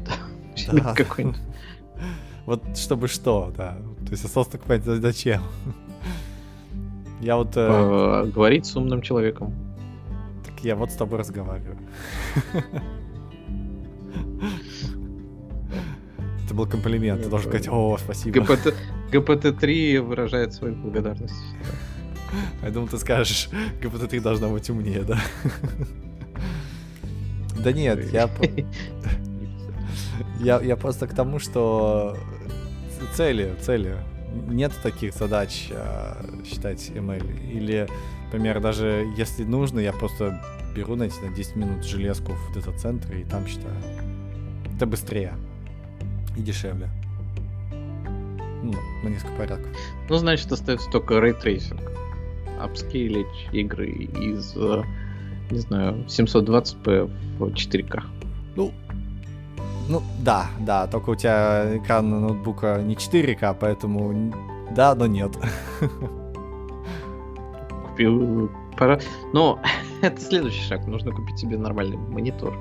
Да. 0.70 0.94
Какой-нибудь. 0.96 1.40
Вот 2.46 2.76
чтобы 2.76 3.06
что, 3.06 3.52
да. 3.56 3.78
То 4.04 4.10
есть 4.10 4.24
осталось 4.24 4.48
только 4.48 4.66
понять, 4.66 4.84
зачем. 4.84 5.42
Я 7.20 7.36
вот... 7.36 7.52
Э... 7.54 8.26
Говорить 8.34 8.66
с 8.66 8.76
умным 8.76 9.00
человеком. 9.00 9.54
Так 10.44 10.64
я 10.64 10.74
вот 10.74 10.90
с 10.90 10.94
тобой 10.94 11.20
разговариваю. 11.20 11.78
Это 16.44 16.54
был 16.54 16.66
комплимент. 16.66 17.22
Ты 17.22 17.30
должен 17.30 17.48
сказать, 17.48 17.68
о, 17.68 17.96
спасибо. 17.98 18.44
ГПТ-3 19.12 20.00
выражает 20.00 20.52
свою 20.52 20.74
благодарность. 20.74 21.34
Я 22.62 22.70
думал, 22.70 22.88
ты 22.88 22.98
скажешь, 22.98 23.48
ГПТ-3 23.80 24.20
должна 24.20 24.48
быть 24.48 24.68
умнее, 24.70 25.02
да? 25.02 25.18
Да 27.62 27.72
нет, 27.72 28.12
я... 28.12 28.28
Я, 30.40 30.60
я 30.60 30.76
просто 30.76 31.06
к 31.06 31.14
тому, 31.14 31.38
что 31.38 32.16
цели, 33.14 33.54
цели. 33.60 33.96
Нет 34.48 34.72
таких 34.82 35.14
задач 35.14 35.68
а, 35.72 36.24
считать 36.44 36.90
ML. 36.90 37.50
Или, 37.52 37.88
например, 38.26 38.60
даже 38.60 39.06
если 39.16 39.44
нужно, 39.44 39.78
я 39.78 39.92
просто 39.92 40.42
беру, 40.74 40.94
знаете, 40.96 41.20
на 41.22 41.34
10 41.34 41.56
минут 41.56 41.84
железку 41.84 42.32
в 42.32 42.54
дата-центре 42.54 43.20
и 43.20 43.24
там 43.24 43.46
считаю. 43.46 43.76
Это 44.74 44.86
быстрее 44.86 45.34
и 46.36 46.40
дешевле. 46.40 46.88
Ну, 47.70 48.74
на 49.02 49.08
несколько 49.08 49.34
порядков. 49.34 49.76
Ну, 50.08 50.16
значит, 50.16 50.50
остается 50.50 50.90
только 50.90 51.20
ray 51.20 51.38
tracing 51.38 51.80
апскейлить 52.64 53.26
игры 53.52 53.88
из, 53.88 54.54
э, 54.56 54.82
не 55.50 55.58
знаю, 55.58 56.04
720p 56.06 57.10
в 57.38 57.44
4К. 57.52 58.02
Ну, 58.56 58.72
ну, 59.88 60.02
да, 60.20 60.46
да, 60.60 60.86
только 60.86 61.10
у 61.10 61.14
тебя 61.14 61.76
экран 61.76 62.08
ноутбука 62.08 62.80
не 62.82 62.94
4К, 62.94 63.56
поэтому 63.58 64.32
да, 64.74 64.94
но 64.94 65.06
нет. 65.06 65.32
Купил 67.88 68.50
пора... 68.76 68.98
Но 69.32 69.60
это 70.02 70.20
следующий 70.20 70.62
шаг. 70.62 70.86
Нужно 70.86 71.12
купить 71.12 71.38
себе 71.38 71.58
нормальный 71.58 71.96
монитор. 71.96 72.56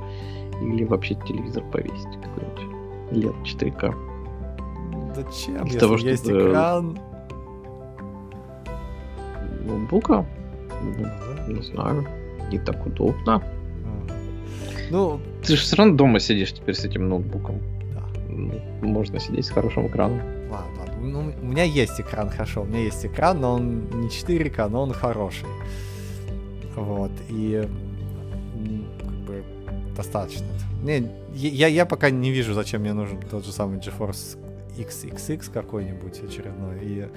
Или 0.61 0.83
вообще 0.83 1.15
телевизор 1.15 1.63
повесить 1.71 2.21
какой-нибудь. 2.21 3.11
Лет 3.11 3.35
4К. 3.43 3.95
Зачем? 5.15 5.55
Для 5.55 5.65
Если 5.65 5.79
того, 5.79 5.97
чтобы... 5.97 6.11
есть 6.11 6.29
экран, 6.29 6.99
ноутбука? 9.65 10.25
Ну, 10.81 11.53
не 11.53 11.61
знаю. 11.61 12.07
Не 12.51 12.59
так 12.59 12.85
удобно. 12.85 13.41
Ну, 14.89 15.19
ты 15.43 15.55
же 15.55 15.61
все 15.61 15.75
равно 15.77 15.95
дома 15.95 16.19
сидишь 16.19 16.53
теперь 16.53 16.75
с 16.75 16.83
этим 16.83 17.07
ноутбуком. 17.07 17.59
Да. 17.93 18.03
Ну, 18.29 18.61
можно 18.81 19.19
сидеть 19.19 19.45
с 19.45 19.49
хорошим 19.49 19.87
экраном. 19.87 20.19
Ладно, 20.49 20.79
ладно. 20.79 20.95
Ну, 21.01 21.33
у 21.41 21.45
меня 21.45 21.63
есть 21.63 21.99
экран, 22.01 22.29
хорошо. 22.29 22.63
У 22.63 22.65
меня 22.65 22.79
есть 22.79 23.05
экран, 23.05 23.39
но 23.39 23.53
он 23.53 23.89
не 24.01 24.09
4К, 24.09 24.67
но 24.67 24.83
он 24.83 24.93
хороший. 24.93 25.47
Вот. 26.75 27.11
И 27.29 27.67
как 28.99 29.13
бы 29.25 29.43
достаточно. 29.95 30.47
Не, 30.83 31.07
я, 31.33 31.67
я 31.67 31.85
пока 31.85 32.09
не 32.09 32.31
вижу, 32.31 32.53
зачем 32.53 32.81
мне 32.81 32.93
нужен 32.93 33.19
тот 33.29 33.45
же 33.45 33.51
самый 33.51 33.79
GeForce 33.79 34.37
XXX 34.77 35.51
какой-нибудь 35.53 36.21
очередной. 36.23 36.79
И 36.81 37.07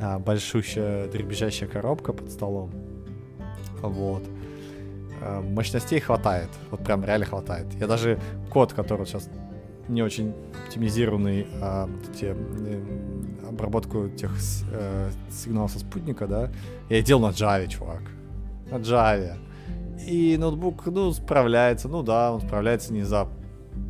а, 0.00 0.18
большущая 0.18 1.08
дребезжащая 1.08 1.68
коробка 1.68 2.12
под 2.12 2.30
столом. 2.30 2.70
Вот. 3.82 4.22
А, 5.22 5.40
мощностей 5.42 6.00
хватает. 6.00 6.48
Вот 6.70 6.82
прям 6.84 7.04
реально 7.04 7.26
хватает. 7.26 7.66
Я 7.78 7.86
даже 7.86 8.18
код, 8.50 8.72
который 8.72 9.06
сейчас 9.06 9.28
не 9.88 10.02
очень 10.02 10.34
оптимизированный, 10.66 11.46
а, 11.60 11.88
те, 12.18 12.36
обработку 13.48 14.08
тех 14.08 14.32
э, 14.70 15.10
сигналов 15.30 15.72
со 15.72 15.80
спутника, 15.80 16.28
да, 16.28 16.50
я 16.88 17.02
делал 17.02 17.22
на 17.22 17.30
Java, 17.30 17.66
чувак. 17.66 18.02
На 18.70 18.76
Java. 18.76 19.36
И 20.06 20.36
ноутбук, 20.38 20.86
ну, 20.86 21.12
справляется. 21.12 21.88
Ну 21.88 22.02
да, 22.02 22.32
он 22.32 22.40
справляется 22.40 22.92
не 22.92 23.02
за 23.02 23.28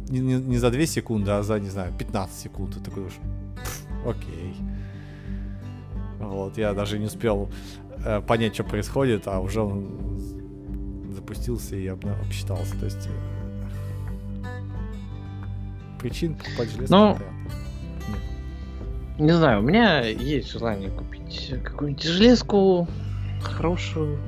не, 0.09 0.20
не, 0.20 0.35
не 0.35 0.59
за 0.59 0.70
2 0.70 0.87
секунды, 0.87 1.31
а 1.31 1.43
за, 1.43 1.61
не 1.61 1.69
знаю, 1.69 1.93
15 1.97 2.37
секунд. 2.37 2.74
Ты 2.74 2.81
такой, 2.81 3.05
окей. 4.05 4.40
Вот, 6.31 6.57
я 6.59 6.73
даже 6.74 6.98
не 6.98 7.07
успел 7.07 7.51
э, 8.05 8.20
понять, 8.20 8.55
что 8.55 8.65
происходит, 8.65 9.27
а 9.27 9.40
уже 9.40 9.61
он 9.61 10.19
запустился 11.11 11.77
и 11.77 11.86
обсчитался. 11.89 12.78
То 12.78 12.85
есть 12.86 13.09
э, 13.09 13.11
причин 15.98 16.35
покупать 16.35 16.70
железо 16.70 16.97
ну, 16.97 17.19
не 19.19 19.32
знаю, 19.32 19.61
у 19.61 19.62
меня 19.62 20.01
есть 20.01 20.51
желание 20.51 20.89
купить 20.90 21.52
какую-нибудь 21.62 22.02
железку 22.02 22.89
хорошую, 23.43 24.19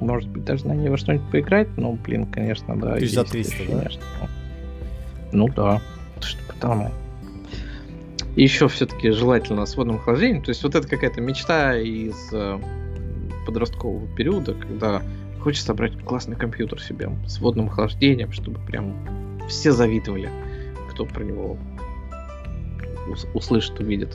может 0.00 0.28
быть, 0.28 0.44
даже 0.44 0.66
на 0.66 0.72
ней 0.72 0.90
во 0.90 0.98
что-нибудь 0.98 1.30
поиграть, 1.30 1.68
но, 1.78 1.92
блин, 1.92 2.26
конечно, 2.26 2.78
да. 2.78 2.96
Тысяч 2.96 3.14
за 3.14 3.24
300, 3.24 3.56
да? 3.56 3.78
Конечно. 3.78 4.02
Ну 5.32 5.48
да, 5.48 5.80
что 6.20 6.38
потому. 6.48 6.90
И 8.36 8.42
еще 8.42 8.68
все-таки 8.68 9.10
желательно 9.10 9.64
с 9.64 9.76
водным 9.76 9.96
охлаждением. 9.96 10.42
То 10.42 10.50
есть 10.50 10.62
вот 10.62 10.74
это 10.74 10.86
какая-то 10.86 11.20
мечта 11.22 11.76
из 11.76 12.28
э, 12.32 12.60
подросткового 13.46 14.06
периода, 14.14 14.54
когда 14.54 15.02
хочется 15.40 15.68
собрать 15.68 15.98
классный 16.04 16.36
компьютер 16.36 16.80
себе 16.80 17.10
с 17.26 17.40
водным 17.40 17.68
охлаждением, 17.68 18.32
чтобы 18.32 18.60
прям 18.60 18.94
все 19.48 19.72
завидовали, 19.72 20.28
кто 20.90 21.06
про 21.06 21.24
него 21.24 21.56
услышит, 23.32 23.80
увидит. 23.80 24.14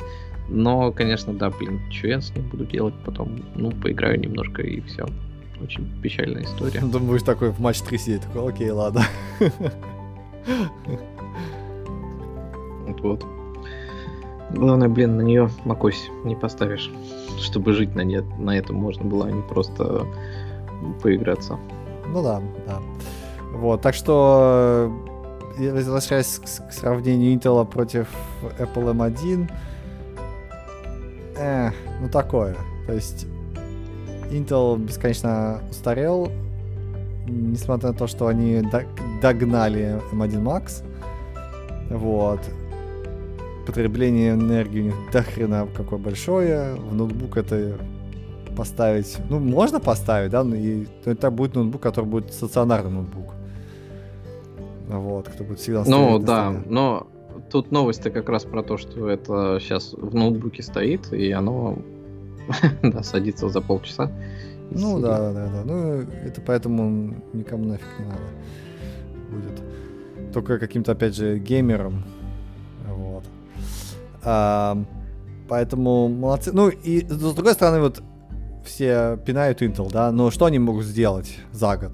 Но, 0.49 0.91
конечно, 0.91 1.33
да, 1.33 1.49
блин, 1.49 1.79
что 1.91 2.07
я 2.07 2.21
с 2.21 2.35
ним 2.35 2.47
буду 2.49 2.65
делать 2.65 2.93
потом? 3.05 3.39
Ну, 3.55 3.71
поиграю 3.71 4.19
немножко 4.19 4.61
и 4.61 4.81
все. 4.81 5.07
Очень 5.61 5.89
печальная 6.01 6.43
история. 6.43 6.81
Думаешь, 6.81 7.23
такой 7.23 7.51
в 7.51 7.59
матч 7.59 7.81
3 7.81 7.97
сидит, 7.97 8.21
такой, 8.21 8.51
окей, 8.51 8.69
ладно. 8.69 9.03
Вот. 13.01 13.25
Главное, 14.53 14.89
блин, 14.89 15.17
на 15.17 15.21
нее 15.21 15.49
макось 15.65 16.09
не 16.25 16.35
поставишь, 16.35 16.91
чтобы 17.39 17.73
жить 17.73 17.95
на, 17.95 18.01
нет, 18.01 18.25
на 18.37 18.57
этом 18.57 18.75
можно 18.75 19.05
было, 19.05 19.27
а 19.27 19.31
не 19.31 19.41
просто 19.41 20.05
поиграться. 21.01 21.57
Ну 22.07 22.21
да, 22.21 22.41
да. 22.67 22.79
Вот, 23.53 23.81
так 23.81 23.95
что, 23.95 24.91
э, 25.57 25.71
возвращаясь 25.71 26.39
к 26.39 26.71
сравнению 26.71 27.37
Intel 27.37 27.65
против 27.65 28.07
Apple 28.59 28.93
M1, 28.93 29.51
э, 31.37 31.71
ну 32.01 32.09
такое. 32.09 32.55
То 32.87 32.93
есть 32.93 33.25
Intel 34.31 34.77
бесконечно 34.77 35.61
устарел, 35.69 36.31
несмотря 37.27 37.89
на 37.89 37.95
то, 37.95 38.07
что 38.07 38.27
они 38.27 38.61
догнали 39.21 40.01
M1 40.11 40.41
Max. 40.41 40.83
Вот 41.89 42.39
потребление 43.65 44.33
энергии 44.33 44.81
у 44.81 44.85
них 44.85 44.95
до 45.11 45.23
хрена 45.23 45.67
какое 45.75 45.99
большое. 45.99 46.75
В 46.75 46.93
ноутбук 46.93 47.37
это 47.37 47.77
поставить... 48.55 49.17
Ну, 49.29 49.39
можно 49.39 49.79
поставить, 49.79 50.31
да, 50.31 50.41
и 50.43 50.87
это 51.05 51.31
будет 51.31 51.55
ноутбук, 51.55 51.81
который 51.81 52.05
будет 52.05 52.33
стационарный 52.33 52.91
ноутбук. 52.91 53.33
Вот, 54.87 55.29
кто 55.29 55.43
будет 55.43 55.59
всегда 55.59 55.83
Ну, 55.87 56.19
да, 56.19 56.61
но 56.65 57.07
тут 57.49 57.71
новость-то 57.71 58.09
как 58.09 58.29
раз 58.29 58.43
про 58.43 58.61
то, 58.61 58.77
что 58.77 59.09
это 59.09 59.57
сейчас 59.61 59.93
в 59.93 60.13
ноутбуке 60.13 60.63
стоит, 60.63 61.13
и 61.13 61.31
оно 61.31 61.77
да, 62.83 63.03
садится 63.03 63.49
за 63.49 63.61
полчаса. 63.61 64.11
Ну 64.71 64.99
да, 64.99 65.17
да, 65.17 65.33
да, 65.33 65.47
да. 65.47 65.63
Ну, 65.65 66.01
это 66.25 66.41
поэтому 66.41 67.15
никому 67.33 67.65
нафиг 67.65 67.87
не 67.99 68.05
надо 68.05 68.21
будет. 69.29 70.33
Только 70.33 70.59
каким-то, 70.59 70.93
опять 70.93 71.15
же, 71.15 71.39
геймерам 71.39 72.03
а, 72.05 72.10
поэтому 74.23 76.07
молодцы. 76.07 76.51
Ну 76.53 76.69
и 76.69 77.05
с 77.05 77.33
другой 77.33 77.53
стороны, 77.53 77.81
вот 77.81 78.01
все 78.65 79.17
пинают 79.25 79.61
Intel, 79.61 79.91
да, 79.91 80.11
но 80.11 80.31
что 80.31 80.45
они 80.45 80.59
могут 80.59 80.85
сделать 80.85 81.37
за 81.51 81.77
год? 81.77 81.91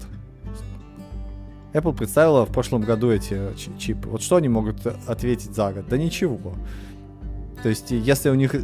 Apple 1.72 1.94
представила 1.94 2.46
в 2.46 2.52
прошлом 2.52 2.82
году 2.82 3.10
эти 3.10 3.38
чипы. 3.78 4.08
Вот 4.08 4.22
что 4.22 4.36
они 4.36 4.48
могут 4.48 4.86
ответить 5.06 5.54
за 5.54 5.72
год? 5.72 5.86
Да 5.88 5.98
ничего. 5.98 6.54
То 7.62 7.68
есть, 7.68 7.90
если 7.90 8.30
у 8.30 8.34
них, 8.34 8.54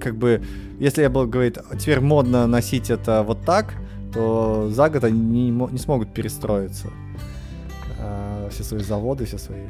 как 0.00 0.16
бы, 0.16 0.42
если 0.78 1.06
Apple 1.06 1.26
говорит, 1.26 1.58
теперь 1.78 2.00
модно 2.00 2.46
носить 2.46 2.90
это 2.90 3.22
вот 3.22 3.44
так, 3.44 3.74
то 4.12 4.68
за 4.70 4.90
год 4.90 5.04
они 5.04 5.20
не, 5.20 5.50
не 5.50 5.78
смогут 5.78 6.12
перестроиться. 6.12 6.88
Все 8.50 8.62
свои 8.62 8.80
заводы, 8.80 9.24
все 9.24 9.38
свои 9.38 9.66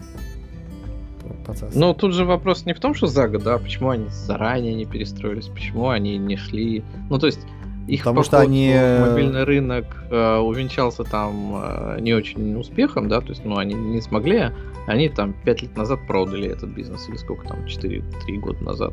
процесс. 1.45 1.75
Ну, 1.75 1.95
тут 1.95 2.15
же 2.15 2.25
вопрос 2.25 2.67
не 2.67 2.75
в 2.75 2.81
том, 2.81 2.95
что 2.95 3.07
за 3.07 3.29
год, 3.29 3.43
да, 3.43 3.59
почему 3.59 3.91
они 3.91 4.09
заранее 4.09 4.75
не 4.75 4.85
перестроились, 4.85 5.47
почему 5.47 5.89
они 5.89 6.19
не 6.19 6.37
шли. 6.37 6.83
Ну, 7.11 7.19
то 7.19 7.27
есть, 7.27 7.41
их 7.89 8.01
Потому 8.01 8.23
что 8.23 8.39
они... 8.39 8.75
мобильный 9.01 9.45
рынок 9.45 9.85
э, 10.11 10.37
увенчался 10.39 11.05
там 11.05 11.53
э, 11.57 12.01
не 12.01 12.13
очень 12.13 12.55
успехом, 12.57 13.09
да, 13.09 13.21
то 13.21 13.31
есть, 13.31 13.45
ну, 13.45 13.57
они 13.57 13.75
не 13.75 14.01
смогли, 14.01 14.51
они 14.87 15.09
там 15.09 15.35
5 15.45 15.63
лет 15.63 15.77
назад 15.77 16.01
продали 16.07 16.49
этот 16.49 16.71
бизнес, 16.71 17.09
или 17.09 17.17
сколько 17.17 17.49
там, 17.49 17.65
4-3 17.65 18.03
года 18.39 18.63
назад. 18.63 18.93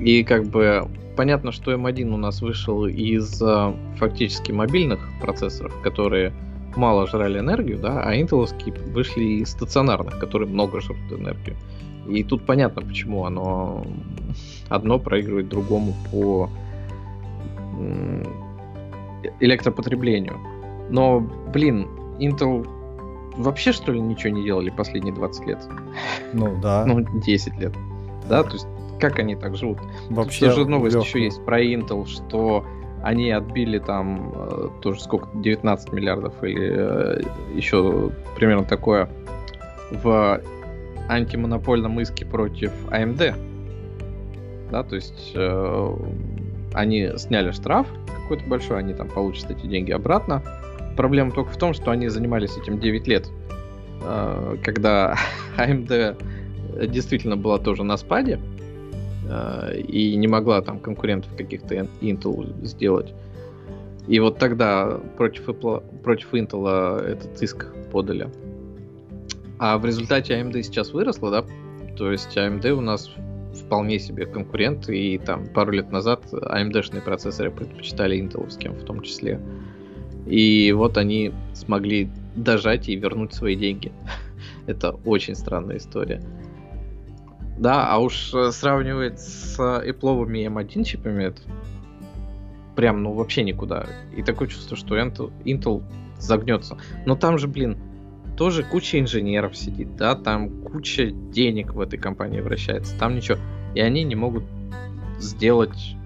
И 0.00 0.24
как 0.24 0.46
бы 0.46 0.88
понятно, 1.16 1.52
что 1.52 1.72
M1 1.72 2.12
у 2.12 2.16
нас 2.16 2.42
вышел 2.42 2.86
из 2.86 3.40
э, 3.40 3.74
фактически 3.96 4.50
мобильных 4.50 5.00
процессоров, 5.20 5.72
которые 5.82 6.32
мало 6.76 7.06
жрали 7.06 7.38
энергию, 7.38 7.78
да, 7.78 8.02
а 8.02 8.16
интеловские 8.16 8.74
вышли 8.74 9.24
из 9.42 9.50
стационарных, 9.50 10.18
которые 10.18 10.48
много 10.48 10.80
жрут 10.80 10.98
энергию. 11.10 11.56
И 12.08 12.22
тут 12.22 12.44
понятно, 12.44 12.82
почему 12.82 13.24
оно 13.24 13.84
одно 14.68 14.98
проигрывает 14.98 15.48
другому 15.48 15.94
по 16.10 16.50
электропотреблению. 19.40 20.38
Но, 20.90 21.20
блин, 21.52 21.88
Intel 22.18 22.66
вообще, 23.36 23.72
что 23.72 23.92
ли, 23.92 24.00
ничего 24.00 24.30
не 24.34 24.44
делали 24.44 24.70
последние 24.70 25.14
20 25.14 25.46
лет? 25.46 25.58
Ну, 26.32 26.58
да. 26.60 26.84
Ну, 26.86 27.00
10 27.20 27.58
лет. 27.58 27.72
Да, 28.28 28.42
то 28.42 28.52
есть, 28.52 28.66
как 29.00 29.18
они 29.18 29.34
так 29.34 29.56
живут? 29.56 29.78
Вообще, 30.10 30.46
Тут 30.46 30.56
же 30.56 30.66
новость 30.66 30.96
легко. 30.96 31.06
еще 31.06 31.24
есть 31.24 31.44
про 31.44 31.62
Intel, 31.62 32.06
что 32.06 32.64
они 33.04 33.30
отбили 33.30 33.78
там 33.78 34.32
э, 34.34 34.68
тоже 34.80 35.02
сколько, 35.02 35.28
19 35.34 35.92
миллиардов 35.92 36.42
или 36.42 36.72
э, 36.74 37.20
еще 37.54 38.10
примерно 38.34 38.64
такое 38.64 39.10
в 39.90 40.40
антимонопольном 41.10 42.00
иске 42.00 42.24
против 42.24 42.72
AMD. 42.86 43.34
Да, 44.70 44.82
то 44.84 44.96
есть 44.96 45.32
э, 45.34 45.96
они 46.72 47.10
сняли 47.18 47.50
штраф 47.50 47.86
какой-то 48.22 48.48
большой, 48.48 48.78
они 48.78 48.94
там 48.94 49.08
получат 49.08 49.50
эти 49.50 49.66
деньги 49.66 49.92
обратно. 49.92 50.42
Проблема 50.96 51.30
только 51.30 51.50
в 51.50 51.58
том, 51.58 51.74
что 51.74 51.90
они 51.90 52.08
занимались 52.08 52.56
этим 52.56 52.80
9 52.80 53.06
лет, 53.06 53.28
э, 54.00 54.56
когда 54.64 55.18
AMD 55.58 56.86
действительно 56.86 57.36
была 57.36 57.58
тоже 57.58 57.84
на 57.84 57.98
спаде, 57.98 58.40
и 59.88 60.16
не 60.16 60.28
могла 60.28 60.60
там 60.62 60.78
конкурентов 60.80 61.34
каких-то 61.36 61.74
Intel 62.00 62.64
сделать. 62.64 63.14
И 64.06 64.20
вот 64.20 64.38
тогда 64.38 65.00
против, 65.16 65.48
Apple, 65.48 66.02
против 66.02 66.34
Intel 66.34 67.00
этот 67.00 67.42
иск 67.42 67.66
подали. 67.90 68.28
А 69.58 69.78
в 69.78 69.86
результате 69.86 70.34
AMD 70.34 70.62
сейчас 70.62 70.92
выросла, 70.92 71.30
да? 71.30 71.44
То 71.96 72.12
есть 72.12 72.36
AMD 72.36 72.70
у 72.70 72.80
нас 72.80 73.10
вполне 73.54 73.98
себе 73.98 74.26
конкурент, 74.26 74.88
и 74.88 75.16
там 75.18 75.46
пару 75.46 75.72
лет 75.72 75.90
назад 75.90 76.24
AMD-шные 76.32 77.00
процессоры 77.00 77.50
предпочитали 77.50 78.18
интеловским 78.18 78.72
в 78.72 78.84
том 78.84 79.00
числе. 79.00 79.40
И 80.26 80.72
вот 80.72 80.98
они 80.98 81.32
смогли 81.54 82.10
дожать 82.34 82.88
и 82.88 82.96
вернуть 82.96 83.34
свои 83.34 83.54
деньги. 83.54 83.92
Это 84.66 84.92
очень 85.04 85.34
странная 85.34 85.76
история. 85.76 86.22
Да, 87.58 87.88
а 87.88 87.98
уж 87.98 88.32
э, 88.34 88.50
сравнивать 88.50 89.20
с 89.20 89.58
Apple 89.58 90.26
M1 90.26 90.84
чипами, 90.84 91.24
это 91.24 91.40
прям, 92.74 93.02
ну, 93.02 93.12
вообще 93.12 93.44
никуда. 93.44 93.86
И 94.16 94.22
такое 94.22 94.48
чувство, 94.48 94.76
что 94.76 94.98
Intel, 94.98 95.32
Intel 95.44 95.82
загнется. 96.18 96.76
Но 97.06 97.14
там 97.14 97.38
же, 97.38 97.46
блин, 97.46 97.78
тоже 98.36 98.64
куча 98.64 98.98
инженеров 98.98 99.56
сидит, 99.56 99.96
да, 99.96 100.14
там 100.16 100.62
куча 100.62 101.10
денег 101.10 101.74
в 101.74 101.80
этой 101.80 101.98
компании 101.98 102.40
вращается, 102.40 102.98
там 102.98 103.14
ничего. 103.14 103.38
И 103.74 103.80
они 103.80 104.02
не 104.02 104.16
могут 104.16 104.44
сделать 105.18 105.96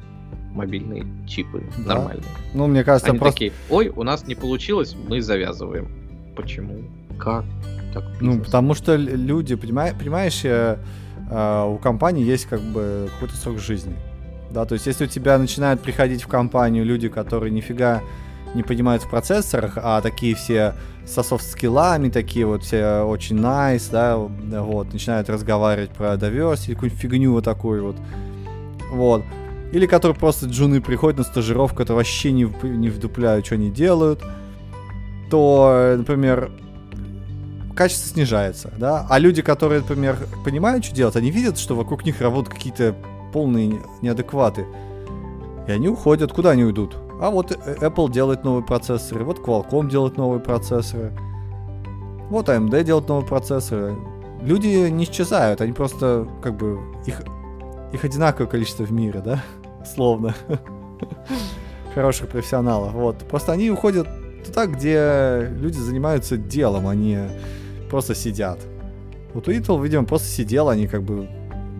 мобильные 0.52 1.06
чипы 1.26 1.64
да. 1.78 1.94
нормальные. 1.94 2.24
Ну, 2.54 2.66
мне 2.66 2.84
кажется, 2.84 3.10
они 3.10 3.18
просто... 3.18 3.34
такие, 3.34 3.52
ой, 3.70 3.88
у 3.88 4.02
нас 4.02 4.26
не 4.26 4.34
получилось, 4.34 4.94
мы 5.08 5.22
завязываем. 5.22 5.88
Почему? 6.36 6.82
Как? 7.18 7.44
Так 7.94 8.04
ну, 8.20 8.40
потому 8.40 8.74
что 8.74 8.96
люди, 8.96 9.54
понимаешь, 9.54 9.94
понимаешь 9.98 10.44
э, 11.28 11.32
а, 11.32 11.66
у 11.66 11.78
компании 11.78 12.24
есть 12.24 12.46
как 12.46 12.60
бы 12.60 13.08
какой-то 13.14 13.36
срок 13.36 13.58
жизни. 13.58 13.96
Да, 14.50 14.64
то 14.64 14.74
есть 14.74 14.86
если 14.86 15.04
у 15.04 15.08
тебя 15.08 15.38
начинают 15.38 15.80
приходить 15.82 16.22
в 16.22 16.28
компанию 16.28 16.84
люди, 16.84 17.08
которые 17.08 17.50
нифига 17.50 18.02
не 18.54 18.62
понимают 18.62 19.02
в 19.02 19.10
процессорах, 19.10 19.74
а 19.76 20.00
такие 20.00 20.34
все 20.34 20.74
со 21.04 21.22
софт-скиллами, 21.22 22.08
такие 22.08 22.46
вот 22.46 22.64
все 22.64 23.02
очень 23.02 23.38
nice, 23.38 23.88
да, 23.90 24.16
вот, 24.16 24.92
начинают 24.92 25.28
разговаривать 25.28 25.90
про 25.90 26.14
diversity, 26.14 26.74
какую-нибудь 26.74 27.00
фигню 27.00 27.32
вот 27.32 27.44
такую 27.44 27.84
вот, 27.84 27.96
вот. 28.90 29.22
Или 29.72 29.86
которые 29.86 30.16
просто 30.16 30.46
джуны 30.46 30.80
приходят 30.80 31.18
на 31.18 31.24
стажировку, 31.24 31.76
которые 31.76 31.98
вообще 31.98 32.32
не, 32.32 32.50
не 32.62 32.88
вдупляют, 32.88 33.44
что 33.44 33.56
они 33.56 33.70
делают, 33.70 34.22
то, 35.30 35.94
например, 35.98 36.50
качество 37.78 38.08
снижается, 38.08 38.72
да, 38.76 39.06
а 39.08 39.20
люди, 39.20 39.40
которые, 39.40 39.82
например, 39.82 40.18
понимают, 40.44 40.84
что 40.84 40.96
делать, 40.96 41.14
они 41.14 41.30
видят, 41.30 41.58
что 41.58 41.76
вокруг 41.76 42.04
них 42.04 42.20
работают 42.20 42.52
какие-то 42.52 42.96
полные 43.32 43.80
неадекваты, 44.02 44.66
И 45.68 45.70
они 45.70 45.88
уходят. 45.88 46.32
Куда 46.32 46.50
они 46.50 46.64
уйдут? 46.64 46.96
А 47.20 47.30
вот 47.30 47.52
Apple 47.52 48.10
делает 48.10 48.42
новые 48.42 48.64
процессоры, 48.64 49.22
вот 49.22 49.38
Qualcomm 49.38 49.88
делает 49.88 50.16
новые 50.16 50.40
процессоры, 50.40 51.12
вот 52.30 52.48
AMD 52.48 52.82
делает 52.82 53.08
новые 53.08 53.26
процессоры. 53.28 53.96
Люди 54.42 54.88
не 54.88 55.04
исчезают, 55.04 55.60
они 55.60 55.72
просто 55.72 56.26
как 56.42 56.56
бы 56.56 56.80
их, 57.06 57.22
их 57.92 58.04
одинаковое 58.04 58.48
количество 58.48 58.82
в 58.82 58.90
мире, 58.90 59.20
да? 59.24 59.44
Словно. 59.94 60.34
Хороших 61.94 62.28
профессионалов. 62.28 62.92
Вот. 62.92 63.18
Просто 63.18 63.52
они 63.52 63.70
уходят 63.70 64.08
туда, 64.44 64.66
где 64.66 65.48
люди 65.60 65.78
занимаются 65.78 66.36
делом, 66.36 66.88
а 66.88 66.94
просто 67.88 68.14
сидят. 68.14 68.58
Вот 69.34 69.48
у 69.48 69.50
Intel, 69.50 69.82
видимо, 69.82 70.04
просто 70.04 70.28
сидел, 70.28 70.68
они 70.68 70.86
как 70.86 71.02
бы 71.02 71.28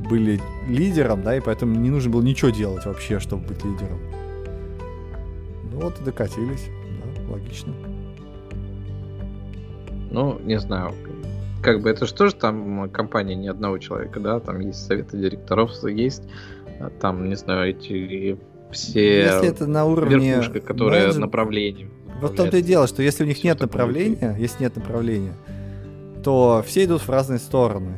были 0.08 0.40
лидером, 0.68 1.22
да, 1.22 1.36
и 1.36 1.40
поэтому 1.40 1.74
не 1.78 1.90
нужно 1.90 2.10
было 2.10 2.22
ничего 2.22 2.50
делать 2.50 2.86
вообще, 2.86 3.20
чтобы 3.20 3.46
быть 3.46 3.64
лидером. 3.64 3.98
Ну 5.72 5.80
вот 5.80 6.00
и 6.00 6.04
докатились, 6.04 6.66
да, 6.66 7.32
логично. 7.32 7.72
Ну, 10.10 10.38
не 10.40 10.58
знаю, 10.58 10.94
как 11.62 11.82
бы 11.82 11.90
это 11.90 12.06
же 12.06 12.14
тоже 12.14 12.34
там 12.34 12.88
компания 12.90 13.34
не 13.34 13.48
одного 13.48 13.78
человека, 13.78 14.20
да, 14.20 14.40
там 14.40 14.60
есть 14.60 14.86
советы 14.86 15.18
директоров, 15.18 15.72
есть 15.84 16.22
а 16.80 16.90
там, 16.90 17.28
не 17.28 17.34
знаю, 17.34 17.70
эти 17.70 18.38
все 18.70 19.22
если 19.22 19.48
это 19.48 19.66
на 19.66 19.84
уровне 19.84 20.30
верхушка, 20.30 20.60
которая 20.60 21.02
менеджер... 21.02 21.20
направление. 21.20 21.88
Вот 22.20 22.32
в 22.32 22.36
том-то 22.36 22.58
и 22.58 22.62
дело, 22.62 22.86
что 22.86 23.02
если 23.02 23.24
у 23.24 23.26
них 23.26 23.42
нет 23.44 23.60
направления, 23.60 24.36
если 24.38 24.64
нет 24.64 24.76
направления, 24.76 25.34
то 26.22 26.64
все 26.66 26.84
идут 26.84 27.02
в 27.02 27.08
разные 27.08 27.38
стороны. 27.38 27.94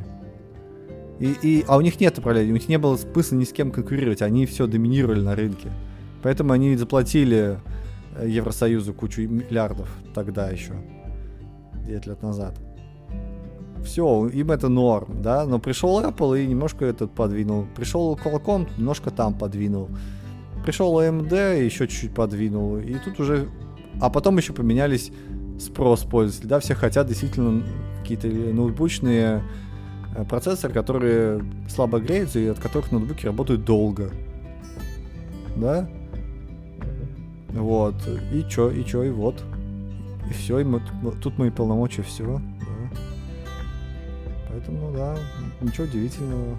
И, 1.18 1.36
и, 1.42 1.64
а 1.68 1.76
у 1.76 1.80
них 1.80 2.00
нет 2.00 2.16
направления, 2.16 2.50
у 2.50 2.54
них 2.54 2.68
не 2.68 2.78
было 2.78 2.96
смысла 2.96 3.36
ни 3.36 3.44
с 3.44 3.52
кем 3.52 3.70
конкурировать, 3.70 4.22
они 4.22 4.46
все 4.46 4.66
доминировали 4.66 5.20
на 5.20 5.36
рынке. 5.36 5.70
Поэтому 6.22 6.52
они 6.52 6.76
заплатили 6.76 7.58
э, 8.16 8.26
Евросоюзу 8.28 8.94
кучу 8.94 9.22
миллиардов 9.22 9.90
тогда 10.14 10.48
еще, 10.48 10.72
9 11.86 12.06
лет 12.06 12.22
назад. 12.22 12.58
Все, 13.84 14.28
им 14.28 14.50
это 14.50 14.68
норм, 14.68 15.22
да, 15.22 15.46
но 15.46 15.58
пришел 15.58 16.02
Apple 16.02 16.42
и 16.42 16.46
немножко 16.46 16.84
этот 16.84 17.12
подвинул. 17.12 17.66
Пришел 17.74 18.14
Qualcomm, 18.22 18.68
немножко 18.78 19.10
там 19.10 19.34
подвинул. 19.34 19.88
Пришел 20.64 21.00
AMD, 21.00 21.64
еще 21.64 21.88
чуть-чуть 21.88 22.14
подвинул. 22.14 22.76
И 22.76 22.94
тут 22.94 23.20
уже... 23.20 23.48
А 24.00 24.10
потом 24.10 24.36
еще 24.36 24.52
поменялись 24.52 25.10
спрос 25.58 26.00
пользователей, 26.04 26.48
да, 26.48 26.60
все 26.60 26.74
хотят 26.74 27.06
действительно 27.06 27.62
какие-то 28.16 28.54
ноутбучные 28.54 29.42
Э, 30.14 30.24
процессор, 30.24 30.72
которые 30.72 31.44
слабо 31.68 32.00
греются 32.00 32.38
и 32.38 32.46
от 32.46 32.58
которых 32.58 32.90
ноутбуки 32.90 33.26
работают 33.26 33.64
долго. 33.64 34.10
Да? 35.56 35.88
Вот. 37.50 37.94
И 38.32 38.44
чё, 38.48 38.70
и 38.70 38.84
чё, 38.84 39.02
и 39.04 39.10
вот. 39.10 39.42
И 40.28 40.32
все, 40.32 40.60
и 40.60 40.64
мы, 40.64 40.80
тут 41.22 41.38
мои 41.38 41.50
полномочия, 41.50 42.02
все. 42.02 42.24
Да. 42.60 42.98
Поэтому, 44.48 44.92
да, 44.92 45.16
ничего 45.60 45.84
удивительного. 45.84 46.56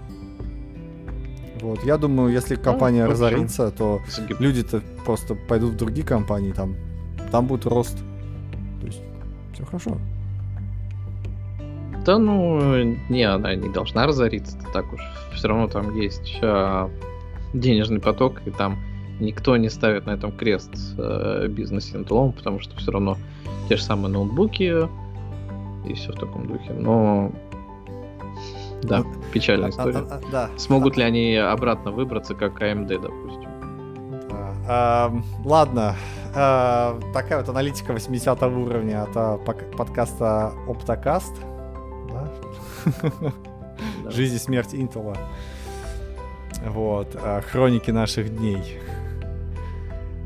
Вот. 1.60 1.84
Я 1.84 1.96
думаю, 1.96 2.32
если 2.32 2.56
ну, 2.56 2.62
компания 2.62 3.04
ну, 3.04 3.10
разорится, 3.10 3.70
то 3.70 4.00
люди-то 4.38 4.82
просто 5.04 5.34
пойдут 5.34 5.74
в 5.74 5.76
другие 5.76 6.06
компании, 6.06 6.52
там, 6.52 6.74
там 7.30 7.46
будет 7.46 7.66
рост. 7.66 7.96
То 8.80 8.86
есть, 8.86 9.00
все 9.54 9.64
хорошо. 9.64 9.98
Да 12.04 12.18
ну, 12.18 12.82
не, 13.08 13.22
она 13.22 13.54
не 13.54 13.68
должна 13.68 14.06
разориться 14.06 14.58
так 14.72 14.92
уж. 14.92 15.00
Все 15.34 15.48
равно 15.48 15.68
там 15.68 15.94
есть 15.94 16.38
а, 16.42 16.90
денежный 17.52 18.00
поток, 18.00 18.40
и 18.44 18.50
там 18.50 18.78
никто 19.20 19.56
не 19.56 19.68
ставит 19.68 20.06
на 20.06 20.10
этом 20.12 20.32
крест 20.32 20.70
а, 20.98 21.46
бизнес 21.46 21.92
Intel, 21.94 22.32
потому 22.32 22.60
что 22.60 22.76
все 22.76 22.90
равно 22.90 23.18
те 23.68 23.76
же 23.76 23.82
самые 23.82 24.12
ноутбуки 24.12 24.88
и 25.86 25.94
все 25.94 26.12
в 26.12 26.16
таком 26.16 26.46
духе. 26.46 26.72
Но 26.72 27.30
да, 28.82 28.98
ну, 28.98 29.14
печальная 29.32 29.68
а, 29.68 29.70
история. 29.70 29.98
А, 29.98 30.00
а, 30.10 30.16
а, 30.16 30.30
да. 30.30 30.50
Смогут 30.56 30.96
ли 30.96 31.04
они 31.04 31.36
обратно 31.36 31.92
выбраться, 31.92 32.34
как 32.34 32.60
AMD, 32.60 32.88
допустим? 33.00 33.50
Да. 34.28 34.54
А, 34.68 35.12
ладно, 35.44 35.94
а, 36.34 36.98
такая 37.12 37.40
вот 37.40 37.48
аналитика 37.48 37.92
80 37.92 38.42
уровня 38.42 39.04
от 39.04 39.44
подкаста 39.44 40.52
Оптокаст. 40.66 41.32
Жизнь 44.08 44.36
и 44.36 44.38
смерть 44.38 44.74
Интела. 44.74 45.16
Вот. 46.66 47.16
А, 47.20 47.40
хроники 47.40 47.90
наших 47.90 48.36
дней. 48.36 48.78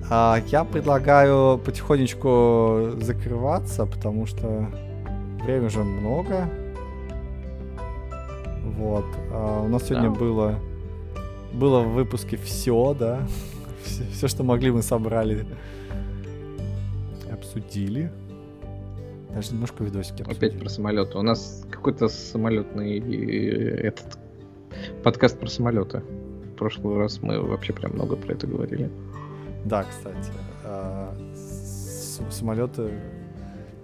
А 0.08 0.40
я 0.48 0.64
предлагаю 0.64 1.58
потихонечку 1.58 2.92
закрываться, 3.00 3.86
потому 3.86 4.26
что 4.26 4.68
время 5.42 5.66
уже 5.66 5.82
много. 5.82 6.48
Вот. 8.76 9.06
А 9.32 9.62
у 9.64 9.68
нас 9.68 9.84
сегодня 9.84 10.10
да. 10.10 10.16
было 10.18 10.60
было 11.56 11.80
в 11.80 11.94
выпуске 11.94 12.36
все, 12.36 12.94
да. 12.94 13.26
Все, 13.84 14.02
все, 14.12 14.26
что 14.26 14.42
могли, 14.42 14.72
мы 14.72 14.82
собрали, 14.82 15.46
обсудили. 17.30 18.10
Даже 19.36 19.52
немножко 19.52 19.84
видосики 19.84 20.22
обсудили. 20.22 20.48
Опять 20.48 20.58
про 20.58 20.70
самолеты. 20.70 21.18
У 21.18 21.22
нас 21.22 21.62
какой-то 21.70 22.08
самолетный 22.08 22.98
этот 23.80 24.18
подкаст 25.04 25.38
про 25.38 25.46
самолеты. 25.48 25.98
В 25.98 26.54
прошлый 26.56 26.96
раз 26.96 27.20
мы 27.20 27.42
вообще 27.42 27.74
прям 27.74 27.92
много 27.92 28.16
про 28.16 28.32
это 28.32 28.46
говорили. 28.46 28.90
Да, 29.66 29.84
кстати. 29.84 30.32
А, 30.64 31.14
самолеты, 32.30 32.92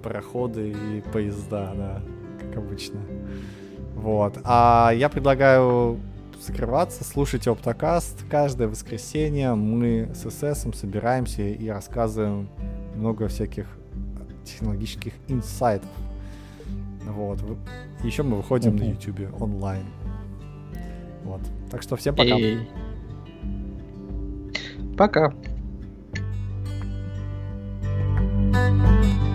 пароходы 0.02 0.70
и 0.70 1.02
поезда, 1.12 1.74
да, 1.76 2.02
как 2.40 2.56
обычно. 2.56 3.00
Вот. 3.94 4.38
А 4.44 4.90
я 4.96 5.10
предлагаю 5.10 6.00
закрываться, 6.40 7.04
слушайте 7.04 7.50
Оптокаст. 7.50 8.24
Каждое 8.30 8.68
воскресенье 8.68 9.54
мы 9.54 10.12
с 10.14 10.30
ССом 10.30 10.72
собираемся 10.72 11.42
и 11.42 11.68
рассказываем 11.68 12.48
много 12.94 13.28
всяких 13.28 13.66
технологических 14.44 15.12
инсайтов. 15.28 15.90
Вот. 17.04 17.38
Еще 18.02 18.22
мы 18.22 18.36
выходим 18.36 18.76
на 18.76 18.84
YouTube 18.84 19.40
онлайн. 19.40 19.84
Вот. 21.24 21.40
Так 21.70 21.82
что 21.82 21.96
всем 21.96 22.14
пока. 22.14 22.36
И... 22.36 22.58
Пока. 24.96 25.32
thank 28.52 29.22
you 29.22 29.31